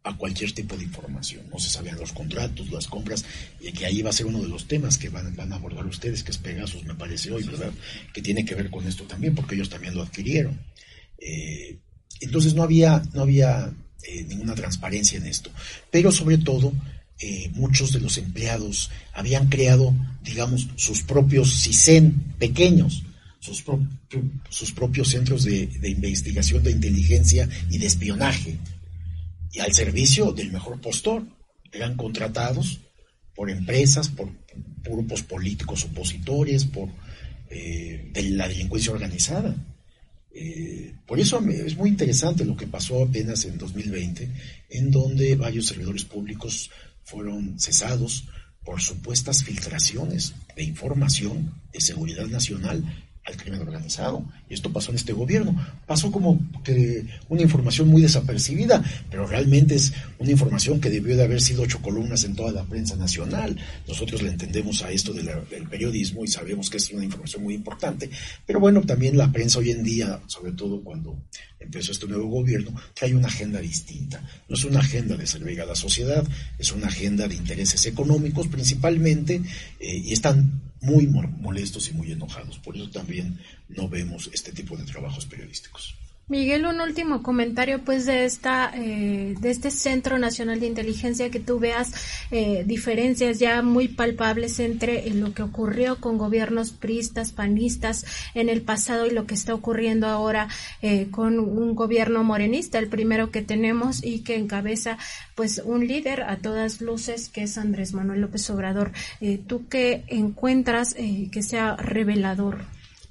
a 0.06 0.16
cualquier 0.16 0.52
tipo 0.52 0.76
de 0.76 0.84
información. 0.84 1.44
No 1.52 1.58
se 1.58 1.68
sabían 1.68 1.98
los 1.98 2.12
contratos, 2.12 2.70
las 2.70 2.86
compras, 2.86 3.24
y 3.60 3.72
que 3.72 3.86
ahí 3.86 4.02
va 4.02 4.10
a 4.10 4.12
ser 4.12 4.26
uno 4.26 4.40
de 4.40 4.48
los 4.48 4.68
temas 4.68 4.98
que 4.98 5.08
van, 5.08 5.52
a 5.52 5.56
abordar 5.56 5.84
ustedes, 5.86 6.22
que 6.22 6.30
es 6.30 6.38
Pegasus, 6.38 6.84
me 6.84 6.94
parece 6.94 7.32
hoy, 7.32 7.42
¿verdad? 7.42 7.72
Que 8.14 8.22
tiene 8.22 8.44
que 8.44 8.54
ver 8.54 8.70
con 8.70 8.86
esto 8.86 9.04
también, 9.04 9.34
porque 9.34 9.56
ellos 9.56 9.68
también 9.68 9.94
lo 9.94 10.02
adquirieron. 10.02 10.60
Eh, 11.18 11.78
entonces 12.20 12.54
no 12.54 12.62
había, 12.62 13.02
no 13.12 13.22
había 13.22 13.72
eh, 14.04 14.24
ninguna 14.28 14.54
transparencia 14.54 15.18
en 15.18 15.26
esto. 15.26 15.50
Pero 15.90 16.12
sobre 16.12 16.38
todo, 16.38 16.72
eh, 17.18 17.50
muchos 17.54 17.92
de 17.92 18.00
los 18.00 18.18
empleados 18.18 18.90
habían 19.14 19.48
creado, 19.48 19.94
digamos, 20.22 20.68
sus 20.76 21.02
propios 21.02 21.62
CISEN 21.62 22.12
pequeños, 22.38 23.04
sus, 23.40 24.72
propios 24.72 25.08
centros 25.08 25.44
de, 25.44 25.70
investigación 25.82 26.62
de 26.62 26.72
inteligencia 26.72 27.48
y 27.70 27.78
de 27.78 27.86
espionaje, 27.86 28.58
y 29.52 29.60
al 29.60 29.72
servicio 29.72 30.32
del 30.32 30.52
mejor 30.52 30.80
postor. 30.80 31.24
Eran 31.72 31.96
contratados 31.96 32.80
por 33.34 33.50
empresas, 33.50 34.08
por 34.08 34.30
grupos 34.82 35.22
políticos 35.22 35.84
opositores, 35.84 36.64
por 36.64 36.88
eh, 37.50 38.10
de 38.12 38.22
la 38.30 38.48
delincuencia 38.48 38.92
organizada. 38.92 39.54
Eh, 40.34 40.92
por 41.06 41.18
eso 41.18 41.40
es 41.48 41.76
muy 41.76 41.88
interesante 41.88 42.44
lo 42.44 42.56
que 42.56 42.66
pasó 42.66 43.02
apenas 43.02 43.44
en 43.46 43.56
2020, 43.56 44.28
en 44.70 44.90
donde 44.90 45.34
varios 45.36 45.66
servidores 45.66 46.04
públicos 46.04 46.70
fueron 47.06 47.58
cesados 47.58 48.28
por 48.64 48.80
supuestas 48.80 49.44
filtraciones 49.44 50.34
de 50.56 50.64
información 50.64 51.54
de 51.72 51.80
seguridad 51.80 52.26
nacional 52.26 52.84
al 53.26 53.36
crimen 53.36 53.60
organizado. 53.60 54.24
Y 54.48 54.54
esto 54.54 54.72
pasó 54.72 54.90
en 54.90 54.96
este 54.96 55.12
gobierno. 55.12 55.54
Pasó 55.86 56.10
como 56.12 56.38
que 56.62 57.04
una 57.28 57.42
información 57.42 57.88
muy 57.88 58.00
desapercibida, 58.00 58.82
pero 59.10 59.26
realmente 59.26 59.74
es 59.74 59.92
una 60.18 60.30
información 60.30 60.80
que 60.80 60.90
debió 60.90 61.16
de 61.16 61.24
haber 61.24 61.40
sido 61.40 61.62
ocho 61.62 61.82
columnas 61.82 62.24
en 62.24 62.36
toda 62.36 62.52
la 62.52 62.64
prensa 62.64 62.96
nacional. 62.96 63.56
Nosotros 63.88 64.22
le 64.22 64.30
entendemos 64.30 64.82
a 64.82 64.90
esto 64.90 65.12
del 65.12 65.66
periodismo 65.68 66.24
y 66.24 66.28
sabemos 66.28 66.70
que 66.70 66.76
es 66.76 66.90
una 66.92 67.04
información 67.04 67.42
muy 67.42 67.54
importante. 67.54 68.08
Pero 68.46 68.60
bueno, 68.60 68.82
también 68.82 69.16
la 69.16 69.30
prensa 69.32 69.58
hoy 69.58 69.72
en 69.72 69.82
día, 69.82 70.20
sobre 70.26 70.52
todo 70.52 70.80
cuando 70.82 71.18
empezó 71.58 71.92
este 71.92 72.06
nuevo 72.06 72.28
gobierno, 72.28 72.74
trae 72.94 73.14
una 73.14 73.26
agenda 73.26 73.60
distinta. 73.60 74.22
No 74.48 74.54
es 74.54 74.64
una 74.64 74.80
agenda 74.80 75.16
de 75.16 75.26
servir 75.26 75.60
a 75.60 75.66
la 75.66 75.74
sociedad, 75.74 76.24
es 76.58 76.70
una 76.70 76.86
agenda 76.86 77.26
de 77.26 77.34
intereses 77.34 77.84
económicos 77.86 78.46
principalmente, 78.46 79.42
eh, 79.80 79.96
y 79.96 80.12
están 80.12 80.65
muy 80.80 81.06
molestos 81.06 81.88
y 81.88 81.94
muy 81.94 82.12
enojados. 82.12 82.58
Por 82.58 82.76
eso 82.76 82.90
también 82.90 83.38
no 83.68 83.88
vemos 83.88 84.30
este 84.32 84.52
tipo 84.52 84.76
de 84.76 84.84
trabajos 84.84 85.26
periodísticos. 85.26 85.96
Miguel, 86.28 86.66
un 86.66 86.80
último 86.80 87.22
comentario, 87.22 87.84
pues, 87.84 88.04
de 88.04 88.24
esta, 88.24 88.72
eh, 88.74 89.36
de 89.38 89.48
este 89.48 89.70
Centro 89.70 90.18
Nacional 90.18 90.58
de 90.58 90.66
Inteligencia, 90.66 91.30
que 91.30 91.38
tú 91.38 91.60
veas 91.60 91.92
eh, 92.32 92.64
diferencias 92.66 93.38
ya 93.38 93.62
muy 93.62 93.86
palpables 93.86 94.58
entre 94.58 95.06
eh, 95.06 95.14
lo 95.14 95.32
que 95.34 95.44
ocurrió 95.44 96.00
con 96.00 96.18
gobiernos 96.18 96.72
priistas, 96.72 97.30
panistas 97.30 98.04
en 98.34 98.48
el 98.48 98.62
pasado 98.62 99.06
y 99.06 99.10
lo 99.10 99.24
que 99.26 99.34
está 99.34 99.54
ocurriendo 99.54 100.08
ahora 100.08 100.48
con 101.12 101.38
un 101.38 101.76
gobierno 101.76 102.24
morenista, 102.24 102.80
el 102.80 102.88
primero 102.88 103.30
que 103.30 103.42
tenemos 103.42 104.02
y 104.02 104.20
que 104.20 104.34
encabeza, 104.34 104.98
pues, 105.36 105.62
un 105.64 105.86
líder 105.86 106.22
a 106.24 106.38
todas 106.38 106.80
luces 106.80 107.28
que 107.28 107.44
es 107.44 107.56
Andrés 107.56 107.92
Manuel 107.92 108.22
López 108.22 108.50
Obrador. 108.50 108.90
¿Tú 109.46 109.68
qué 109.68 110.02
encuentras 110.08 110.94
que 110.94 111.42
sea 111.42 111.76
revelador? 111.76 112.64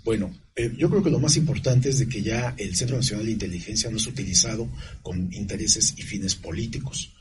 Bueno, 0.04 0.32
eh, 0.56 0.74
yo 0.78 0.90
creo 0.90 1.04
que 1.04 1.10
lo 1.10 1.20
más 1.20 1.36
importante 1.36 1.90
es 1.90 2.00
de 2.00 2.08
que 2.08 2.22
ya 2.22 2.56
el 2.58 2.76
Centro 2.76 2.96
Nacional 2.96 3.26
de 3.26 3.34
Inteligencia 3.34 3.90
no 3.90 3.98
es 3.98 4.08
utilizado 4.08 4.70
con 5.02 5.34
intereses 5.34 5.94
y 5.98 6.02
fines 6.04 6.36
políticos. 6.36 7.12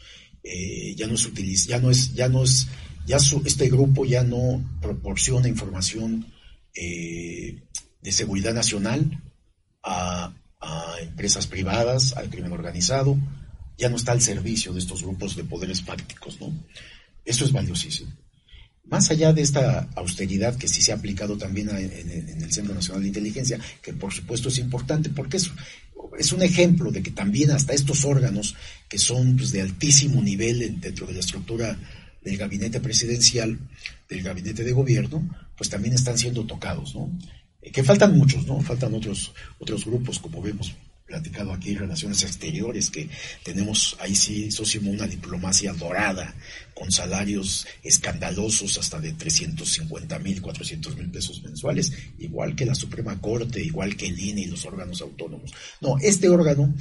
Eh, 0.43 0.95
ya 0.95 1.09
no 1.09 1.15
es 1.15 1.27
utiliza, 1.27 1.71
ya 1.71 1.81
no 1.81 1.91
es, 1.91 2.15
ya 2.15 2.29
no 2.29 2.45
es, 2.45 2.69
ya 3.07 3.17
este 3.45 3.69
grupo 3.69 4.05
ya 4.05 4.23
no 4.23 4.63
proporciona 4.81 5.49
información 5.49 6.27
eh, 6.75 7.63
de 8.01 8.13
seguridad 8.13 8.55
nacional 8.55 9.21
a, 9.83 10.33
a, 10.61 10.95
empresas 11.01 11.47
privadas, 11.49 12.13
al 12.13 12.31
crimen 12.31 12.53
organizado, 12.53 13.19
ya 13.77 13.89
no 13.89 13.97
está 13.97 14.13
al 14.13 14.21
servicio 14.21 14.73
de 14.73 14.79
estos 14.79 15.03
grupos 15.03 15.35
de 15.35 15.45
poderes 15.45 15.83
fácticos, 15.83 16.41
¿no? 16.41 16.53
Eso 17.25 17.45
es 17.45 17.53
valiosísimo. 17.53 18.13
Más 18.87 19.11
allá 19.11 19.33
de 19.33 19.43
esta 19.43 19.89
austeridad 19.95 20.57
que 20.57 20.69
sí 20.69 20.83
se 20.83 20.93
ha 20.93 20.97
aplicado 20.97 21.39
también 21.39 21.71
en, 21.71 22.43
el 22.43 22.53
Centro 22.53 22.75
Nacional 22.75 23.03
de 23.03 23.09
Inteligencia, 23.09 23.59
que 23.83 23.93
por 23.95 24.13
supuesto 24.13 24.49
es 24.49 24.59
importante 24.59 25.09
porque 25.11 25.39
es, 25.39 25.51
es 26.19 26.33
un 26.33 26.43
ejemplo 26.43 26.91
de 26.91 27.03
que 27.03 27.11
también 27.11 27.51
hasta 27.51 27.73
estos 27.73 28.05
órganos 28.05 28.55
que 28.89 28.99
son 28.99 29.37
pues, 29.37 29.53
de 29.53 29.63
altísimo 29.63 30.23
nivel 30.23 30.81
dentro 30.81 31.07
de 31.07 31.15
la 31.15 31.21
estructura 31.21 31.79
del 32.23 32.37
gabinete 32.37 32.81
presidencial, 32.81 33.59
del 34.09 34.23
gabinete 34.23 34.65
de 34.65 34.73
gobierno, 34.73 35.29
pues 35.57 35.71
también 35.71 35.95
están 35.95 36.19
siendo 36.19 36.45
tocados, 36.45 36.95
¿no? 36.95 37.11
Eh, 37.61 37.71
que 37.71 37.85
faltan 37.85 38.17
muchos, 38.17 38.47
¿no? 38.47 38.61
Faltan 38.61 38.95
otros, 38.95 39.33
otros 39.59 39.85
grupos, 39.85 40.19
como 40.19 40.41
vemos 40.41 40.75
platicado 41.07 41.53
aquí, 41.53 41.75
relaciones 41.75 42.23
exteriores, 42.23 42.91
que 42.91 43.09
tenemos 43.43 43.97
ahí 44.01 44.15
sí, 44.15 44.51
Sosimo, 44.51 44.91
una 44.91 45.07
diplomacia 45.07 45.73
dorada, 45.73 46.35
con 46.75 46.91
salarios 46.91 47.67
escandalosos 47.83 48.79
hasta 48.79 49.01
de 49.01 49.13
350 49.13 50.19
mil, 50.21 50.41
400 50.41 50.97
mil 50.97 51.11
pesos 51.11 51.43
mensuales, 51.43 51.93
igual 52.19 52.57
que 52.57 52.67
la 52.67 52.75
Suprema 52.75 53.21
Corte, 53.21 53.63
igual 53.63 53.97
que 53.97 54.07
el 54.07 54.19
INE 54.19 54.43
y 54.43 54.47
los 54.47 54.65
órganos 54.65 55.03
autónomos. 55.03 55.53
No, 55.81 55.99
este 56.01 56.29
órgano 56.29 56.75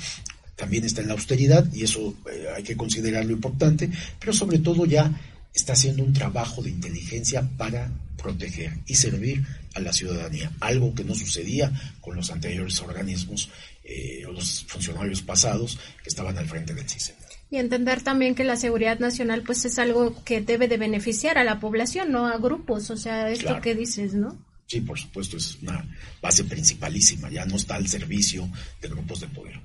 también 0.56 0.86
está 0.86 1.02
en 1.02 1.08
la 1.08 1.14
austeridad 1.14 1.68
y 1.74 1.84
eso 1.84 2.16
eh, 2.32 2.48
hay 2.56 2.64
que 2.64 2.78
considerarlo 2.78 3.34
importante, 3.34 3.90
pero 4.20 4.34
sobre 4.34 4.60
todo 4.60 4.86
ya 4.86 5.12
está 5.54 5.74
haciendo 5.74 6.04
un 6.04 6.14
trabajo 6.14 6.64
de 6.64 6.70
inteligencia 6.70 7.48
para 7.58 7.92
proteger 8.18 8.80
y 8.88 8.96
servir 8.96 9.46
a 9.74 9.80
la 9.80 9.94
ciudadanía, 9.94 10.52
algo 10.60 10.96
que 10.96 11.04
no 11.04 11.14
sucedía 11.14 11.72
con 12.02 12.16
los 12.16 12.32
anteriores 12.32 12.80
organismos 12.80 13.50
eh, 13.84 14.26
o 14.26 14.32
los 14.32 14.66
funcionarios 14.66 15.22
pasados 15.22 15.78
que 16.02 16.10
estaban 16.10 16.38
al 16.38 16.48
frente 16.48 16.74
del 16.74 16.90
CISEN. 16.90 17.16
Y 17.50 17.58
entender 17.58 18.02
también 18.02 18.34
que 18.34 18.44
la 18.44 18.56
seguridad 18.56 19.00
nacional 19.00 19.44
pues 19.44 19.64
es 19.66 19.78
algo 19.78 20.24
que 20.24 20.42
debe 20.42 20.68
de 20.68 20.78
beneficiar 20.78 21.38
a 21.38 21.44
la 21.44 21.60
población, 21.60 22.12
no 22.12 22.26
a 22.26 22.38
grupos, 22.38 22.90
o 22.90 22.98
sea, 22.98 23.30
esto 23.30 23.62
que 23.62 23.76
dices, 23.76 24.14
¿no? 24.14 24.44
Sí, 24.66 24.82
por 24.82 24.98
supuesto, 24.98 25.38
es 25.38 25.60
una 25.62 25.86
base 26.22 26.46
principalísima, 26.46 27.30
ya 27.30 27.46
no 27.46 27.58
está 27.58 27.76
al 27.76 27.88
servicio 27.88 28.50
de 28.82 28.88
grupos 28.88 29.20
de 29.20 29.28
poder. 29.28 29.62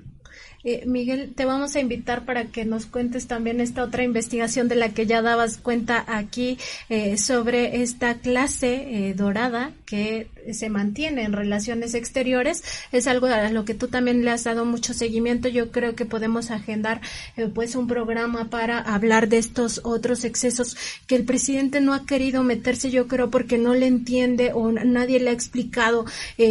Eh, 0.65 0.85
Miguel, 0.87 1.35
te 1.35 1.45
vamos 1.45 1.77
a 1.77 1.81
invitar 1.81 2.25
para 2.25 2.47
que 2.47 2.65
nos 2.65 2.87
cuentes 2.87 3.29
también 3.29 3.61
esta 3.61 3.85
otra 3.85 4.03
investigación 4.03 4.67
de 4.69 4.75
la 4.75 4.89
que 4.91 5.07
ya 5.07 5.23
dabas 5.23 5.57
cuenta 5.57 6.05
aquí 6.09 6.59
eh, 6.89 7.17
sobre 7.17 7.81
esta 7.83 8.19
clase 8.19 9.09
eh, 9.09 9.15
dorada 9.15 9.73
que 9.87 10.29
se 10.53 10.69
mantiene 10.71 11.25
en 11.25 11.33
relaciones 11.33 11.95
exteriores. 11.95 12.63
Es 12.93 13.07
algo 13.07 13.27
a 13.27 13.51
lo 13.51 13.65
que 13.65 13.75
tú 13.75 13.89
también 13.89 14.25
le 14.25 14.31
has 14.31 14.45
dado 14.45 14.65
mucho 14.65 14.95
seguimiento. 14.95 15.49
Yo 15.49 15.71
creo 15.71 15.95
que 15.95 16.05
podemos 16.05 16.51
agendar 16.51 17.01
pues 17.55 17.75
un 17.75 17.87
programa 17.87 18.51
para 18.51 18.79
hablar 18.79 19.29
de 19.29 19.39
estos 19.39 19.81
otros 19.85 20.25
excesos 20.25 20.77
que 21.07 21.17
el 21.17 21.25
presidente 21.25 21.81
no 21.81 21.95
ha 21.95 22.07
querido 22.07 22.43
meterse, 22.43 22.91
yo 22.91 23.07
creo, 23.09 23.31
porque 23.31 23.59
no 23.59 23.75
le 23.75 23.87
entiende 23.87 24.53
o 24.55 24.73
nadie 24.73 25.21
le 25.21 25.31
ha 25.31 25.33
explicado 25.33 26.05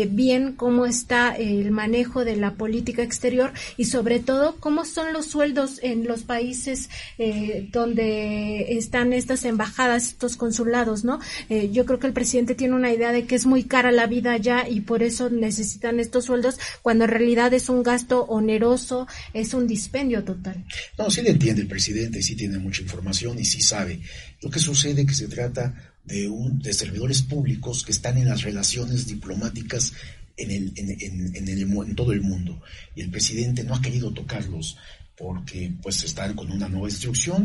bien 0.10 0.54
cómo 0.54 0.86
está 0.86 1.36
el 1.36 1.72
manejo 1.72 2.26
de 2.26 2.36
la 2.36 2.54
política 2.54 3.04
exterior 3.04 3.52
y 3.78 3.86
sobre 3.86 4.20
todo 4.20 4.58
cómo 4.60 4.86
son 4.86 5.14
los 5.14 5.26
sueldos 5.26 5.80
en 5.82 6.08
los 6.08 6.24
países 6.24 6.90
eh, 7.18 7.68
donde 7.72 8.78
están 8.78 9.14
estas 9.14 9.46
embajadas, 9.46 10.10
estos 10.10 10.38
consulados, 10.38 11.04
¿no? 11.04 11.20
Eh, 11.50 11.70
yo 11.72 11.86
creo 11.86 12.00
que 12.00 12.08
el 12.08 12.14
presidente 12.14 12.56
tiene 12.56 12.76
una 12.76 12.92
idea 12.92 13.12
de 13.12 13.26
que 13.26 13.36
es 13.36 13.46
muy 13.46 13.64
cara 13.64 13.87
la 13.92 14.08
vida 14.08 14.34
allá 14.34 14.68
y 14.68 14.82
por 14.82 15.04
eso 15.04 15.30
necesitan 15.30 16.00
estos 16.00 16.26
sueldos, 16.26 16.60
cuando 16.82 17.06
en 17.06 17.12
realidad 17.12 17.54
es 17.54 17.70
un 17.70 17.84
gasto 17.84 18.24
oneroso, 18.26 19.08
es 19.34 19.54
un 19.54 19.68
dispendio 19.68 20.24
total. 20.24 20.66
No, 20.98 21.10
sí 21.10 21.22
le 21.22 21.32
entiende 21.32 21.62
el 21.62 21.68
presidente, 21.68 22.22
sí 22.22 22.36
tiene 22.36 22.58
mucha 22.58 22.82
información 22.82 23.40
y 23.40 23.46
sí 23.46 23.62
sabe. 23.62 24.02
Lo 24.42 24.50
que 24.50 24.60
sucede 24.60 25.06
que 25.06 25.14
se 25.14 25.28
trata 25.28 25.74
de, 26.04 26.28
un, 26.28 26.60
de 26.60 26.74
servidores 26.74 27.22
públicos 27.22 27.84
que 27.84 27.92
están 27.92 28.18
en 28.18 28.30
las 28.30 28.44
relaciones 28.44 29.08
diplomáticas 29.08 29.94
en, 30.38 30.52
el, 30.52 30.74
en, 30.76 31.50
el, 31.50 31.62
en 31.62 31.96
todo 31.96 32.14
el 32.14 32.22
mundo. 32.22 32.62
Y 32.96 33.02
el 33.02 33.10
presidente 33.10 33.64
no 33.64 33.76
ha 33.76 33.82
querido 33.82 34.14
tocarlos 34.14 34.78
porque 35.18 35.74
pues 35.82 36.04
están 36.04 36.36
con 36.36 36.52
una 36.52 36.70
nueva 36.70 36.90
instrucción, 36.90 37.44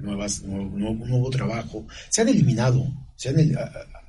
nuevas, 0.00 0.42
nuevo, 0.42 1.06
nuevo, 1.06 1.30
trabajo. 1.30 1.86
Se 2.08 2.22
han 2.22 2.28
eliminado, 2.28 2.90
se 3.14 3.28
han, 3.28 3.36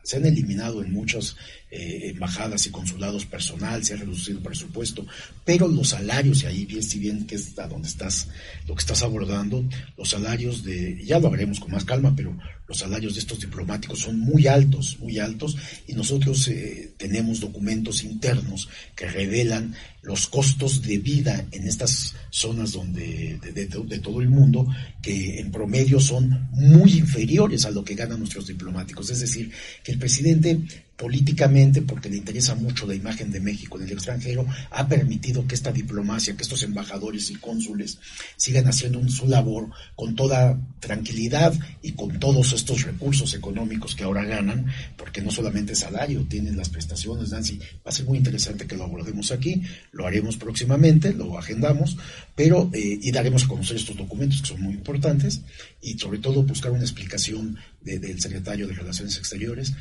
se 0.06 0.18
han 0.18 0.26
eliminado 0.26 0.84
en 0.84 0.94
muchas 0.94 1.36
eh, 1.72 2.12
embajadas 2.12 2.68
y 2.68 2.70
consulados 2.70 3.26
personal, 3.26 3.84
se 3.84 3.96
ha 3.96 3.98
reducido 3.98 4.38
el 4.38 4.44
presupuesto, 4.44 5.06
pero 5.44 5.68
los 5.68 5.90
salarios, 5.90 6.44
y 6.44 6.46
ahí 6.46 6.66
bien, 6.66 6.84
si 6.84 7.00
bien 7.00 7.26
que 7.26 7.36
es 7.36 7.58
a 7.58 7.68
donde 7.68 7.88
estás, 7.88 8.28
lo 8.68 8.76
que 8.76 8.82
estás 8.82 9.02
abordando, 9.02 9.66
los 9.98 10.10
salarios 10.10 10.64
de, 10.64 11.04
ya 11.04 11.20
lo 11.20 11.34
haremos 11.34 11.60
con 11.60 11.72
más 11.72 11.84
calma, 11.84 12.14
pero 12.16 12.38
los 12.68 12.78
salarios 12.78 13.16
de 13.16 13.22
estos 13.22 13.40
diplomáticos 13.40 14.00
son 14.00 14.20
muy 14.20 14.46
altos, 14.46 14.98
muy 15.00 15.18
altos, 15.18 15.58
y 15.88 15.94
nosotros 15.94 16.48
eh, 16.50 16.94
tenemos 16.98 17.40
documentos 17.40 18.04
internos 18.04 18.70
que 18.96 19.10
revelan 19.10 19.74
los 20.04 20.28
costos 20.28 20.84
de 20.84 21.00
vida 21.00 21.46
en 21.52 21.68
estas 21.68 22.16
zonas 22.36 22.74
donde 22.74 23.40
de, 23.42 23.54
de, 23.54 24.00
todo 24.00 24.20
el 24.20 24.30
mundo 24.30 24.68
que 25.02 25.40
en 25.40 25.52
promedio 25.52 26.02
son 26.02 26.50
muy 26.52 26.92
inferiores 26.98 27.66
a 27.66 27.72
lo 27.72 27.84
que 27.84 27.96
ganan 27.96 28.20
nuestros 28.20 28.48
diplomáticos. 28.48 29.10
Es 29.10 29.22
decir, 29.22 29.52
que 29.84 29.94
el 29.94 30.00
presidente 30.00 30.60
políticamente, 30.98 31.82
porque 31.82 32.10
le 32.10 32.18
interesa 32.18 32.56
mucho 32.56 32.88
la 32.88 32.96
imagen 32.96 33.32
de 33.32 33.42
México 33.42 33.78
en 33.78 33.86
el 33.86 33.92
extranjero, 33.92 34.46
ha 34.72 34.88
permitido 34.88 35.46
que 35.46 35.56
esta 35.56 35.72
diplomacia, 35.72 36.36
que 36.36 36.44
estos 36.44 36.64
embajadores 36.64 37.30
y 37.32 37.36
cónsules 37.36 38.00
sigan 38.38 38.68
haciendo 38.68 39.06
su 39.10 39.28
labor 39.28 39.70
con 39.96 40.16
toda 40.16 40.58
tranquilidad 40.80 41.54
y 41.82 41.94
con 41.94 42.20
todos 42.20 42.54
estos 42.54 42.84
recursos 42.84 43.34
económicos 43.34 43.96
que 43.96 44.06
ahora 44.06 44.24
ganan, 44.24 44.68
porque 44.96 45.22
no 45.22 45.32
solamente 45.32 45.76
salario, 45.76 46.26
tienen 46.30 46.56
las 46.56 46.70
prestaciones, 46.70 47.32
Nancy, 47.32 47.60
va 47.60 47.90
a 47.90 47.92
ser 47.92 48.06
muy 48.06 48.18
interesante 48.18 48.66
que 48.66 48.78
lo 48.78 48.86
abordemos 48.86 49.32
aquí, 49.32 49.64
lo 49.92 50.08
haremos 50.08 50.38
próximamente, 50.38 51.14
lo 51.14 51.38
agendamos, 51.38 51.98
pero 52.36 52.70
eh, 52.74 53.00
y 53.02 53.12
daremos 53.12 53.44
a 53.44 53.48
conocer 53.48 53.78
estos 53.78 53.98
documentos 53.98 54.42
que 54.42 54.48
son 54.48 54.62
muy 54.62 54.74
importantes 54.74 55.42
y 55.82 55.98
sobre 55.98 56.20
todo 56.20 56.44
buscar 56.44 56.72
una 56.72 56.82
explicación 56.82 57.58
de, 57.82 58.00
del 58.00 58.20
secretario 58.20 58.68
de 58.68 58.74
Relaciones 58.74 59.18
Exteriores 59.18 59.74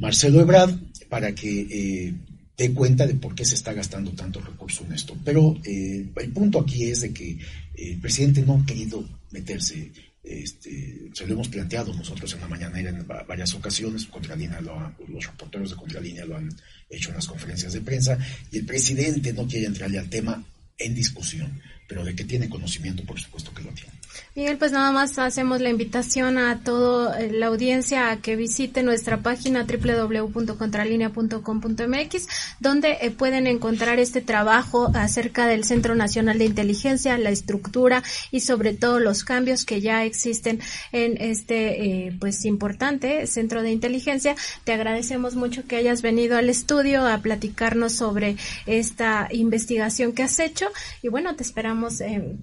Marcelo 0.00 0.40
Ebrard 0.40 0.74
para 1.10 1.34
que 1.34 1.60
eh, 1.70 2.14
dé 2.56 2.72
cuenta 2.72 3.06
de 3.06 3.14
por 3.14 3.34
qué 3.34 3.44
se 3.44 3.54
está 3.54 3.74
gastando 3.74 4.12
tanto 4.12 4.40
recurso 4.40 4.84
en 4.86 4.94
esto. 4.94 5.14
Pero 5.24 5.60
eh, 5.64 6.06
el 6.16 6.32
punto 6.32 6.60
aquí 6.60 6.84
es 6.84 7.02
de 7.02 7.12
que 7.12 7.38
el 7.76 7.98
presidente 8.00 8.42
no 8.42 8.54
ha 8.54 8.66
querido 8.66 9.06
meterse. 9.30 9.92
Este, 10.22 11.10
se 11.14 11.26
lo 11.26 11.32
hemos 11.34 11.48
planteado 11.48 11.94
nosotros 11.94 12.32
en 12.34 12.40
la 12.40 12.48
mañanera 12.48 12.90
en 12.90 13.06
varias 13.06 13.54
ocasiones, 13.54 14.04
Contralínea 14.04 14.60
lo 14.60 14.78
ha, 14.78 14.94
los 15.08 15.26
reporteros 15.26 15.70
de 15.70 15.76
Contralínea 15.76 16.26
lo 16.26 16.36
han 16.36 16.54
hecho 16.90 17.08
en 17.08 17.16
las 17.16 17.26
conferencias 17.26 17.72
de 17.72 17.80
prensa, 17.80 18.18
y 18.52 18.58
el 18.58 18.66
presidente 18.66 19.32
no 19.32 19.46
quiere 19.46 19.66
entrarle 19.66 19.98
al 19.98 20.10
tema 20.10 20.44
en 20.80 20.94
discusión, 20.94 21.60
pero 21.90 22.04
de 22.04 22.14
que 22.14 22.24
tiene 22.24 22.48
conocimiento, 22.48 23.02
por 23.02 23.18
supuesto 23.18 23.52
que 23.52 23.64
lo 23.64 23.72
tiene. 23.72 23.90
Miguel, 24.36 24.58
pues 24.58 24.70
nada 24.70 24.92
más 24.92 25.18
hacemos 25.18 25.60
la 25.60 25.70
invitación 25.70 26.38
a 26.38 26.60
toda 26.60 27.20
eh, 27.20 27.32
la 27.32 27.46
audiencia 27.46 28.10
a 28.10 28.18
que 28.18 28.36
visite 28.36 28.84
nuestra 28.84 29.22
página 29.22 29.64
www.contralinea.com.mx, 29.64 32.28
donde 32.60 32.98
eh, 33.00 33.10
pueden 33.10 33.48
encontrar 33.48 33.98
este 33.98 34.20
trabajo 34.20 34.92
acerca 34.94 35.48
del 35.48 35.64
Centro 35.64 35.96
Nacional 35.96 36.38
de 36.38 36.44
Inteligencia, 36.44 37.18
la 37.18 37.30
estructura 37.30 38.04
y 38.30 38.38
sobre 38.40 38.72
todo 38.72 39.00
los 39.00 39.24
cambios 39.24 39.64
que 39.64 39.80
ya 39.80 40.04
existen 40.04 40.60
en 40.92 41.20
este 41.20 42.06
eh, 42.06 42.16
pues 42.20 42.44
importante 42.44 43.26
Centro 43.26 43.64
de 43.64 43.72
Inteligencia. 43.72 44.36
Te 44.62 44.72
agradecemos 44.72 45.34
mucho 45.34 45.66
que 45.66 45.74
hayas 45.74 46.02
venido 46.02 46.36
al 46.36 46.50
estudio 46.50 47.04
a 47.04 47.18
platicarnos 47.18 47.94
sobre 47.94 48.36
esta 48.66 49.26
investigación 49.32 50.12
que 50.12 50.22
has 50.22 50.38
hecho 50.38 50.68
y 51.02 51.08
bueno, 51.08 51.34
te 51.34 51.42
esperamos 51.42 51.79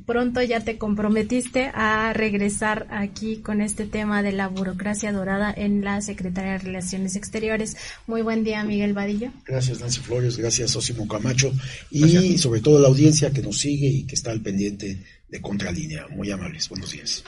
pronto, 0.05 0.41
ya 0.41 0.61
te 0.61 0.77
comprometiste 0.77 1.71
a 1.73 2.13
regresar 2.13 2.87
aquí 2.89 3.37
con 3.37 3.61
este 3.61 3.85
tema 3.85 4.23
de 4.23 4.31
la 4.31 4.47
burocracia 4.47 5.11
dorada 5.11 5.53
en 5.55 5.83
la 5.83 6.01
Secretaría 6.01 6.53
de 6.53 6.57
Relaciones 6.59 7.15
Exteriores. 7.15 7.77
Muy 8.07 8.21
buen 8.21 8.43
día, 8.43 8.63
Miguel 8.63 8.93
Vadillo. 8.93 9.31
Gracias, 9.45 9.79
Nancy 9.79 10.01
Flores. 10.01 10.37
Gracias, 10.37 10.75
Osimo 10.75 11.07
Camacho. 11.07 11.51
Y 11.91 12.37
sobre 12.37 12.61
todo 12.61 12.79
la 12.79 12.87
audiencia 12.87 13.31
que 13.31 13.41
nos 13.41 13.57
sigue 13.57 13.87
y 13.87 14.03
que 14.05 14.15
está 14.15 14.31
al 14.31 14.41
pendiente 14.41 15.03
de 15.27 15.41
Contralínea. 15.41 16.07
Muy 16.09 16.31
amables. 16.31 16.69
Buenos 16.69 16.91
días. 16.91 17.23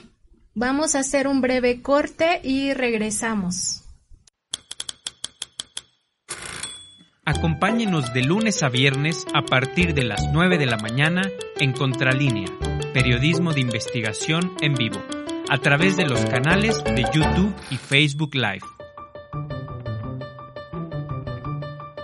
Vamos 0.55 0.95
a 0.95 0.99
hacer 0.99 1.27
un 1.27 1.41
breve 1.41 1.81
corte 1.81 2.41
y 2.43 2.73
regresamos. 2.73 3.83
Acompáñenos 7.29 8.11
de 8.11 8.23
lunes 8.23 8.63
a 8.63 8.69
viernes 8.69 9.27
a 9.35 9.43
partir 9.43 9.93
de 9.93 10.03
las 10.03 10.27
9 10.33 10.57
de 10.57 10.65
la 10.65 10.77
mañana 10.77 11.21
en 11.59 11.73
Contralínea 11.73 12.47
periodismo 12.91 13.53
de 13.53 13.61
investigación 13.61 14.51
en 14.61 14.73
vivo, 14.73 14.99
a 15.47 15.59
través 15.59 15.95
de 15.95 16.05
los 16.05 16.25
canales 16.25 16.83
de 16.83 17.05
YouTube 17.13 17.53
y 17.69 17.77
Facebook 17.77 18.33
Live. 18.33 18.65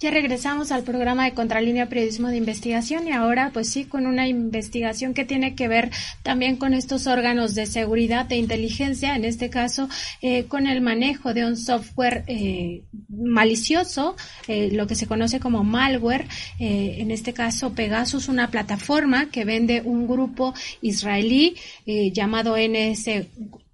Ya 0.00 0.10
regresamos 0.10 0.72
al 0.72 0.82
programa 0.82 1.26
de 1.26 1.34
Contralínea 1.34 1.90
Periodismo 1.90 2.28
de 2.28 2.38
Investigación 2.38 3.06
y 3.06 3.12
ahora 3.12 3.50
pues 3.52 3.68
sí 3.68 3.84
con 3.84 4.06
una 4.06 4.28
investigación 4.28 5.12
que 5.12 5.26
tiene 5.26 5.54
que 5.54 5.68
ver 5.68 5.90
también 6.22 6.56
con 6.56 6.72
estos 6.72 7.06
órganos 7.06 7.54
de 7.54 7.66
seguridad 7.66 8.32
e 8.32 8.38
inteligencia, 8.38 9.14
en 9.14 9.26
este 9.26 9.50
caso 9.50 9.90
eh, 10.22 10.44
con 10.44 10.66
el 10.66 10.80
manejo 10.80 11.34
de 11.34 11.44
un 11.44 11.58
software 11.58 12.24
eh, 12.28 12.80
malicioso, 13.10 14.16
eh, 14.48 14.70
lo 14.72 14.86
que 14.86 14.94
se 14.94 15.06
conoce 15.06 15.38
como 15.38 15.64
malware, 15.64 16.26
en 16.58 17.10
este 17.10 17.34
caso 17.34 17.74
Pegasus, 17.74 18.28
una 18.28 18.50
plataforma 18.50 19.30
que 19.30 19.44
vende 19.44 19.82
un 19.84 20.08
grupo 20.08 20.54
israelí 20.80 21.56
llamado 21.84 22.56
NS, 22.56 23.26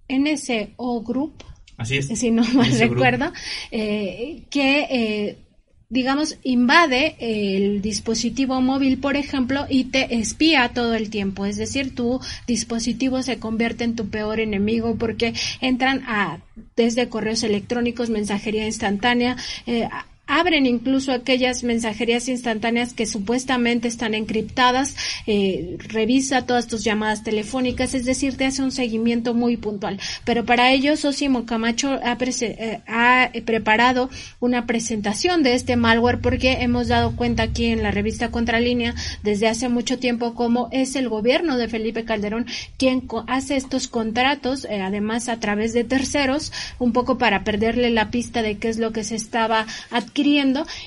NSO 0.09 1.01
Group. 1.03 1.45
Así 1.77 1.97
es. 1.97 2.07
Si 2.07 2.31
no 2.31 2.43
mal 2.53 2.77
recuerdo, 2.77 3.31
que 3.71 5.37
digamos, 5.89 6.37
invade 6.43 7.15
el 7.19 7.81
dispositivo 7.81 8.59
móvil, 8.61 8.97
por 8.97 9.15
ejemplo, 9.15 9.65
y 9.69 9.85
te 9.85 10.15
espía 10.19 10.69
todo 10.73 10.95
el 10.95 11.09
tiempo. 11.09 11.45
Es 11.45 11.57
decir, 11.57 11.95
tu 11.95 12.19
dispositivo 12.45 13.23
se 13.23 13.39
convierte 13.39 13.83
en 13.85 13.95
tu 13.95 14.09
peor 14.09 14.39
enemigo 14.39 14.95
porque 14.95 15.33
entran 15.61 16.03
a 16.07 16.39
desde 16.75 17.07
correos 17.07 17.43
electrónicos, 17.43 18.09
mensajería 18.09 18.65
instantánea, 18.65 19.37
eh, 19.65 19.87
abren 20.27 20.65
incluso 20.65 21.11
aquellas 21.11 21.63
mensajerías 21.63 22.27
instantáneas 22.27 22.93
que 22.93 23.05
supuestamente 23.05 23.87
están 23.87 24.13
encriptadas, 24.13 24.95
eh, 25.25 25.77
revisa 25.79 26.45
todas 26.45 26.67
tus 26.67 26.83
llamadas 26.83 27.23
telefónicas, 27.23 27.93
es 27.93 28.05
decir, 28.05 28.37
te 28.37 28.45
hace 28.45 28.61
un 28.61 28.71
seguimiento 28.71 29.33
muy 29.33 29.57
puntual. 29.57 29.99
Pero 30.25 30.45
para 30.45 30.71
ello, 30.71 30.97
Sosimo 30.97 31.45
Camacho 31.45 31.99
ha, 32.03 32.17
eh, 32.19 32.81
ha 32.87 33.31
preparado 33.45 34.09
una 34.39 34.65
presentación 34.65 35.43
de 35.43 35.55
este 35.55 35.75
malware 35.75 36.19
porque 36.19 36.57
hemos 36.61 36.87
dado 36.89 37.15
cuenta 37.15 37.43
aquí 37.43 37.65
en 37.65 37.83
la 37.83 37.91
revista 37.91 38.29
Contralínea 38.29 38.93
desde 39.23 39.47
hace 39.47 39.69
mucho 39.69 39.97
tiempo 39.99 40.33
cómo 40.33 40.69
es 40.71 40.95
el 40.95 41.09
gobierno 41.09 41.57
de 41.57 41.67
Felipe 41.67 42.03
Calderón 42.03 42.45
quien 42.77 43.07
hace 43.27 43.55
estos 43.55 43.87
contratos, 43.87 44.65
eh, 44.65 44.81
además 44.81 45.29
a 45.29 45.39
través 45.39 45.73
de 45.73 45.83
terceros, 45.83 46.51
un 46.79 46.91
poco 46.91 47.17
para 47.17 47.43
perderle 47.43 47.89
la 47.89 48.11
pista 48.11 48.41
de 48.41 48.57
qué 48.57 48.69
es 48.69 48.77
lo 48.77 48.91
que 48.91 49.03
se 49.03 49.15
estaba 49.15 49.65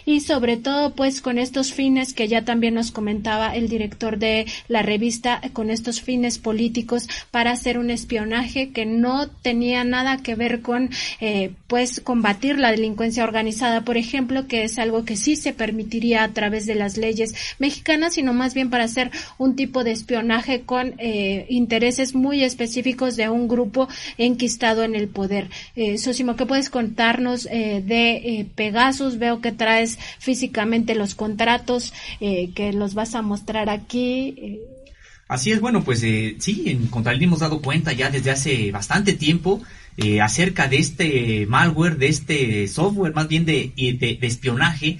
y 0.06 0.20
sobre 0.20 0.56
todo 0.56 0.94
pues 0.94 1.20
con 1.20 1.38
estos 1.38 1.72
fines 1.72 2.14
que 2.14 2.26
ya 2.26 2.44
también 2.44 2.74
nos 2.74 2.90
comentaba 2.90 3.54
el 3.54 3.68
director 3.68 4.18
de 4.18 4.46
la 4.66 4.82
revista 4.82 5.40
con 5.52 5.70
estos 5.70 6.00
fines 6.00 6.38
políticos 6.38 7.08
para 7.30 7.52
hacer 7.52 7.78
un 7.78 7.90
espionaje 7.90 8.70
que 8.70 8.86
no 8.86 9.28
tenía 9.28 9.84
nada 9.84 10.16
que 10.18 10.34
ver 10.34 10.62
con 10.62 10.90
eh, 11.20 11.52
pues 11.68 12.00
combatir 12.00 12.58
la 12.58 12.72
delincuencia 12.72 13.22
organizada 13.22 13.82
por 13.82 13.96
ejemplo 13.96 14.48
que 14.48 14.64
es 14.64 14.78
algo 14.78 15.04
que 15.04 15.16
sí 15.16 15.36
se 15.36 15.52
permitiría 15.52 16.24
a 16.24 16.32
través 16.32 16.66
de 16.66 16.74
las 16.74 16.96
leyes 16.96 17.34
mexicanas 17.58 18.14
sino 18.14 18.32
más 18.32 18.54
bien 18.54 18.70
para 18.70 18.84
hacer 18.84 19.10
un 19.38 19.54
tipo 19.54 19.84
de 19.84 19.92
espionaje 19.92 20.62
con 20.62 20.94
eh, 20.98 21.46
intereses 21.48 22.14
muy 22.14 22.42
específicos 22.42 23.16
de 23.16 23.28
un 23.28 23.46
grupo 23.46 23.88
enquistado 24.18 24.82
en 24.82 24.94
el 24.94 25.08
poder. 25.08 25.48
Eh, 25.76 25.98
Sosimo, 25.98 26.36
¿qué 26.36 26.46
puedes 26.46 26.70
contarnos 26.70 27.46
eh, 27.50 27.82
de 27.84 28.12
eh, 28.16 28.46
Pegasus? 28.54 29.18
Veo 29.20 29.40
que 29.40 29.52
traes 29.52 29.98
físicamente 30.18 30.96
los 30.96 31.14
contratos 31.14 31.94
eh, 32.20 32.50
que 32.54 32.72
los 32.72 32.94
vas 32.94 33.14
a 33.14 33.22
mostrar 33.22 33.68
aquí. 33.68 34.34
Eh. 34.36 34.60
Así 35.28 35.52
es, 35.52 35.60
bueno, 35.60 35.84
pues 35.84 36.02
eh, 36.02 36.34
sí, 36.40 36.64
en 36.66 36.88
Contralínea 36.88 37.28
hemos 37.28 37.38
dado 37.38 37.62
cuenta 37.62 37.92
ya 37.92 38.10
desde 38.10 38.32
hace 38.32 38.72
bastante 38.72 39.12
tiempo 39.12 39.62
eh, 39.96 40.20
acerca 40.20 40.66
de 40.66 40.78
este 40.78 41.46
malware, 41.46 41.98
de 41.98 42.08
este 42.08 42.66
software 42.66 43.14
más 43.14 43.28
bien 43.28 43.44
de, 43.44 43.72
espionaje 44.22 44.98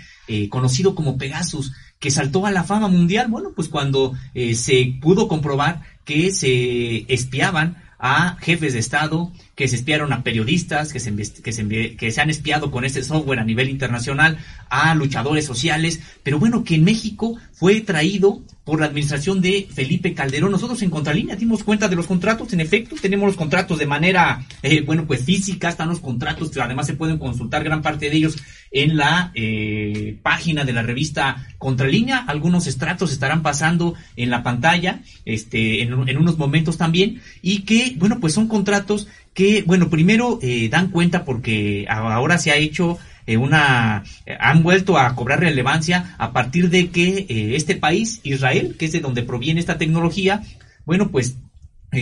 conocido 0.49 0.95
como 0.95 1.19
Pegasus, 1.19 1.73
que 1.99 2.13
saltó 2.13 2.47
a 2.47 2.53
la 2.53 2.63
fama 2.63 2.87
mundial, 2.87 3.27
bueno, 3.29 3.51
pues 3.57 3.69
cuando 3.69 4.15
se 4.55 4.95
pudo 5.01 5.27
comprobar 5.27 5.83
que 6.05 6.31
se 6.31 7.13
espiaban 7.13 7.83
a 8.01 8.37
jefes 8.41 8.73
de 8.73 8.79
Estado, 8.79 9.31
que 9.55 9.69
se 9.69 9.77
espiaron 9.77 10.13
a 10.13 10.23
periodistas, 10.23 10.93
que 10.93 11.01
se, 11.01 11.15
que 11.15 11.53
se, 11.53 11.97
que 11.97 12.11
se 12.11 12.21
han 12.21 12.31
espiado 12.31 12.71
con 12.71 12.85
este 12.85 13.05
software 13.05 13.41
a 13.41 13.45
nivel 13.45 13.69
internacional, 13.69 14.39
a 14.71 14.95
luchadores 14.95 15.45
sociales, 15.45 16.01
pero 16.23 16.39
bueno, 16.39 16.65
que 16.65 16.77
en 16.77 16.85
México 16.85 17.37
fue 17.53 17.81
traído 17.83 18.41
por 18.65 18.81
la 18.81 18.87
administración 18.87 19.41
de 19.41 19.69
Felipe 19.73 20.15
Calderón. 20.15 20.53
Nosotros 20.53 20.81
en 20.83 20.91
Contralínea 20.91 21.37
dimos 21.37 21.65
cuenta 21.65 21.89
de 21.89 21.97
los 21.97 22.07
contratos, 22.07 22.53
en 22.53 22.61
efecto, 22.61 22.97
tenemos 23.01 23.27
los 23.27 23.37
contratos 23.37 23.79
de 23.79 23.87
manera, 23.87 24.47
eh, 24.63 24.83
bueno, 24.83 25.07
pues 25.07 25.25
física, 25.25 25.69
están 25.69 25.89
los 25.89 26.01
contratos, 26.01 26.57
además 26.57 26.87
se 26.87 26.95
pueden 26.95 27.19
consultar 27.19 27.65
gran 27.65 27.83
parte 27.83 28.09
de 28.09 28.17
ellos 28.17 28.37
en 28.71 28.97
la 28.97 29.33
eh, 29.35 30.17
página 30.23 30.65
de 30.65 30.73
la 30.73 30.83
revista 30.83 31.47
Contralínea. 31.59 32.19
Algunos 32.19 32.67
extractos 32.67 33.13
estarán 33.13 33.43
pasando 33.43 33.95
en 34.17 34.31
la 34.31 34.43
pantalla, 34.43 35.01
este, 35.25 35.83
en, 35.83 36.09
en 36.09 36.17
unos 36.17 36.39
momentos 36.39 36.77
también, 36.79 37.21
y 37.43 37.63
que, 37.63 37.95
bueno, 37.99 38.21
pues 38.21 38.35
son 38.35 38.49
contratos 38.49 39.09
que, 39.35 39.63
bueno, 39.63 39.91
primero 39.91 40.39
eh, 40.43 40.69
dan 40.69 40.91
cuenta 40.91 41.25
porque 41.25 41.87
ahora 41.89 42.39
se 42.39 42.51
ha 42.51 42.57
hecho 42.57 42.99
eh, 43.31 43.37
una 43.37 44.03
eh, 44.27 44.37
han 44.41 44.65
vuelto 44.65 44.99
a 44.99 45.15
cobrar 45.15 45.39
relevancia 45.39 46.17
a 46.19 46.33
partir 46.33 46.69
de 46.69 46.89
que 46.91 47.27
eh, 47.29 47.55
este 47.55 47.77
país, 47.77 48.21
Israel, 48.25 48.75
que 48.77 48.87
es 48.87 48.93
de 48.93 48.99
donde 48.99 49.23
proviene 49.23 49.61
esta 49.61 49.79
tecnología, 49.79 50.43
bueno, 50.85 51.11
pues 51.11 51.37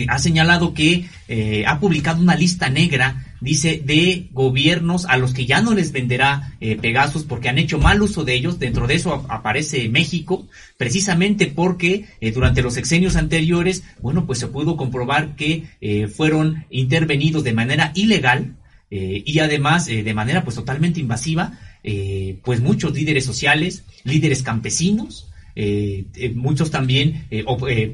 ha 0.07 0.19
señalado 0.19 0.75
que 0.75 1.07
ha 1.65 1.79
publicado 1.79 2.21
una 2.21 2.35
lista 2.35 2.69
negra, 2.69 3.25
dice, 3.41 3.81
de 3.83 4.27
gobiernos 4.31 5.05
a 5.05 5.17
los 5.17 5.33
que 5.33 5.45
ya 5.45 5.61
no 5.61 5.73
les 5.73 5.91
venderá 5.91 6.53
Pegasus 6.81 7.23
porque 7.23 7.49
han 7.49 7.57
hecho 7.57 7.79
mal 7.79 8.01
uso 8.01 8.23
de 8.23 8.33
ellos. 8.33 8.59
Dentro 8.59 8.87
de 8.87 8.95
eso 8.95 9.25
aparece 9.29 9.89
México, 9.89 10.47
precisamente 10.77 11.47
porque 11.47 12.05
durante 12.33 12.61
los 12.61 12.73
sexenios 12.73 13.15
anteriores, 13.15 13.83
bueno, 14.01 14.25
pues 14.25 14.39
se 14.39 14.47
pudo 14.47 14.77
comprobar 14.77 15.35
que 15.35 15.65
fueron 16.15 16.65
intervenidos 16.69 17.43
de 17.43 17.53
manera 17.53 17.91
ilegal 17.95 18.55
eh, 18.91 19.21
y 19.25 19.39
además 19.39 19.87
eh, 19.87 20.03
de 20.03 20.13
manera 20.13 20.43
pues 20.43 20.55
totalmente 20.55 20.99
invasiva, 20.99 21.59
eh, 21.83 22.39
pues 22.43 22.59
muchos 22.59 22.93
líderes 22.93 23.25
sociales, 23.25 23.83
líderes 24.03 24.43
campesinos, 24.43 25.25
muchos 26.35 26.71
también 26.71 27.25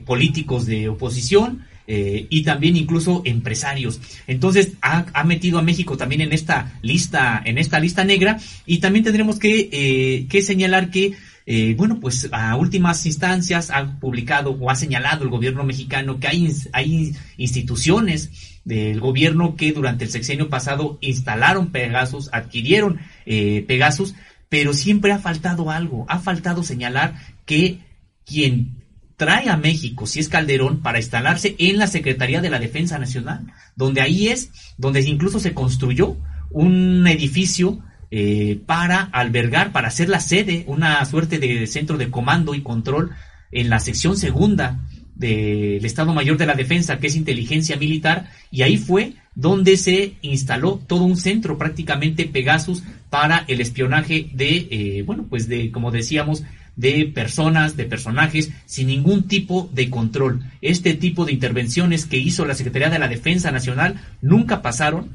políticos 0.06 0.68
de 0.68 0.88
oposición, 0.88 1.66
y 1.88 2.44
también 2.44 2.78
incluso 2.78 3.22
empresarios. 3.26 4.02
Entonces 4.28 4.74
ha, 4.82 5.06
ha, 5.14 5.24
metido 5.24 5.60
a 5.60 5.62
México 5.62 5.98
también 5.98 6.22
en 6.22 6.34
esta 6.34 6.80
lista, 6.82 7.42
en 7.46 7.58
esta 7.58 7.80
lista 7.80 8.04
negra, 8.04 8.40
y 8.66 8.80
también 8.80 9.06
tendremos 9.06 9.38
que, 9.38 10.28
que 10.30 10.42
señalar 10.42 10.90
que 10.90 11.14
eh, 11.48 11.76
bueno, 11.78 12.00
pues 12.00 12.28
a 12.32 12.56
últimas 12.56 13.06
instancias 13.06 13.70
ha 13.70 14.00
publicado 14.00 14.52
o 14.52 14.72
ha 14.72 14.76
señalado 14.76 15.24
el 15.24 15.30
gobierno 15.30 15.64
mexicano 15.64 16.20
que 16.20 16.28
hay, 16.28 16.52
hay 16.74 17.16
instituciones 17.38 18.32
del 18.64 19.00
gobierno 19.00 19.56
que 19.56 19.72
durante 19.72 20.06
el 20.06 20.10
sexenio 20.10 20.50
pasado 20.50 20.98
instalaron 21.02 21.72
Pegasus, 21.72 22.30
adquirieron 22.34 23.00
eh, 23.28 23.64
Pegasus, 23.68 24.16
pero 24.50 24.74
siempre 24.74 25.12
ha 25.12 25.20
faltado 25.20 25.70
algo, 25.70 26.06
ha 26.10 26.18
faltado 26.18 26.64
señalar 26.64 27.14
que 27.46 27.80
quien 28.26 28.85
trae 29.18 29.50
a 29.50 29.58
México, 29.58 30.06
si 30.06 30.20
es 30.20 30.30
Calderón, 30.30 30.82
para 30.82 31.00
instalarse 31.00 31.56
en 31.58 31.78
la 31.78 31.88
Secretaría 31.88 32.42
de 32.42 32.50
la 32.50 32.60
Defensa 32.60 33.00
Nacional, 33.00 33.46
donde 33.76 34.02
ahí 34.02 34.28
es, 34.28 34.52
donde 34.78 35.02
incluso 35.02 35.40
se 35.40 35.54
construyó 35.54 36.18
un 36.52 37.06
edificio 37.08 37.80
eh, 38.12 38.60
para 38.66 39.02
albergar, 39.02 39.72
para 39.72 39.88
hacer 39.88 40.10
la 40.10 40.20
sede, 40.20 40.64
una 40.68 41.04
suerte 41.06 41.40
de 41.40 41.68
centro 41.68 41.98
de 41.98 42.10
comando 42.10 42.56
y 42.56 42.62
control 42.62 43.12
en 43.52 43.70
la 43.70 43.80
sección 43.80 44.18
segunda 44.18 44.80
del 45.16 45.84
Estado 45.86 46.14
Mayor 46.14 46.38
de 46.38 46.46
la 46.46 46.56
Defensa, 46.56 47.00
que 47.00 47.08
es 47.08 47.16
inteligencia 47.16 47.78
militar, 47.78 48.30
y 48.52 48.62
ahí 48.64 48.78
fue 48.78 49.14
donde 49.34 49.78
se 49.78 50.16
instaló 50.22 50.80
todo 50.88 51.04
un 51.04 51.18
centro 51.18 51.58
prácticamente 51.58 52.26
Pegasus 52.26 52.84
para 53.10 53.46
el 53.48 53.62
espionaje 53.62 54.30
de, 54.34 54.68
eh, 54.70 55.04
bueno, 55.06 55.26
pues 55.30 55.48
de, 55.48 55.72
como 55.72 55.92
decíamos, 55.92 56.44
de 56.76 57.06
personas, 57.06 57.78
de 57.78 57.86
personajes, 57.86 58.52
sin 58.66 58.88
ningún 58.88 59.28
tipo 59.28 59.70
de 59.74 59.90
control. 59.90 60.44
Este 60.62 60.94
tipo 60.94 61.26
de 61.26 61.34
intervenciones 61.34 62.06
que 62.06 62.18
hizo 62.18 62.46
la 62.46 62.56
Secretaría 62.56 62.90
de 62.90 63.00
la 63.00 63.08
Defensa 63.08 63.52
Nacional 63.52 64.02
nunca 64.22 64.62
pasaron, 64.62 65.10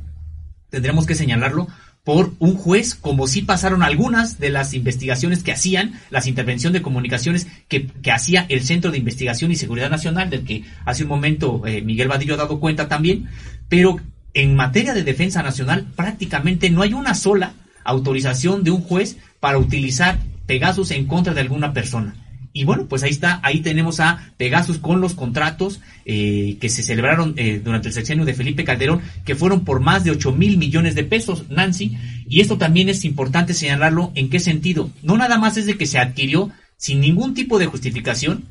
tendremos 0.71 1.07
que 1.07 1.15
señalarlo, 1.15 1.69
por 2.03 2.33
un 2.39 2.57
juez, 2.57 2.95
como 2.95 3.27
si 3.27 3.43
pasaron 3.43 3.83
algunas 3.83 4.39
de 4.39 4.49
las 4.49 4.73
investigaciones 4.73 5.43
que 5.43 5.53
hacían, 5.53 6.01
las 6.09 6.27
intervenciones 6.27 6.81
de 6.81 6.83
comunicaciones 6.83 7.47
que, 7.69 7.87
que 7.89 8.11
hacía 8.11 8.47
el 8.49 8.63
Centro 8.63 8.91
de 8.91 8.99
Investigación 8.99 9.51
y 9.51 9.57
Seguridad 9.57 9.91
Nacional, 9.91 10.31
del 10.31 10.45
que 10.45 10.65
hace 10.87 11.03
un 11.03 11.11
momento 11.11 11.67
eh, 11.67 11.83
Miguel 11.83 12.09
Vadillo 12.09 12.35
ha 12.35 12.39
dado 12.39 12.59
cuenta 12.59 12.89
también, 12.89 13.29
pero 13.69 14.01
en 14.33 14.55
materia 14.55 14.95
de 14.95 15.05
defensa 15.05 15.43
nacional 15.43 15.87
prácticamente 15.95 16.71
no 16.71 16.83
hay 16.83 16.95
una 16.95 17.15
sola 17.15 17.53
autorización 17.85 18.65
de 18.65 18.71
un 18.71 18.81
juez 18.81 19.19
para 19.41 19.59
utilizar 19.59 20.19
Pegasus 20.51 20.91
en 20.91 21.07
contra 21.07 21.33
de 21.33 21.43
alguna 21.43 21.73
persona. 21.73 22.17
y 22.53 22.65
bueno, 22.65 22.87
pues 22.89 23.05
ahí 23.05 23.11
está, 23.11 23.39
ahí 23.45 23.61
tenemos 23.61 24.01
a 24.01 24.33
Pegasus 24.37 24.79
con 24.79 25.01
los 25.01 25.15
contratos 25.15 25.81
eh, 26.05 26.57
que 26.61 26.69
se 26.69 26.83
celebraron 26.83 27.35
eh, 27.37 27.61
durante 27.63 27.87
el 27.87 27.95
sexenio 27.95 28.25
de 28.25 28.35
Felipe 28.35 28.65
Calderón, 28.65 29.01
que 29.25 29.37
fueron 29.37 29.65
por 29.65 29.79
más 29.79 30.03
de 30.03 30.11
8 30.11 30.33
mil 30.33 30.59
millones 30.59 30.97
de 30.97 31.05
pesos, 31.05 31.49
Nancy, 31.51 31.97
y 32.29 32.41
esto 32.41 32.59
también 32.59 32.89
es 32.89 33.05
importante 33.05 33.55
señalarlo, 33.55 34.11
¿en 34.17 34.29
qué 34.29 34.41
sentido? 34.41 34.91
No 35.05 35.17
nada 35.17 35.39
más 35.39 35.57
es 35.57 35.67
de 35.67 35.79
que 35.79 35.87
se 35.87 36.01
adquirió 36.01 36.51
sin 36.77 37.01
ningún 37.01 37.35
tipo 37.35 37.61
de 37.61 37.67
justificación 37.67 38.47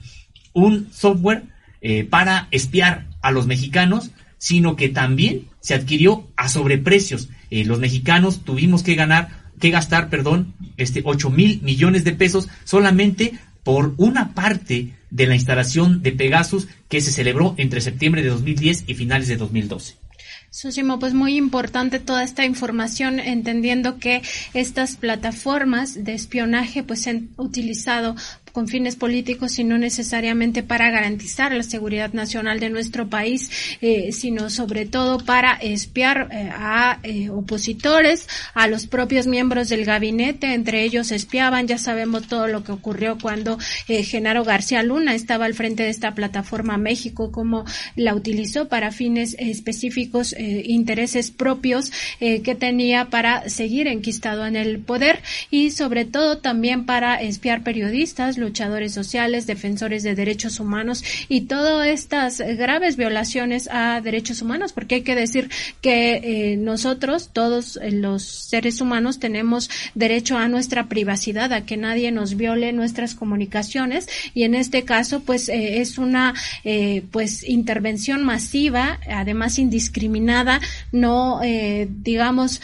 un 0.53 0.88
software 0.93 1.43
eh, 1.81 2.05
para 2.05 2.47
espiar 2.51 3.07
a 3.21 3.31
los 3.31 3.45
mexicanos, 3.45 4.11
sino 4.38 4.77
que 4.77 4.88
también 4.88 5.49
se 5.59 5.73
adquirió 5.73 6.30
a 6.38 6.47
sobreprecios. 6.47 7.27
los 7.51 7.80
mexicanos 7.80 8.45
tuvimos 8.45 8.84
que 8.84 8.95
ganar 8.95 9.38
que 9.60 9.69
gastar, 9.69 10.10
perdón, 10.10 10.53
este 10.77 11.02
8 11.03 11.30
mil 11.30 11.61
millones 11.61 12.03
de 12.03 12.14
pesos 12.14 12.48
solamente 12.64 13.34
por 13.64 13.94
una 13.98 14.34
parte 14.34 14.94
de 15.11 15.27
la 15.27 15.36
instalación 15.36 16.02
de 16.02 16.11
Pegasus 16.11 16.68
que 16.88 17.02
se 17.02 17.11
celebró 17.11 17.56
entre 17.57 17.81
septiembre 17.81 18.22
de 18.22 18.30
2010 18.30 18.86
y 18.88 18.94
finales 18.94 19.27
de 19.27 19.38
2012. 19.38 19.95
Susimo, 20.52 20.98
pues 20.98 21.14
muy 21.14 21.38
importante 21.38 21.99
toda 21.99 22.23
esta 22.23 22.44
información, 22.44 23.19
entendiendo 23.19 23.99
que 23.99 24.23
estas 24.56 24.95
plataformas 24.95 26.03
de 26.03 26.15
espionaje 26.15 26.81
pues 26.81 27.03
se 27.03 27.11
han 27.11 27.30
utilizado 27.38 28.15
con 28.60 28.68
fines 28.68 28.98
políticos, 28.98 29.53
sino 29.53 29.77
necesariamente 29.77 30.64
para 30.64 30.91
garantizar 30.91 31.53
la 31.53 31.64
seguridad 31.64 32.11
nacional 32.11 32.60
de 32.60 32.69
nuestro 32.69 33.07
país, 33.07 33.49
eh, 33.80 34.11
sino 34.11 34.49
sobre 34.49 34.86
todo 34.86 35.18
para 35.18 35.53
espiar 35.53 36.27
eh, 36.30 36.49
a 36.52 36.99
eh, 37.03 37.30
opositores, 37.30 38.27
a 38.53 38.68
los 38.68 38.86
propios 38.86 39.27
miembros 39.27 39.69
del 39.69 39.86
gabinete, 39.86 40.53
entre 40.53 40.84
ellos 40.84 41.14
espiaban, 41.14 41.68
ya 41.68 41.77
sabemos 41.77 42.27
todo 42.27 42.48
lo 42.48 42.65
que 42.65 42.73
ocurrió 42.73 43.18
cuando 43.18 43.57
Genaro 43.88 44.44
García 44.44 44.84
Luna 44.84 45.15
estaba 45.15 45.45
al 45.45 45.53
frente 45.53 45.84
de 45.84 45.90
esta 45.90 46.14
plataforma 46.14 46.77
México, 46.77 47.31
cómo 47.31 47.64
la 47.95 48.14
utilizó 48.14 48.68
para 48.68 48.91
fines 48.91 49.38
específicos, 49.40 50.36
intereses 50.38 51.31
propios 51.31 51.94
que 52.19 52.57
tenía 52.60 53.06
para 53.06 53.48
seguir 53.48 53.88
enquistado 53.88 54.45
en 54.45 54.57
el 54.57 54.80
poder 54.80 55.22
y 55.49 55.72
sobre 55.72 56.03
todo 56.03 56.40
también 56.40 56.86
para 56.86 57.22
espiar 57.22 57.64
periodistas, 57.64 58.38
luchadores 58.49 58.93
sociales, 58.93 59.45
defensores 59.45 60.01
de 60.01 60.15
derechos 60.15 60.59
humanos 60.59 61.03
y 61.27 61.41
todas 61.41 61.88
estas 61.88 62.39
graves 62.39 62.97
violaciones 62.97 63.69
a 63.71 64.01
derechos 64.01 64.41
humanos, 64.41 64.73
porque 64.73 64.95
hay 64.95 65.01
que 65.01 65.13
decir 65.13 65.51
que 65.81 66.15
eh, 66.15 66.57
nosotros, 66.57 67.30
todos 67.31 67.77
eh, 67.77 67.91
los 67.91 68.23
seres 68.23 68.81
humanos, 68.81 69.19
tenemos 69.19 69.69
derecho 69.93 70.35
a 70.39 70.47
nuestra 70.47 70.89
privacidad, 70.89 71.53
a 71.53 71.63
que 71.67 71.77
nadie 71.77 72.11
nos 72.11 72.35
viole 72.35 72.73
nuestras 72.73 73.13
comunicaciones 73.13 74.07
y 74.34 74.43
en 74.43 74.55
este 74.55 74.84
caso, 74.84 75.19
pues 75.19 75.47
eh, 75.47 75.80
es 75.81 75.99
una 75.99 76.34
pues 77.11 77.47
intervención 77.47 78.23
masiva, 78.23 78.99
además 79.07 79.59
indiscriminada, 79.59 80.59
no 80.91 81.41
digamos 81.88 82.61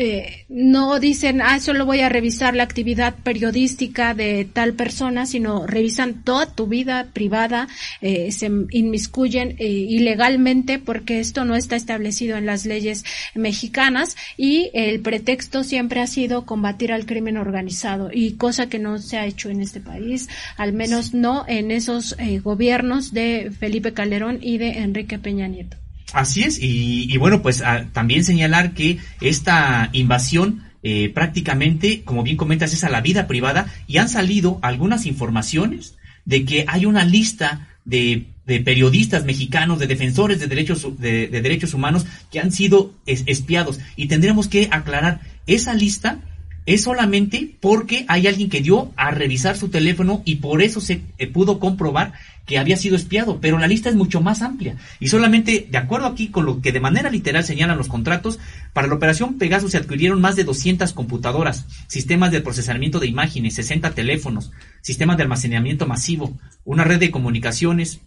eh, 0.00 0.46
no 0.48 1.00
dicen, 1.00 1.42
ah, 1.42 1.58
solo 1.58 1.84
voy 1.84 2.02
a 2.02 2.08
revisar 2.08 2.54
la 2.54 2.62
actividad 2.62 3.16
periodística 3.16 4.14
de 4.14 4.44
tal 4.44 4.74
persona, 4.74 5.26
sino 5.26 5.66
revisan 5.66 6.22
toda 6.22 6.46
tu 6.54 6.68
vida 6.68 7.08
privada, 7.12 7.66
eh, 8.00 8.30
se 8.30 8.48
inmiscuyen 8.70 9.56
eh, 9.58 9.66
ilegalmente 9.66 10.78
porque 10.78 11.18
esto 11.18 11.44
no 11.44 11.56
está 11.56 11.74
establecido 11.74 12.36
en 12.36 12.46
las 12.46 12.64
leyes 12.64 13.04
mexicanas 13.34 14.16
y 14.36 14.70
el 14.72 15.00
pretexto 15.00 15.64
siempre 15.64 16.00
ha 16.00 16.06
sido 16.06 16.46
combatir 16.46 16.92
al 16.92 17.04
crimen 17.04 17.36
organizado 17.36 18.10
y 18.12 18.34
cosa 18.34 18.68
que 18.68 18.78
no 18.78 18.98
se 18.98 19.18
ha 19.18 19.26
hecho 19.26 19.50
en 19.50 19.60
este 19.60 19.80
país, 19.80 20.28
al 20.56 20.72
menos 20.72 21.12
no 21.12 21.44
en 21.48 21.72
esos 21.72 22.16
gobiernos 22.44 23.12
de 23.12 23.50
Felipe 23.58 23.92
Calderón 23.94 24.38
y 24.40 24.58
de 24.58 24.78
Enrique 24.78 25.18
Peña 25.18 25.48
Nieto. 25.48 25.76
Así 26.12 26.42
es, 26.42 26.58
y, 26.60 27.14
bueno, 27.18 27.42
pues 27.42 27.62
ah, 27.62 27.86
también 27.92 28.24
señalar 28.24 28.72
que 28.72 28.98
esta 29.20 29.90
invasión 29.92 30.64
eh, 30.82 31.10
prácticamente, 31.10 32.02
como 32.02 32.22
bien 32.22 32.36
comentas, 32.36 32.72
es 32.72 32.84
a 32.84 32.88
la 32.88 33.00
vida 33.02 33.26
privada 33.26 33.66
y 33.86 33.98
han 33.98 34.08
salido 34.08 34.58
algunas 34.62 35.04
informaciones 35.06 35.96
de 36.24 36.44
que 36.44 36.64
hay 36.66 36.86
una 36.86 37.04
lista 37.04 37.68
de, 37.84 38.26
periodistas 38.46 39.24
mexicanos, 39.24 39.78
de 39.78 39.86
defensores 39.86 40.40
de 40.40 40.46
derechos, 40.46 40.98
de, 40.98 41.28
derechos 41.28 41.74
humanos 41.74 42.06
que 42.30 42.40
han 42.40 42.52
sido 42.52 42.94
espiados. 43.04 43.80
Y 43.96 44.06
tendremos 44.06 44.48
que 44.48 44.68
aclarar, 44.70 45.20
esa 45.46 45.74
lista 45.74 46.20
es 46.68 46.82
solamente 46.82 47.56
porque 47.60 48.04
hay 48.08 48.26
alguien 48.26 48.50
que 48.50 48.60
dio 48.60 48.92
a 48.96 49.10
revisar 49.10 49.56
su 49.56 49.70
teléfono 49.70 50.20
y 50.26 50.36
por 50.36 50.60
eso 50.60 50.82
se 50.82 51.00
eh, 51.16 51.26
pudo 51.26 51.58
comprobar 51.58 52.12
que 52.44 52.58
había 52.58 52.76
sido 52.76 52.94
espiado, 52.94 53.40
pero 53.40 53.58
la 53.58 53.66
lista 53.66 53.88
es 53.88 53.94
mucho 53.94 54.20
más 54.20 54.42
amplia. 54.42 54.76
Y 55.00 55.08
solamente, 55.08 55.66
de 55.70 55.78
acuerdo 55.78 56.06
aquí 56.06 56.28
con 56.28 56.44
lo 56.44 56.60
que 56.60 56.72
de 56.72 56.80
manera 56.80 57.08
literal 57.08 57.42
señalan 57.42 57.78
los 57.78 57.88
contratos, 57.88 58.38
para 58.74 58.86
la 58.86 58.94
operación 58.94 59.38
Pegasus 59.38 59.70
se 59.70 59.78
adquirieron 59.78 60.20
más 60.20 60.36
de 60.36 60.44
200 60.44 60.92
computadoras, 60.92 61.64
sistemas 61.86 62.32
de 62.32 62.42
procesamiento 62.42 63.00
de 63.00 63.06
imágenes, 63.06 63.54
60 63.54 63.94
teléfonos, 63.94 64.50
sistemas 64.82 65.16
de 65.16 65.22
almacenamiento 65.22 65.86
masivo, 65.86 66.36
una 66.64 66.84
red 66.84 67.00
de 67.00 67.10
comunicaciones, 67.10 68.00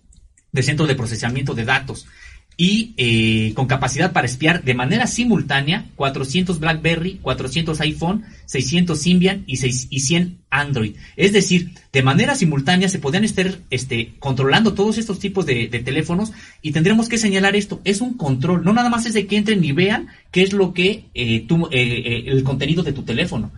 de 0.52 0.62
centros 0.62 0.88
de 0.88 0.94
procesamiento 0.94 1.56
de 1.56 1.66
datos, 1.66 2.06
y 2.58 2.94
eh, 2.98 3.54
con 3.56 3.66
capacidad 3.66 4.12
para 4.12 4.28
espiar 4.28 4.64
de 4.64 4.74
manera 4.74 5.08
simultánea 5.08 5.86
400 5.96 6.60
BlackBerry, 6.60 7.20
400 7.22 7.80
iPhone, 7.82 8.24
600 8.46 9.00
Symbian 9.00 9.44
y, 9.48 9.58
6, 9.58 9.88
y 9.90 10.00
100 10.02 10.38
Android. 10.50 10.96
Es 11.16 11.34
decir, 11.34 11.72
de 11.92 12.04
manera 12.04 12.36
simultánea 12.36 12.90
se 12.90 13.00
podían 13.00 13.24
estar 13.24 13.58
este, 13.70 14.14
controlando 14.20 14.74
todos 14.74 14.98
estos 14.98 15.20
tipos 15.20 15.46
de, 15.46 15.68
teléfonos 15.70 16.34
y 16.62 16.72
tendremos 16.72 17.10
que 17.10 17.18
señalar 17.18 17.56
esto. 17.56 17.82
Es 17.84 18.02
un 18.02 18.16
control, 18.16 18.64
no 18.64 18.74
nada 18.74 18.90
más 18.90 19.06
es 19.06 19.14
de 19.14 19.26
que 19.26 19.38
entren 19.38 19.64
y 19.64 19.72
vean 19.72 20.10
qué 20.32 20.44
es 20.44 20.54
lo 20.54 20.74
que 20.74 21.06
eh, 21.14 21.46
tu, 21.48 21.68
eh, 21.72 22.26
el 22.28 22.44
contenido 22.44 22.84
de 22.84 22.94
tu 22.94 23.04
teléfono. 23.04 23.52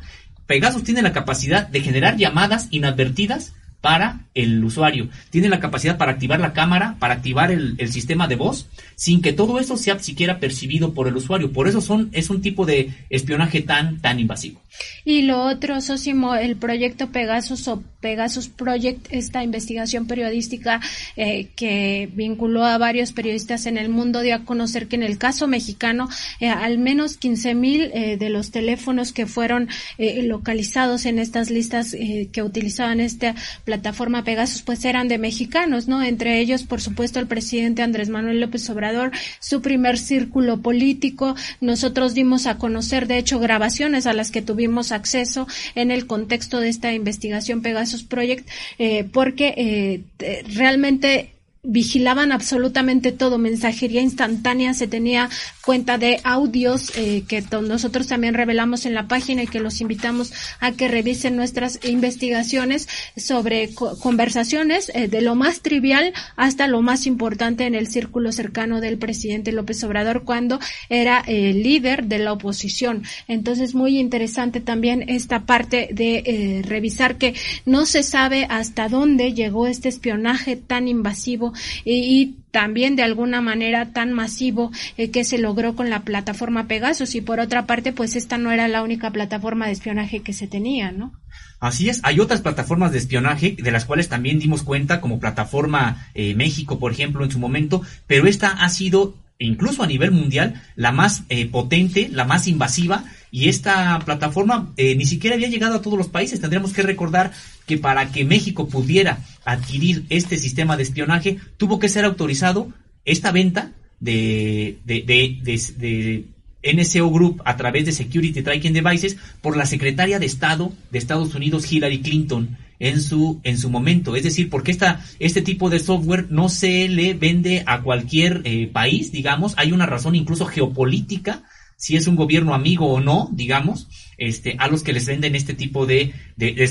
Pegasus 0.45 0.83
tiene 0.83 1.01
la 1.01 1.13
capacidad 1.13 1.67
de 1.67 1.81
generar 1.81 2.17
llamadas 2.17 2.67
inadvertidas 2.71 3.53
para 3.83 4.21
el 4.33 4.63
usuario. 4.63 5.09
Tiene 5.29 5.49
la 5.49 5.59
capacidad 5.59 5.97
para 5.97 6.13
activar 6.13 6.39
la 6.39 6.53
cámara, 6.53 6.95
para 6.99 7.15
activar 7.15 7.51
el, 7.51 7.75
sistema 7.91 8.29
de 8.29 8.37
voz, 8.37 8.67
sin 8.95 9.21
que 9.21 9.33
todo 9.33 9.59
eso 9.59 9.75
sea 9.75 9.99
siquiera 9.99 10.39
percibido 10.39 10.93
por 10.93 11.09
el 11.09 11.17
usuario. 11.17 11.51
Por 11.51 11.67
eso 11.67 11.81
son, 11.81 12.07
es 12.13 12.29
un 12.29 12.41
tipo 12.41 12.65
de 12.65 12.93
espionaje 13.09 13.59
tan, 13.59 13.99
tan 13.99 14.21
invasivo. 14.21 14.61
Y 15.05 15.23
lo 15.23 15.43
otro, 15.43 15.81
Sosimo, 15.81 16.33
el 16.35 16.55
proyecto 16.55 17.11
Pegasus 17.11 17.67
o 17.67 17.83
Pegasus 17.99 18.47
Project, 18.47 19.07
esta 19.11 19.43
investigación 19.43 20.07
periodística 20.07 20.79
eh, 21.15 21.49
que 21.55 22.09
vinculó 22.13 22.63
a 22.63 22.77
varios 22.77 23.11
periodistas 23.11 23.65
en 23.65 23.77
el 23.77 23.89
mundo, 23.89 24.21
dio 24.21 24.35
a 24.35 24.45
conocer 24.45 24.87
que 24.87 24.95
en 24.95 25.03
el 25.03 25.17
caso 25.17 25.47
mexicano, 25.47 26.09
eh, 26.39 26.47
al 26.47 26.77
menos 26.77 27.17
15 27.17 27.53
mil 27.53 27.91
eh, 27.93 28.17
de 28.17 28.29
los 28.29 28.51
teléfonos 28.51 29.11
que 29.11 29.25
fueron 29.25 29.67
localizados 29.97 31.05
en 31.05 31.19
estas 31.19 31.49
listas 31.49 31.95
que 32.31 32.43
utilizaban 32.43 32.99
esta 32.99 33.35
plataforma 33.73 34.23
Pegasus, 34.23 34.61
pues 34.61 34.85
eran 34.85 35.07
de 35.07 35.17
mexicanos, 35.17 35.87
¿no? 35.87 36.03
Entre 36.03 36.39
ellos, 36.39 36.63
por 36.63 36.79
supuesto, 36.79 37.19
el 37.19 37.25
presidente 37.25 37.81
Andrés 37.81 38.09
Manuel 38.09 38.39
López 38.39 38.69
Obrador, 38.69 39.11
su 39.39 39.63
primer 39.63 39.97
círculo 39.97 40.61
político. 40.61 41.35
Nosotros 41.59 42.13
dimos 42.13 42.45
a 42.45 42.59
conocer, 42.59 43.07
de 43.07 43.17
hecho, 43.17 43.39
grabaciones 43.39 44.05
a 44.05 44.13
las 44.13 44.29
que 44.29 44.43
tuvimos 44.43 44.91
acceso 44.91 45.47
en 45.73 45.89
el 45.89 46.05
contexto 46.05 46.59
de 46.59 46.69
esta 46.69 46.93
investigación 46.93 47.63
Pegasus 47.63 48.03
Project, 48.03 48.47
eh, 48.77 49.05
porque 49.11 50.05
eh, 50.19 50.43
realmente 50.53 51.32
vigilaban 51.63 52.33
absolutamente 52.33 53.13
todo, 53.13 53.37
mensajería 53.37 54.01
instantánea, 54.01 54.73
se 54.73 54.85
tenía 54.87 55.29
cuenta 55.65 55.97
de 55.97 56.19
audios 56.25 56.91
eh, 56.97 57.23
que 57.25 57.41
nosotros 57.61 58.07
también 58.07 58.33
revelamos 58.33 58.85
en 58.85 58.93
la 58.93 59.07
página 59.07 59.43
y 59.43 59.47
que 59.47 59.61
los 59.61 59.79
invitamos 59.79 60.33
a 60.59 60.73
que 60.73 60.89
revisen 60.89 61.37
nuestras 61.37 61.79
investigaciones 61.85 62.89
sobre 63.15 63.73
conversaciones 63.73 64.91
eh, 64.93 65.07
de 65.07 65.21
lo 65.21 65.35
más 65.35 65.61
trivial 65.61 66.13
hasta 66.35 66.67
lo 66.67 66.81
más 66.81 67.07
importante 67.07 67.65
en 67.65 67.75
el 67.75 67.87
círculo 67.87 68.33
cercano 68.33 68.81
del 68.81 68.97
presidente 68.97 69.53
López 69.53 69.81
Obrador 69.85 70.23
cuando 70.23 70.59
era 70.89 71.23
el 71.25 71.63
líder 71.63 72.05
de 72.05 72.19
la 72.19 72.33
oposición. 72.33 73.03
Entonces, 73.29 73.73
muy 73.73 73.99
interesante 73.99 74.59
también 74.59 75.05
esta 75.07 75.45
parte 75.45 75.87
de 75.93 76.23
eh, 76.25 76.61
revisar 76.63 77.17
que 77.17 77.35
no 77.65 77.85
se 77.85 78.03
sabe 78.03 78.47
hasta 78.49 78.89
dónde 78.89 79.33
llegó 79.33 79.67
este 79.67 79.87
espionaje 79.87 80.57
tan 80.57 80.89
invasivo 80.89 81.52
y, 81.85 82.37
también 82.51 82.95
de 82.95 83.01
alguna 83.01 83.41
manera 83.41 83.93
tan 83.93 84.13
masivo 84.13 84.71
eh, 84.95 85.09
que 85.09 85.23
se 85.23 85.39
logró 85.39 85.75
con 85.75 85.89
la 85.89 86.03
plataforma 86.03 86.67
Pegasus 86.67 87.15
y 87.15 87.21
por 87.21 87.39
otra 87.39 87.65
parte 87.65 87.93
pues 87.93 88.15
esta 88.15 88.37
no 88.37 88.51
era 88.51 88.67
la 88.67 88.83
única 88.83 89.09
plataforma 89.09 89.65
de 89.65 89.71
espionaje 89.71 90.19
que 90.19 90.33
se 90.33 90.45
tenía, 90.45 90.91
¿no? 90.91 91.13
Así 91.59 91.89
es, 91.89 92.01
hay 92.03 92.19
otras 92.19 92.41
plataformas 92.41 92.91
de 92.91 92.99
espionaje 92.99 93.55
de 93.57 93.71
las 93.71 93.85
cuales 93.85 94.07
también 94.07 94.37
dimos 94.37 94.61
cuenta 94.61 95.01
como 95.01 95.19
plataforma 95.19 96.07
eh, 96.13 96.35
México, 96.35 96.77
por 96.77 96.91
ejemplo, 96.91 97.23
en 97.23 97.31
su 97.31 97.39
momento, 97.39 97.81
pero 98.05 98.27
esta 98.27 98.49
ha 98.49 98.69
sido 98.69 99.15
incluso 99.39 99.83
a 99.83 99.87
nivel 99.87 100.11
mundial 100.11 100.61
la 100.75 100.91
más 100.91 101.23
eh, 101.29 101.47
potente, 101.47 102.09
la 102.11 102.25
más 102.25 102.47
invasiva 102.47 103.05
y 103.33 103.49
esta 103.49 103.99
plataforma 104.05 104.71
eh, 104.77 104.95
ni 104.95 105.07
siquiera 105.07 105.35
había 105.35 105.47
llegado 105.47 105.73
a 105.73 105.81
todos 105.81 105.97
los 105.97 106.07
países. 106.07 106.39
Tendríamos 106.39 106.71
que 106.71 106.83
recordar 106.83 107.31
que 107.65 107.79
para 107.79 108.11
que 108.11 108.25
México 108.25 108.67
pudiera 108.67 109.25
adquirir 109.43 110.05
este 110.09 110.37
sistema 110.37 110.77
de 110.77 110.83
espionaje, 110.83 111.39
tuvo 111.57 111.79
que 111.79 111.89
ser 111.89 112.05
autorizado 112.05 112.71
esta 113.05 113.31
venta 113.31 113.71
de, 113.99 114.77
de, 114.85 115.01
de, 115.01 116.25
de 116.61 116.75
NSO 116.75 117.09
Group 117.09 117.41
a 117.43 117.57
través 117.57 117.87
de 117.87 117.91
Security 117.91 118.43
Tracking 118.43 118.71
Devices 118.71 119.17
por 119.41 119.57
la 119.57 119.65
secretaria 119.65 120.19
de 120.19 120.27
Estado 120.27 120.71
de 120.91 120.99
Estados 120.99 121.33
Unidos, 121.33 121.71
Hillary 121.71 122.01
Clinton, 122.01 122.55
en 122.77 123.01
su, 123.01 123.41
en 123.43 123.57
su 123.57 123.71
momento. 123.71 124.15
Es 124.15 124.21
decir, 124.21 124.51
porque 124.51 124.69
esta, 124.69 125.03
este 125.17 125.41
tipo 125.41 125.71
de 125.71 125.79
software 125.79 126.27
no 126.29 126.49
se 126.49 126.87
le 126.87 127.15
vende 127.15 127.63
a 127.65 127.81
cualquier 127.81 128.41
eh, 128.43 128.67
país, 128.67 129.11
digamos. 129.11 129.55
Hay 129.57 129.71
una 129.71 129.87
razón 129.87 130.13
incluso 130.13 130.45
geopolítica 130.45 131.41
si 131.83 131.97
es 131.97 132.07
un 132.07 132.15
gobierno 132.15 132.53
amigo 132.53 132.87
o 132.87 133.01
no, 133.01 133.27
digamos, 133.33 133.89
este, 134.17 134.55
a 134.57 134.69
los 134.69 134.83
que 134.83 134.93
les 134.93 135.05
venden 135.05 135.35
este 135.35 135.53
tipo 135.53 135.85
de, 135.85 136.13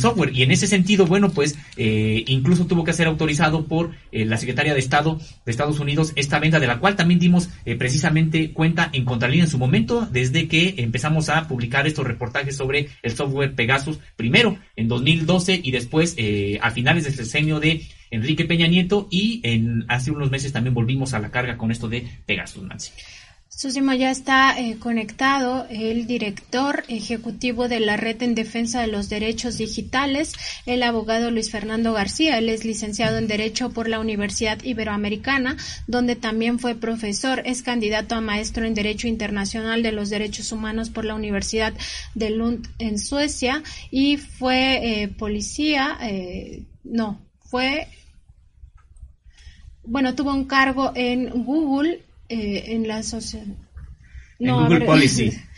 software. 0.00 0.34
Y 0.34 0.42
en 0.42 0.50
ese 0.50 0.66
sentido, 0.66 1.04
bueno, 1.04 1.28
pues 1.32 1.58
eh, 1.76 2.24
incluso 2.28 2.64
tuvo 2.64 2.82
que 2.82 2.94
ser 2.94 3.08
autorizado 3.08 3.66
por 3.66 3.90
eh, 4.10 4.24
la 4.24 4.38
Secretaria 4.38 4.72
de 4.72 4.80
Estado 4.80 5.20
de 5.44 5.52
Estados 5.52 5.80
Unidos 5.80 6.14
esta 6.16 6.38
venta, 6.38 6.60
de 6.60 6.66
la 6.66 6.78
cual 6.78 6.96
también 6.96 7.20
dimos 7.20 7.50
eh, 7.66 7.76
precisamente 7.76 8.52
cuenta 8.54 8.88
en 8.94 9.04
Contralínea 9.04 9.44
en 9.44 9.50
su 9.50 9.58
momento, 9.58 10.08
desde 10.10 10.48
que 10.48 10.76
empezamos 10.78 11.28
a 11.28 11.46
publicar 11.46 11.86
estos 11.86 12.06
reportajes 12.06 12.56
sobre 12.56 12.88
el 13.02 13.14
software 13.14 13.54
Pegasus, 13.54 13.98
primero 14.16 14.56
en 14.76 14.88
2012 14.88 15.60
y 15.62 15.72
después 15.72 16.16
a 16.62 16.70
finales 16.70 17.04
del 17.04 17.12
sexenio 17.12 17.60
de 17.60 17.82
Enrique 18.10 18.46
Peña 18.46 18.66
Nieto 18.66 19.08
y 19.10 19.42
en 19.42 19.84
hace 19.88 20.10
unos 20.10 20.30
meses 20.30 20.54
también 20.54 20.72
volvimos 20.72 21.12
a 21.12 21.18
la 21.18 21.30
carga 21.30 21.58
con 21.58 21.70
esto 21.70 21.86
de 21.86 22.06
Pegasus, 22.24 22.62
Nancy. 22.62 22.92
Susimo, 23.54 23.92
ya 23.92 24.10
está 24.10 24.58
eh, 24.58 24.78
conectado 24.78 25.66
el 25.68 26.06
director 26.06 26.84
ejecutivo 26.88 27.68
de 27.68 27.80
la 27.80 27.98
Red 27.98 28.22
en 28.22 28.34
Defensa 28.34 28.80
de 28.80 28.86
los 28.86 29.10
Derechos 29.10 29.58
Digitales, 29.58 30.32
el 30.64 30.82
abogado 30.82 31.30
Luis 31.30 31.50
Fernando 31.50 31.92
García. 31.92 32.38
Él 32.38 32.48
es 32.48 32.64
licenciado 32.64 33.18
en 33.18 33.28
Derecho 33.28 33.70
por 33.70 33.88
la 33.88 34.00
Universidad 34.00 34.60
Iberoamericana, 34.64 35.58
donde 35.86 36.16
también 36.16 36.58
fue 36.58 36.74
profesor. 36.74 37.42
Es 37.44 37.62
candidato 37.62 38.14
a 38.14 38.22
maestro 38.22 38.64
en 38.64 38.72
Derecho 38.72 39.06
Internacional 39.06 39.82
de 39.82 39.92
los 39.92 40.08
Derechos 40.08 40.50
Humanos 40.50 40.88
por 40.88 41.04
la 41.04 41.14
Universidad 41.14 41.74
de 42.14 42.30
Lund 42.30 42.66
en 42.78 42.98
Suecia 42.98 43.62
y 43.90 44.16
fue 44.16 45.02
eh, 45.02 45.08
policía, 45.08 45.98
eh, 46.00 46.64
no, 46.84 47.20
fue, 47.38 47.86
bueno, 49.84 50.14
tuvo 50.14 50.32
un 50.32 50.46
cargo 50.46 50.92
en 50.94 51.44
Google 51.44 52.02
eh, 52.28 52.64
en 52.68 52.88
la 52.88 52.98
asociación. 52.98 53.56
No, 54.38 54.64
Google 54.64 54.86
Policy. 54.86 55.32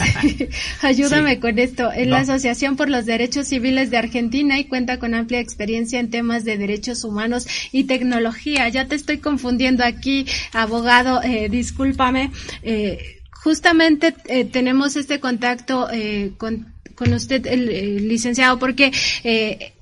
ayúdame 0.82 1.40
con 1.40 1.58
esto. 1.58 1.92
En 1.92 2.10
la 2.10 2.20
Asociación 2.20 2.76
por 2.76 2.88
los 2.88 3.06
Derechos 3.06 3.48
Civiles 3.48 3.90
de 3.90 3.98
Argentina 3.98 4.58
y 4.58 4.64
cuenta 4.64 4.98
con 4.98 5.14
amplia 5.14 5.40
experiencia 5.40 6.00
en 6.00 6.10
temas 6.10 6.44
de 6.44 6.56
derechos 6.56 7.04
humanos 7.04 7.46
y 7.72 7.84
tecnología. 7.84 8.68
Ya 8.68 8.86
te 8.86 8.94
estoy 8.94 9.18
confundiendo 9.18 9.84
aquí, 9.84 10.26
abogado, 10.52 11.22
eh, 11.22 11.48
discúlpame. 11.50 12.30
Eh, 12.62 13.20
justamente 13.42 14.14
eh, 14.26 14.44
tenemos 14.44 14.96
este 14.96 15.20
contacto 15.20 15.88
eh, 15.90 16.32
con, 16.36 16.74
con 16.94 17.12
usted, 17.12 17.46
el, 17.46 18.08
licenciado, 18.08 18.58
porque 18.58 18.92
eh, 19.24 19.72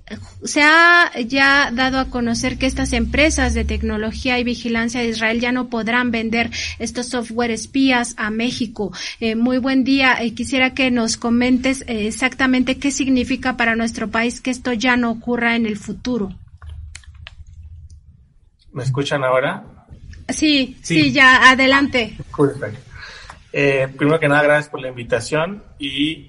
se 0.44 0.62
ha 0.62 1.10
ya 1.26 1.70
dado 1.72 1.98
a 1.98 2.10
conocer 2.10 2.58
que 2.58 2.66
estas 2.66 2.92
empresas 2.92 3.54
de 3.54 3.64
tecnología 3.64 4.38
y 4.38 4.44
vigilancia 4.44 5.00
de 5.00 5.08
Israel 5.08 5.40
ya 5.40 5.52
no 5.52 5.68
podrán 5.68 6.10
vender 6.10 6.50
estos 6.78 7.08
software 7.08 7.50
espías 7.50 8.14
a 8.16 8.30
México. 8.30 8.92
Eh, 9.20 9.34
muy 9.34 9.58
buen 9.58 9.84
día. 9.84 10.22
Eh, 10.22 10.34
quisiera 10.34 10.74
que 10.74 10.90
nos 10.90 11.16
comentes 11.16 11.82
eh, 11.82 12.06
exactamente 12.06 12.78
qué 12.78 12.90
significa 12.90 13.56
para 13.56 13.76
nuestro 13.76 14.08
país 14.08 14.40
que 14.40 14.50
esto 14.50 14.72
ya 14.72 14.96
no 14.96 15.10
ocurra 15.10 15.56
en 15.56 15.66
el 15.66 15.76
futuro. 15.76 16.30
¿Me 18.72 18.82
escuchan 18.84 19.24
ahora? 19.24 19.64
Sí, 20.28 20.76
sí, 20.82 21.10
ya, 21.10 21.50
adelante. 21.50 22.16
primero 23.96 24.20
que 24.20 24.28
nada, 24.28 24.42
gracias 24.42 24.68
por 24.68 24.80
la 24.80 24.88
invitación 24.88 25.64
y 25.78 26.28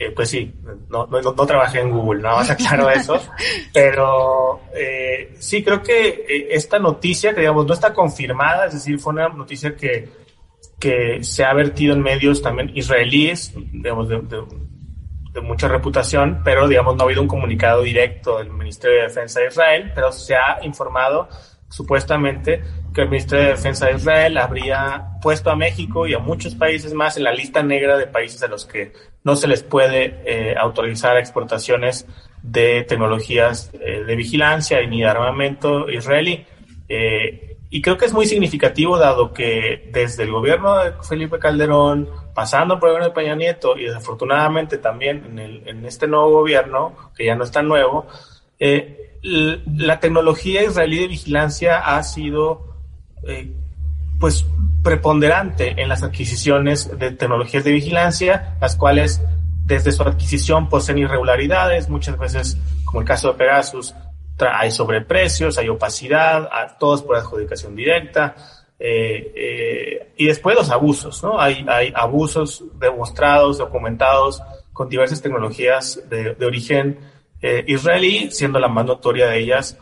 eh, 0.00 0.12
pues 0.14 0.30
sí, 0.30 0.54
no, 0.88 1.06
no, 1.06 1.20
no, 1.20 1.46
trabajé 1.46 1.80
en 1.80 1.90
Google, 1.90 2.22
nada 2.22 2.36
más 2.36 2.50
aclaro 2.50 2.88
eso, 2.88 3.20
pero 3.72 4.60
eh, 4.72 5.34
sí 5.40 5.64
creo 5.64 5.82
que 5.82 6.08
eh, 6.28 6.48
esta 6.50 6.78
noticia, 6.78 7.34
que 7.34 7.40
digamos 7.40 7.66
no 7.66 7.74
está 7.74 7.92
confirmada, 7.92 8.66
es 8.66 8.74
decir, 8.74 9.00
fue 9.00 9.12
una 9.12 9.28
noticia 9.28 9.74
que, 9.74 10.08
que 10.78 11.24
se 11.24 11.44
ha 11.44 11.52
vertido 11.52 11.94
en 11.94 12.02
medios 12.02 12.40
también 12.42 12.70
israelíes, 12.76 13.52
digamos, 13.72 14.08
de, 14.08 14.20
de, 14.20 15.40
mucha 15.40 15.68
reputación, 15.68 16.42
pero 16.44 16.66
digamos 16.66 16.96
no 16.96 17.02
ha 17.02 17.04
habido 17.06 17.22
un 17.22 17.28
comunicado 17.28 17.82
directo 17.82 18.38
del 18.38 18.50
Ministerio 18.50 18.98
de 18.98 19.02
Defensa 19.04 19.40
de 19.40 19.46
Israel, 19.46 19.92
pero 19.94 20.10
se 20.10 20.34
ha 20.34 20.58
informado 20.62 21.28
supuestamente 21.68 22.62
que 22.94 23.02
el 23.02 23.08
Ministerio 23.08 23.44
de 23.44 23.50
Defensa 23.52 23.86
de 23.86 23.96
Israel 23.96 24.38
habría 24.38 25.18
puesto 25.22 25.50
a 25.50 25.56
México 25.56 26.06
y 26.06 26.14
a 26.14 26.18
muchos 26.18 26.54
países 26.54 26.94
más 26.94 27.16
en 27.16 27.24
la 27.24 27.32
lista 27.32 27.62
negra 27.62 27.98
de 27.98 28.06
países 28.06 28.42
a 28.42 28.48
los 28.48 28.64
que 28.64 28.92
no 29.24 29.36
se 29.36 29.46
les 29.48 29.62
puede 29.62 30.22
eh, 30.24 30.54
autorizar 30.58 31.16
exportaciones 31.18 32.06
de 32.42 32.84
tecnologías 32.84 33.70
eh, 33.74 34.04
de 34.04 34.16
vigilancia 34.16 34.84
ni 34.86 35.00
de 35.00 35.06
armamento 35.06 35.90
israelí. 35.90 36.46
Eh, 36.88 37.56
y 37.70 37.82
creo 37.82 37.98
que 37.98 38.06
es 38.06 38.14
muy 38.14 38.24
significativo 38.24 38.96
dado 38.96 39.34
que 39.34 39.90
desde 39.92 40.22
el 40.22 40.32
gobierno 40.32 40.78
de 40.78 40.92
Felipe 41.02 41.38
Calderón, 41.38 42.08
pasando 42.34 42.80
por 42.80 42.88
el 42.88 42.94
gobierno 42.94 43.14
de 43.14 43.20
Peña 43.20 43.34
Nieto 43.34 43.76
y 43.76 43.84
desafortunadamente 43.84 44.78
también 44.78 45.24
en, 45.28 45.38
el, 45.38 45.68
en 45.68 45.84
este 45.84 46.06
nuevo 46.06 46.30
gobierno, 46.30 46.96
que 47.14 47.26
ya 47.26 47.34
no 47.34 47.44
es 47.44 47.50
tan 47.50 47.68
nuevo, 47.68 48.06
la 48.58 50.00
tecnología 50.00 50.64
israelí 50.64 50.98
de 50.98 51.08
vigilancia 51.08 51.78
ha 51.78 52.02
sido 52.02 52.76
pues 54.18 54.46
preponderante 54.82 55.80
en 55.80 55.88
las 55.88 56.02
adquisiciones 56.02 56.98
de 56.98 57.12
tecnologías 57.12 57.64
de 57.64 57.72
vigilancia, 57.72 58.56
las 58.60 58.76
cuales 58.76 59.22
desde 59.64 59.92
su 59.92 60.02
adquisición 60.02 60.68
poseen 60.68 60.98
irregularidades, 60.98 61.88
muchas 61.88 62.18
veces, 62.18 62.58
como 62.84 63.00
el 63.02 63.06
caso 63.06 63.28
de 63.28 63.38
Pegasus, 63.38 63.94
hay 64.38 64.70
sobreprecios, 64.70 65.58
hay 65.58 65.68
opacidad, 65.68 66.48
todos 66.78 67.02
por 67.02 67.16
adjudicación 67.16 67.76
directa, 67.76 68.34
eh, 68.78 69.32
eh, 69.34 70.12
y 70.16 70.26
después 70.26 70.56
los 70.56 70.70
abusos, 70.70 71.22
¿no? 71.22 71.40
Hay, 71.40 71.66
hay 71.68 71.92
abusos 71.94 72.64
demostrados, 72.78 73.58
documentados 73.58 74.40
con 74.72 74.88
diversas 74.88 75.20
tecnologías 75.20 76.00
de, 76.08 76.36
origen 76.46 76.98
eh, 77.42 77.64
israelí, 77.66 78.30
siendo 78.30 78.58
la 78.58 78.68
más 78.68 78.84
notoria 78.84 79.26
de 79.28 79.38
ellas 79.38 79.78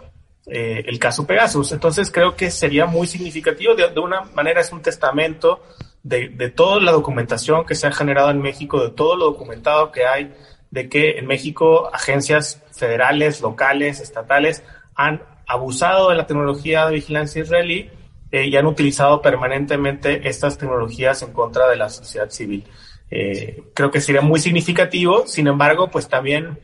eh, 0.46 0.84
el 0.86 0.98
caso 0.98 1.26
Pegasus. 1.26 1.72
Entonces 1.72 2.10
creo 2.10 2.36
que 2.36 2.50
sería 2.50 2.86
muy 2.86 3.06
significativo, 3.06 3.74
de, 3.74 3.98
una 3.98 4.22
manera 4.34 4.60
es 4.60 4.72
un 4.72 4.80
testamento 4.80 5.60
de, 6.04 6.28
toda 6.54 6.80
la 6.80 6.92
documentación 6.92 7.66
que 7.66 7.74
se 7.74 7.88
ha 7.88 7.92
generado 7.92 8.30
en 8.30 8.40
México, 8.40 8.80
de 8.80 8.90
todo 8.90 9.16
lo 9.16 9.24
documentado 9.24 9.90
que 9.90 10.06
hay, 10.06 10.32
de 10.70 10.88
que 10.88 11.18
en 11.18 11.26
México 11.26 11.90
agencias 11.92 12.62
federales, 12.72 13.40
locales, 13.40 14.00
estatales 14.00 14.62
han 14.94 15.22
abusado 15.48 16.10
de 16.10 16.16
la 16.16 16.26
tecnología 16.26 16.86
de 16.86 16.94
vigilancia 16.94 17.42
israelí 17.42 17.90
eh, 18.30 18.46
y 18.46 18.56
han 18.56 18.66
utilizado 18.66 19.20
permanentemente 19.22 20.28
estas 20.28 20.58
tecnologías 20.58 21.22
en 21.22 21.32
contra 21.32 21.68
de 21.68 21.76
la 21.76 21.88
sociedad 21.88 22.30
civil. 22.30 22.64
Eh, 23.10 23.64
creo 23.74 23.90
que 23.90 24.00
sería 24.00 24.20
muy 24.20 24.38
significativo, 24.38 25.26
sin 25.26 25.48
embargo, 25.48 25.90
pues 25.90 26.08
también, 26.08 26.58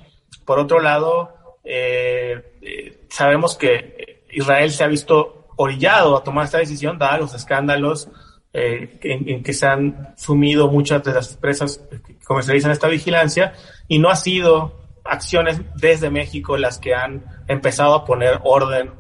por 0.45 0.59
otro 0.59 0.81
lado, 0.81 1.35
eh, 1.65 3.05
sabemos 3.09 3.57
que 3.57 4.25
Israel 4.31 4.71
se 4.71 4.85
ha 4.85 4.89
visto 4.89 5.49
orillado 5.57 6.17
a 6.17 6.25
tomar 6.25 6.45
esta 6.45 6.59
decisión, 6.59 6.99
dadas 6.99 7.21
los 7.21 7.35
escándalos 7.35 8.09
eh, 8.53 8.99
en, 9.03 9.43
que 9.43 9.53
se 9.53 9.67
han 9.67 10.15
sumido 10.17 10.69
muchas 10.69 11.03
de 11.05 11.13
las 11.13 11.35
empresas 11.35 11.81
que 12.05 12.17
comercializan 12.25 12.71
esta 12.71 12.89
vigilancia, 12.89 13.55
y 13.89 13.99
no 13.99 14.11
ha 14.11 14.17
sido 14.17 14.81
acciones 15.05 15.61
desde 15.77 16.11
México 16.11 16.57
las 16.57 16.79
que 16.79 16.95
han 16.95 17.25
empezado 17.49 17.95
a 17.95 18.05
poner 18.05 18.41
orden 18.45 18.91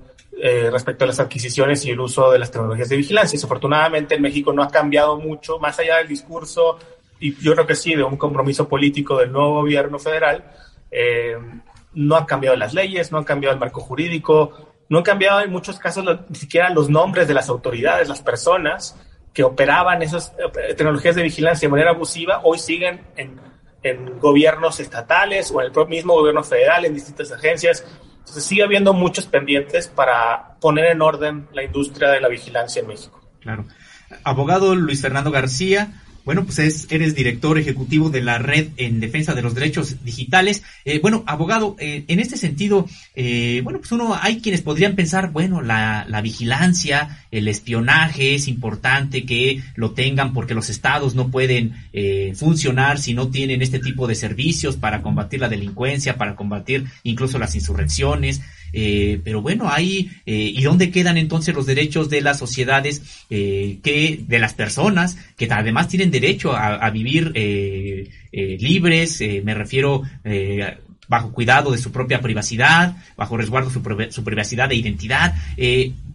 eh, 0.40 0.70
respecto 0.70 1.04
a 1.04 1.06
las 1.06 1.20
adquisiciones 1.20 1.84
y 1.84 1.90
el 1.90 2.00
uso 2.00 2.30
de 2.32 2.38
las 2.38 2.50
tecnologías 2.50 2.88
de 2.88 2.96
vigilancia. 2.96 3.36
Desafortunadamente 3.36 4.14
en 4.14 4.22
México 4.22 4.52
no 4.52 4.62
ha 4.62 4.68
cambiado 4.68 5.18
mucho, 5.18 5.58
más 5.58 5.78
allá 5.78 5.98
del 5.98 6.08
discurso, 6.08 6.78
y 7.20 7.36
yo 7.36 7.52
creo 7.52 7.66
que 7.66 7.76
sí, 7.76 7.94
de 7.94 8.02
un 8.02 8.16
compromiso 8.16 8.68
político 8.68 9.18
del 9.18 9.30
nuevo 9.30 9.54
gobierno 9.60 9.98
federal. 9.98 10.44
Eh, 10.92 11.36
no 11.94 12.16
han 12.16 12.26
cambiado 12.26 12.56
las 12.56 12.74
leyes, 12.74 13.10
no 13.10 13.18
han 13.18 13.24
cambiado 13.24 13.54
el 13.54 13.60
marco 13.60 13.80
jurídico, 13.80 14.74
no 14.88 14.98
han 14.98 15.04
cambiado 15.04 15.40
en 15.40 15.50
muchos 15.50 15.78
casos 15.78 16.04
ni 16.28 16.36
siquiera 16.36 16.70
los 16.70 16.88
nombres 16.90 17.26
de 17.26 17.34
las 17.34 17.48
autoridades, 17.48 18.08
las 18.08 18.22
personas 18.22 18.96
que 19.32 19.42
operaban 19.42 20.02
esas 20.02 20.34
eh, 20.38 20.74
tecnologías 20.74 21.14
de 21.14 21.22
vigilancia 21.22 21.66
de 21.66 21.70
manera 21.70 21.90
abusiva, 21.90 22.42
hoy 22.44 22.58
siguen 22.58 23.00
en, 23.16 23.40
en 23.82 24.18
gobiernos 24.18 24.80
estatales 24.80 25.50
o 25.50 25.62
en 25.62 25.72
el 25.74 25.88
mismo 25.88 26.14
gobierno 26.14 26.42
federal, 26.44 26.84
en 26.84 26.94
distintas 26.94 27.32
agencias. 27.32 27.84
Entonces 28.18 28.44
sigue 28.44 28.62
habiendo 28.62 28.92
muchos 28.92 29.26
pendientes 29.26 29.88
para 29.88 30.56
poner 30.60 30.86
en 30.86 31.02
orden 31.02 31.48
la 31.52 31.64
industria 31.64 32.10
de 32.10 32.20
la 32.20 32.28
vigilancia 32.28 32.80
en 32.80 32.88
México. 32.88 33.20
Claro. 33.40 33.64
Abogado 34.24 34.74
Luis 34.74 35.00
Fernando 35.00 35.30
García, 35.30 36.02
Bueno, 36.24 36.44
pues 36.44 36.58
es, 36.60 36.86
eres 36.90 37.14
director 37.14 37.58
ejecutivo 37.58 38.10
de 38.10 38.22
la 38.22 38.38
Red 38.38 38.68
en 38.76 39.00
Defensa 39.00 39.34
de 39.34 39.42
los 39.42 39.54
Derechos 39.54 40.04
Digitales. 40.04 40.62
Eh, 40.84 41.00
bueno, 41.00 41.24
abogado, 41.26 41.76
eh, 41.78 42.04
en 42.06 42.20
este 42.20 42.36
sentido, 42.36 42.86
eh, 43.14 43.60
bueno, 43.64 43.80
pues 43.80 43.90
uno, 43.92 44.16
hay 44.20 44.40
quienes 44.40 44.62
podrían 44.62 44.94
pensar, 44.94 45.32
bueno, 45.32 45.62
la, 45.62 46.06
la 46.08 46.20
vigilancia, 46.20 47.24
el 47.32 47.48
espionaje 47.48 48.34
es 48.34 48.46
importante 48.46 49.24
que 49.24 49.62
lo 49.74 49.92
tengan 49.92 50.32
porque 50.32 50.54
los 50.54 50.70
estados 50.70 51.14
no 51.14 51.30
pueden 51.30 51.72
eh, 51.92 52.34
funcionar 52.36 52.98
si 52.98 53.14
no 53.14 53.28
tienen 53.28 53.62
este 53.62 53.78
tipo 53.78 54.06
de 54.06 54.14
servicios 54.14 54.76
para 54.76 55.02
combatir 55.02 55.40
la 55.40 55.48
delincuencia, 55.48 56.16
para 56.16 56.36
combatir 56.36 56.84
incluso 57.02 57.38
las 57.38 57.54
insurrecciones. 57.54 58.42
Eh, 58.72 59.20
pero 59.22 59.42
bueno, 59.42 59.70
ahí, 59.70 60.10
eh, 60.26 60.52
¿y 60.54 60.62
dónde 60.62 60.90
quedan 60.90 61.18
entonces 61.18 61.54
los 61.54 61.66
derechos 61.66 62.08
de 62.08 62.20
las 62.20 62.38
sociedades, 62.38 63.02
eh, 63.30 63.78
que, 63.82 64.20
de 64.26 64.38
las 64.38 64.54
personas, 64.54 65.16
que 65.36 65.48
además 65.50 65.88
tienen 65.88 66.10
derecho 66.10 66.52
a, 66.52 66.74
a 66.76 66.90
vivir 66.90 67.32
eh, 67.34 68.08
eh, 68.32 68.56
libres, 68.60 69.20
eh, 69.20 69.42
me 69.44 69.54
refiero 69.54 70.02
eh, 70.24 70.76
bajo 71.08 71.32
cuidado 71.32 71.72
de 71.72 71.78
su 71.78 71.92
propia 71.92 72.20
privacidad, 72.20 72.96
bajo 73.16 73.36
resguardo 73.36 73.68
de 73.68 73.74
su, 73.74 74.14
su 74.14 74.24
privacidad 74.24 74.72
e 74.72 74.76
identidad? 74.76 75.34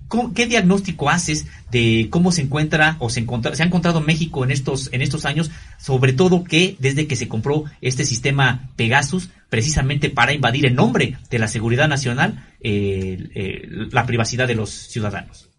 Eh, 0.08 0.10
¿cómo- 0.10 0.34
¿Qué 0.34 0.46
diagnóstico 0.46 1.10
haces 1.10 1.48
de 1.72 2.08
cómo 2.10 2.32
se 2.32 2.42
encuentra 2.42 2.96
o 3.00 3.10
se 3.10 3.20
ha 3.22 3.66
encontrado 3.66 4.02
México 4.02 4.44
en 4.44 4.52
estos, 4.52 4.90
en 4.94 5.02
estos 5.02 5.26
años, 5.26 5.52
sobre 5.78 6.14
todo 6.14 6.44
que 6.44 6.76
desde 6.80 7.08
que 7.08 7.16
se 7.16 7.28
compró 7.28 7.66
este 7.82 8.06
sistema 8.06 8.70
Pegasus, 8.76 9.30
precisamente 9.50 10.10
para 10.10 10.34
invadir 10.34 10.66
en 10.66 10.76
nombre 10.76 11.18
de 11.30 11.40
la 11.40 11.48
seguridad 11.48 11.88
nacional 11.88 12.46
eh, 12.62 13.30
eh, 13.36 13.68
la 13.92 14.06
privacidad 14.06 14.48
de 14.48 14.56
los 14.56 14.70
ciudadanos? 14.70 15.50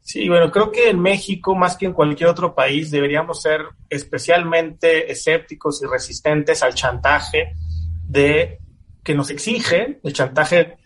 Sí, 0.00 0.26
bueno, 0.26 0.50
creo 0.50 0.72
que 0.72 0.88
en 0.88 1.00
México, 1.00 1.54
más 1.54 1.76
que 1.76 1.84
en 1.84 1.92
cualquier 1.92 2.30
otro 2.30 2.54
país, 2.54 2.90
deberíamos 2.90 3.42
ser 3.42 3.60
especialmente 3.90 5.12
escépticos 5.12 5.82
y 5.82 5.86
resistentes 5.86 6.62
al 6.62 6.72
chantaje 6.74 7.52
de 8.06 8.58
que 9.04 9.14
nos 9.14 9.28
exige, 9.28 10.00
el 10.02 10.12
chantaje 10.14 10.77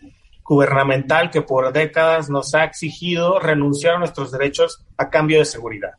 gubernamental 0.43 1.31
que 1.31 1.41
por 1.41 1.71
décadas 1.71 2.29
nos 2.29 2.53
ha 2.53 2.63
exigido 2.63 3.39
renunciar 3.39 3.95
a 3.95 3.99
nuestros 3.99 4.31
derechos 4.31 4.83
a 4.97 5.09
cambio 5.09 5.39
de 5.39 5.45
seguridad. 5.45 5.91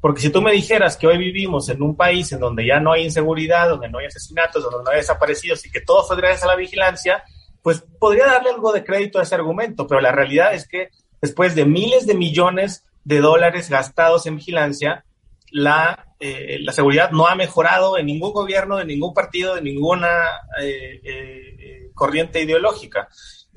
Porque 0.00 0.20
si 0.20 0.30
tú 0.30 0.40
me 0.40 0.52
dijeras 0.52 0.96
que 0.96 1.08
hoy 1.08 1.18
vivimos 1.18 1.68
en 1.68 1.82
un 1.82 1.96
país 1.96 2.30
en 2.30 2.38
donde 2.38 2.64
ya 2.64 2.78
no 2.78 2.92
hay 2.92 3.04
inseguridad, 3.04 3.68
donde 3.68 3.88
no 3.88 3.98
hay 3.98 4.06
asesinatos, 4.06 4.62
donde 4.62 4.84
no 4.84 4.90
hay 4.90 4.98
desaparecidos 4.98 5.66
y 5.66 5.70
que 5.70 5.80
todo 5.80 6.04
fue 6.04 6.16
gracias 6.16 6.44
a 6.44 6.48
la 6.48 6.56
vigilancia, 6.56 7.24
pues 7.62 7.84
podría 7.98 8.26
darle 8.26 8.50
algo 8.50 8.72
de 8.72 8.84
crédito 8.84 9.18
a 9.18 9.22
ese 9.22 9.34
argumento, 9.34 9.86
pero 9.86 10.00
la 10.00 10.12
realidad 10.12 10.54
es 10.54 10.68
que 10.68 10.90
después 11.20 11.56
de 11.56 11.64
miles 11.64 12.06
de 12.06 12.14
millones 12.14 12.84
de 13.04 13.20
dólares 13.20 13.68
gastados 13.68 14.26
en 14.26 14.36
vigilancia, 14.36 15.04
la, 15.50 16.14
eh, 16.20 16.58
seguridad 16.72 17.10
no 17.10 17.26
ha 17.26 17.34
mejorado 17.34 17.98
en 17.98 18.06
ningún 18.06 18.32
gobierno, 18.32 18.76
de 18.76 18.84
ningún 18.84 19.14
partido, 19.14 19.54
de 19.54 19.62
ninguna 19.62 20.26
eh, 20.60 21.00
eh, 21.02 21.90
corriente 21.94 22.42
ideológica. 22.42 23.08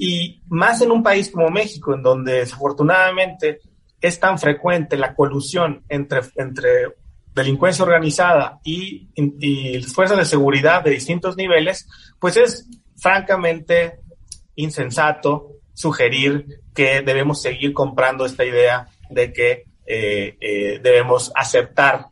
Y 0.03 0.41
más 0.49 0.81
en 0.81 0.89
un 0.89 1.03
país 1.03 1.29
como 1.29 1.51
México, 1.51 1.93
en 1.93 2.01
donde 2.01 2.39
desafortunadamente 2.39 3.59
es 4.01 4.19
tan 4.19 4.39
frecuente 4.39 4.97
la 4.97 5.13
colusión 5.13 5.83
entre, 5.89 6.21
entre 6.37 6.95
delincuencia 7.35 7.85
organizada 7.85 8.59
y, 8.63 9.09
y, 9.15 9.79
fuerzas 9.83 10.17
de 10.17 10.25
seguridad 10.25 10.83
de 10.83 10.89
distintos 10.89 11.37
niveles, 11.37 11.87
pues 12.17 12.35
es 12.35 12.67
francamente 12.97 13.99
insensato 14.55 15.51
sugerir 15.71 16.47
que 16.73 17.03
debemos 17.03 17.39
seguir 17.39 17.71
comprando 17.71 18.25
esta 18.25 18.43
idea 18.43 18.87
de 19.11 19.31
que 19.31 19.65
eh, 19.85 20.35
eh, 20.41 20.79
debemos 20.81 21.31
aceptar 21.35 22.07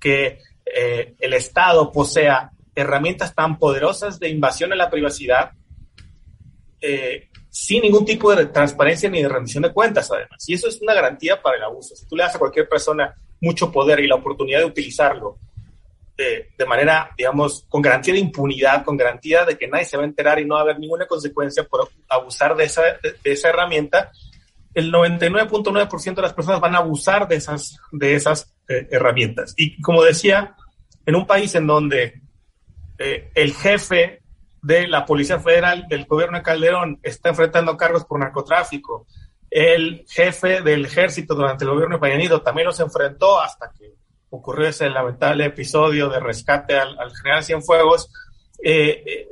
que 0.00 0.38
eh, 0.64 1.14
el 1.20 1.34
Estado 1.34 1.92
posea 1.92 2.52
herramientas 2.74 3.34
tan 3.34 3.58
poderosas 3.58 4.18
de 4.18 4.30
invasión 4.30 4.72
en 4.72 4.78
la 4.78 4.88
privacidad 4.88 5.50
eh, 6.80 7.28
sin 7.50 7.82
ningún 7.82 8.04
tipo 8.04 8.34
de 8.34 8.46
transparencia 8.46 9.08
ni 9.08 9.22
de 9.22 9.28
rendición 9.28 9.62
de 9.62 9.72
cuentas, 9.72 10.10
además. 10.10 10.48
Y 10.48 10.54
eso 10.54 10.68
es 10.68 10.80
una 10.80 10.94
garantía 10.94 11.40
para 11.40 11.56
el 11.56 11.64
abuso. 11.64 11.94
Si 11.94 12.06
tú 12.06 12.16
le 12.16 12.24
das 12.24 12.34
a 12.34 12.38
cualquier 12.38 12.68
persona 12.68 13.14
mucho 13.40 13.70
poder 13.70 14.00
y 14.00 14.08
la 14.08 14.16
oportunidad 14.16 14.60
de 14.60 14.64
utilizarlo 14.66 15.38
eh, 16.16 16.48
de 16.56 16.66
manera, 16.66 17.10
digamos, 17.16 17.64
con 17.68 17.82
garantía 17.82 18.14
de 18.14 18.20
impunidad, 18.20 18.84
con 18.84 18.96
garantía 18.96 19.44
de 19.44 19.58
que 19.58 19.66
nadie 19.66 19.84
se 19.84 19.96
va 19.96 20.04
a 20.04 20.06
enterar 20.06 20.38
y 20.38 20.44
no 20.44 20.54
va 20.54 20.60
a 20.60 20.62
haber 20.62 20.78
ninguna 20.78 21.06
consecuencia 21.06 21.64
por 21.64 21.88
abusar 22.08 22.54
de 22.56 22.64
esa, 22.64 22.82
de, 22.82 23.16
de 23.22 23.32
esa 23.32 23.48
herramienta, 23.48 24.12
el 24.74 24.92
99.9% 24.92 26.14
de 26.14 26.22
las 26.22 26.32
personas 26.32 26.60
van 26.60 26.74
a 26.74 26.78
abusar 26.78 27.28
de 27.28 27.36
esas, 27.36 27.78
de 27.92 28.14
esas 28.14 28.52
eh, 28.68 28.88
herramientas. 28.90 29.54
Y 29.56 29.80
como 29.80 30.02
decía, 30.02 30.56
en 31.06 31.14
un 31.14 31.26
país 31.26 31.54
en 31.54 31.66
donde 31.66 32.20
eh, 32.98 33.30
el 33.34 33.54
jefe 33.54 34.22
de 34.64 34.88
la 34.88 35.04
Policía 35.04 35.38
Federal 35.38 35.86
del 35.88 36.06
gobierno 36.06 36.38
de 36.38 36.42
Calderón 36.42 36.98
está 37.02 37.28
enfrentando 37.28 37.76
cargos 37.76 38.04
por 38.04 38.18
narcotráfico, 38.18 39.06
el 39.50 40.04
jefe 40.08 40.62
del 40.62 40.86
ejército 40.86 41.34
durante 41.34 41.64
el 41.64 41.70
gobierno 41.70 41.96
de 41.96 42.00
Peña 42.00 42.16
Nieto 42.16 42.42
también 42.42 42.66
los 42.66 42.80
enfrentó 42.80 43.40
hasta 43.40 43.70
que 43.70 43.94
ocurrió 44.30 44.66
ese 44.66 44.90
lamentable 44.90 45.44
episodio 45.44 46.08
de 46.08 46.18
rescate 46.18 46.76
al, 46.76 46.98
al 46.98 47.14
general 47.14 47.44
Cienfuegos, 47.44 48.10
eh, 48.62 49.02
eh, 49.06 49.28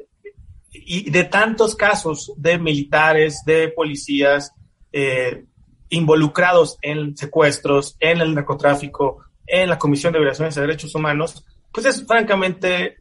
y 0.72 1.10
de 1.10 1.24
tantos 1.24 1.74
casos 1.74 2.32
de 2.36 2.59
militares, 2.59 3.42
de 3.44 3.68
policías, 3.68 4.52
eh, 4.92 5.44
involucrados 5.88 6.78
en 6.82 7.16
secuestros, 7.16 7.96
en 7.98 8.20
el 8.20 8.34
narcotráfico, 8.34 9.24
en 9.46 9.68
la 9.68 9.78
Comisión 9.78 10.12
de 10.12 10.20
Violaciones 10.20 10.54
de 10.54 10.60
Derechos 10.60 10.94
Humanos, 10.94 11.44
pues 11.72 11.86
es 11.86 12.06
francamente, 12.06 12.98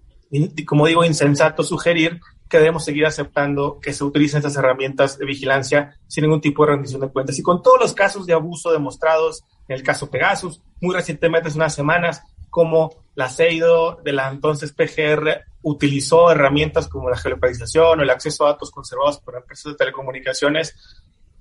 como 0.66 0.88
digo, 0.88 1.04
insensato 1.04 1.64
sugerir 1.64 2.20
que 2.50 2.58
debemos 2.58 2.84
seguir 2.84 3.06
aceptando 3.06 3.80
que 3.82 3.94
se 3.94 4.04
utilicen 4.04 4.40
estas 4.40 4.58
herramientas 4.58 5.18
de 5.18 5.26
vigilancia 5.26 5.98
sin 6.08 6.24
ningún 6.24 6.42
tipo 6.42 6.66
de 6.66 6.74
rendición 6.74 7.02
de 7.02 7.10
cuentas. 7.10 7.40
Y 7.40 7.44
con 7.44 7.64
todos 7.64 7.80
los 7.80 7.94
casos 7.94 8.26
de 8.26 8.34
abuso 8.34 8.72
demostrados, 8.72 9.44
en 9.68 9.76
el 9.76 9.84
caso 9.84 10.10
Pegasus, 10.10 10.62
muy 10.82 10.94
recientemente, 10.94 11.48
hace 11.48 11.58
unas 11.58 11.74
semanas, 11.74 12.24
como 12.50 13.06
la 13.16 13.30
CEIDO 13.30 14.02
de 14.04 14.12
la 14.12 14.30
entonces 14.30 14.74
PGR 14.74 15.46
utilizó 15.64 16.32
herramientas 16.32 16.88
como 16.88 17.10
la 17.10 17.18
geolocalización 17.18 18.00
o 18.00 18.04
el 18.04 18.10
acceso 18.10 18.46
a 18.46 18.52
datos 18.52 18.72
conservados 18.72 19.20
por 19.20 19.36
empresas 19.36 19.72
de 19.72 19.78
telecomunicaciones 19.78 20.76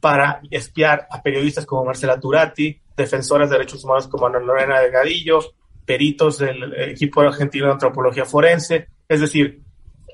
para 0.01 0.41
espiar 0.51 1.07
a 1.11 1.23
periodistas 1.23 1.67
como 1.67 1.85
Marcela 1.85 2.21
Turati, 2.21 2.81
defensoras 2.97 3.51
de 3.51 3.57
derechos 3.57 3.85
humanos 3.85 4.09
como 4.09 4.27
Ana 4.27 4.39
Lorena 4.39 4.81
Delgadillo, 4.81 5.41
peritos 5.91 6.39
del 6.39 6.73
equipo 6.91 7.21
argentino 7.21 7.67
de 7.67 7.73
antropología 7.73 8.25
forense. 8.25 8.87
Es 9.09 9.21
decir, 9.21 9.61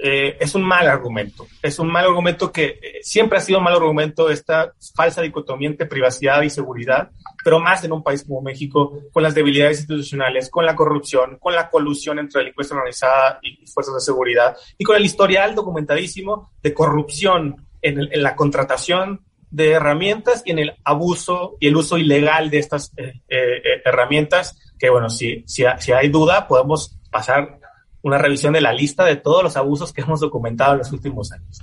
eh, 0.02 0.38
es 0.40 0.54
un 0.54 0.62
mal 0.62 0.88
argumento. 0.88 1.46
Es 1.62 1.78
un 1.78 1.88
mal 1.88 2.06
argumento 2.06 2.50
que 2.50 2.78
eh, 2.80 3.00
siempre 3.02 3.36
ha 3.36 3.42
sido 3.42 3.58
un 3.58 3.64
mal 3.64 3.74
argumento 3.74 4.30
esta 4.30 4.72
falsa 4.94 5.20
dicotomía 5.20 5.68
entre 5.68 5.84
privacidad 5.84 6.40
y 6.40 6.48
seguridad, 6.48 7.10
pero 7.44 7.60
más 7.60 7.84
en 7.84 7.92
un 7.92 8.02
país 8.02 8.24
como 8.24 8.40
México, 8.40 9.02
con 9.12 9.22
las 9.22 9.34
debilidades 9.34 9.80
institucionales, 9.80 10.48
con 10.48 10.64
la 10.64 10.74
corrupción, 10.74 11.36
con 11.38 11.54
la 11.54 11.68
colusión 11.68 12.20
entre 12.20 12.40
delincuencia 12.40 12.74
organizada 12.74 13.38
y 13.42 13.66
fuerzas 13.66 13.96
de 13.96 14.00
seguridad, 14.00 14.56
y 14.78 14.84
con 14.84 14.96
el 14.96 15.04
historial 15.04 15.54
documentadísimo 15.54 16.52
de 16.62 16.72
corrupción 16.72 17.66
en, 17.82 18.00
el, 18.00 18.08
en 18.14 18.22
la 18.22 18.34
contratación 18.34 19.25
de 19.50 19.72
herramientas 19.72 20.42
y 20.44 20.50
en 20.50 20.58
el 20.58 20.72
abuso 20.84 21.56
y 21.60 21.68
el 21.68 21.76
uso 21.76 21.98
ilegal 21.98 22.50
de 22.50 22.58
estas 22.58 22.92
eh, 22.96 23.20
eh, 23.28 23.62
herramientas, 23.84 24.58
que 24.78 24.90
bueno, 24.90 25.08
si, 25.08 25.44
si, 25.46 25.64
si 25.78 25.92
hay 25.92 26.08
duda, 26.08 26.48
podemos 26.48 26.98
pasar 27.10 27.58
una 28.02 28.18
revisión 28.18 28.52
de 28.52 28.60
la 28.60 28.72
lista 28.72 29.04
de 29.04 29.16
todos 29.16 29.42
los 29.42 29.56
abusos 29.56 29.92
que 29.92 30.02
hemos 30.02 30.20
documentado 30.20 30.72
en 30.72 30.78
los 30.78 30.92
últimos 30.92 31.32
años. 31.32 31.60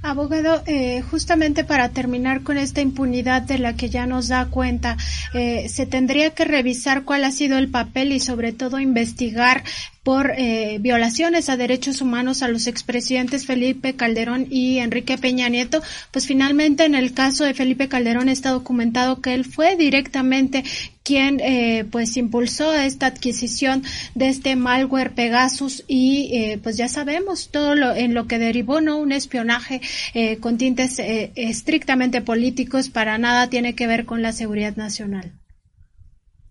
Abogado, 0.00 0.62
eh, 0.66 1.02
justamente 1.10 1.64
para 1.64 1.88
terminar 1.88 2.44
con 2.44 2.56
esta 2.56 2.80
impunidad 2.80 3.42
de 3.42 3.58
la 3.58 3.74
que 3.74 3.90
ya 3.90 4.06
nos 4.06 4.28
da 4.28 4.46
cuenta, 4.46 4.96
eh, 5.34 5.68
se 5.68 5.86
tendría 5.86 6.30
que 6.30 6.44
revisar 6.44 7.02
cuál 7.02 7.24
ha 7.24 7.32
sido 7.32 7.58
el 7.58 7.68
papel 7.68 8.12
y 8.12 8.20
sobre 8.20 8.52
todo 8.52 8.78
investigar 8.78 9.64
por 10.04 10.32
eh, 10.36 10.78
violaciones 10.80 11.48
a 11.48 11.56
derechos 11.56 12.00
humanos 12.00 12.42
a 12.42 12.48
los 12.48 12.68
expresidentes 12.68 13.44
Felipe 13.44 13.96
Calderón 13.96 14.46
y 14.48 14.78
Enrique 14.78 15.18
Peña 15.18 15.48
Nieto, 15.48 15.82
pues 16.12 16.26
finalmente 16.26 16.84
en 16.84 16.94
el 16.94 17.12
caso 17.12 17.44
de 17.44 17.52
Felipe 17.52 17.88
Calderón 17.88 18.28
está 18.28 18.50
documentado 18.50 19.20
que 19.20 19.34
él 19.34 19.44
fue 19.44 19.76
directamente 19.76 20.62
quien 21.08 21.40
eh, 21.40 21.86
pues 21.90 22.18
impulsó 22.18 22.74
esta 22.74 23.06
adquisición 23.06 23.82
de 24.14 24.28
este 24.28 24.56
malware 24.56 25.14
Pegasus 25.14 25.82
y 25.88 26.36
eh, 26.36 26.60
pues 26.62 26.76
ya 26.76 26.86
sabemos 26.86 27.48
todo 27.50 27.74
lo 27.74 27.94
en 27.94 28.12
lo 28.12 28.26
que 28.26 28.38
derivó 28.38 28.82
no 28.82 28.98
un 28.98 29.12
espionaje 29.12 29.80
eh, 30.12 30.38
con 30.38 30.58
tintes 30.58 30.98
eh, 30.98 31.32
estrictamente 31.34 32.20
políticos 32.20 32.90
para 32.90 33.16
nada 33.16 33.48
tiene 33.48 33.74
que 33.74 33.86
ver 33.86 34.04
con 34.04 34.20
la 34.20 34.32
seguridad 34.32 34.76
nacional. 34.76 35.32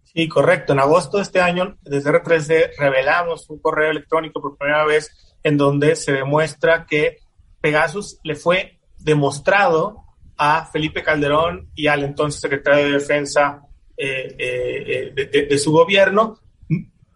Sí, 0.02 0.28
correcto. 0.28 0.74
En 0.74 0.80
agosto 0.80 1.18
de 1.18 1.24
este 1.24 1.40
año, 1.40 1.78
desde 1.84 2.10
R3D, 2.10 2.72
revelamos 2.80 3.48
un 3.52 3.60
correo 3.60 3.92
electrónico 3.92 4.42
por 4.42 4.58
primera 4.58 4.88
vez 4.88 5.12
en 5.44 5.58
donde 5.58 5.96
se 5.96 6.14
demuestra 6.14 6.88
que 6.90 7.18
Pegasus 7.62 8.20
le 8.24 8.34
fue 8.34 8.80
demostrado 8.98 10.04
a 10.36 10.66
Felipe 10.66 11.04
Calderón 11.04 11.70
y 11.76 11.86
al 11.86 12.04
entonces 12.04 12.42
secretario 12.42 12.86
de 12.86 12.92
Defensa 12.94 13.67
de, 13.98 15.58
su 15.58 15.72
gobierno, 15.72 16.40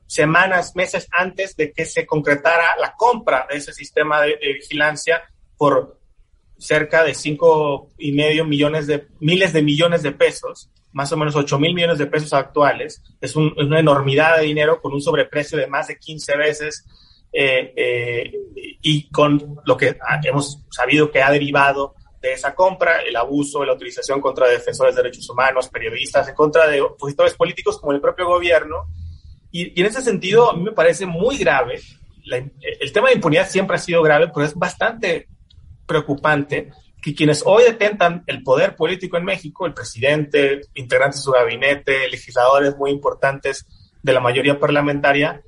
semanas, 0.07 0.75
meses 0.75 1.07
antes 1.11 1.55
de 1.55 1.71
que 1.71 1.85
se 1.85 2.05
concretara 2.05 2.75
la 2.79 2.93
compra 2.97 3.47
de 3.49 3.57
ese 3.57 3.73
sistema 3.73 4.21
de, 4.21 4.37
vigilancia 4.59 5.21
por 5.57 5.99
cerca 6.57 7.03
de 7.03 7.13
cinco 7.13 7.89
y 7.97 8.11
medio 8.11 8.45
millones 8.45 8.87
de 8.87 9.07
miles 9.19 9.53
de 9.53 9.61
millones 9.61 10.03
de 10.03 10.11
pesos, 10.11 10.69
más 10.91 11.11
o 11.11 11.17
menos 11.17 11.35
8 11.35 11.57
mil 11.59 11.73
millones 11.73 11.97
de 11.97 12.07
pesos 12.07 12.33
actuales. 12.33 13.01
Es, 13.21 13.35
una 13.35 13.79
enormidad 13.79 14.37
de 14.37 14.45
dinero 14.45 14.81
con 14.81 14.93
un 14.93 15.01
sobreprecio 15.01 15.57
de 15.57 15.67
más 15.67 15.87
de 15.87 15.97
15 15.97 16.37
veces 16.37 16.85
eh, 17.31 17.73
eh, 17.75 18.31
y 18.81 19.09
con 19.09 19.61
lo 19.65 19.77
que 19.77 19.97
hemos 20.23 20.61
sabido 20.69 21.09
que 21.09 21.21
ha 21.21 21.31
derivado 21.31 21.95
de 22.21 22.33
esa 22.33 22.53
compra, 22.53 23.01
el 23.01 23.15
abuso, 23.15 23.65
la 23.65 23.73
utilización 23.73 24.21
contra 24.21 24.47
defensores 24.47 24.95
de 24.95 25.01
derechos 25.01 25.29
humanos, 25.29 25.69
periodistas, 25.69 26.27
en 26.27 26.35
contra 26.35 26.67
de 26.67 26.81
opositores 26.81 27.33
políticos 27.33 27.79
como 27.79 27.91
el 27.91 27.99
propio 27.99 28.27
gobierno, 28.27 28.87
y, 29.51 29.79
en 29.79 29.85
ese 29.85 30.01
sentido, 30.01 30.51
a 30.51 30.55
mí 30.55 30.63
me 30.63 30.71
parece 30.71 31.05
muy 31.05 31.37
grave. 31.37 31.81
el 32.79 32.93
tema 32.93 33.09
de 33.09 33.15
impunidad 33.15 33.49
siempre 33.49 33.75
ha 33.75 33.79
sido 33.79 34.01
grave, 34.01 34.29
pero 34.33 34.45
es 34.45 34.55
bastante 34.55 35.27
preocupante 35.85 36.71
que 37.01 37.15
quienes 37.15 37.43
hoy 37.45 37.63
detentan 37.63 38.23
el 38.27 38.43
poder 38.43 38.75
político 38.75 39.17
en 39.17 39.25
México, 39.25 39.65
el 39.65 39.73
presidente, 39.73 40.61
integrantes 40.75 41.19
de 41.19 41.23
su 41.23 41.31
gabinete, 41.31 42.07
legisladores 42.09 42.77
muy 42.77 42.91
importantes 42.91 43.65
de 44.01 44.13
la 44.13 44.19
mayoría 44.19 44.59
parlamentaria, 44.59 45.41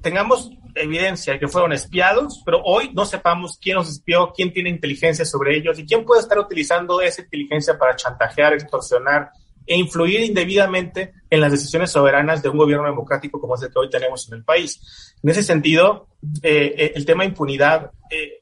tengamos 0.00 0.50
evidencia 0.74 1.34
de 1.34 1.38
que 1.38 1.48
fueron 1.48 1.72
espiados, 1.72 2.42
pero 2.44 2.62
hoy 2.64 2.90
no 2.94 3.04
sepamos 3.04 3.58
quién 3.60 3.76
los 3.76 3.88
espió, 3.88 4.32
quién 4.34 4.52
tiene 4.52 4.70
inteligencia 4.70 5.24
sobre 5.24 5.56
ellos 5.56 5.78
y 5.78 5.86
quién 5.86 6.04
puede 6.04 6.22
estar 6.22 6.38
utilizando 6.38 7.00
esa 7.00 7.22
inteligencia 7.22 7.78
para 7.78 7.96
chantajear, 7.96 8.54
extorsionar 8.54 9.30
e 9.66 9.76
influir 9.76 10.20
indebidamente 10.20 11.12
en 11.30 11.40
las 11.40 11.52
decisiones 11.52 11.90
soberanas 11.90 12.42
de 12.42 12.48
un 12.48 12.58
gobierno 12.58 12.86
democrático 12.86 13.40
como 13.40 13.54
es 13.54 13.62
el 13.62 13.72
que 13.72 13.78
hoy 13.78 13.90
tenemos 13.90 14.28
en 14.28 14.38
el 14.38 14.44
país. 14.44 15.14
En 15.22 15.30
ese 15.30 15.42
sentido, 15.42 16.08
eh, 16.42 16.74
eh, 16.76 16.92
el 16.94 17.04
tema 17.04 17.24
impunidad 17.24 17.90
eh, 18.10 18.40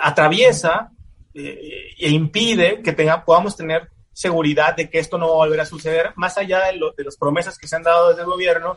atraviesa 0.00 0.90
e 1.34 2.10
impide 2.10 2.82
que 2.82 2.92
tenga, 2.92 3.24
podamos 3.24 3.56
tener 3.56 3.90
seguridad 4.12 4.74
de 4.74 4.90
que 4.90 4.98
esto 4.98 5.18
no 5.18 5.28
va 5.28 5.34
a 5.34 5.46
volver 5.46 5.60
a 5.60 5.64
suceder, 5.64 6.12
más 6.16 6.36
allá 6.36 6.66
de, 6.66 6.80
de 6.96 7.04
las 7.04 7.16
promesas 7.16 7.56
que 7.56 7.68
se 7.68 7.76
han 7.76 7.84
dado 7.84 8.08
desde 8.08 8.22
el 8.22 8.26
gobierno, 8.26 8.76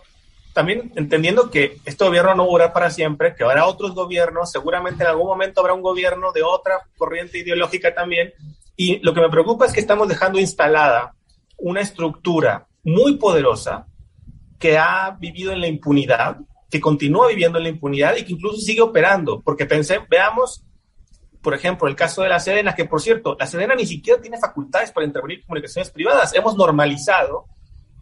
también 0.53 0.91
entendiendo 0.95 1.49
que 1.49 1.77
este 1.85 2.03
gobierno 2.03 2.35
no 2.35 2.51
va 2.51 2.73
para 2.73 2.89
siempre, 2.89 3.35
que 3.35 3.43
habrá 3.43 3.65
otros 3.65 3.93
gobiernos, 3.93 4.51
seguramente 4.51 5.03
en 5.03 5.09
algún 5.09 5.27
momento 5.27 5.61
habrá 5.61 5.73
un 5.73 5.81
gobierno 5.81 6.31
de 6.31 6.43
otra 6.43 6.81
corriente 6.97 7.39
ideológica 7.39 7.93
también, 7.93 8.33
y 8.75 8.99
lo 8.99 9.13
que 9.13 9.21
me 9.21 9.29
preocupa 9.29 9.65
es 9.65 9.73
que 9.73 9.79
estamos 9.79 10.07
dejando 10.07 10.39
instalada 10.39 11.13
una 11.57 11.81
estructura 11.81 12.67
muy 12.83 13.17
poderosa 13.17 13.85
que 14.59 14.77
ha 14.77 15.15
vivido 15.19 15.51
en 15.51 15.61
la 15.61 15.67
impunidad, 15.67 16.37
que 16.69 16.81
continúa 16.81 17.27
viviendo 17.27 17.57
en 17.57 17.65
la 17.65 17.69
impunidad 17.69 18.15
y 18.15 18.25
que 18.25 18.33
incluso 18.33 18.57
sigue 18.57 18.81
operando, 18.81 19.41
porque 19.41 19.65
pensé, 19.65 19.99
veamos, 20.09 20.63
por 21.41 21.53
ejemplo, 21.53 21.87
el 21.87 21.95
caso 21.95 22.21
de 22.21 22.29
la 22.29 22.39
Sedena, 22.39 22.75
que 22.75 22.85
por 22.85 23.01
cierto, 23.01 23.35
la 23.39 23.47
Sedena 23.47 23.75
ni 23.75 23.85
siquiera 23.85 24.21
tiene 24.21 24.39
facultades 24.39 24.91
para 24.91 25.05
intervenir 25.05 25.39
en 25.39 25.45
comunicaciones 25.45 25.91
privadas. 25.91 26.33
Hemos 26.33 26.55
normalizado 26.55 27.45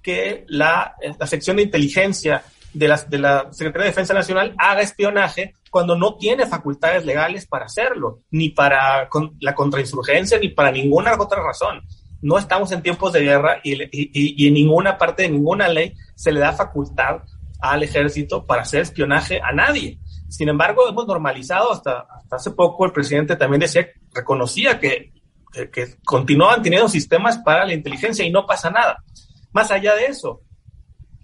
que 0.01 0.45
la, 0.47 0.95
la 1.17 1.27
sección 1.27 1.57
de 1.57 1.63
inteligencia 1.63 2.43
de 2.73 2.87
la, 2.87 2.97
de 2.97 3.17
la 3.17 3.47
Secretaría 3.51 3.85
de 3.85 3.91
Defensa 3.91 4.13
Nacional 4.13 4.53
haga 4.57 4.81
espionaje 4.81 5.55
cuando 5.69 5.95
no 5.95 6.15
tiene 6.17 6.45
facultades 6.45 7.05
legales 7.05 7.45
para 7.45 7.65
hacerlo, 7.65 8.21
ni 8.31 8.49
para 8.49 9.09
la 9.39 9.55
contrainsurgencia, 9.55 10.39
ni 10.39 10.49
para 10.49 10.71
ninguna 10.71 11.15
otra 11.19 11.43
razón 11.43 11.81
no 12.21 12.37
estamos 12.37 12.71
en 12.71 12.81
tiempos 12.81 13.13
de 13.13 13.21
guerra 13.21 13.59
y, 13.63 14.47
en 14.47 14.53
ninguna 14.53 14.97
parte 14.97 15.23
de 15.23 15.29
ninguna 15.29 15.67
ley 15.67 15.95
se 16.15 16.31
le 16.31 16.39
da 16.39 16.53
facultad 16.53 17.21
al 17.61 17.83
ejército 17.83 18.45
para 18.45 18.63
hacer 18.63 18.81
espionaje 18.81 19.41
a 19.41 19.51
nadie. 19.51 19.99
Sin 20.27 20.49
embargo, 20.49 20.87
hemos 20.87 21.07
normalizado 21.07 21.71
hasta, 21.71 22.05
hace 22.29 22.51
poco, 22.51 22.85
el 22.85 22.91
presidente 22.91 23.35
también 23.35 23.61
decía, 23.61 23.87
reconocía 24.13 24.79
que, 24.79 25.13
que, 25.51 25.95
continuaban 26.05 26.61
teniendo 26.61 26.87
sistemas 26.87 27.37
para 27.39 27.65
la 27.65 27.73
inteligencia 27.73 28.25
y 28.25 28.31
no 28.31 28.45
pasa 28.45 28.69
nada. 28.69 29.03
Más 29.51 29.71
allá 29.71 29.95
de 29.95 30.05
eso, 30.05 30.41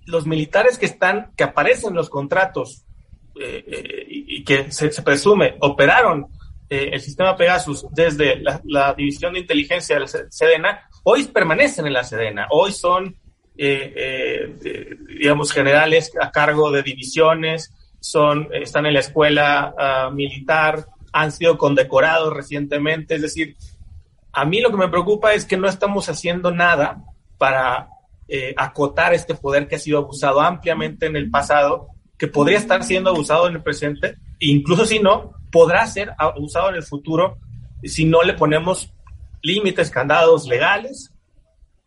los 0.06 0.26
militares 0.26 0.78
que 0.78 0.86
están, 0.86 1.32
que 1.36 1.44
aparecen 1.44 1.90
en 1.90 1.96
los 1.96 2.10
contratos 2.10 2.86
eh, 3.40 3.64
eh, 3.68 4.06
y, 4.08 4.44
que 4.44 4.72
se, 4.72 4.90
presume 5.02 5.58
operaron 5.60 6.28
eh, 6.70 6.92
el 6.94 7.02
sistema 7.02 7.36
Pegasus 7.36 7.86
desde 7.92 8.42
la, 8.64 8.94
división 8.94 9.34
de 9.34 9.40
inteligencia 9.40 9.96
de 9.96 10.02
la 10.02 10.08
Sedena, 10.08 10.90
hoy 11.04 11.26
permanecen 11.26 11.86
en 11.86 11.94
la 11.94 12.04
Sedena, 12.04 12.48
hoy 12.52 12.72
son, 12.72 13.18
digamos, 13.58 15.52
generales 15.52 16.12
a 16.20 16.32
cargo 16.32 16.72
de 16.72 16.84
divisiones, 16.84 17.74
son, 18.00 18.50
están 18.54 18.86
en 18.86 18.94
la 18.94 19.00
escuela 19.00 19.74
ah, 19.78 20.10
militar, 20.14 20.86
han 21.12 21.32
sido 21.32 21.58
condecorados 21.58 22.34
recientemente, 22.34 23.16
es 23.16 23.22
decir, 23.22 23.56
a 24.32 24.46
mí 24.46 24.62
lo 24.62 24.70
que 24.70 24.78
me 24.78 24.90
preocupa 24.90 25.34
es 25.34 25.46
que 25.46 25.58
no 25.58 25.68
estamos 25.68 26.10
haciendo 26.10 26.52
nada 26.52 27.04
para 27.38 27.90
acotar 28.58 29.14
este 29.14 29.36
poder 29.36 29.68
que 29.68 29.76
ha 29.76 29.80
sido 29.80 30.00
abusado 30.00 30.42
ampliamente 30.42 31.06
en 31.06 31.16
el 31.16 31.30
pasado, 31.30 31.88
que 32.18 32.28
podría 32.28 32.58
estar 32.58 32.84
siendo 32.84 33.12
abusado 33.12 33.48
en 33.48 33.56
el 33.56 33.64
presente, 33.64 34.16
e 34.40 34.48
incluso 34.48 34.86
si 34.86 35.00
no, 35.00 35.34
podrá 35.52 35.86
ser 35.88 36.14
usado 36.38 36.70
en 36.70 36.76
el 36.76 36.84
futuro 36.84 37.38
si 37.84 38.06
no 38.06 38.24
le 38.24 38.34
ponemos 38.34 38.92
límites, 39.42 39.92
candados 39.92 40.48
legales 40.48 41.12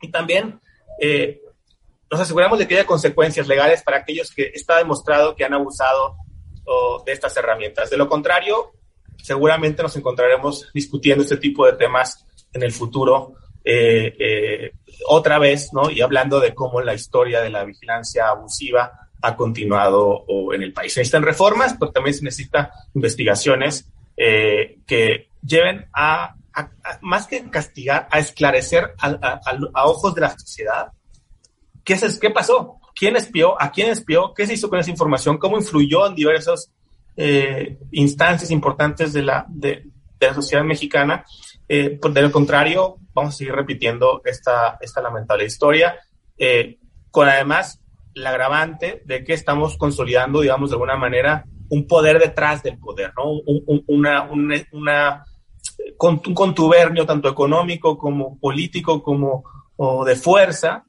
y 0.00 0.10
también 0.10 0.60
eh, 1.00 1.40
nos 2.10 2.20
aseguramos 2.20 2.58
de 2.58 2.66
que 2.66 2.74
haya 2.74 2.86
consecuencias 2.86 3.48
legales 3.48 3.82
para 3.82 3.98
aquellos 3.98 4.30
que 4.30 4.52
está 4.54 4.78
demostrado 4.78 5.34
que 5.34 5.44
han 5.44 5.54
abusado 5.54 6.16
de 7.06 7.12
estas 7.12 7.34
herramientas. 7.36 7.88
De 7.88 7.96
lo 7.96 8.08
contrario, 8.08 8.72
seguramente 9.22 9.82
nos 9.82 9.96
encontraremos 9.96 10.70
discutiendo 10.74 11.24
este 11.24 11.38
tipo 11.38 11.64
de 11.64 11.72
temas 11.72 12.26
en 12.52 12.62
el 12.62 12.72
futuro 12.72 13.34
eh, 13.64 14.14
eh, 14.18 14.72
otra 15.08 15.38
vez, 15.38 15.72
¿no? 15.72 15.90
Y 15.90 16.00
hablando 16.00 16.40
de 16.40 16.54
cómo 16.54 16.80
la 16.80 16.94
historia 16.94 17.40
de 17.40 17.50
la 17.50 17.64
vigilancia 17.64 18.28
abusiva 18.28 19.08
ha 19.20 19.36
continuado 19.36 20.24
en 20.52 20.62
el 20.62 20.72
país. 20.72 20.92
Se 20.92 21.00
necesitan 21.00 21.22
reformas, 21.22 21.76
pero 21.78 21.90
también 21.90 22.14
se 22.14 22.24
necesitan 22.24 22.68
investigaciones 22.94 23.88
eh, 24.16 24.78
que 24.86 25.28
lleven 25.44 25.86
a, 25.92 26.34
más 27.00 27.26
que 27.26 27.48
castigar, 27.50 28.08
a 28.10 28.18
esclarecer 28.18 28.94
a, 28.98 29.84
ojos 29.84 30.14
de 30.14 30.20
la 30.20 30.30
sociedad 30.30 30.92
qué, 31.84 31.94
es, 31.94 32.18
qué 32.18 32.30
pasó, 32.30 32.80
quién 32.94 33.16
espió, 33.16 33.60
a 33.60 33.70
quién 33.70 33.90
espió, 33.90 34.34
qué 34.34 34.46
se 34.46 34.54
hizo 34.54 34.68
con 34.68 34.78
esa 34.78 34.90
información, 34.90 35.38
cómo 35.38 35.56
influyó 35.56 36.06
en 36.06 36.14
diversas 36.14 36.72
eh, 37.16 37.78
instancias 37.92 38.50
importantes 38.50 39.12
de 39.12 39.22
la, 39.22 39.46
de, 39.48 39.86
la 40.20 40.34
sociedad 40.34 40.64
mexicana. 40.64 41.24
Eh, 41.68 41.98
de 42.00 42.22
lo 42.22 42.32
contrario, 42.32 42.96
vamos 43.12 43.34
a 43.34 43.38
seguir 43.38 43.54
repitiendo 43.54 44.22
esta, 44.24 44.78
esta 44.80 45.02
lamentable 45.02 45.44
historia, 45.44 45.96
con 47.10 47.28
además 47.28 47.80
el 48.14 48.26
agravante 48.26 49.02
de 49.04 49.24
que 49.24 49.34
estamos 49.34 49.76
consolidando, 49.76 50.40
digamos, 50.40 50.70
de 50.70 50.74
alguna 50.74 50.96
manera, 50.96 51.44
un 51.70 51.86
poder 51.86 52.18
detrás 52.18 52.62
del 52.62 52.78
poder, 52.78 53.12
¿no? 53.16 53.30
Un, 53.30 53.84
una, 53.86 54.22
una, 54.72 55.24
un 55.98 56.34
contubernio 56.34 57.06
tanto 57.06 57.28
económico 57.28 57.98
como 57.98 58.38
político 58.38 59.02
como 59.02 59.44
o 59.76 60.04
de 60.04 60.16
fuerza 60.16 60.84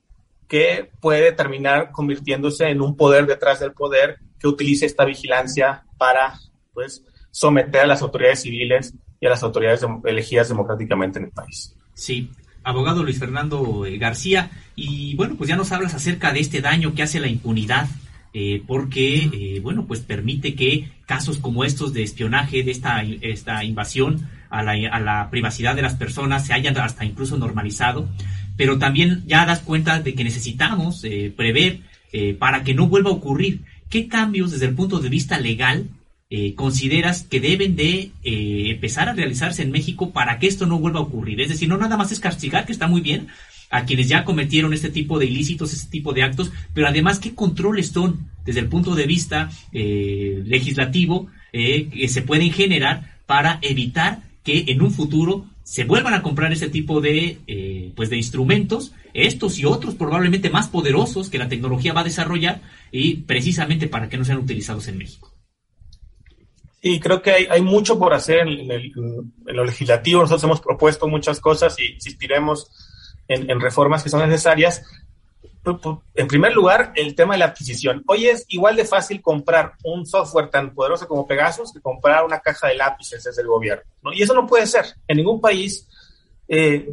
que 0.48 0.90
puede 1.00 1.32
terminar 1.32 1.92
convirtiéndose 1.92 2.70
en 2.70 2.82
un 2.82 2.96
poder 2.96 3.28
detrás 3.28 3.60
del 3.60 3.74
poder 3.74 4.18
que 4.40 4.48
utilice 4.48 4.86
esta 4.88 5.06
vigilancia 5.06 5.84
para, 5.98 6.34
pues, 6.74 7.06
someter 7.30 7.82
a 7.82 7.88
las 7.88 8.02
autoridades 8.02 8.42
civiles 8.42 8.96
y 9.22 9.26
a 9.26 9.30
las 9.30 9.44
autoridades 9.44 9.86
elegidas 10.06 10.50
democráticamente 10.50 11.20
en 11.20 11.26
el 11.26 11.32
país. 11.32 11.76
Sí, 11.94 12.30
abogado 12.64 13.04
Luis 13.04 13.20
Fernando 13.20 13.86
eh, 13.86 13.98
García. 13.98 14.52
Y 14.76 15.16
bueno, 15.16 15.36
pues 15.36 15.50
ya 15.50 15.56
nos 15.56 15.72
hablas 15.72 15.94
acerca 15.94 16.32
de 16.32 16.40
este 16.40 16.62
daño 16.62 16.94
que 16.94 17.04
hace 17.04 17.20
la 17.20 17.28
impunidad, 17.28 17.88
eh, 18.34 18.62
porque, 18.66 19.30
eh, 19.34 19.60
bueno, 19.62 19.86
pues 19.86 20.02
permite 20.02 20.56
que 20.56 20.90
casos 21.06 21.40
como 21.40 21.64
estos 21.64 21.94
de 21.94 22.04
espionaje, 22.04 22.64
de 22.64 22.72
esta, 22.72 23.02
esta 23.04 23.64
invasión 23.64 24.30
a 24.50 24.64
la, 24.64 24.74
a 24.92 25.00
la 25.00 25.30
privacidad 25.30 25.76
de 25.76 25.82
las 25.82 25.96
personas, 25.96 26.46
se 26.46 26.54
hayan 26.54 26.78
hasta 26.78 27.06
incluso 27.06 27.38
normalizado. 27.38 28.08
Pero 28.56 28.78
también 28.78 29.24
ya 29.26 29.46
das 29.46 29.60
cuenta 29.60 30.02
de 30.02 30.14
que 30.14 30.24
necesitamos 30.24 31.06
prever 31.38 31.80
para 32.40 32.64
que 32.64 32.74
no 32.74 32.90
vuelva 32.90 33.10
a 33.10 33.14
ocurrir. 33.14 33.62
¿Qué 33.90 34.10
cambios 34.10 34.52
desde 34.52 34.66
el 34.66 34.76
punto 34.76 35.00
de 35.00 35.08
vista 35.08 35.40
legal 35.40 35.88
eh, 36.30 36.54
consideras 36.56 37.24
que 37.24 37.40
deben 37.40 37.76
de 37.76 38.12
eh, 38.24 38.72
empezar 38.72 39.10
a 39.10 39.14
realizarse 39.14 39.64
en 39.64 39.72
México 39.72 40.12
para 40.12 40.40
que 40.40 40.48
esto 40.48 40.66
no 40.66 40.80
vuelva 40.80 41.00
a 41.00 41.04
ocurrir? 41.04 41.42
Es 41.42 41.50
decir, 41.50 41.68
no 41.68 41.78
nada 41.78 41.98
más 41.98 42.12
es 42.12 42.20
castigar, 42.20 42.66
que 42.66 42.72
está 42.72 42.88
muy 42.88 43.02
bien, 43.02 43.28
a 43.70 43.86
quienes 43.86 44.08
ya 44.08 44.26
cometieron 44.26 44.74
este 44.74 44.90
tipo 44.90 45.20
de 45.20 45.26
ilícitos, 45.26 45.74
este 45.74 45.92
tipo 45.92 46.14
de 46.14 46.24
actos, 46.24 46.52
pero 46.74 46.88
además, 46.88 47.20
¿qué 47.20 47.36
controles 47.36 47.90
son 47.90 48.28
desde 48.46 48.62
el 48.62 48.68
punto 48.68 48.96
de 48.96 49.06
vista 49.06 49.50
eh, 49.74 50.42
legislativo 50.46 51.28
que 51.52 52.08
se 52.08 52.22
pueden 52.22 52.52
generar 52.52 53.18
para 53.26 53.58
evitar 53.64 54.22
que 54.44 54.66
en 54.68 54.82
un 54.82 54.92
futuro 54.92 55.46
se 55.70 55.84
vuelvan 55.84 56.16
a 56.16 56.24
comprar 56.24 56.52
ese 56.52 56.68
tipo 56.68 57.00
de, 57.00 57.38
eh, 57.46 57.92
pues 57.96 58.10
de 58.10 58.18
instrumentos, 58.18 58.94
estos 59.14 59.60
y 59.60 59.66
otros 59.66 59.94
probablemente 59.94 60.50
más 60.50 60.68
poderosos 60.68 61.30
que 61.30 61.38
la 61.38 61.48
tecnología 61.48 61.94
va 61.94 62.02
a 62.02 62.06
desarrollar 62.06 62.64
y 62.92 63.18
precisamente 63.18 63.88
para 63.88 64.10
que 64.10 64.18
no 64.18 64.26
sean 64.26 64.40
utilizados 64.40 64.88
en 64.88 64.98
México. 64.98 65.32
Y 66.82 67.00
creo 67.00 67.22
que 67.22 67.48
hay, 67.50 67.62
mucho 67.62 68.00
por 68.00 68.14
hacer 68.14 68.40
en, 68.40 69.32
lo 69.46 69.66
legislativo. 69.66 70.22
Nosotros 70.22 70.44
hemos 70.44 70.62
propuesto 70.62 71.08
muchas 71.08 71.40
cosas 71.40 71.78
y 71.80 71.94
insistiremos 71.94 72.72
en, 73.28 73.60
reformas 73.60 74.04
que 74.04 74.10
son 74.10 74.28
necesarias. 74.28 74.84
En 76.16 76.28
primer 76.28 76.54
lugar, 76.54 76.94
el 76.96 77.16
tema 77.16 77.34
de 77.34 77.40
la 77.40 77.46
adquisición. 77.46 78.02
Hoy 78.08 78.28
es 78.28 78.46
igual 78.48 78.78
de 78.78 78.86
fácil 78.86 79.22
comprar 79.22 79.74
un 79.84 80.06
software 80.06 80.50
tan 80.50 80.74
poderoso 80.74 81.08
como 81.08 81.28
Pegasus 81.28 81.74
que 81.74 81.82
comprar 81.82 82.24
una 82.24 82.40
caja 82.40 82.68
de 82.68 82.76
lápices 82.76 83.24
desde 83.24 83.42
el 83.42 83.50
gobierno. 83.50 83.84
Y 84.14 84.24
eso 84.24 84.34
no 84.34 84.48
puede 84.48 84.66
ser. 84.66 84.86
En 85.08 85.18
ningún 85.18 85.42
país 85.42 85.88
eh, 86.48 86.90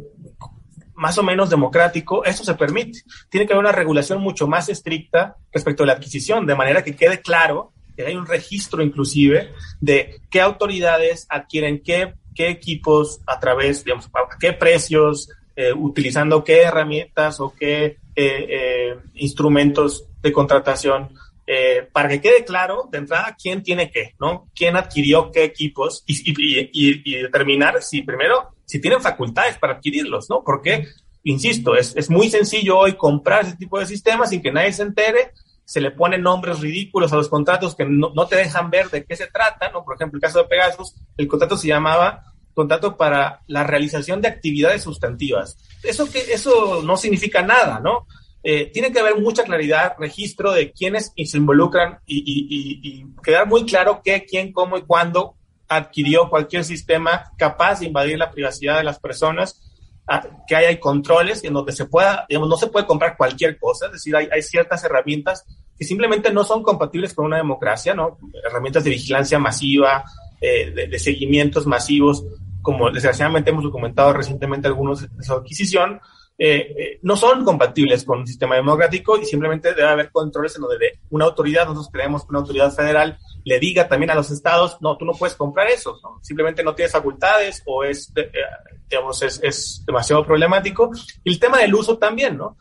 más 0.97 1.17
o 1.17 1.23
menos 1.23 1.49
democrático 1.49 2.25
eso 2.25 2.43
se 2.43 2.55
permite. 2.55 2.99
Tiene 3.29 3.47
que 3.47 3.53
haber 3.53 3.63
una 3.63 3.71
regulación 3.71 4.19
mucho 4.19 4.47
más 4.47 4.67
estricta 4.67 5.37
respecto 5.51 5.83
a 5.83 5.85
la 5.87 5.93
adquisición, 5.93 6.45
de 6.45 6.55
manera 6.55 6.83
que 6.83 6.95
quede 6.95 7.21
claro 7.21 7.71
hay 8.05 8.15
un 8.15 8.25
registro 8.25 8.83
inclusive 8.83 9.51
de 9.79 10.21
qué 10.29 10.41
autoridades 10.41 11.25
adquieren 11.29 11.81
qué, 11.83 12.13
qué 12.35 12.49
equipos 12.49 13.21
a 13.25 13.39
través, 13.39 13.83
digamos, 13.83 14.07
a 14.07 14.37
qué 14.39 14.53
precios, 14.53 15.29
eh, 15.55 15.73
utilizando 15.73 16.43
qué 16.43 16.61
herramientas 16.61 17.39
o 17.39 17.51
qué 17.59 17.85
eh, 17.85 17.97
eh, 18.15 18.95
instrumentos 19.15 20.05
de 20.21 20.31
contratación, 20.31 21.09
para 21.93 22.09
que 22.09 22.19
quede 22.19 22.43
claro 22.43 22.89
de 22.91 22.97
entrada 22.97 23.37
quién 23.41 23.63
tiene 23.63 23.89
qué, 23.89 24.13
¿no? 24.19 24.49
Quién 24.53 24.75
adquirió 24.75 25.31
qué 25.31 25.45
equipos 25.45 26.03
y, 26.05 26.21
y, 26.35 27.21
determinar 27.21 27.81
si 27.81 28.01
primero, 28.01 28.49
si 28.65 28.81
tienen 28.81 29.01
facultades 29.01 29.57
para 29.57 29.75
adquirirlos, 29.75 30.29
¿no? 30.29 30.43
Porque, 30.43 30.89
insisto, 31.23 31.77
es, 31.77 31.95
es 31.95 32.09
muy 32.09 32.29
sencillo 32.29 32.77
hoy 32.77 32.97
comprar 32.97 33.45
ese 33.45 33.55
tipo 33.55 33.79
de 33.79 33.85
sistemas 33.85 34.29
sin 34.29 34.41
que 34.41 34.51
nadie 34.51 34.73
se 34.73 34.83
entere, 34.83 35.31
se 35.67 35.81
le 35.81 35.91
ponen 35.91 36.21
nombres 36.21 36.61
ridículos 36.61 37.11
a 37.11 37.17
los 37.17 37.27
contratos 37.27 37.75
que 37.75 37.83
no, 37.83 38.13
no, 38.15 38.25
te 38.25 38.37
dejan 38.37 38.69
ver 38.69 38.89
de 38.89 39.03
qué 39.03 39.17
se 39.17 39.27
trata, 39.27 39.69
¿no? 39.69 39.83
Por 39.83 39.95
ejemplo, 39.95 40.15
el 40.15 40.21
caso 40.21 40.39
de 40.39 40.45
Pegasus, 40.45 40.95
el 41.17 41.27
contrato 41.27 41.57
se 41.57 41.67
llamaba 41.67 42.23
contrato 42.53 42.95
para 42.95 43.41
la 43.47 43.65
realización 43.65 44.21
de 44.21 44.29
actividades 44.29 44.81
sustantivas. 44.81 45.57
Eso, 45.83 46.09
que, 46.09 46.19
eso 46.19 46.81
no 46.83 46.95
significa 46.95 47.41
nada, 47.41 47.81
¿no? 47.81 48.07
Eh, 48.43 48.71
tiene 48.71 48.93
que 48.93 48.99
haber 49.01 49.19
mucha 49.19 49.43
claridad, 49.43 49.95
registro 49.99 50.53
de 50.53 50.71
quiénes 50.71 51.11
se 51.13 51.37
involucran 51.37 51.99
y, 52.07 53.05
quedar 53.21 53.45
muy 53.45 53.65
claro 53.65 53.99
qué, 54.01 54.25
quién, 54.25 54.53
cómo 54.53 54.77
y 54.77 54.83
cuándo 54.83 55.35
adquirió 55.67 56.29
cualquier 56.29 56.63
sistema 56.63 57.33
capaz 57.37 57.81
de 57.81 57.87
invadir 57.87 58.17
la 58.17 58.31
privacidad 58.31 58.77
de 58.77 58.85
las 58.85 58.99
personas, 58.99 59.66
que 60.47 60.55
haya 60.55 60.79
controles 60.79 61.43
en 61.43 61.53
donde 61.53 61.73
se 61.73 61.85
pueda, 61.85 62.25
digamos, 62.29 62.49
no 62.49 62.57
se 62.57 62.67
puede 62.67 62.85
comprar 62.85 63.17
cualquier 63.17 63.59
cosa, 63.59 63.87
es 63.87 63.93
decir, 63.93 64.15
hay, 64.15 64.29
hay 64.31 64.41
ciertas 64.41 64.83
herramientas 64.83 65.45
que 65.77 65.85
simplemente 65.85 66.31
no 66.31 66.43
son 66.43 66.63
compatibles 66.63 67.13
con 67.13 67.25
una 67.25 67.37
democracia, 67.37 67.93
¿no? 67.93 68.17
Herramientas 68.45 68.83
de 68.83 68.91
vigilancia 68.91 69.37
masiva, 69.37 70.03
eh, 70.39 70.71
de, 70.71 70.87
de, 70.87 70.99
seguimientos 70.99 71.67
masivos, 71.67 72.25
como 72.61 72.89
desgraciadamente 72.89 73.49
hemos 73.49 73.63
documentado 73.63 74.13
recientemente 74.13 74.67
algunos 74.67 75.01
de 75.01 75.23
su 75.23 75.33
adquisición, 75.33 75.99
eh, 76.39 76.75
eh, 76.77 76.99
no 77.01 77.17
son 77.17 77.43
compatibles 77.43 78.03
con 78.03 78.19
un 78.19 78.27
sistema 78.27 78.55
democrático 78.55 79.17
y 79.17 79.25
simplemente 79.25 79.73
debe 79.73 79.89
haber 79.89 80.11
controles 80.11 80.55
en 80.55 80.61
donde 80.61 80.99
una 81.09 81.25
autoridad, 81.25 81.65
nosotros 81.65 81.89
creemos 81.91 82.23
que 82.23 82.29
una 82.29 82.39
autoridad 82.39 82.71
federal 82.71 83.17
le 83.43 83.59
diga 83.59 83.87
también 83.87 84.11
a 84.11 84.15
los 84.15 84.29
estados, 84.29 84.77
no, 84.79 84.97
tú 84.97 85.05
no 85.05 85.13
puedes 85.13 85.35
comprar 85.35 85.67
eso, 85.67 85.99
simplemente 86.21 86.63
no 86.63 86.75
tienes 86.75 86.91
facultades 86.91 87.63
o 87.65 87.83
es, 87.83 88.13
eh, 88.15 88.29
digamos, 88.87 89.23
es, 89.23 89.39
es, 89.41 89.83
demasiado 89.87 90.23
problemático. 90.23 90.91
Y 91.23 91.31
el 91.31 91.39
tema 91.39 91.57
del 91.57 91.73
uso 91.73 91.97
también, 91.97 92.37
¿no? 92.37 92.57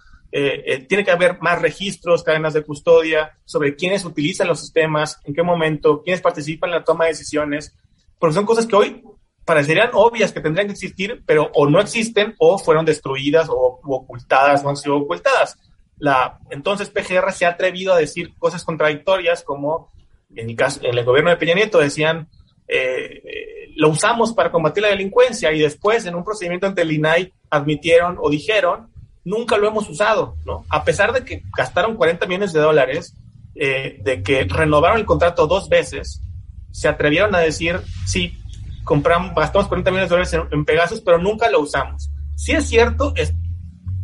tiene 0.88 1.02
que 1.02 1.10
haber 1.10 1.40
más 1.40 1.62
registros, 1.62 2.22
cadenas 2.22 2.52
de 2.52 2.62
custodia 2.62 3.38
sobre 3.46 3.74
quiénes 3.74 4.04
utilizan 4.04 4.48
los 4.48 4.60
sistemas, 4.60 5.18
en 5.24 5.32
qué 5.32 5.42
momento, 5.42 6.02
quiénes 6.02 6.20
participan 6.20 6.68
en 6.68 6.76
la 6.76 6.84
toma 6.84 7.04
de 7.04 7.12
decisiones, 7.12 7.74
porque 8.18 8.34
son 8.34 8.44
cosas 8.44 8.66
que 8.66 8.76
hoy 8.76 9.02
parecerían 9.46 9.90
obvias 9.94 10.32
que 10.32 10.40
tendrían 10.40 10.66
que 10.66 10.72
existir, 10.72 11.22
pero 11.24 11.50
o 11.54 11.70
no 11.70 11.80
existen 11.80 12.34
o 12.38 12.58
fueron 12.58 12.84
destruidas 12.84 13.48
o 13.48 13.80
ocultadas 13.84 14.62
o 14.64 14.68
han 14.68 14.76
sido 14.76 14.96
ocultadas. 14.96 15.56
La, 15.98 16.40
entonces 16.50 16.90
PGR 16.90 17.32
se 17.32 17.46
ha 17.46 17.50
atrevido 17.50 17.94
a 17.94 17.98
decir 17.98 18.34
cosas 18.38 18.64
contradictorias 18.64 19.42
como 19.42 19.90
en, 20.34 20.50
el, 20.50 21.04
gobierno 21.04 21.30
de 21.30 21.36
Peña 21.36 21.54
Nieto 21.54 21.78
decían 21.78 22.28
eh, 22.68 23.22
eh, 23.24 23.72
lo 23.76 23.90
usamos 23.90 24.32
para 24.32 24.50
combatir 24.50 24.82
la 24.82 24.90
delincuencia 24.90 25.52
y 25.52 25.60
después 25.60 26.04
en 26.04 26.16
un 26.16 26.24
procedimiento 26.24 26.66
ante 26.66 26.82
el 26.82 26.92
INAI 26.92 27.32
admitieron 27.48 28.16
o 28.20 28.28
dijeron 28.28 28.90
nunca 29.24 29.56
lo 29.56 29.68
hemos 29.68 29.88
usado, 29.88 30.36
¿no? 30.44 30.64
A 30.68 30.84
pesar 30.84 31.12
de 31.12 31.24
que 31.24 31.42
gastaron 31.56 31.96
40 31.96 32.26
millones 32.26 32.52
de 32.52 32.60
dólares, 32.60 33.14
eh, 33.54 33.98
de 34.02 34.22
que 34.22 34.44
renovaron 34.44 34.98
el 34.98 35.06
contrato 35.06 35.46
dos 35.46 35.68
veces, 35.68 36.22
se 36.70 36.88
atrevieron 36.88 37.34
a 37.34 37.40
decir, 37.40 37.80
sí, 38.06 38.38
compramos, 38.86 39.34
gastamos 39.34 39.66
40 39.66 39.90
millones 39.90 40.08
de 40.08 40.14
dólares 40.14 40.48
en, 40.52 40.64
Pegasus, 40.64 41.00
pero 41.00 41.18
nunca 41.18 41.50
lo 41.50 41.60
usamos. 41.60 42.08
Si 42.36 42.52
es 42.52 42.68
cierto, 42.68 43.12
es 43.16 43.34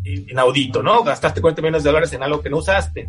inaudito, 0.04 0.82
¿no? 0.82 1.04
Gastaste 1.04 1.40
40 1.40 1.62
millones 1.62 1.84
de 1.84 1.90
dólares 1.90 2.12
en 2.12 2.22
algo 2.24 2.42
que 2.42 2.50
no 2.50 2.58
usaste. 2.58 3.08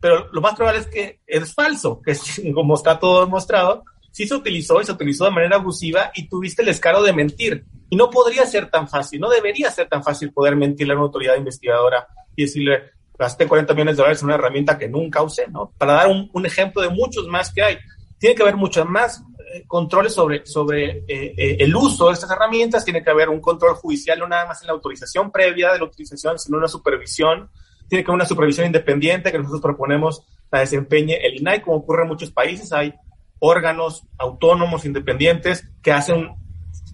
Pero 0.00 0.28
lo 0.32 0.42
más 0.42 0.54
probable 0.54 0.80
es 0.80 0.86
que 0.86 1.20
es 1.26 1.54
falso, 1.54 2.02
que 2.02 2.14
como 2.54 2.74
está 2.74 2.98
todo 2.98 3.24
demostrado, 3.24 3.84
sí 4.12 4.28
se 4.28 4.34
utilizó 4.34 4.82
y 4.82 4.84
se 4.84 4.92
utilizó 4.92 5.24
de 5.24 5.30
manera 5.30 5.56
abusiva 5.56 6.12
y 6.14 6.28
tuviste 6.28 6.60
el 6.60 6.66
descaro 6.66 7.02
de 7.02 7.14
mentir. 7.14 7.64
Y 7.88 7.96
no 7.96 8.10
podría 8.10 8.44
ser 8.44 8.70
tan 8.70 8.86
fácil, 8.86 9.18
no 9.18 9.30
debería 9.30 9.70
ser 9.70 9.88
tan 9.88 10.04
fácil 10.04 10.30
poder 10.30 10.56
mentirle 10.56 10.92
a 10.92 10.96
una 10.96 11.06
autoridad 11.06 11.36
investigadora 11.36 12.06
y 12.36 12.42
decirle, 12.42 12.82
gasté 13.18 13.48
40 13.48 13.72
millones 13.72 13.96
de 13.96 14.02
dólares 14.02 14.20
en 14.20 14.26
una 14.26 14.34
herramienta 14.34 14.76
que 14.76 14.90
nunca 14.90 15.22
usé, 15.22 15.48
¿no? 15.48 15.72
Para 15.78 15.94
dar 15.94 16.08
un, 16.08 16.28
un 16.34 16.44
ejemplo 16.44 16.82
de 16.82 16.90
muchos 16.90 17.26
más 17.28 17.50
que 17.50 17.62
hay. 17.62 17.78
Tiene 18.18 18.34
que 18.34 18.42
haber 18.42 18.56
muchas 18.56 18.84
más 18.84 19.24
controles 19.66 20.12
sobre, 20.14 20.44
sobre 20.46 20.98
eh, 21.06 21.34
eh, 21.36 21.56
el 21.60 21.74
uso 21.74 22.08
de 22.08 22.14
estas 22.14 22.30
herramientas, 22.30 22.84
tiene 22.84 23.02
que 23.02 23.10
haber 23.10 23.28
un 23.28 23.40
control 23.40 23.74
judicial, 23.74 24.18
no 24.18 24.26
nada 24.26 24.46
más 24.46 24.60
en 24.62 24.68
la 24.68 24.72
autorización 24.72 25.30
previa 25.30 25.72
de 25.72 25.78
la 25.78 25.84
utilización, 25.84 26.38
sino 26.38 26.58
una 26.58 26.68
supervisión. 26.68 27.50
Tiene 27.88 28.04
que 28.04 28.10
haber 28.10 28.16
una 28.16 28.26
supervisión 28.26 28.66
independiente 28.66 29.30
que 29.30 29.38
nosotros 29.38 29.62
proponemos 29.62 30.22
la 30.50 30.60
desempeñe 30.60 31.14
el 31.26 31.36
INAI, 31.40 31.62
como 31.62 31.76
ocurre 31.78 32.02
en 32.02 32.08
muchos 32.08 32.30
países. 32.30 32.72
Hay 32.72 32.94
órganos 33.38 34.06
autónomos 34.18 34.84
independientes 34.84 35.68
que 35.82 35.92
hacen 35.92 36.30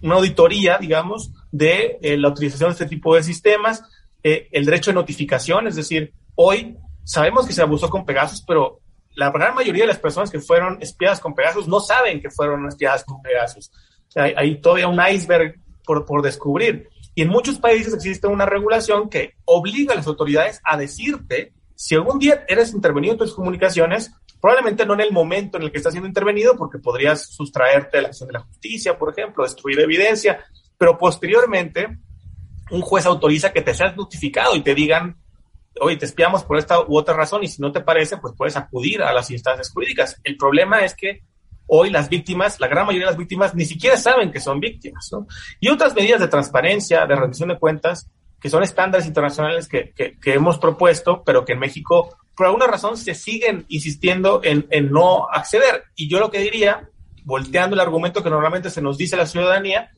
una 0.01 0.15
auditoría, 0.15 0.77
digamos, 0.77 1.31
de 1.51 1.99
eh, 2.01 2.17
la 2.17 2.29
utilización 2.29 2.69
de 2.69 2.73
este 2.73 2.85
tipo 2.85 3.15
de 3.15 3.23
sistemas. 3.23 3.83
el 4.23 4.65
derecho 4.65 4.91
de 4.91 4.95
notificación, 4.95 5.65
es 5.65 5.75
decir, 5.75 6.13
hoy 6.35 6.77
sabemos 7.03 7.47
que 7.47 7.53
se 7.53 7.61
abusó 7.61 7.89
con 7.89 8.05
Pegasus, 8.05 8.43
pero 8.45 8.80
la 9.15 9.31
gran 9.31 9.55
mayoría 9.55 9.83
de 9.83 9.89
las 9.89 9.99
personas 9.99 10.29
que 10.29 10.39
fueron 10.39 10.77
espiadas 10.81 11.19
con 11.19 11.35
Pegasus 11.35 11.67
no 11.67 11.79
saben 11.79 12.21
que 12.21 12.29
fueron 12.29 12.67
espiadas 12.67 13.03
con 13.03 13.21
Pegasus. 13.21 13.71
hay, 14.15 14.59
todavía 14.61 14.87
un 14.87 14.99
iceberg 15.11 15.59
por, 15.83 16.05
por 16.05 16.21
descubrir. 16.21 16.89
Y 17.13 17.23
en 17.23 17.29
muchos 17.29 17.59
países 17.59 17.93
existe 17.93 18.27
una 18.27 18.45
regulación 18.45 19.09
que 19.09 19.33
obliga 19.45 19.93
a 19.93 19.97
las 19.97 20.07
autoridades 20.07 20.61
a 20.63 20.77
decirte 20.77 21.53
si 21.75 21.95
algún 21.95 22.19
día 22.19 22.45
eres 22.47 22.73
intervenido 22.73 23.13
en 23.13 23.19
tus 23.19 23.33
comunicaciones, 23.33 24.11
probablemente 24.39 24.85
no 24.85 24.93
en 24.93 25.01
el 25.01 25.11
momento 25.11 25.57
en 25.57 25.63
el 25.63 25.71
que 25.71 25.79
estás 25.79 25.93
siendo 25.93 26.07
intervenido, 26.07 26.55
porque 26.55 26.77
podrías 26.77 27.25
sustraerte 27.25 27.97
de 27.97 28.03
la 28.03 28.09
acción 28.09 28.27
de 28.27 28.33
la 28.33 28.41
justicia, 28.41 28.97
por 28.97 29.11
ejemplo, 29.11 29.43
destruir 29.43 29.79
evidencia, 29.79 30.45
pero 30.77 30.97
posteriormente 30.97 31.97
un 32.69 32.81
juez 32.81 33.05
autoriza 33.05 33.51
que 33.51 33.61
te 33.61 33.73
seas 33.73 33.97
notificado 33.97 34.55
y 34.55 34.61
te 34.61 34.75
digan 34.75 35.20
oye, 35.79 35.97
te 35.97 36.05
espiamos 36.05 36.43
por 36.43 36.57
esta 36.57 36.81
u 36.81 36.97
otra 36.97 37.15
razón 37.15 37.43
y 37.43 37.47
si 37.47 37.61
no 37.61 37.71
te 37.71 37.81
parece, 37.81 38.17
pues 38.17 38.33
puedes 38.37 38.57
acudir 38.57 39.01
a 39.01 39.13
las 39.13 39.31
instancias 39.31 39.71
jurídicas. 39.71 40.19
El 40.23 40.37
problema 40.37 40.83
es 40.83 40.95
que 40.95 41.21
hoy 41.67 41.89
las 41.89 42.09
víctimas, 42.09 42.59
la 42.59 42.67
gran 42.67 42.85
mayoría 42.85 43.07
de 43.07 43.11
las 43.13 43.19
víctimas, 43.19 43.55
ni 43.55 43.65
siquiera 43.65 43.95
saben 43.95 44.31
que 44.31 44.41
son 44.41 44.59
víctimas, 44.59 45.09
¿no? 45.11 45.25
Y 45.59 45.69
otras 45.69 45.95
medidas 45.95 46.19
de 46.19 46.27
transparencia, 46.27 47.05
de 47.05 47.15
rendición 47.15 47.49
de 47.49 47.57
cuentas, 47.57 48.09
que 48.41 48.49
son 48.49 48.63
estándares 48.63 49.07
internacionales 49.07 49.67
que, 49.67 49.93
que, 49.93 50.33
hemos 50.33 50.57
propuesto, 50.57 51.23
pero 51.23 51.45
que 51.45 51.53
en 51.53 51.59
México, 51.59 52.17
por 52.35 52.47
alguna 52.47 52.67
razón, 52.67 52.97
se 52.97 53.13
siguen 53.13 53.65
insistiendo 53.69 54.41
en, 54.43 54.67
en 54.71 54.91
no 54.91 55.29
acceder. 55.31 55.83
Y 55.95 56.09
yo 56.09 56.19
lo 56.19 56.31
que 56.31 56.39
diría, 56.39 56.89
volteando 57.23 57.75
el 57.75 57.79
argumento 57.79 58.23
que 58.23 58.31
normalmente 58.31 58.71
se 58.71 58.81
nos 58.81 58.97
dice 58.97 59.15
a 59.15 59.19
la 59.19 59.27
ciudadanía, 59.27 59.91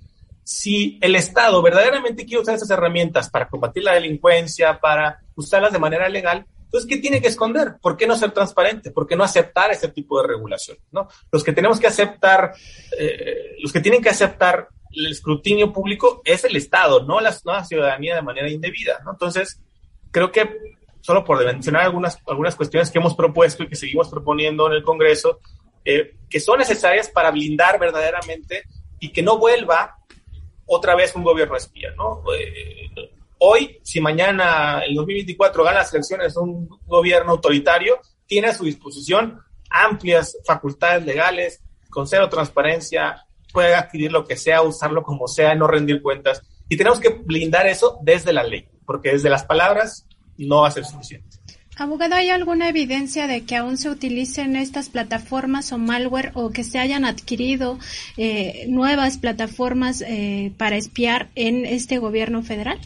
si 0.43 0.97
el 1.01 1.15
Estado 1.15 1.61
verdaderamente 1.61 2.25
quiere 2.25 2.41
usar 2.41 2.55
esas 2.55 2.69
herramientas 2.69 3.29
para 3.29 3.47
combatir 3.47 3.83
la 3.83 3.93
delincuencia, 3.93 4.79
para 4.79 5.19
usarlas 5.35 5.71
de 5.71 5.79
manera 5.79 6.09
legal, 6.09 6.45
entonces, 6.73 6.89
¿qué 6.89 6.97
tiene 6.97 7.21
que 7.21 7.27
esconder? 7.27 7.75
¿Por 7.79 7.95
qué 7.95 8.07
no 8.07 8.15
ser 8.15 8.31
transparente? 8.31 8.89
¿Por 8.89 9.05
qué 9.05 9.15
no 9.15 9.23
aceptar 9.23 9.69
ese 9.69 9.89
tipo 9.89 10.19
de 10.19 10.27
regulación? 10.27 10.75
¿no? 10.91 11.07
Los 11.31 11.43
que 11.43 11.53
tenemos 11.53 11.79
que 11.79 11.85
aceptar, 11.85 12.55
eh, 12.97 13.57
los 13.59 13.71
que 13.71 13.79
tienen 13.79 14.01
que 14.01 14.09
aceptar 14.09 14.69
el 14.91 15.05
escrutinio 15.11 15.71
público 15.71 16.23
es 16.25 16.43
el 16.45 16.55
Estado, 16.55 17.03
no 17.03 17.21
la, 17.21 17.31
ciudadanía 17.63 18.15
de 18.15 18.23
manera 18.23 18.49
indebida. 18.49 19.01
¿no? 19.05 19.11
Entonces, 19.11 19.61
creo 20.09 20.31
que 20.31 20.49
solo 21.01 21.23
por 21.23 21.45
mencionar 21.45 21.83
algunas, 21.83 22.17
cuestiones 22.55 22.89
que 22.89 22.97
hemos 22.97 23.13
propuesto 23.13 23.61
y 23.61 23.67
que 23.67 23.75
seguimos 23.75 24.09
proponiendo 24.09 24.65
en 24.65 24.73
el 24.73 24.83
Congreso, 24.83 25.41
eh, 25.85 26.15
que 26.27 26.39
son 26.39 26.57
necesarias 26.57 27.07
para 27.07 27.29
blindar 27.29 27.79
verdaderamente 27.79 28.63
y 28.99 29.11
que 29.11 29.21
no 29.21 29.37
vuelva 29.37 29.97
otra 30.65 30.95
vez 30.95 31.15
un 31.15 31.23
gobierno 31.23 31.55
espía, 31.55 31.91
¿no? 31.95 32.23
Eh, 32.37 32.89
hoy, 33.39 33.79
si 33.83 33.99
mañana, 34.01 34.81
el 34.85 34.95
2024, 34.95 35.63
gana 35.63 35.79
las 35.79 35.93
elecciones 35.93 36.37
un 36.37 36.67
gobierno 36.85 37.33
autoritario, 37.33 37.99
tiene 38.25 38.47
a 38.47 38.53
su 38.53 38.63
disposición 38.63 39.41
amplias 39.69 40.37
facultades 40.45 41.05
legales, 41.05 41.61
con 41.89 42.07
cero 42.07 42.29
transparencia, 42.29 43.25
puede 43.51 43.75
adquirir 43.75 44.11
lo 44.11 44.25
que 44.25 44.37
sea, 44.37 44.61
usarlo 44.61 45.03
como 45.03 45.27
sea, 45.27 45.55
no 45.55 45.67
rendir 45.67 46.01
cuentas. 46.01 46.41
Y 46.69 46.77
tenemos 46.77 46.99
que 46.99 47.09
blindar 47.09 47.67
eso 47.67 47.99
desde 48.01 48.33
la 48.33 48.43
ley, 48.43 48.67
porque 48.85 49.11
desde 49.11 49.29
las 49.29 49.43
palabras 49.43 50.07
no 50.37 50.61
va 50.61 50.69
a 50.69 50.71
ser 50.71 50.85
suficiente. 50.85 51.37
Abogado, 51.75 52.13
¿hay 52.13 52.29
alguna 52.29 52.69
evidencia 52.69 53.25
de 53.25 53.45
que 53.45 53.55
aún 53.55 53.77
se 53.77 53.89
utilicen 53.89 54.55
estas 54.55 54.89
plataformas 54.89 55.71
o 55.71 55.79
malware 55.79 56.31
o 56.35 56.51
que 56.51 56.63
se 56.63 56.77
hayan 56.77 57.03
adquirido 57.03 57.79
eh, 58.15 58.65
nuevas 58.67 59.17
plataformas 59.17 60.01
eh, 60.01 60.53
para 60.57 60.75
espiar 60.75 61.29
en 61.35 61.65
este 61.65 61.97
gobierno 61.97 62.43
federal? 62.43 62.79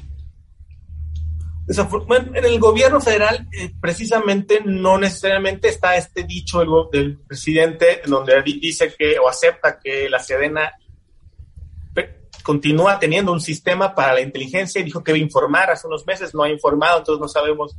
en 1.69 2.45
el 2.45 2.59
gobierno 2.59 3.01
federal, 3.01 3.45
eh, 3.51 3.73
precisamente, 3.81 4.61
no 4.63 4.97
necesariamente 4.97 5.67
está 5.67 5.97
este 5.97 6.23
dicho 6.23 6.59
del, 6.59 6.69
del 6.93 7.17
presidente, 7.17 8.01
donde 8.05 8.41
dice 8.41 8.93
que 8.97 9.19
o 9.19 9.27
acepta 9.27 9.77
que 9.77 10.09
la 10.09 10.19
Sedena 10.19 10.71
continúa 12.47 12.97
teniendo 12.97 13.33
un 13.33 13.41
sistema 13.41 13.93
para 13.93 14.13
la 14.13 14.21
inteligencia 14.21 14.79
y 14.79 14.85
dijo 14.85 15.03
que 15.03 15.11
iba 15.11 15.17
a 15.17 15.21
informar 15.21 15.69
hace 15.69 15.85
unos 15.85 16.07
meses, 16.07 16.33
no 16.33 16.43
ha 16.43 16.49
informado, 16.49 16.99
entonces 16.99 17.19
no 17.19 17.27
sabemos 17.27 17.75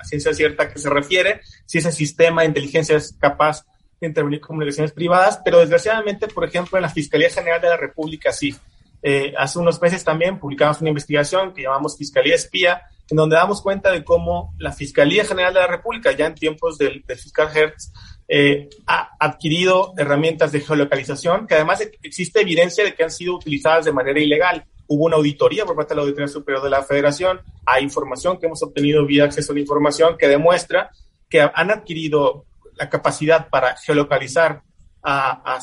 a 0.00 0.04
ciencia 0.04 0.32
cierta 0.32 0.62
a 0.62 0.72
qué 0.72 0.78
se 0.78 0.88
refiere, 0.88 1.42
si 1.66 1.76
ese 1.76 1.92
sistema 1.92 2.40
de 2.40 2.48
inteligencia 2.48 2.96
es 2.96 3.14
capaz 3.20 3.66
de 4.00 4.06
intervenir 4.06 4.40
comunicaciones 4.40 4.92
privadas, 4.92 5.38
pero 5.44 5.58
desgraciadamente, 5.58 6.28
por 6.28 6.46
ejemplo, 6.46 6.78
en 6.78 6.82
la 6.82 6.88
Fiscalía 6.88 7.28
General 7.28 7.60
de 7.60 7.68
la 7.68 7.76
República 7.76 8.32
sí. 8.32 8.56
Eh, 9.02 9.34
hace 9.36 9.58
unos 9.58 9.82
meses 9.82 10.02
también 10.02 10.38
publicamos 10.38 10.80
una 10.80 10.88
investigación 10.88 11.52
que 11.52 11.64
llamamos 11.64 11.98
Fiscalía 11.98 12.36
Espía, 12.36 12.84
en 13.08 13.16
donde 13.16 13.36
damos 13.36 13.62
cuenta 13.62 13.90
de 13.92 14.04
cómo 14.04 14.54
la 14.58 14.72
Fiscalía 14.72 15.24
General 15.24 15.54
de 15.54 15.60
la 15.60 15.66
República, 15.66 16.12
ya 16.12 16.26
en 16.26 16.34
tiempos 16.34 16.76
del, 16.78 17.04
fiscal 17.04 17.48
Hertz, 17.54 17.92
eh, 18.28 18.68
ha 18.86 19.10
adquirido 19.20 19.94
herramientas 19.96 20.50
de 20.50 20.60
geolocalización 20.60 21.46
que 21.46 21.54
además 21.54 21.80
existe 22.02 22.40
evidencia 22.40 22.82
de 22.82 22.94
que 22.94 23.04
han 23.04 23.10
sido 23.10 23.36
utilizadas 23.36 23.84
de 23.84 23.92
manera 23.92 24.18
ilegal. 24.18 24.64
Hubo 24.88 25.04
una 25.04 25.16
auditoría 25.16 25.64
por 25.64 25.76
parte 25.76 25.94
de 25.94 25.96
la 25.96 26.02
Auditoría 26.02 26.28
Superior 26.28 26.62
de 26.62 26.70
la 26.70 26.82
Federación, 26.82 27.40
hay 27.64 27.84
información 27.84 28.38
que 28.38 28.46
hemos 28.46 28.62
obtenido 28.62 29.06
vía 29.06 29.24
acceso 29.24 29.52
a 29.52 29.54
la 29.54 29.60
información 29.60 30.16
que 30.18 30.28
demuestra 30.28 30.90
que 31.28 31.40
han 31.40 31.70
adquirido 31.70 32.44
la 32.74 32.88
capacidad 32.88 33.48
para 33.48 33.76
geolocalizar 33.76 34.62
a, 35.02 35.58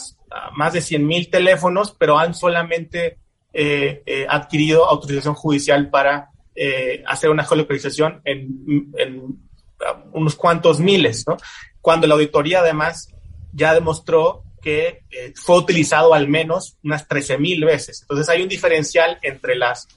más 0.56 0.74
de 0.74 0.80
100.000 0.80 1.30
teléfonos, 1.30 1.95
pero 1.98 2.18
han 2.18 2.34
solamente 2.34 3.18
eh, 3.52 4.02
eh, 4.06 4.26
adquirido 4.28 4.86
autorización 4.90 5.36
judicial 5.36 5.90
para 5.90 6.30
hacer 7.08 7.30
una 7.30 7.44
geolocalización 7.44 8.22
en, 8.26 9.40
unos 10.14 10.36
cuantos 10.36 10.80
miles, 10.80 11.26
¿no? 11.28 11.38
cuando 11.82 12.08
la 12.08 12.14
auditoría 12.14 12.60
además 12.60 13.10
ya 13.52 13.74
demostró 13.74 14.44
que 14.62 15.04
eh, 15.12 15.34
fue 15.36 15.58
utilizado 15.58 16.14
al 16.14 16.30
menos 16.30 16.78
unas 16.84 17.08
13 17.08 17.38
mil 17.38 17.66
veces. 17.66 18.02
Entonces 18.02 18.30
hay 18.30 18.42
un 18.42 18.48
diferencial 18.48 19.20
entre 19.22 19.56
las 19.56 19.88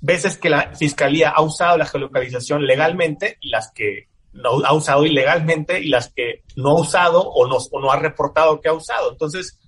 veces 0.00 0.38
que 0.38 0.48
la 0.48 0.74
fiscalía 0.76 1.30
ha 1.30 1.42
usado 1.42 1.76
la 1.76 1.86
geolocalización 1.86 2.64
legalmente 2.64 3.36
y 3.40 3.50
las 3.50 3.72
que 3.72 4.08
no 4.32 4.64
ha 4.64 4.72
usado 4.72 5.04
ilegalmente 5.04 5.80
y 5.80 5.88
las 5.88 6.12
que 6.12 6.44
no 6.56 6.70
ha 6.70 6.80
usado 6.80 7.28
o 7.28 7.48
no, 7.48 7.56
o 7.56 7.80
no 7.80 7.90
ha 7.90 7.98
reportado 7.98 8.60
que 8.60 8.68
ha 8.68 8.72
usado. 8.72 9.10
Entonces, 9.10 9.58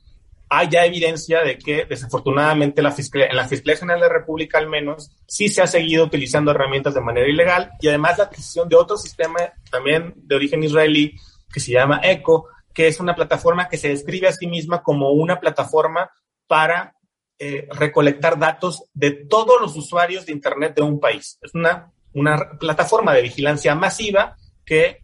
hay 0.55 0.69
ya 0.69 0.85
evidencia 0.85 1.43
de 1.43 1.57
que 1.57 1.87
desafortunadamente 1.87 2.83
la 2.83 2.93
Fiscalía, 2.93 3.29
en 3.29 3.37
la 3.37 3.49
Fiscalía 3.49 3.79
General 3.79 4.01
de 4.03 4.07
la 4.07 4.13
República 4.13 4.59
al 4.59 4.69
menos 4.69 5.11
sí 5.27 5.49
se 5.49 5.63
ha 5.63 5.67
seguido 5.67 6.05
utilizando 6.05 6.51
herramientas 6.51 6.93
de 6.93 7.01
manera 7.01 7.27
ilegal 7.27 7.71
y 7.81 7.89
además 7.89 8.19
la 8.19 8.25
adquisición 8.25 8.69
de 8.69 8.77
otro 8.77 8.99
sistema 8.99 9.39
también 9.71 10.13
de 10.15 10.37
origen 10.37 10.63
israelí 10.63 11.17
que 11.51 11.59
se 11.59 11.73
llama 11.73 12.03
ECO, 12.03 12.49
que 12.75 12.87
es 12.87 13.01
una 13.01 13.15
plataforma 13.15 13.71
que 13.71 13.79
se 13.79 13.89
describe 13.89 14.29
a 14.29 14.33
sí 14.33 14.47
misma 14.47 14.83
como 14.83 15.13
una 15.13 15.41
plataforma 15.41 16.11
para 16.47 16.97
eh, 17.39 17.67
recolectar 17.71 18.39
datos 18.39 18.85
de 18.93 19.11
todos 19.11 19.59
los 19.59 19.75
usuarios 19.75 20.27
de 20.27 20.33
Internet 20.33 20.75
de 20.77 20.83
un 20.83 21.01
país. 21.01 21.39
Es 21.41 21.55
una, 21.55 21.91
una 22.13 22.59
plataforma 22.61 23.15
de 23.15 23.23
vigilancia 23.23 23.75
masiva 23.75 24.37
que 24.67 24.99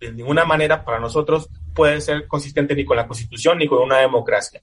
de 0.00 0.12
ninguna 0.12 0.44
manera 0.44 0.84
para 0.84 0.98
nosotros 0.98 1.48
puede 1.72 2.00
ser 2.00 2.26
consistente 2.26 2.74
ni 2.74 2.84
con 2.84 2.96
la 2.96 3.06
Constitución 3.06 3.58
ni 3.58 3.68
con 3.68 3.80
una 3.80 3.98
democracia. 3.98 4.60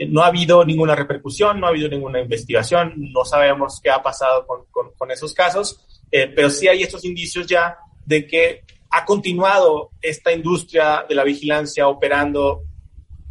Eh, 0.00 0.08
no 0.08 0.22
ha 0.22 0.28
habido 0.28 0.64
ninguna 0.64 0.94
repercusión, 0.94 1.60
no 1.60 1.66
ha 1.66 1.68
habido 1.68 1.86
ninguna 1.86 2.20
investigación, 2.20 2.94
no 3.12 3.22
sabemos 3.26 3.80
qué 3.82 3.90
ha 3.90 4.02
pasado 4.02 4.46
con, 4.46 4.64
con, 4.96 5.10
esos 5.10 5.34
casos, 5.34 5.78
eh, 6.10 6.26
pero 6.34 6.48
sí 6.48 6.68
hay 6.68 6.82
estos 6.82 7.04
indicios 7.04 7.46
ya 7.46 7.76
de 8.06 8.26
que 8.26 8.64
ha 8.88 9.04
continuado 9.04 9.90
esta 10.00 10.32
industria 10.32 11.04
de 11.06 11.14
la 11.14 11.22
vigilancia 11.22 11.86
operando 11.86 12.62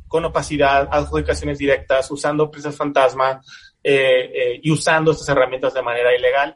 con 0.07 0.25
opacidad, 0.25 0.87
adjudicaciones 0.91 1.57
directas, 1.57 2.11
usando 2.11 2.43
empresas 2.43 2.75
fantasma 2.75 3.41
eh, 3.83 4.59
y 4.61 4.69
usando 4.69 5.11
estas 5.11 5.29
herramientas 5.29 5.73
de 5.73 5.81
manera 5.81 6.15
ilegal. 6.15 6.55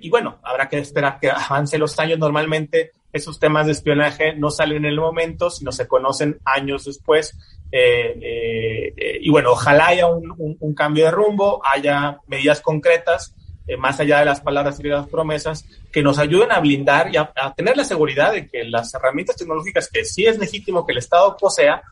Y 0.00 0.10
bueno, 0.10 0.40
habrá 0.42 0.68
que 0.68 0.78
esperar 0.78 1.20
que 1.20 1.30
avance 1.30 1.78
los 1.78 1.96
años. 2.00 2.18
Normalmente 2.18 2.90
esos 3.12 3.38
temas 3.38 3.66
de 3.66 3.72
espionaje 3.72 4.34
no 4.34 4.50
salen 4.50 4.84
en 4.84 4.92
el 4.92 5.00
momento, 5.00 5.50
sino 5.50 5.72
se 5.72 5.88
conocen 5.88 6.38
años 6.44 6.84
después. 6.84 7.36
y 7.70 9.30
bueno, 9.30 9.52
ojalá 9.52 9.88
haya 9.88 10.06
un, 10.06 10.74
cambio 10.74 11.04
de 11.06 11.10
rumbo, 11.10 11.60
haya 11.64 12.18
medidas 12.26 12.60
concretas 12.60 13.34
eh, 13.68 13.76
más 13.76 14.00
allá 14.00 14.20
de 14.20 14.24
las 14.24 14.40
palabras 14.40 14.80
y 14.80 14.82
de 14.82 14.88
las 14.88 15.08
promesas, 15.08 15.66
que 15.92 16.02
nos 16.02 16.18
ayuden 16.18 16.50
a 16.52 16.58
blindar 16.58 17.14
y 17.14 17.18
a, 17.18 17.30
tener 17.54 17.76
la 17.76 17.84
seguridad 17.84 18.32
de 18.32 18.48
que 18.48 18.64
las 18.64 18.94
herramientas 18.94 19.36
tecnológicas 19.36 19.90
que 19.90 20.06
sí 20.06 20.24
es 20.24 20.38
legítimo 20.38 20.86
que 20.86 20.92
el 20.92 20.98
Estado 20.98 21.36
posea, 21.36 21.82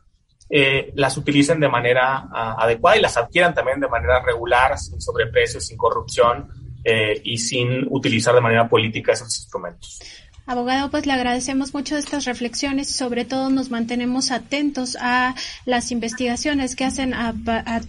eh, 0.48 0.90
las 0.94 1.18
utilicen 1.18 1.60
de 1.60 1.68
manera 1.68 2.28
adecuada 2.56 2.96
y 2.96 3.02
las 3.02 3.18
adquieran 3.18 3.52
también 3.52 3.78
de 3.78 3.88
manera 3.88 4.22
regular, 4.22 4.78
sin 4.78 5.02
sobreprecios, 5.02 5.66
sin 5.66 5.76
corrupción 5.76 6.48
eh, 6.82 7.20
y 7.22 7.36
sin 7.36 7.86
utilizar 7.90 8.34
de 8.34 8.40
manera 8.40 8.66
política 8.66 9.12
esos 9.12 9.36
instrumentos. 9.36 10.00
Abogado, 10.48 10.92
pues 10.92 11.06
le 11.06 11.12
agradecemos 11.12 11.74
mucho 11.74 11.96
estas 11.96 12.24
reflexiones 12.24 12.90
y 12.90 12.92
sobre 12.92 13.24
todo 13.24 13.50
nos 13.50 13.70
mantenemos 13.70 14.30
atentos 14.30 14.96
a 15.00 15.34
las 15.64 15.90
investigaciones 15.90 16.76
que 16.76 16.84
hacen 16.84 17.14
a, 17.14 17.34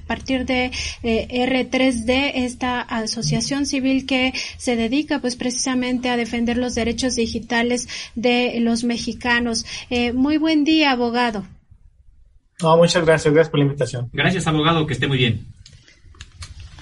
partir 0.08 0.46
de 0.46 0.72
eh, 1.04 1.28
R3D, 1.30 2.32
esta 2.34 2.82
asociación 2.82 3.68
civil 3.68 4.08
que 4.08 4.34
se 4.58 4.76
dedica 4.76 5.20
pues 5.20 5.36
precisamente 5.36 6.10
a 6.10 6.18
defender 6.18 6.58
los 6.58 6.74
derechos 6.74 7.16
digitales 7.16 7.88
de 8.16 8.60
los 8.60 8.84
mexicanos. 8.84 9.64
Eh, 9.92 10.12
muy 10.14 10.38
buen 10.38 10.64
día, 10.64 10.94
abogado. 10.94 11.46
muchas 12.60 13.06
gracias, 13.06 13.32
gracias 13.36 13.52
por 13.52 13.60
la 13.60 13.66
invitación. 13.66 14.10
Gracias, 14.14 14.48
abogado, 14.48 14.88
que 14.88 14.94
esté 14.94 15.08
muy 15.08 15.20
bien. 15.20 15.46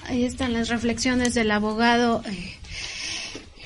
Ahí 0.08 0.24
están 0.24 0.54
las 0.54 0.70
reflexiones 0.70 1.34
del 1.34 1.50
abogado. 1.50 2.22
Eh, 2.24 2.54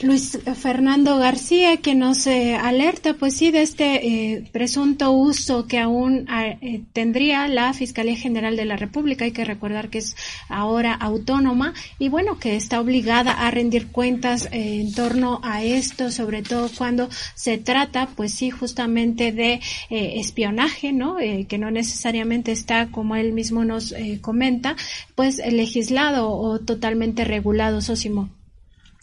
Luis 0.03 0.39
Fernando 0.57 1.19
García, 1.19 1.77
que 1.77 1.95
nos 1.95 2.27
eh, 2.27 2.55
alerta, 2.55 3.15
pues 3.15 3.37
sí, 3.37 3.51
de 3.51 3.61
este 3.61 4.07
eh, 4.07 4.45
presunto 4.51 5.13
uso 5.13 5.67
que 5.67 5.79
aún 5.79 6.27
eh, 6.31 6.83
tendría 6.95 7.47
la 7.49 7.75
Fiscalía 7.75 8.17
General 8.17 8.57
de 8.57 8.65
la 8.65 8.77
República. 8.77 9.27
Hay 9.27 9.33
que 9.33 9.45
recordar 9.45 9.91
que 9.91 9.99
es 9.99 10.17
ahora 10.49 10.95
autónoma 10.95 11.75
y 11.99 12.09
bueno, 12.09 12.39
que 12.39 12.57
está 12.57 12.81
obligada 12.81 13.33
a 13.33 13.51
rendir 13.51 13.89
cuentas 13.89 14.49
en 14.53 14.95
torno 14.95 15.41
a 15.43 15.63
esto, 15.63 16.11
sobre 16.11 16.43
todo 16.43 16.71
cuando 16.79 17.11
se 17.35 17.59
trata, 17.59 18.09
pues 18.17 18.33
sí, 18.33 18.49
justamente 18.49 19.33
de 19.33 19.61
espionaje, 19.91 20.93
¿no? 20.93 21.17
que 21.49 21.59
no 21.59 21.71
necesariamente 21.71 22.53
está, 22.53 22.91
como 22.91 23.17
él 23.17 23.33
mismo 23.33 23.65
nos 23.65 23.95
comenta, 24.23 24.77
pues 25.15 25.39
legislado 25.39 26.31
o 26.31 26.59
totalmente 26.59 27.25
regulado, 27.25 27.83
Sosimo. 27.83 28.40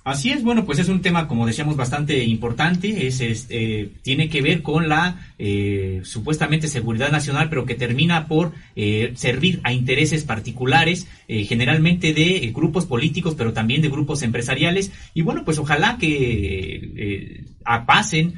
Así 0.07 0.31
es, 0.31 0.41
bueno, 0.41 0.63
pues 0.63 0.79
es 0.79 0.87
un 0.87 1.01
tema, 1.01 1.27
como 1.27 1.45
decíamos, 1.45 1.75
bastante 1.75 2.23
importante. 2.23 3.07
Es, 3.07 3.19
eh, 3.49 3.91
tiene 4.03 4.29
que 4.29 4.41
ver 4.41 4.61
con 4.61 4.87
la 4.87 5.33
eh, 5.37 5.99
supuestamente 6.05 6.69
seguridad 6.69 7.11
nacional, 7.11 7.49
pero 7.49 7.65
que 7.65 7.75
termina 7.75 8.25
por 8.25 8.53
eh, 8.77 9.11
servir 9.17 9.59
a 9.65 9.73
intereses 9.73 10.23
particulares, 10.23 11.07
generalmente 11.27 12.13
de 12.13 12.53
grupos 12.55 12.85
políticos, 12.85 13.35
pero 13.37 13.51
también 13.51 13.81
de 13.81 13.89
grupos 13.89 14.21
empresariales. 14.21 14.93
Y 15.13 15.23
bueno, 15.23 15.43
pues 15.43 15.59
ojalá 15.59 15.97
que 15.97 17.43
pasen, 17.85 18.35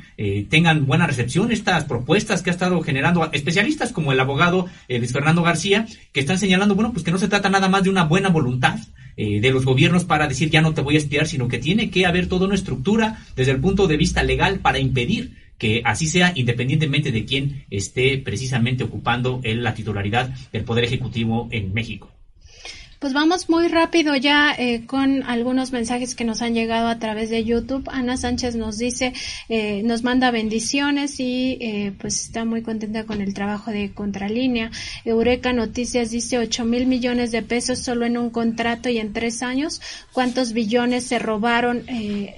tengan 0.50 0.88
buena 0.88 1.06
recepción 1.06 1.52
estas 1.52 1.86
propuestas 1.86 2.42
que 2.42 2.50
ha 2.50 2.54
estado 2.54 2.82
generando 2.82 3.30
especialistas 3.32 3.92
como 3.92 4.12
el 4.12 4.20
abogado 4.20 4.66
Luis 4.88 5.14
Fernando 5.14 5.44
García, 5.44 5.86
que 6.12 6.20
están 6.20 6.40
señalando, 6.40 6.74
bueno, 6.74 6.92
pues 6.94 7.06
que 7.06 7.12
no 7.12 7.20
se 7.20 7.28
trata 7.28 7.48
nada 7.48 7.70
más 7.70 7.84
de 7.84 7.92
una 7.92 8.06
buena 8.06 8.30
voluntad 8.30 8.80
eh, 9.22 9.42
de 9.42 9.52
los 9.52 9.66
gobiernos 9.66 10.06
para 10.06 10.30
decir 10.30 10.50
ya 10.50 10.62
no 10.62 10.74
te 10.74 10.80
voy 10.80 10.96
a 10.96 11.00
espiar, 11.00 11.28
sino 11.28 11.50
que 11.50 11.58
tiene 11.58 11.90
que 11.90 12.06
haber 12.06 12.28
toda 12.28 12.46
una 12.46 12.56
estructura 12.56 13.20
desde 13.36 13.52
el 13.52 13.60
punto 13.60 13.86
de 13.86 13.98
vista 13.98 14.24
legal 14.24 14.60
para 14.60 14.80
impedir 14.80 15.36
que 15.58 15.82
así 15.84 16.08
sea 16.08 16.32
independientemente 16.36 17.12
de 17.12 17.26
quién 17.26 17.66
esté 17.70 18.18
precisamente 18.20 18.86
ocupando 18.86 19.42
la 19.44 19.74
titularidad 19.74 20.30
del 20.54 20.64
Poder 20.64 20.86
Ejecutivo 20.86 21.50
en 21.52 21.74
México. 21.74 22.10
Pues 23.00 23.14
vamos 23.14 23.48
muy 23.48 23.70
rápido 23.70 24.14
ya 24.18 24.54
eh, 24.58 24.86
con 24.86 25.24
algunos 25.24 25.72
mensajes 25.72 26.16
que 26.16 26.26
nos 26.26 26.42
han 26.42 26.54
llegado 26.54 26.90
a 26.90 27.00
través 27.00 27.30
de 27.30 27.46
YouTube. 27.46 27.88
Ana 27.90 28.18
Sánchez 28.18 28.58
nos 28.58 28.78
dice, 28.78 29.14
eh, 29.48 29.82
nos 29.86 30.04
manda 30.04 30.32
bendiciones 30.32 31.18
y 31.22 31.58
eh, 31.62 31.94
pues 31.98 32.20
está 32.26 32.44
muy 32.44 32.62
contenta 32.62 33.06
con 33.06 33.22
el 33.22 33.34
trabajo 33.34 33.72
de 33.72 33.94
Contralínea. 33.94 34.72
Eureka 35.06 35.54
Noticias 35.54 36.12
dice 36.12 36.40
8 36.40 36.66
mil 36.66 36.88
millones 36.88 37.32
de 37.32 37.42
pesos 37.42 37.80
solo 37.80 38.06
en 38.06 38.18
un 38.18 38.32
contrato 38.32 38.90
y 38.90 38.98
en 38.98 39.14
tres 39.14 39.44
años. 39.44 39.82
¿Cuántos 40.12 40.52
billones 40.52 41.06
se 41.06 41.20
robaron? 41.20 41.86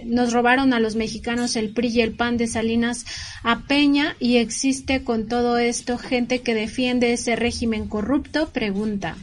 nos 0.05 0.31
robaron 0.31 0.73
a 0.73 0.79
los 0.79 0.95
mexicanos 0.95 1.55
el 1.55 1.71
PRI 1.71 1.88
y 1.88 2.01
el 2.01 2.11
PAN 2.13 2.38
de 2.38 2.45
Salinas 2.45 3.05
a 3.41 3.61
Peña 3.61 4.15
y 4.19 4.38
existe 4.38 5.03
con 5.03 5.27
todo 5.27 5.57
esto 5.57 5.97
gente 5.97 6.41
que 6.41 6.53
defiende 6.53 7.13
ese 7.13 7.35
régimen 7.35 7.88
corrupto? 7.88 8.49
Pregunta. 8.49 9.17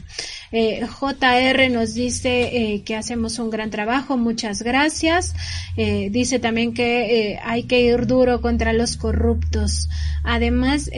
Eh, 0.51 0.85
JR 0.87 1.69
nos 1.69 1.93
dice 1.93 2.73
eh, 2.73 2.83
que 2.83 2.95
hacemos 2.95 3.39
un 3.39 3.49
gran 3.49 3.69
trabajo, 3.69 4.17
muchas 4.17 4.61
gracias. 4.63 5.35
Eh, 5.77 6.09
dice 6.11 6.39
también 6.39 6.73
que 6.73 7.31
eh, 7.33 7.39
hay 7.43 7.63
que 7.63 7.81
ir 7.81 8.07
duro 8.07 8.41
contra 8.41 8.73
los 8.73 8.97
corruptos. 8.97 9.89
Además, 10.23 10.89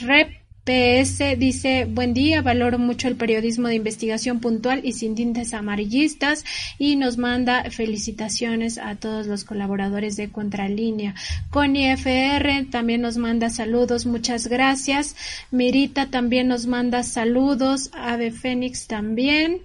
Rep 0.00 0.45
PS 0.66 1.38
dice, 1.38 1.84
buen 1.84 2.12
día, 2.12 2.42
valoro 2.42 2.76
mucho 2.76 3.06
el 3.06 3.14
periodismo 3.14 3.68
de 3.68 3.76
investigación 3.76 4.40
puntual 4.40 4.80
y 4.82 4.94
sin 4.94 5.14
tintes 5.14 5.54
amarillistas 5.54 6.44
y 6.76 6.96
nos 6.96 7.18
manda 7.18 7.70
felicitaciones 7.70 8.76
a 8.76 8.96
todos 8.96 9.28
los 9.28 9.44
colaboradores 9.44 10.16
de 10.16 10.28
Contralínea. 10.28 11.14
Connie 11.50 11.92
FR 11.92 12.64
también 12.64 13.02
nos 13.02 13.16
manda 13.16 13.48
saludos, 13.48 14.06
muchas 14.06 14.48
gracias. 14.48 15.14
Mirita 15.52 16.06
también 16.06 16.48
nos 16.48 16.66
manda 16.66 17.04
saludos, 17.04 17.90
Ave 17.94 18.32
Fénix 18.32 18.88
también. 18.88 19.60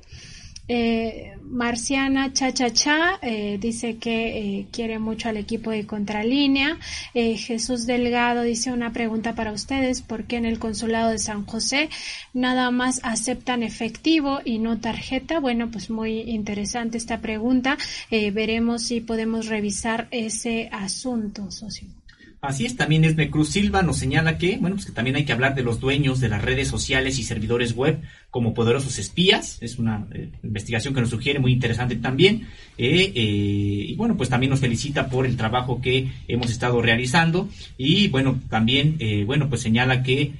Eh, 0.73 1.33
Marciana 1.51 2.31
Cha 2.31 2.53
Cha 2.53 3.19
eh, 3.21 3.57
dice 3.59 3.97
que 3.97 4.59
eh, 4.59 4.67
quiere 4.71 4.99
mucho 4.99 5.27
al 5.27 5.35
equipo 5.35 5.69
de 5.71 5.85
Contralínea. 5.85 6.77
Eh, 7.13 7.35
Jesús 7.35 7.85
Delgado 7.85 8.43
dice 8.43 8.71
una 8.71 8.93
pregunta 8.93 9.35
para 9.35 9.51
ustedes. 9.51 10.01
¿Por 10.01 10.23
qué 10.23 10.37
en 10.37 10.45
el 10.45 10.59
consulado 10.59 11.09
de 11.09 11.19
San 11.19 11.45
José 11.45 11.89
nada 12.33 12.71
más 12.71 13.01
aceptan 13.03 13.63
efectivo 13.63 14.39
y 14.45 14.59
no 14.59 14.79
tarjeta? 14.79 15.41
Bueno, 15.41 15.69
pues 15.69 15.89
muy 15.89 16.21
interesante 16.21 16.97
esta 16.97 17.19
pregunta. 17.19 17.77
veremos 18.09 18.83
si 18.83 19.01
podemos 19.01 19.47
revisar 19.47 20.07
ese 20.11 20.69
asunto, 20.71 21.51
socio. 21.51 22.00
Así 22.41 22.65
es, 22.65 22.75
también 22.75 23.05
Esme 23.05 23.29
Cruz 23.29 23.49
Silva 23.49 23.83
nos 23.83 23.97
señala 23.97 24.39
que, 24.39 24.57
bueno, 24.57 24.75
pues 24.75 24.87
que 24.87 24.91
también 24.91 25.15
hay 25.15 25.25
que 25.25 25.31
hablar 25.31 25.53
de 25.53 25.61
los 25.61 25.79
dueños 25.79 26.19
de 26.19 26.27
las 26.27 26.41
redes 26.41 26.67
sociales 26.67 27.19
y 27.19 27.23
servidores 27.23 27.75
web 27.75 28.01
como 28.31 28.55
poderosos 28.55 28.97
espías. 28.97 29.59
Es 29.61 29.77
una 29.77 30.07
eh, 30.11 30.31
investigación 30.41 30.95
que 30.95 31.01
nos 31.01 31.11
sugiere 31.11 31.37
muy 31.37 31.53
interesante 31.53 31.97
también. 31.97 32.47
Eh, 32.79 33.11
eh, 33.13 33.85
y 33.89 33.95
bueno, 33.95 34.17
pues 34.17 34.29
también 34.29 34.49
nos 34.49 34.59
felicita 34.59 35.07
por 35.07 35.27
el 35.27 35.37
trabajo 35.37 35.81
que 35.81 36.11
hemos 36.27 36.49
estado 36.49 36.81
realizando. 36.81 37.47
Y 37.77 38.07
bueno, 38.07 38.41
también, 38.49 38.97
bueno, 39.27 39.47
pues 39.47 39.61
señala 39.61 40.01
que 40.01 40.33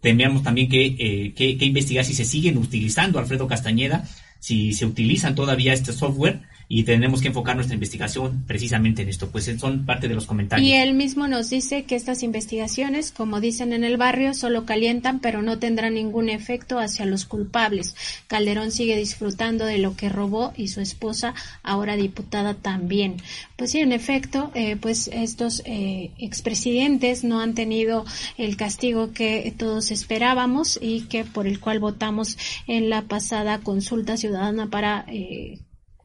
tememos 0.00 0.42
también 0.42 0.70
que 0.70 1.56
investigar 1.60 2.06
si 2.06 2.14
se 2.14 2.24
siguen 2.24 2.56
utilizando 2.56 3.18
Alfredo 3.18 3.46
Castañeda, 3.46 4.08
si 4.40 4.72
se 4.72 4.86
utilizan 4.86 5.34
todavía 5.34 5.74
este 5.74 5.92
software 5.92 6.40
y 6.68 6.82
tenemos 6.82 7.22
que 7.22 7.28
enfocar 7.28 7.54
nuestra 7.54 7.74
investigación 7.74 8.44
precisamente 8.46 9.02
en 9.02 9.08
esto, 9.08 9.30
pues 9.30 9.50
son 9.58 9.86
parte 9.86 10.08
de 10.08 10.14
los 10.14 10.26
comentarios. 10.26 10.66
Y 10.66 10.72
él 10.72 10.94
mismo 10.94 11.28
nos 11.28 11.48
dice 11.48 11.84
que 11.84 11.94
estas 11.94 12.24
investigaciones, 12.24 13.12
como 13.12 13.40
dicen 13.40 13.72
en 13.72 13.84
el 13.84 13.96
barrio, 13.96 14.34
solo 14.34 14.64
calientan, 14.64 15.20
pero 15.20 15.42
no 15.42 15.58
tendrán 15.58 15.94
ningún 15.94 16.28
efecto 16.28 16.80
hacia 16.80 17.06
los 17.06 17.24
culpables. 17.24 17.94
Calderón 18.26 18.72
sigue 18.72 18.96
disfrutando 18.96 19.64
de 19.64 19.78
lo 19.78 19.96
que 19.96 20.08
robó 20.08 20.52
y 20.56 20.68
su 20.68 20.80
esposa, 20.80 21.34
ahora 21.62 21.96
diputada, 21.96 22.54
también. 22.54 23.16
Pues 23.56 23.70
sí, 23.70 23.78
en 23.78 23.92
efecto, 23.92 24.50
eh, 24.54 24.76
pues 24.76 25.08
estos 25.12 25.62
eh, 25.66 26.10
expresidentes 26.18 27.22
no 27.22 27.40
han 27.40 27.54
tenido 27.54 28.04
el 28.38 28.56
castigo 28.56 29.12
que 29.12 29.54
todos 29.56 29.92
esperábamos 29.92 30.78
y 30.82 31.02
que 31.02 31.24
por 31.24 31.46
el 31.46 31.60
cual 31.60 31.78
votamos 31.78 32.36
en 32.66 32.90
la 32.90 33.02
pasada 33.02 33.58
consulta 33.60 34.16
ciudadana 34.16 34.68
para 34.68 35.04
eh, 35.08 35.60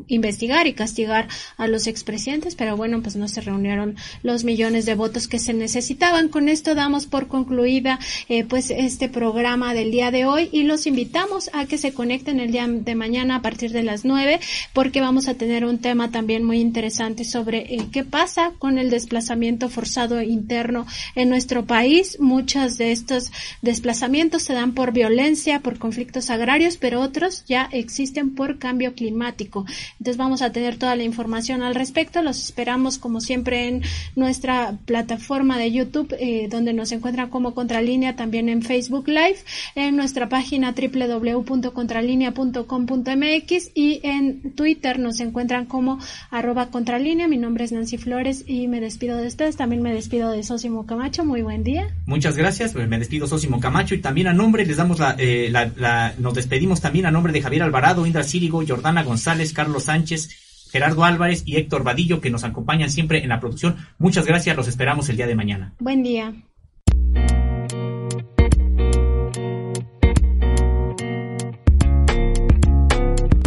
investigar 0.07 0.67
y 0.67 0.73
castigar 0.73 1.27
a 1.57 1.67
los 1.67 1.87
expresidentes, 1.87 2.55
pero 2.55 2.77
bueno, 2.77 3.01
pues 3.01 3.15
no 3.15 3.27
se 3.27 3.41
reunieron 3.41 3.95
los 4.23 4.43
millones 4.43 4.85
de 4.85 4.95
votos 4.95 5.27
que 5.27 5.39
se 5.39 5.53
necesitaban. 5.53 6.29
Con 6.29 6.49
esto 6.49 6.75
damos 6.75 7.05
por 7.05 7.27
concluida 7.27 7.99
eh, 8.29 8.43
pues 8.43 8.69
este 8.69 9.09
programa 9.09 9.73
del 9.73 9.91
día 9.91 10.11
de 10.11 10.25
hoy 10.25 10.49
y 10.51 10.63
los 10.63 10.87
invitamos 10.87 11.49
a 11.53 11.65
que 11.65 11.77
se 11.77 11.93
conecten 11.93 12.39
el 12.39 12.51
día 12.51 12.67
de 12.67 12.95
mañana 12.95 13.37
a 13.37 13.41
partir 13.41 13.71
de 13.71 13.83
las 13.83 14.05
nueve 14.05 14.39
porque 14.73 15.01
vamos 15.01 15.27
a 15.27 15.33
tener 15.35 15.65
un 15.65 15.79
tema 15.79 16.11
también 16.11 16.43
muy 16.43 16.59
interesante 16.59 17.23
sobre 17.23 17.73
eh, 17.73 17.87
qué 17.91 18.03
pasa 18.03 18.53
con 18.59 18.77
el 18.77 18.89
desplazamiento 18.89 19.69
forzado 19.69 20.21
interno 20.21 20.85
en 21.15 21.29
nuestro 21.29 21.65
país. 21.65 22.19
Muchos 22.19 22.77
de 22.77 22.91
estos 22.91 23.31
desplazamientos 23.61 24.43
se 24.43 24.53
dan 24.53 24.73
por 24.73 24.91
violencia, 24.91 25.59
por 25.59 25.77
conflictos 25.77 26.29
agrarios, 26.29 26.77
pero 26.77 27.01
otros 27.01 27.43
ya 27.47 27.69
existen 27.71 28.35
por 28.35 28.59
cambio 28.59 28.93
climático. 28.93 29.65
Entonces 29.99 30.17
vamos 30.17 30.41
a 30.41 30.51
tener 30.51 30.77
toda 30.77 30.95
la 30.95 31.03
información 31.03 31.61
al 31.63 31.75
respecto. 31.75 32.21
Los 32.21 32.43
esperamos 32.43 32.97
como 32.97 33.21
siempre 33.21 33.67
en 33.67 33.83
nuestra 34.15 34.77
plataforma 34.85 35.57
de 35.57 35.71
YouTube, 35.71 36.15
eh, 36.19 36.47
donde 36.49 36.73
nos 36.73 36.91
encuentran 36.91 37.29
como 37.29 37.53
Contralínea, 37.53 38.15
también 38.15 38.49
en 38.49 38.61
Facebook 38.61 39.07
Live, 39.07 39.37
en 39.75 39.95
nuestra 39.95 40.27
página 40.29 40.73
www.contralinea.com.mx 40.73 43.71
y 43.75 43.99
en 44.03 44.53
Twitter 44.55 44.99
nos 44.99 45.19
encuentran 45.19 45.65
como 45.65 45.99
arroba 46.29 46.67
Contralínea. 46.67 47.27
Mi 47.27 47.37
nombre 47.37 47.65
es 47.65 47.71
Nancy 47.71 47.97
Flores 47.97 48.43
y 48.47 48.67
me 48.67 48.81
despido 48.81 49.17
de 49.17 49.27
ustedes. 49.27 49.57
También 49.57 49.81
me 49.81 49.93
despido 49.93 50.29
de 50.31 50.43
Sosimo 50.43 50.85
Camacho. 50.85 51.25
Muy 51.25 51.41
buen 51.41 51.63
día. 51.63 51.89
Muchas 52.05 52.37
gracias. 52.37 52.73
Pues 52.73 52.87
me 52.87 52.99
despido 52.99 53.25
Sosimo 53.27 53.59
Camacho 53.59 53.95
y 53.95 53.99
también 53.99 54.27
a 54.27 54.33
nombre 54.33 54.65
les 54.65 54.77
damos 54.77 54.99
la, 54.99 55.15
eh, 55.17 55.49
la, 55.51 56.13
nos 56.17 56.33
despedimos 56.33 56.81
también 56.81 57.05
a 57.05 57.11
nombre 57.11 57.33
de 57.33 57.41
Javier 57.41 57.63
Alvarado, 57.63 58.05
Indra 58.05 58.23
Círigo, 58.23 58.63
Jordana 58.67 59.03
González, 59.03 59.53
Carlos 59.81 59.85
Sánchez, 59.85 60.69
Gerardo 60.71 61.03
Álvarez 61.03 61.43
y 61.45 61.57
Héctor 61.57 61.83
Vadillo, 61.83 62.21
que 62.21 62.29
nos 62.29 62.43
acompañan 62.43 62.89
siempre 62.89 63.23
en 63.23 63.29
la 63.29 63.39
producción. 63.39 63.75
Muchas 63.97 64.25
gracias, 64.25 64.55
los 64.55 64.67
esperamos 64.67 65.09
el 65.09 65.17
día 65.17 65.27
de 65.27 65.35
mañana. 65.35 65.73
Buen 65.79 66.03
día. 66.03 66.33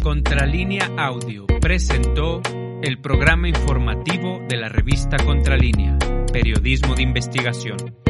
Contralínea 0.02 0.90
Audio 0.98 1.46
presentó 1.60 2.42
el 2.82 3.00
programa 3.00 3.48
informativo 3.48 4.40
de 4.48 4.56
la 4.58 4.68
revista 4.68 5.16
Contralínea, 5.16 5.98
Periodismo 6.30 6.94
de 6.94 7.02
Investigación. 7.02 8.03